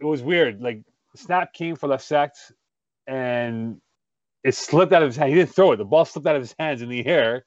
it 0.00 0.06
was 0.06 0.22
weird. 0.22 0.60
Like 0.60 0.82
snap 1.14 1.52
came 1.52 1.76
for 1.76 1.88
the 1.88 1.96
Secte, 1.96 2.52
and 3.06 3.80
it 4.42 4.54
slipped 4.54 4.92
out 4.92 5.02
of 5.02 5.08
his 5.08 5.16
hand. 5.16 5.30
He 5.30 5.36
didn't 5.36 5.54
throw 5.54 5.72
it. 5.72 5.76
The 5.76 5.84
ball 5.84 6.04
slipped 6.04 6.26
out 6.26 6.36
of 6.36 6.42
his 6.42 6.54
hands 6.58 6.82
in 6.82 6.88
the 6.88 7.04
air, 7.06 7.44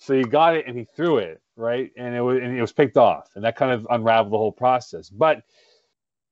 so 0.00 0.14
he 0.14 0.24
got 0.24 0.56
it 0.56 0.66
and 0.66 0.76
he 0.76 0.84
threw 0.96 1.18
it 1.18 1.40
right, 1.56 1.90
and 1.96 2.14
it 2.14 2.20
was 2.20 2.38
and 2.38 2.56
it 2.56 2.60
was 2.60 2.72
picked 2.72 2.96
off, 2.96 3.30
and 3.34 3.44
that 3.44 3.56
kind 3.56 3.72
of 3.72 3.86
unraveled 3.90 4.32
the 4.32 4.38
whole 4.38 4.52
process. 4.52 5.08
But 5.10 5.42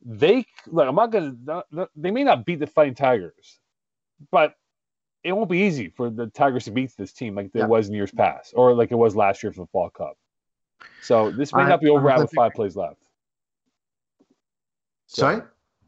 they 0.04 0.46
look, 0.66 0.88
I'm 0.88 0.94
not 0.94 1.12
gonna. 1.12 1.86
They 1.94 2.10
may 2.10 2.24
not 2.24 2.46
beat 2.46 2.60
the 2.60 2.66
Fighting 2.66 2.94
Tigers, 2.94 3.60
but 4.30 4.54
it 5.22 5.32
won't 5.32 5.50
be 5.50 5.60
easy 5.60 5.90
for 5.90 6.08
the 6.08 6.28
Tigers 6.28 6.64
to 6.64 6.70
beat 6.70 6.92
this 6.96 7.12
team 7.12 7.34
like 7.34 7.46
it 7.46 7.52
yeah. 7.54 7.66
was 7.66 7.88
in 7.88 7.94
years 7.94 8.10
past, 8.10 8.54
or 8.56 8.74
like 8.74 8.90
it 8.90 8.96
was 8.96 9.14
last 9.14 9.42
year 9.42 9.52
for 9.52 9.60
the 9.60 9.66
Fall 9.66 9.90
Cup. 9.90 10.16
So 11.02 11.30
this 11.30 11.52
may 11.52 11.62
I, 11.62 11.68
not 11.68 11.80
be 11.80 11.90
over 11.90 12.02
with 12.16 12.32
five 12.32 12.54
plays 12.54 12.74
left. 12.76 13.02
So, 15.06 15.22
Sorry. 15.22 15.42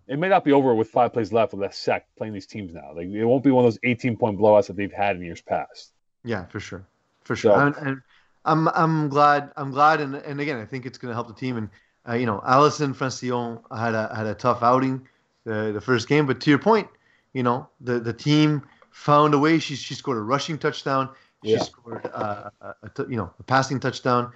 It 0.08 0.18
may 0.18 0.28
not 0.28 0.44
be 0.44 0.52
over 0.52 0.74
with 0.74 0.88
five 0.90 1.12
plays 1.12 1.32
left 1.32 1.52
with 1.52 1.60
that 1.60 1.72
Secte 1.72 2.02
playing 2.18 2.32
these 2.32 2.46
teams 2.46 2.74
now. 2.74 2.92
Like 2.94 3.06
it 3.06 3.24
won't 3.24 3.44
be 3.44 3.52
one 3.52 3.64
of 3.64 3.72
those 3.72 3.78
18 3.84 4.16
point 4.16 4.38
blowouts 4.38 4.66
that 4.66 4.76
they've 4.76 4.92
had 4.92 5.16
in 5.16 5.22
years 5.22 5.40
past. 5.40 5.92
Yeah, 6.24 6.46
for 6.46 6.58
sure, 6.58 6.84
for 7.30 7.36
sure. 7.36 7.54
So, 7.54 7.60
and, 7.60 7.76
and 7.86 8.02
I'm 8.44 8.66
I'm 8.68 9.08
glad 9.08 9.52
I'm 9.56 9.70
glad 9.70 10.00
and 10.00 10.16
and 10.16 10.40
again 10.40 10.58
I 10.58 10.64
think 10.64 10.84
it's 10.84 10.98
going 10.98 11.10
to 11.10 11.14
help 11.14 11.28
the 11.28 11.34
team 11.34 11.56
and 11.56 11.70
uh, 12.08 12.14
you 12.14 12.26
know 12.26 12.42
Allison 12.44 12.92
Francillon 12.92 13.60
had 13.70 13.94
a 13.94 14.12
had 14.12 14.26
a 14.26 14.34
tough 14.34 14.64
outing 14.64 15.06
the 15.44 15.70
the 15.72 15.80
first 15.80 16.08
game, 16.08 16.26
but 16.26 16.40
to 16.40 16.50
your 16.50 16.58
point, 16.58 16.88
you 17.32 17.44
know 17.44 17.68
the 17.80 18.00
the 18.00 18.12
team 18.12 18.62
found 18.90 19.32
a 19.34 19.38
way. 19.38 19.60
She 19.60 19.76
she 19.76 19.94
scored 19.94 20.18
a 20.18 20.22
rushing 20.22 20.58
touchdown. 20.58 21.08
She 21.44 21.52
yeah. 21.52 21.62
scored 21.62 22.10
uh, 22.12 22.50
a, 22.60 22.74
a, 22.82 23.06
you 23.08 23.16
know 23.16 23.32
a 23.38 23.44
passing 23.44 23.78
touchdown. 23.78 24.32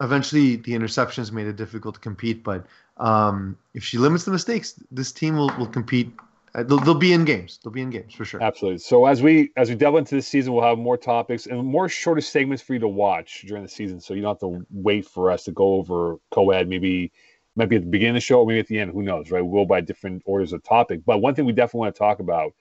Eventually, 0.00 0.56
the 0.56 0.72
interceptions 0.72 1.30
made 1.30 1.46
it 1.46 1.54
difficult 1.54 1.94
to 1.94 2.00
compete. 2.00 2.42
But 2.42 2.66
um, 2.96 3.56
if 3.74 3.84
she 3.84 3.96
limits 3.96 4.24
the 4.24 4.32
mistakes, 4.32 4.74
this 4.90 5.12
team 5.12 5.36
will, 5.36 5.52
will 5.56 5.68
compete 5.68 6.10
they'll, 6.62 6.78
they'll 6.78 6.94
be 6.94 7.12
in 7.12 7.24
games. 7.24 7.58
They'll 7.62 7.72
be 7.72 7.82
in 7.82 7.90
games 7.90 8.14
for 8.14 8.24
sure. 8.24 8.42
Absolutely. 8.42 8.78
So 8.78 9.06
as 9.06 9.22
we 9.22 9.50
as 9.56 9.68
we 9.68 9.74
delve 9.74 9.96
into 9.96 10.14
this 10.14 10.28
season, 10.28 10.52
we'll 10.52 10.64
have 10.64 10.78
more 10.78 10.96
topics 10.96 11.46
and 11.46 11.64
more 11.64 11.88
shorter 11.88 12.20
segments 12.20 12.62
for 12.62 12.74
you 12.74 12.80
to 12.80 12.88
watch 12.88 13.44
during 13.46 13.62
the 13.62 13.68
season. 13.68 14.00
So 14.00 14.14
you 14.14 14.22
don't 14.22 14.30
have 14.30 14.40
to 14.40 14.66
wait 14.70 15.06
for 15.06 15.30
us 15.30 15.44
to 15.44 15.52
go 15.52 15.74
over 15.74 16.16
co-ed. 16.30 16.68
Maybe 16.68 17.12
might 17.56 17.68
be 17.68 17.76
at 17.76 17.82
the 17.82 17.88
beginning 17.88 18.16
of 18.16 18.16
the 18.16 18.20
show, 18.20 18.40
or 18.40 18.46
maybe 18.46 18.60
at 18.60 18.66
the 18.66 18.78
end. 18.78 18.92
Who 18.92 19.02
knows? 19.02 19.30
Right? 19.30 19.40
We'll 19.40 19.64
by 19.64 19.80
different 19.80 20.22
orders 20.26 20.52
of 20.52 20.62
topic. 20.62 21.00
But 21.04 21.18
one 21.18 21.34
thing 21.34 21.44
we 21.44 21.52
definitely 21.52 21.80
want 21.80 21.94
to 21.94 21.98
talk 21.98 22.20
about 22.20 22.52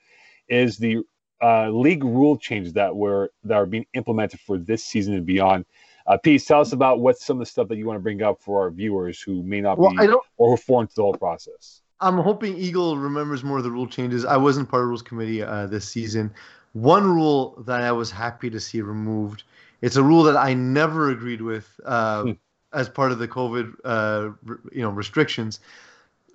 is 0.47 0.77
the 0.77 0.99
uh, 1.41 1.69
league 1.69 2.03
rule 2.03 2.37
changes 2.37 2.73
that 2.73 2.95
were 2.95 3.31
that 3.43 3.55
are 3.55 3.65
being 3.65 3.85
implemented 3.93 4.39
for 4.39 4.57
this 4.57 4.83
season 4.83 5.13
and 5.13 5.25
beyond. 5.25 5.65
Uh, 6.05 6.17
Pete, 6.17 6.43
tell 6.45 6.59
us 6.59 6.73
about 6.73 6.99
what 6.99 7.17
some 7.17 7.37
of 7.37 7.39
the 7.39 7.45
stuff 7.45 7.69
that 7.69 7.77
you 7.77 7.85
want 7.85 7.97
to 7.97 8.01
bring 8.01 8.21
up 8.21 8.41
for 8.41 8.61
our 8.61 8.71
viewers 8.71 9.21
who 9.21 9.41
may 9.43 9.61
not 9.61 9.77
well, 9.77 9.91
be 9.91 10.07
or 10.37 10.47
who 10.47 10.53
are 10.53 10.57
foreign 10.57 10.87
to 10.87 10.95
the 10.95 11.01
whole 11.01 11.13
process. 11.13 11.81
I'm 11.99 12.17
hoping 12.17 12.57
Eagle 12.57 12.97
remembers 12.97 13.43
more 13.43 13.57
of 13.57 13.63
the 13.63 13.71
rule 13.71 13.87
changes. 13.87 14.25
I 14.25 14.37
wasn't 14.37 14.69
part 14.69 14.81
of 14.81 14.85
the 14.85 14.89
rules 14.89 15.01
committee 15.01 15.41
uh, 15.41 15.67
this 15.67 15.87
season. 15.87 16.33
One 16.73 17.05
rule 17.05 17.55
that 17.65 17.81
I 17.81 17.91
was 17.91 18.11
happy 18.11 18.49
to 18.49 18.59
see 18.59 18.81
removed. 18.81 19.43
It's 19.81 19.95
a 19.95 20.03
rule 20.03 20.23
that 20.23 20.35
I 20.35 20.53
never 20.53 21.11
agreed 21.11 21.41
with 21.41 21.79
uh, 21.85 22.23
hmm. 22.23 22.31
as 22.73 22.89
part 22.89 23.11
of 23.11 23.19
the 23.19 23.27
COVID, 23.27 23.73
uh, 23.85 24.29
you 24.71 24.81
know, 24.81 24.89
restrictions. 24.89 25.59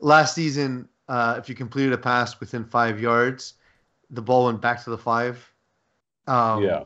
Last 0.00 0.34
season, 0.34 0.88
uh, 1.08 1.36
if 1.38 1.48
you 1.48 1.54
completed 1.54 1.92
a 1.92 1.98
pass 1.98 2.38
within 2.40 2.64
five 2.64 3.00
yards, 3.00 3.54
the 4.10 4.22
ball 4.22 4.46
went 4.46 4.60
back 4.60 4.82
to 4.84 4.90
the 4.90 4.98
five. 4.98 5.52
Um, 6.26 6.62
yeah. 6.62 6.84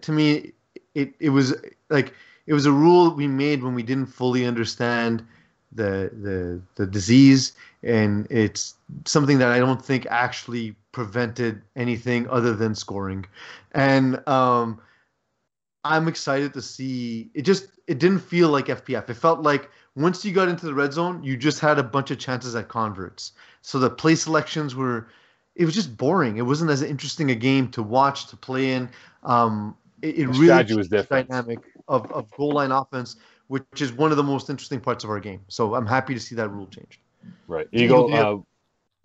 to 0.00 0.12
me, 0.12 0.52
it 0.94 1.14
it 1.18 1.30
was 1.30 1.54
like 1.90 2.14
it 2.46 2.52
was 2.52 2.66
a 2.66 2.72
rule 2.72 3.14
we 3.14 3.26
made 3.26 3.62
when 3.62 3.74
we 3.74 3.82
didn't 3.82 4.06
fully 4.06 4.46
understand 4.46 5.26
the 5.72 6.10
the 6.22 6.60
the 6.76 6.86
disease, 6.86 7.52
and 7.82 8.26
it's 8.30 8.74
something 9.04 9.38
that 9.38 9.50
I 9.52 9.58
don't 9.58 9.84
think 9.84 10.06
actually 10.10 10.74
prevented 10.92 11.62
anything 11.76 12.28
other 12.28 12.54
than 12.54 12.74
scoring, 12.74 13.26
and 13.72 14.26
um, 14.28 14.80
I'm 15.84 16.08
excited 16.08 16.54
to 16.54 16.62
see. 16.62 17.30
It 17.34 17.42
just 17.42 17.68
it 17.86 17.98
didn't 17.98 18.20
feel 18.20 18.48
like 18.48 18.66
FPF. 18.66 19.08
It 19.08 19.14
felt 19.14 19.42
like 19.42 19.70
once 19.96 20.24
you 20.24 20.32
got 20.32 20.48
into 20.48 20.66
the 20.66 20.74
red 20.74 20.92
zone, 20.92 21.22
you 21.22 21.36
just 21.36 21.60
had 21.60 21.78
a 21.78 21.82
bunch 21.82 22.10
of 22.10 22.18
chances 22.18 22.54
at 22.54 22.68
converts. 22.68 23.32
So 23.62 23.78
the 23.78 23.90
play 23.90 24.14
selections 24.14 24.74
were 24.74 25.08
it 25.58 25.64
was 25.64 25.74
just 25.74 25.96
boring. 25.96 26.38
It 26.38 26.42
wasn't 26.42 26.70
as 26.70 26.82
interesting 26.82 27.30
a 27.30 27.34
game 27.34 27.68
to 27.72 27.82
watch 27.82 28.28
to 28.28 28.36
play 28.36 28.72
in. 28.72 28.88
Um, 29.24 29.76
it, 30.00 30.18
it 30.18 30.26
really 30.28 30.74
was 30.74 30.88
different. 30.88 31.28
dynamic 31.28 31.58
of, 31.88 32.10
of 32.12 32.30
goal 32.30 32.52
line 32.52 32.70
offense, 32.70 33.16
which 33.48 33.64
is 33.80 33.92
one 33.92 34.10
of 34.10 34.16
the 34.16 34.22
most 34.22 34.48
interesting 34.48 34.80
parts 34.80 35.04
of 35.04 35.10
our 35.10 35.20
game. 35.20 35.40
So 35.48 35.74
I'm 35.74 35.86
happy 35.86 36.14
to 36.14 36.20
see 36.20 36.34
that 36.36 36.48
rule 36.48 36.66
changed. 36.66 37.00
Right, 37.46 37.66
Eagle. 37.72 38.14
Uh, 38.14 38.36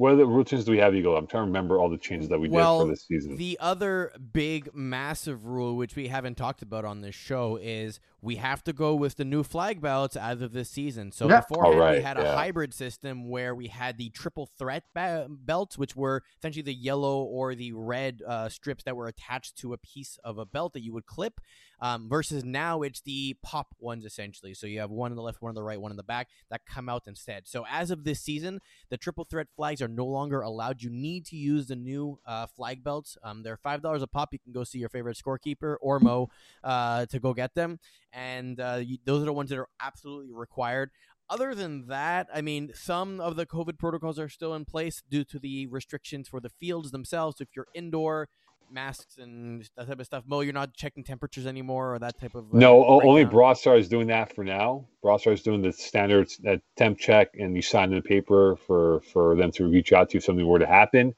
what 0.04 0.12
other 0.12 0.26
routines 0.26 0.66
do 0.66 0.74
we 0.74 0.80
have, 0.80 0.94
Eagle? 0.94 1.16
I'm 1.16 1.28
trying 1.28 1.44
to 1.44 1.48
remember 1.48 1.80
all 1.80 1.90
the 1.90 1.98
changes 1.98 2.28
that 2.28 2.38
we 2.38 2.50
well, 2.50 2.80
did 2.80 2.84
for 2.84 2.92
this 2.92 3.06
season. 3.08 3.38
The 3.38 3.58
other 3.62 4.12
big, 4.34 4.76
massive 4.76 5.46
rule, 5.46 5.78
which 5.78 5.96
we 5.96 6.10
haven't 6.10 6.36
talked 6.36 6.62
about 6.62 6.84
on 6.84 7.00
this 7.00 7.16
show, 7.16 7.58
is 7.62 8.02
we 8.22 8.36
have 8.36 8.66
to 8.66 8.74
go 8.74 8.96
with 8.96 9.16
the 9.16 9.24
new 9.24 9.44
flag 9.44 9.80
belts 9.80 10.18
as 10.18 10.42
of 10.42 10.52
this 10.52 10.70
season. 10.70 11.14
So 11.14 11.30
yeah. 11.30 11.40
beforehand, 11.40 11.80
right, 11.80 11.98
we 11.98 12.04
had 12.04 12.18
a 12.18 12.36
hybrid 12.36 12.74
system 12.74 13.30
where 13.30 13.56
we 13.56 13.68
had 13.68 13.98
the 13.98 14.10
triple 14.10 14.50
threat 14.58 14.84
ba- 14.94 15.28
belts, 15.30 15.78
which 15.78 15.96
were 15.96 16.24
essentially 16.38 16.64
the 16.64 16.74
yellow 16.74 17.24
or 17.24 17.56
the 17.56 17.72
red 17.72 18.22
uh, 18.28 18.50
strips 18.50 18.84
that 18.84 18.98
were 18.98 19.08
attached 19.08 19.58
to 19.60 19.72
a 19.72 19.78
piece 19.78 20.18
of 20.24 20.38
a 20.38 20.46
belt 20.46 20.74
that 20.74 20.84
you 20.84 20.92
would 20.92 21.06
clip. 21.06 21.40
Um, 21.82 22.08
versus 22.08 22.46
now 22.46 22.82
it's 22.82 23.02
the 23.02 23.36
pop 23.44 23.76
ones 23.78 24.06
essentially. 24.06 24.54
So 24.54 24.68
you 24.68 24.80
have 24.80 24.90
one 24.90 25.12
on 25.12 25.18
the 25.18 25.22
left, 25.22 25.42
one 25.42 25.50
on 25.50 25.56
the 25.56 25.64
right, 25.64 25.80
one 25.80 25.92
in 25.92 25.98
the 25.98 26.04
back 26.04 26.30
that 26.50 26.66
come 26.66 26.88
out 26.88 27.04
instead. 27.08 27.46
So 27.46 27.66
as 27.70 27.92
of 27.92 28.06
this 28.06 28.22
season, 28.22 28.62
the 28.90 28.96
triple 28.96 29.26
threat 29.26 29.48
flags 29.54 29.82
are 29.82 29.90
no 29.96 30.06
longer 30.06 30.42
allowed. 30.42 30.82
You 30.82 30.90
need 30.90 31.26
to 31.28 31.36
use 31.36 31.68
the 31.68 31.76
new 31.76 32.20
uh, 32.26 32.48
flag 32.48 32.84
belts. 32.84 33.18
Um, 33.24 33.44
they're 33.44 33.58
five 33.58 33.82
dollars 33.82 34.02
a 34.02 34.08
pop. 34.08 34.34
You 34.34 34.40
can 34.40 34.54
go 34.54 34.64
see 34.64 34.80
your 34.80 34.90
favorite 34.90 35.18
scorekeeper 35.18 35.76
or 35.82 36.00
Mo 36.00 36.30
uh, 36.64 37.06
to 37.08 37.20
go 37.20 37.34
get 37.34 37.54
them 37.56 37.80
and 38.14 38.60
uh, 38.60 38.82
those 39.06 39.22
are 39.22 39.26
the 39.26 39.34
ones 39.34 39.50
that 39.50 39.60
are 39.60 39.70
absolutely 39.82 40.32
required. 40.32 40.92
Other 41.30 41.56
than 41.56 41.88
that, 41.88 42.28
I 42.34 42.42
mean, 42.42 42.72
some 42.76 43.20
of 43.20 43.36
the 43.36 43.46
COVID 43.46 43.80
protocols 43.80 44.20
are 44.20 44.30
still 44.30 44.54
in 44.54 44.66
place 44.66 45.02
due 45.10 45.24
to 45.26 45.40
the 45.40 45.68
restrictions 45.68 46.28
for 46.28 46.40
the 46.40 46.50
fields 46.50 46.92
themselves. 46.92 47.42
If 47.42 47.50
you're 47.56 47.68
indoor, 47.74 48.30
masks 48.74 49.18
and 49.18 49.70
that 49.78 49.88
type 49.88 50.00
of 50.00 50.06
stuff. 50.06 50.24
Mo, 50.28 50.42
you're 50.42 50.54
not 50.54 50.74
checking 50.74 51.04
temperatures 51.04 51.46
anymore 51.46 51.94
or 51.94 52.00
that 52.00 52.20
type 52.20 52.36
of. 52.36 52.46
Uh, 52.46 52.58
no, 52.58 52.86
only 52.86 53.26
Broadstar 53.26 53.78
is 53.78 53.88
doing 53.88 54.08
that 54.08 54.34
for 54.36 54.44
now. 54.44 54.86
Broadstar 55.04 55.34
is 55.34 55.42
doing 55.42 55.62
the 55.62 55.72
standard 55.72 56.30
uh, 56.48 56.58
temp 56.76 56.98
check, 56.98 57.30
and 57.40 57.56
you 57.56 57.62
sign 57.62 57.90
in 57.90 57.96
the 57.96 58.02
paper 58.02 58.56
for 58.56 59.02
for 59.02 59.36
them 59.36 59.52
to 59.52 59.68
reach 59.68 59.94
out 59.94 60.10
to 60.10 60.16
you 60.16 60.18
if 60.18 60.24
something 60.24 60.46
were 60.46 60.60
to 60.60 60.68
happen. 60.68 61.14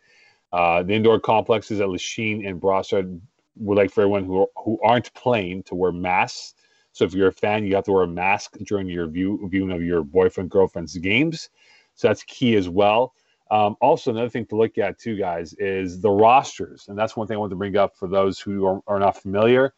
Uh, 0.52 0.84
the 0.84 0.94
indoor 0.94 1.20
complexes 1.20 1.82
at 1.82 1.90
Lachine 1.90 2.46
and 2.46 2.62
Broadstar 2.62 3.20
would 3.58 3.78
like 3.78 3.92
for 3.92 4.02
everyone 4.02 4.26
who 4.26 4.48
who 4.58 4.80
aren't 4.84 5.14
playing 5.14 5.64
to 5.64 5.76
wear 5.76 5.92
masks 5.92 6.56
so 6.96 7.04
if 7.04 7.14
you're 7.14 7.28
a 7.28 7.34
fan, 7.34 7.66
you 7.66 7.76
have 7.76 7.84
to 7.86 7.92
wear 7.92 8.04
a 8.04 8.08
mask 8.08 8.56
during 8.60 8.88
your 8.88 9.06
view, 9.08 9.50
viewing 9.52 9.72
of 9.72 9.84
your 9.84 10.02
boyfriend 10.02 10.50
girlfriend's 10.50 10.98
games. 10.98 11.50
So 11.96 12.08
that's 12.08 12.24
key 12.24 12.56
as 12.56 12.70
well. 12.70 13.14
Um, 13.52 13.76
also, 13.80 14.12
another 14.12 14.30
thing 14.30 14.46
to 14.48 14.56
look 14.56 14.78
at 14.78 15.00
too, 15.00 15.18
guys, 15.18 15.54
is 15.60 16.02
the 16.02 16.10
rosters, 16.10 16.86
and 16.88 16.98
that's 16.98 17.16
one 17.16 17.28
thing 17.28 17.36
I 17.36 17.40
want 17.40 17.52
to 17.52 17.56
bring 17.56 17.78
up 17.78 17.96
for 17.96 18.08
those 18.08 18.40
who 18.40 18.66
are, 18.66 18.80
are 18.88 19.00
not 19.00 19.22
familiar. 19.22 19.74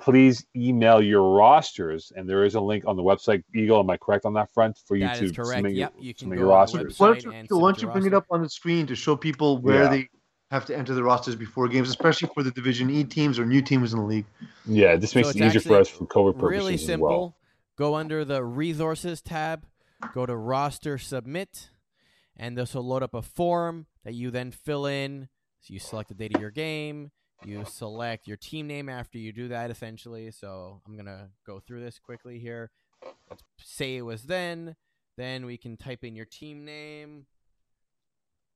Please 0.00 0.46
email 0.56 1.02
your 1.02 1.34
rosters, 1.36 2.10
and 2.16 2.26
there 2.26 2.44
is 2.44 2.54
a 2.54 2.60
link 2.60 2.84
on 2.86 2.96
the 2.96 3.02
website. 3.02 3.44
Eagle, 3.54 3.80
am 3.80 3.90
I 3.90 3.98
correct 3.98 4.24
on 4.24 4.32
that 4.34 4.50
front 4.54 4.78
for 4.86 4.96
you 4.96 5.04
that 5.04 5.18
to 5.18 5.28
submit, 5.28 5.74
yep, 5.74 5.92
your, 5.96 6.04
you 6.04 6.14
can 6.14 6.20
submit 6.20 6.38
your 6.38 6.48
rosters? 6.48 6.98
Why 6.98 7.08
don't 7.08 7.24
you, 7.24 7.30
why 7.30 7.72
don't 7.72 7.82
you 7.82 7.88
bring 7.88 8.04
roster? 8.04 8.08
it 8.08 8.14
up 8.14 8.26
on 8.30 8.42
the 8.42 8.48
screen 8.48 8.86
to 8.86 8.96
show 8.96 9.14
people 9.16 9.58
where 9.58 9.82
yeah. 9.82 9.90
they 9.90 10.08
have 10.50 10.64
to 10.66 10.76
enter 10.76 10.94
the 10.94 11.02
rosters 11.02 11.36
before 11.36 11.68
games, 11.68 11.90
especially 11.90 12.30
for 12.34 12.42
the 12.42 12.50
Division 12.50 12.88
E 12.88 13.04
teams 13.04 13.38
or 13.38 13.44
new 13.44 13.60
teams 13.60 13.92
in 13.92 13.98
the 14.00 14.04
league. 14.06 14.24
Yeah, 14.64 14.96
this 14.96 15.14
makes 15.14 15.32
so 15.32 15.38
it 15.38 15.46
easier 15.46 15.60
for 15.60 15.76
us 15.76 15.88
for 15.88 16.06
COVID 16.06 16.38
purposes. 16.38 16.64
Really 16.64 16.76
simple. 16.78 17.08
Well. 17.08 17.36
Go 17.76 17.94
under 17.94 18.24
the 18.24 18.42
resources 18.42 19.22
tab, 19.22 19.64
go 20.12 20.26
to 20.26 20.36
roster 20.36 20.98
submit, 20.98 21.70
and 22.40 22.56
this 22.56 22.74
will 22.74 22.86
load 22.86 23.02
up 23.02 23.12
a 23.12 23.20
form 23.20 23.86
that 24.02 24.14
you 24.14 24.30
then 24.30 24.50
fill 24.50 24.86
in. 24.86 25.28
So 25.60 25.74
you 25.74 25.78
select 25.78 26.08
the 26.08 26.14
date 26.14 26.34
of 26.34 26.40
your 26.40 26.50
game, 26.50 27.10
you 27.44 27.64
select 27.66 28.26
your 28.26 28.38
team 28.38 28.66
name 28.66 28.88
after 28.88 29.18
you 29.18 29.30
do 29.30 29.48
that 29.48 29.70
essentially. 29.70 30.30
So 30.30 30.80
I'm 30.86 30.96
gonna 30.96 31.28
go 31.46 31.60
through 31.60 31.82
this 31.82 31.98
quickly 31.98 32.38
here. 32.38 32.70
Let's 33.28 33.42
say 33.58 33.96
it 33.96 34.02
was 34.02 34.22
then. 34.22 34.74
Then 35.18 35.44
we 35.44 35.58
can 35.58 35.76
type 35.76 36.02
in 36.02 36.16
your 36.16 36.24
team 36.24 36.64
name. 36.64 37.26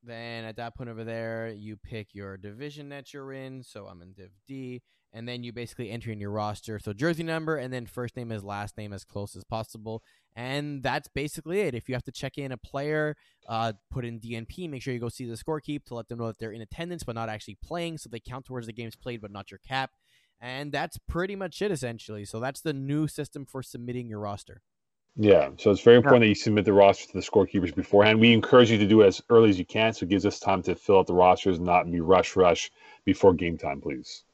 Then 0.02 0.44
at 0.44 0.56
that 0.56 0.74
point 0.76 0.88
over 0.88 1.04
there, 1.04 1.50
you 1.50 1.76
pick 1.76 2.14
your 2.14 2.38
division 2.38 2.88
that 2.88 3.12
you're 3.12 3.32
in. 3.32 3.62
So 3.62 3.86
I'm 3.86 4.00
in 4.00 4.12
Div 4.12 4.30
D. 4.48 4.82
And 5.12 5.28
then 5.28 5.44
you 5.44 5.52
basically 5.52 5.90
enter 5.90 6.10
in 6.10 6.20
your 6.20 6.30
roster. 6.30 6.78
So 6.78 6.92
jersey 6.92 7.22
number 7.22 7.56
and 7.56 7.72
then 7.72 7.86
first 7.86 8.16
name 8.16 8.32
as 8.32 8.42
last 8.42 8.76
name 8.78 8.92
as 8.92 9.04
close 9.04 9.36
as 9.36 9.44
possible. 9.44 10.02
And 10.36 10.82
that's 10.82 11.08
basically 11.08 11.60
it. 11.60 11.74
If 11.74 11.88
you 11.88 11.94
have 11.94 12.02
to 12.04 12.12
check 12.12 12.38
in 12.38 12.50
a 12.50 12.56
player, 12.56 13.16
uh, 13.48 13.74
put 13.90 14.04
in 14.04 14.18
DNP, 14.18 14.68
make 14.68 14.82
sure 14.82 14.92
you 14.92 14.98
go 14.98 15.08
see 15.08 15.26
the 15.26 15.36
score 15.36 15.60
keep 15.60 15.84
to 15.86 15.94
let 15.94 16.08
them 16.08 16.18
know 16.18 16.26
that 16.26 16.38
they're 16.38 16.52
in 16.52 16.60
attendance 16.60 17.04
but 17.04 17.14
not 17.14 17.28
actually 17.28 17.58
playing. 17.62 17.98
So 17.98 18.08
they 18.10 18.20
count 18.20 18.44
towards 18.44 18.66
the 18.66 18.72
games 18.72 18.96
played 18.96 19.20
but 19.20 19.30
not 19.30 19.50
your 19.50 19.60
cap. 19.66 19.92
And 20.40 20.72
that's 20.72 20.98
pretty 21.08 21.36
much 21.36 21.62
it 21.62 21.70
essentially. 21.70 22.24
So 22.24 22.40
that's 22.40 22.60
the 22.60 22.72
new 22.72 23.06
system 23.06 23.46
for 23.46 23.62
submitting 23.62 24.08
your 24.08 24.18
roster. 24.18 24.60
Yeah, 25.16 25.50
so 25.58 25.70
it's 25.70 25.80
very 25.80 25.96
important 25.96 26.22
yeah. 26.22 26.26
that 26.26 26.30
you 26.30 26.34
submit 26.34 26.64
the 26.64 26.72
roster 26.72 27.06
to 27.06 27.12
the 27.12 27.20
scorekeepers 27.20 27.72
beforehand. 27.72 28.18
We 28.18 28.32
encourage 28.32 28.72
you 28.72 28.78
to 28.78 28.86
do 28.86 29.02
it 29.02 29.06
as 29.06 29.22
early 29.30 29.48
as 29.48 29.58
you 29.58 29.64
can, 29.64 29.92
so 29.92 30.04
it 30.04 30.08
gives 30.08 30.26
us 30.26 30.40
time 30.40 30.60
to 30.64 30.74
fill 30.74 30.98
out 30.98 31.06
the 31.06 31.14
rosters, 31.14 31.58
and 31.58 31.66
not 31.66 31.88
be 31.88 32.00
rush 32.00 32.34
rush 32.34 32.72
before 33.04 33.32
game 33.32 33.56
time, 33.56 33.80
please. 33.80 34.24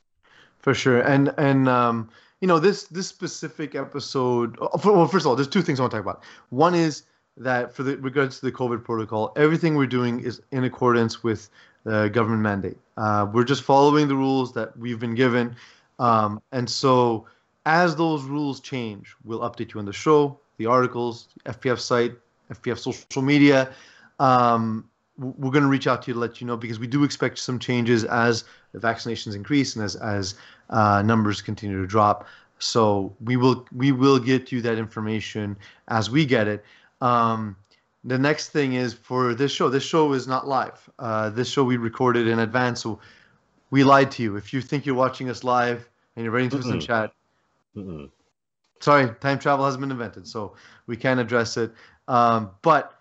For 0.58 0.72
sure, 0.72 1.02
and 1.02 1.34
and 1.36 1.68
um, 1.68 2.08
you 2.40 2.48
know 2.48 2.58
this 2.58 2.84
this 2.84 3.06
specific 3.06 3.74
episode. 3.74 4.56
Uh, 4.60 4.68
well, 4.84 5.06
first 5.06 5.24
of 5.24 5.30
all, 5.30 5.36
there's 5.36 5.48
two 5.48 5.62
things 5.62 5.78
I 5.78 5.82
want 5.82 5.92
to 5.92 5.98
talk 5.98 6.04
about. 6.04 6.22
One 6.50 6.74
is 6.74 7.04
that 7.36 7.74
for 7.74 7.82
the 7.82 7.96
regards 7.98 8.40
to 8.40 8.46
the 8.46 8.52
COVID 8.52 8.84
protocol, 8.84 9.32
everything 9.36 9.76
we're 9.76 9.86
doing 9.86 10.20
is 10.20 10.42
in 10.50 10.64
accordance 10.64 11.22
with 11.22 11.48
the 11.84 12.08
government 12.08 12.42
mandate. 12.42 12.76
Uh, 12.96 13.26
we're 13.32 13.44
just 13.44 13.62
following 13.62 14.08
the 14.08 14.16
rules 14.16 14.52
that 14.54 14.76
we've 14.78 14.98
been 14.98 15.14
given, 15.14 15.54
um, 15.98 16.42
and 16.52 16.68
so 16.68 17.26
as 17.66 17.94
those 17.96 18.24
rules 18.24 18.60
change, 18.60 19.14
we'll 19.24 19.40
update 19.40 19.74
you 19.74 19.80
on 19.80 19.86
the 19.86 19.92
show 19.92 20.38
the 20.60 20.66
articles, 20.66 21.28
FPF 21.46 21.80
site, 21.80 22.12
FPF 22.52 22.78
social 22.78 23.22
media. 23.22 23.72
Um, 24.18 24.84
we're 25.16 25.50
going 25.50 25.62
to 25.62 25.70
reach 25.70 25.86
out 25.86 26.02
to 26.02 26.08
you 26.08 26.14
to 26.14 26.20
let 26.20 26.38
you 26.38 26.46
know 26.46 26.56
because 26.56 26.78
we 26.78 26.86
do 26.86 27.02
expect 27.02 27.38
some 27.38 27.58
changes 27.58 28.04
as 28.04 28.44
the 28.72 28.78
vaccinations 28.78 29.34
increase 29.34 29.74
and 29.74 29.82
as 29.82 29.96
as 29.96 30.34
uh, 30.70 31.02
numbers 31.02 31.42
continue 31.42 31.80
to 31.80 31.86
drop. 31.86 32.26
So 32.58 33.14
we 33.24 33.36
will 33.36 33.66
we 33.74 33.92
will 33.92 34.18
get 34.18 34.52
you 34.52 34.60
that 34.62 34.78
information 34.78 35.56
as 35.88 36.10
we 36.10 36.26
get 36.26 36.46
it. 36.48 36.64
Um, 37.00 37.56
the 38.04 38.18
next 38.18 38.48
thing 38.48 38.74
is 38.74 38.94
for 38.94 39.34
this 39.34 39.52
show. 39.52 39.68
This 39.68 39.84
show 39.84 40.12
is 40.12 40.26
not 40.26 40.48
live. 40.48 40.88
Uh, 40.98 41.30
this 41.30 41.48
show 41.48 41.64
we 41.64 41.76
recorded 41.76 42.26
in 42.26 42.38
advance, 42.38 42.82
so 42.82 43.00
we 43.70 43.84
lied 43.84 44.10
to 44.12 44.22
you. 44.22 44.36
If 44.36 44.52
you 44.52 44.60
think 44.60 44.84
you're 44.84 44.94
watching 44.94 45.30
us 45.30 45.44
live 45.44 45.88
and 46.16 46.24
you're 46.24 46.32
writing 46.32 46.50
to 46.50 46.58
us 46.58 46.66
in 46.66 46.80
chat, 46.80 47.12
Mm-mm 47.76 48.10
sorry, 48.80 49.10
time 49.20 49.38
travel 49.38 49.64
hasn't 49.64 49.80
been 49.80 49.90
invented, 49.90 50.26
so 50.26 50.54
we 50.86 50.96
can't 50.96 51.20
address 51.20 51.56
it. 51.56 51.72
Um, 52.08 52.50
but 52.62 52.99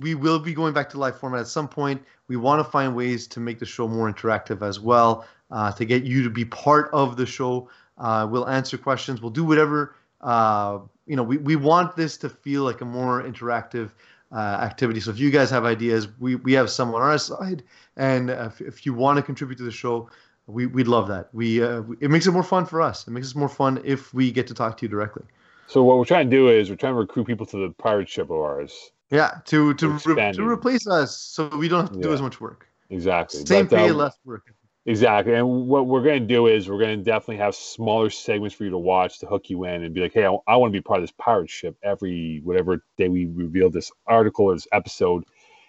we 0.00 0.14
will 0.14 0.38
be 0.38 0.54
going 0.54 0.74
back 0.74 0.90
to 0.90 0.98
live 0.98 1.18
format 1.18 1.40
at 1.40 1.46
some 1.46 1.68
point. 1.68 2.02
We 2.28 2.36
want 2.36 2.64
to 2.64 2.70
find 2.70 2.94
ways 2.96 3.26
to 3.28 3.40
make 3.40 3.58
the 3.58 3.66
show 3.66 3.86
more 3.86 4.12
interactive 4.12 4.62
as 4.62 4.80
well, 4.80 5.26
uh, 5.50 5.72
to 5.72 5.84
get 5.84 6.04
you 6.04 6.22
to 6.24 6.30
be 6.30 6.44
part 6.44 6.90
of 6.92 7.16
the 7.16 7.26
show. 7.26 7.68
Uh, 7.98 8.26
we'll 8.28 8.48
answer 8.48 8.76
questions. 8.76 9.20
We'll 9.20 9.30
do 9.30 9.44
whatever. 9.44 9.96
Uh, 10.20 10.80
you 11.06 11.16
know, 11.16 11.22
we, 11.22 11.36
we 11.36 11.56
want 11.56 11.96
this 11.96 12.16
to 12.18 12.28
feel 12.28 12.64
like 12.64 12.80
a 12.80 12.84
more 12.84 13.22
interactive 13.22 13.90
uh, 14.32 14.38
activity. 14.38 15.00
So 15.00 15.10
if 15.10 15.18
you 15.18 15.30
guys 15.30 15.50
have 15.50 15.64
ideas, 15.64 16.08
we, 16.18 16.36
we 16.36 16.52
have 16.54 16.70
some 16.70 16.92
on 16.94 17.02
our 17.02 17.18
side. 17.18 17.62
And 17.96 18.30
if, 18.30 18.60
if 18.60 18.86
you 18.86 18.94
want 18.94 19.18
to 19.18 19.22
contribute 19.22 19.56
to 19.58 19.64
the 19.64 19.70
show, 19.70 20.10
we 20.46 20.66
we'd 20.66 20.88
love 20.88 21.08
that. 21.08 21.28
We 21.32 21.62
uh, 21.62 21.82
it 22.00 22.10
makes 22.10 22.26
it 22.26 22.32
more 22.32 22.42
fun 22.42 22.66
for 22.66 22.82
us. 22.82 23.06
It 23.06 23.12
makes 23.12 23.30
it 23.30 23.36
more 23.36 23.48
fun 23.48 23.80
if 23.82 24.12
we 24.12 24.30
get 24.30 24.46
to 24.48 24.54
talk 24.54 24.76
to 24.76 24.84
you 24.84 24.88
directly. 24.88 25.22
So 25.66 25.82
what 25.82 25.96
we're 25.96 26.04
trying 26.04 26.28
to 26.28 26.36
do 26.36 26.50
is 26.50 26.68
we're 26.68 26.76
trying 26.76 26.92
to 26.92 26.98
recruit 26.98 27.26
people 27.26 27.46
to 27.46 27.56
the 27.56 27.74
pirate 27.74 28.08
ship 28.08 28.26
of 28.26 28.36
ours. 28.36 28.90
Yeah, 29.10 29.38
to 29.46 29.74
to 29.74 29.88
re- 29.88 30.32
to 30.32 30.48
replace 30.48 30.86
us, 30.86 31.16
so 31.18 31.48
we 31.56 31.68
don't 31.68 31.82
have 31.82 31.92
to 31.92 31.98
yeah. 31.98 32.04
do 32.04 32.12
as 32.12 32.22
much 32.22 32.40
work. 32.40 32.66
Exactly. 32.90 33.44
Same 33.44 33.66
but, 33.66 33.76
pay, 33.76 33.90
um, 33.90 33.96
less 33.96 34.16
work. 34.24 34.54
Exactly. 34.86 35.34
And 35.34 35.66
what 35.66 35.86
we're 35.86 36.02
going 36.02 36.20
to 36.20 36.26
do 36.26 36.46
is 36.46 36.68
we're 36.68 36.78
going 36.78 36.98
to 36.98 37.04
definitely 37.04 37.38
have 37.38 37.54
smaller 37.54 38.10
segments 38.10 38.54
for 38.54 38.64
you 38.64 38.70
to 38.70 38.78
watch 38.78 39.18
to 39.20 39.26
hook 39.26 39.48
you 39.48 39.64
in 39.64 39.82
and 39.82 39.94
be 39.94 40.02
like, 40.02 40.12
hey, 40.12 40.26
I, 40.26 40.36
I 40.46 40.56
want 40.56 40.72
to 40.72 40.78
be 40.78 40.82
part 40.82 40.98
of 40.98 41.04
this 41.04 41.14
pirate 41.16 41.48
ship 41.48 41.76
every 41.82 42.42
whatever 42.44 42.84
day 42.98 43.08
we 43.08 43.24
reveal 43.24 43.70
this 43.70 43.90
article 44.06 44.46
or 44.46 44.54
this 44.54 44.68
episode 44.72 45.24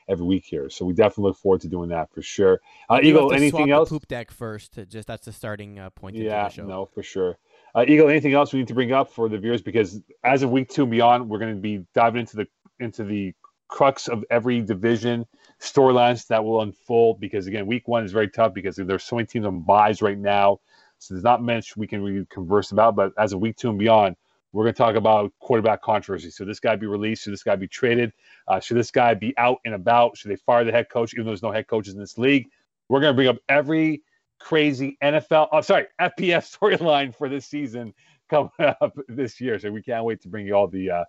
every 0.09 0.25
week 0.25 0.43
here. 0.45 0.69
So 0.69 0.83
we 0.85 0.93
definitely 0.93 1.29
look 1.29 1.37
forward 1.37 1.61
to 1.61 1.69
doing 1.69 1.89
that 1.89 2.11
for 2.13 2.21
sure. 2.21 2.59
Uh, 2.89 2.99
Eagle, 3.01 3.31
anything 3.31 3.71
else? 3.71 3.89
poop 3.89 4.05
deck 4.07 4.31
first. 4.31 4.77
Just 4.89 5.07
that's 5.07 5.25
the 5.25 5.31
starting 5.31 5.79
uh, 5.79 5.91
point. 5.91 6.17
Yeah, 6.17 6.49
no, 6.57 6.85
for 6.85 7.01
sure. 7.01 7.37
Uh, 7.73 7.85
Eagle, 7.87 8.09
anything 8.09 8.33
else 8.33 8.51
we 8.51 8.59
need 8.59 8.67
to 8.67 8.73
bring 8.73 8.91
up 8.91 9.09
for 9.09 9.29
the 9.29 9.37
viewers? 9.37 9.61
Because 9.61 10.01
as 10.23 10.43
of 10.43 10.51
week 10.51 10.69
two 10.69 10.83
and 10.83 10.91
beyond, 10.91 11.29
we're 11.29 11.39
going 11.39 11.55
to 11.55 11.61
be 11.61 11.85
diving 11.93 12.21
into 12.21 12.35
the 12.35 12.47
into 12.79 13.03
the 13.03 13.33
crux 13.67 14.07
of 14.07 14.23
every 14.29 14.61
division 14.61 15.25
storylines 15.59 16.27
that 16.27 16.43
will 16.43 16.61
unfold. 16.61 17.19
Because 17.19 17.47
again, 17.47 17.65
week 17.65 17.87
one 17.87 18.03
is 18.03 18.11
very 18.11 18.29
tough 18.29 18.53
because 18.53 18.75
there's 18.75 19.03
so 19.03 19.15
many 19.15 19.25
teams 19.25 19.45
on 19.45 19.61
buys 19.61 20.01
right 20.01 20.17
now. 20.17 20.59
So 20.99 21.13
there's 21.13 21.23
not 21.23 21.41
much 21.41 21.75
we 21.75 21.87
can 21.87 22.01
really 22.01 22.25
converse 22.29 22.71
about. 22.71 22.95
But 22.95 23.13
as 23.17 23.33
a 23.33 23.37
week 23.37 23.57
two 23.57 23.69
and 23.69 23.79
beyond, 23.79 24.15
we're 24.51 24.63
going 24.63 24.73
to 24.73 24.77
talk 24.77 24.95
about 24.95 25.33
quarterback 25.39 25.81
controversy. 25.81 26.31
Should 26.31 26.47
this 26.47 26.61
guy 26.61 26.77
be 26.77 26.87
released? 26.87 27.23
Should 27.23 27.33
this 27.33 27.43
guy 27.43 27.57
be 27.57 27.67
traded? 27.67 28.13
Uh, 28.47 28.59
should 28.61 28.77
this 28.77 28.91
guy 28.91 29.13
be 29.13 29.37
out 29.37 29.59
and 29.65 29.73
about? 29.73 30.17
Should 30.17 30.31
they 30.31 30.37
fire 30.37 30.63
the 30.63 30.71
head 30.71 30.89
coach, 30.89 31.13
even 31.13 31.25
though 31.25 31.31
there's 31.31 31.43
no 31.43 31.51
head 31.51 31.67
coaches 31.67 31.93
in 31.93 31.99
this 31.99 32.17
league? 32.17 32.47
We're 32.87 33.01
going 33.01 33.11
to 33.11 33.15
bring 33.15 33.27
up 33.27 33.37
every 33.49 34.03
crazy 34.39 34.97
NFL, 35.03 35.49
oh, 35.51 35.61
sorry, 35.61 35.87
FPF 35.99 36.57
storyline 36.57 37.13
for 37.13 37.27
this 37.27 37.45
season 37.45 37.93
coming 38.29 38.51
up 38.59 38.97
this 39.09 39.41
year. 39.41 39.59
So 39.59 39.71
we 39.71 39.81
can't 39.81 40.05
wait 40.05 40.21
to 40.21 40.29
bring 40.29 40.47
you 40.47 40.53
all 40.55 40.67
the 40.67 40.89
uh, 40.89 41.03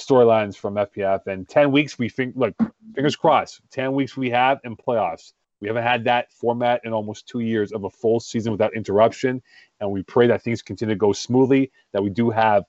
storylines 0.00 0.56
from 0.56 0.74
FPF. 0.74 1.26
And 1.26 1.48
10 1.48 1.72
weeks, 1.72 1.98
we 1.98 2.08
think, 2.08 2.34
look, 2.36 2.54
fingers 2.94 3.16
crossed, 3.16 3.60
10 3.70 3.92
weeks 3.92 4.16
we 4.16 4.30
have 4.30 4.60
in 4.64 4.76
playoffs. 4.76 5.32
We 5.60 5.68
haven't 5.68 5.82
had 5.82 6.04
that 6.04 6.32
format 6.32 6.80
in 6.84 6.92
almost 6.92 7.28
two 7.28 7.40
years 7.40 7.72
of 7.72 7.84
a 7.84 7.90
full 7.90 8.18
season 8.18 8.52
without 8.52 8.74
interruption. 8.74 9.42
And 9.80 9.90
we 9.90 10.02
pray 10.02 10.26
that 10.26 10.42
things 10.42 10.62
continue 10.62 10.94
to 10.94 10.98
go 10.98 11.12
smoothly, 11.12 11.70
that 11.92 12.02
we 12.02 12.10
do 12.10 12.30
have 12.30 12.64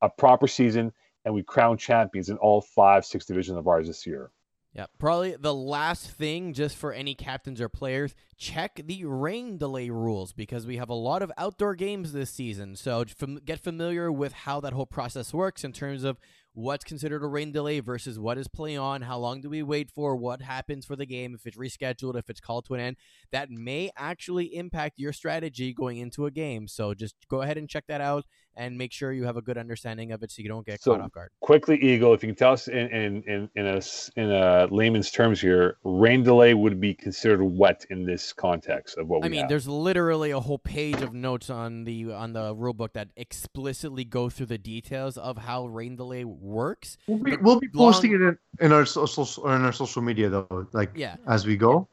a 0.00 0.08
proper 0.08 0.46
season, 0.46 0.92
and 1.24 1.34
we 1.34 1.42
crown 1.42 1.76
champions 1.76 2.28
in 2.28 2.36
all 2.36 2.60
five, 2.60 3.04
six 3.04 3.26
divisions 3.26 3.58
of 3.58 3.66
ours 3.66 3.88
this 3.88 4.06
year. 4.06 4.30
Yeah, 4.76 4.84
probably 4.98 5.34
the 5.36 5.54
last 5.54 6.10
thing 6.10 6.52
just 6.52 6.76
for 6.76 6.92
any 6.92 7.14
captains 7.14 7.62
or 7.62 7.68
players, 7.70 8.14
check 8.36 8.78
the 8.84 9.06
rain 9.06 9.56
delay 9.56 9.88
rules 9.88 10.34
because 10.34 10.66
we 10.66 10.76
have 10.76 10.90
a 10.90 10.94
lot 10.94 11.22
of 11.22 11.32
outdoor 11.38 11.74
games 11.74 12.12
this 12.12 12.30
season. 12.30 12.76
So 12.76 13.02
get 13.46 13.58
familiar 13.58 14.12
with 14.12 14.34
how 14.34 14.60
that 14.60 14.74
whole 14.74 14.84
process 14.84 15.32
works 15.32 15.64
in 15.64 15.72
terms 15.72 16.04
of 16.04 16.18
what's 16.56 16.84
considered 16.84 17.22
a 17.22 17.26
rain 17.26 17.52
delay 17.52 17.80
versus 17.80 18.18
what 18.18 18.38
is 18.38 18.48
play 18.48 18.76
on, 18.78 19.02
how 19.02 19.18
long 19.18 19.42
do 19.42 19.50
we 19.50 19.62
wait 19.62 19.90
for, 19.90 20.16
what 20.16 20.40
happens 20.40 20.86
for 20.86 20.96
the 20.96 21.04
game, 21.04 21.34
if 21.34 21.46
it's 21.46 21.56
rescheduled, 21.56 22.16
if 22.16 22.30
it's 22.30 22.40
called 22.40 22.64
to 22.64 22.72
an 22.72 22.80
end. 22.80 22.96
That 23.30 23.50
may 23.50 23.90
actually 23.94 24.56
impact 24.56 24.98
your 24.98 25.12
strategy 25.12 25.74
going 25.74 25.98
into 25.98 26.24
a 26.24 26.30
game. 26.30 26.66
So 26.66 26.94
just 26.94 27.14
go 27.28 27.42
ahead 27.42 27.58
and 27.58 27.68
check 27.68 27.84
that 27.88 28.00
out 28.00 28.24
and 28.56 28.78
make 28.78 28.90
sure 28.90 29.12
you 29.12 29.24
have 29.24 29.36
a 29.36 29.42
good 29.42 29.58
understanding 29.58 30.12
of 30.12 30.22
it 30.22 30.30
so 30.30 30.40
you 30.40 30.48
don't 30.48 30.64
get 30.64 30.80
so 30.80 30.92
caught 30.92 31.02
off 31.02 31.12
guard. 31.12 31.30
Quickly, 31.40 31.76
Eagle, 31.76 32.14
if 32.14 32.22
you 32.22 32.28
can 32.28 32.36
tell 32.36 32.54
us 32.54 32.68
in, 32.68 32.88
in, 32.88 33.22
in, 33.24 33.50
in, 33.54 33.66
a, 33.66 33.82
in 34.16 34.30
a 34.30 34.66
layman's 34.70 35.10
terms 35.10 35.42
here, 35.42 35.76
rain 35.84 36.22
delay 36.22 36.54
would 36.54 36.80
be 36.80 36.94
considered 36.94 37.42
wet 37.42 37.84
in 37.90 38.06
this 38.06 38.32
context 38.32 38.96
of 38.96 39.08
what 39.08 39.20
we 39.20 39.26
I 39.26 39.28
mean, 39.28 39.40
have. 39.40 39.50
there's 39.50 39.68
literally 39.68 40.30
a 40.30 40.40
whole 40.40 40.58
page 40.58 41.02
of 41.02 41.12
notes 41.12 41.50
on 41.50 41.84
the 41.84 42.12
on 42.12 42.32
the 42.32 42.54
rule 42.54 42.72
book 42.72 42.94
that 42.94 43.08
explicitly 43.16 44.04
go 44.04 44.30
through 44.30 44.46
the 44.46 44.58
details 44.58 45.18
of 45.18 45.36
how 45.36 45.66
rain 45.66 45.96
delay 45.96 46.24
works. 46.46 46.96
We'll 47.06 47.18
be, 47.18 47.36
we'll 47.36 47.60
be 47.60 47.68
posting 47.68 48.12
it 48.12 48.20
in, 48.20 48.38
in 48.60 48.72
our 48.72 48.86
social 48.86 49.24
in 49.46 49.64
our 49.64 49.72
social 49.72 50.02
media 50.02 50.28
though, 50.28 50.66
like 50.72 50.92
yeah. 50.94 51.16
as 51.26 51.46
we 51.46 51.56
go. 51.56 51.88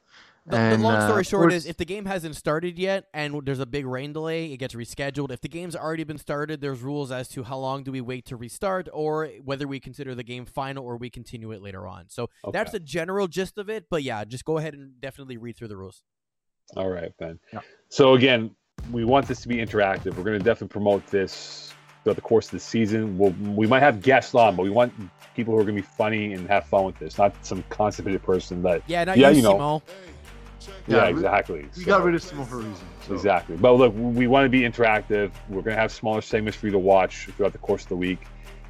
The, 0.46 0.58
and, 0.58 0.82
the 0.82 0.88
long 0.88 1.02
story 1.02 1.22
uh, 1.22 1.24
short 1.24 1.54
is, 1.54 1.66
if 1.66 1.78
the 1.78 1.86
game 1.86 2.04
hasn't 2.04 2.36
started 2.36 2.78
yet 2.78 3.06
and 3.14 3.46
there's 3.46 3.60
a 3.62 3.66
big 3.66 3.86
rain 3.86 4.12
delay, 4.12 4.52
it 4.52 4.58
gets 4.58 4.76
rescheduled. 4.76 5.32
If 5.32 5.40
the 5.40 5.48
game's 5.48 5.74
already 5.74 6.04
been 6.04 6.18
started, 6.18 6.60
there's 6.60 6.82
rules 6.82 7.14
as 7.14 7.30
to 7.30 7.44
how 7.44 7.58
long 7.58 7.84
do 7.84 7.94
we 7.94 8.02
wait 8.02 8.26
to 8.26 8.36
restart, 8.36 8.90
or 8.92 9.28
whether 9.46 9.70
we 9.70 9.80
consider 9.80 10.16
the 10.16 10.24
game 10.24 10.46
final 10.46 10.84
or 10.84 10.98
we 10.98 11.10
continue 11.10 11.52
it 11.54 11.62
later 11.62 11.88
on. 11.88 12.10
So 12.10 12.24
okay. 12.44 12.52
that's 12.52 12.74
the 12.74 12.82
general 12.82 13.30
gist 13.30 13.58
of 13.58 13.70
it. 13.70 13.86
But 13.90 14.04
yeah, 14.04 14.26
just 14.26 14.44
go 14.44 14.58
ahead 14.58 14.74
and 14.74 15.00
definitely 15.00 15.38
read 15.38 15.56
through 15.56 15.70
the 15.70 15.78
rules. 15.78 16.04
All 16.76 16.90
right, 16.90 17.14
Ben. 17.18 17.40
Yeah. 17.54 17.62
So 17.88 18.16
again, 18.16 18.54
we 18.92 19.06
want 19.06 19.28
this 19.28 19.42
to 19.42 19.48
be 19.48 19.58
interactive. 19.58 20.18
We're 20.18 20.24
going 20.24 20.40
to 20.40 20.44
definitely 20.44 20.74
promote 20.74 21.08
this 21.08 21.74
throughout 22.04 22.16
the 22.16 22.22
course 22.22 22.48
of 22.48 22.52
the 22.52 22.60
season. 22.60 23.18
We'll, 23.18 23.32
we 23.56 23.68
might 23.68 23.82
have 23.82 24.02
guests 24.02 24.36
on, 24.36 24.56
but 24.56 24.64
we 24.64 24.70
want 24.70 24.94
people 25.36 25.54
who 25.54 25.60
are 25.60 25.64
going 25.64 25.76
to 25.76 25.82
be 25.82 25.88
funny 25.88 26.34
and 26.34 26.48
have 26.48 26.66
fun 26.68 26.86
with 26.86 26.98
this, 27.00 27.18
not 27.18 27.34
some 27.46 27.64
constipated 27.70 28.24
person 28.24 28.62
that 28.64 28.84
yeah, 28.88 29.14
yeah, 29.16 29.30
you, 29.30 29.38
you 29.38 29.42
know. 29.42 29.82
Yeah, 30.88 30.98
yeah 30.98 31.06
exactly. 31.08 31.66
We, 31.76 31.84
so, 31.84 31.86
got 31.86 32.04
rid 32.04 32.16
of 32.16 32.22
Simo 32.22 32.46
for 32.46 32.56
a 32.56 32.60
reason. 32.60 32.86
So. 33.08 33.14
Exactly. 33.14 33.58
But 33.58 33.74
look, 33.74 33.94
we 33.96 34.28
want 34.28 34.46
to 34.46 34.50
be 34.50 34.62
interactive. 34.62 35.32
We're 35.50 35.62
going 35.62 35.76
to 35.76 35.82
have 35.82 35.92
smaller 35.92 36.22
segments 36.22 36.58
for 36.58 36.68
you 36.68 36.72
to 36.72 36.80
watch 36.80 37.26
throughout 37.36 37.52
the 37.52 37.58
course 37.58 37.84
of 37.84 37.90
the 37.90 37.98
week. 37.98 38.20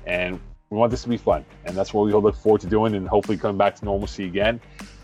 And 0.06 0.40
we 0.70 0.78
want 0.78 0.92
this 0.92 1.04
to 1.04 1.10
be 1.10 1.18
fun. 1.18 1.46
And 1.66 1.78
that's 1.78 1.94
what 1.94 2.06
we 2.06 2.14
look 2.14 2.36
forward 2.36 2.62
to 2.62 2.68
doing 2.68 2.96
and 2.96 3.08
hopefully 3.08 3.38
coming 3.38 3.58
back 3.58 3.76
to 3.76 3.86
normalcy 3.86 4.26
again. 4.26 4.60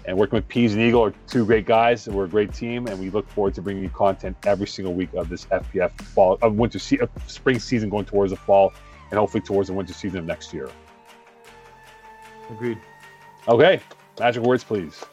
And 0.09 0.17
working 0.17 0.37
with 0.37 0.47
Peas 0.47 0.73
and 0.73 0.81
Eagle 0.81 1.03
are 1.03 1.13
two 1.27 1.45
great 1.45 1.67
guys, 1.67 2.07
and 2.07 2.15
we're 2.15 2.25
a 2.25 2.27
great 2.27 2.51
team. 2.51 2.87
And 2.87 2.99
we 2.99 3.11
look 3.11 3.29
forward 3.29 3.53
to 3.53 3.61
bringing 3.61 3.83
you 3.83 3.89
content 3.89 4.35
every 4.43 4.65
single 4.65 4.95
week 4.95 5.13
of 5.13 5.29
this 5.29 5.45
FPF 5.45 5.91
fall, 6.01 6.39
of 6.41 6.55
winter, 6.55 6.79
se- 6.79 6.97
of 6.97 7.11
spring 7.27 7.59
season 7.59 7.91
going 7.91 8.05
towards 8.05 8.31
the 8.31 8.35
fall, 8.35 8.73
and 9.11 9.19
hopefully 9.19 9.41
towards 9.41 9.67
the 9.67 9.73
winter 9.75 9.93
season 9.93 10.17
of 10.17 10.25
next 10.25 10.51
year. 10.51 10.67
Agreed. 12.49 12.79
Okay, 13.47 13.81
magic 14.19 14.41
words, 14.41 14.63
please. 14.63 15.05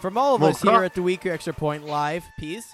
From 0.00 0.18
all 0.18 0.34
of 0.34 0.40
well, 0.40 0.50
us 0.50 0.60
here 0.60 0.82
at 0.82 0.94
the 0.94 1.02
Week 1.02 1.24
Extra 1.26 1.52
Point 1.52 1.86
Live, 1.86 2.24
Peas. 2.36 2.66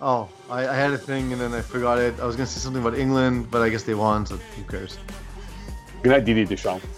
Oh, 0.00 0.30
I, 0.48 0.66
I, 0.66 0.74
had 0.74 0.92
a 0.94 0.98
thing 0.98 1.30
and 1.30 1.42
then 1.42 1.52
I 1.52 1.60
forgot 1.60 1.98
it. 1.98 2.18
I 2.20 2.24
was 2.24 2.36
going 2.36 2.46
to 2.46 2.52
say 2.52 2.60
something 2.60 2.80
about 2.80 2.98
England, 2.98 3.50
but 3.50 3.60
I 3.60 3.68
guess 3.68 3.82
they 3.82 3.94
won, 3.94 4.24
so 4.24 4.36
who 4.36 4.62
cares? 4.62 4.96
Good 6.02 6.10
night, 6.10 6.24
Didier 6.24 6.46
Deschamps. 6.46 6.97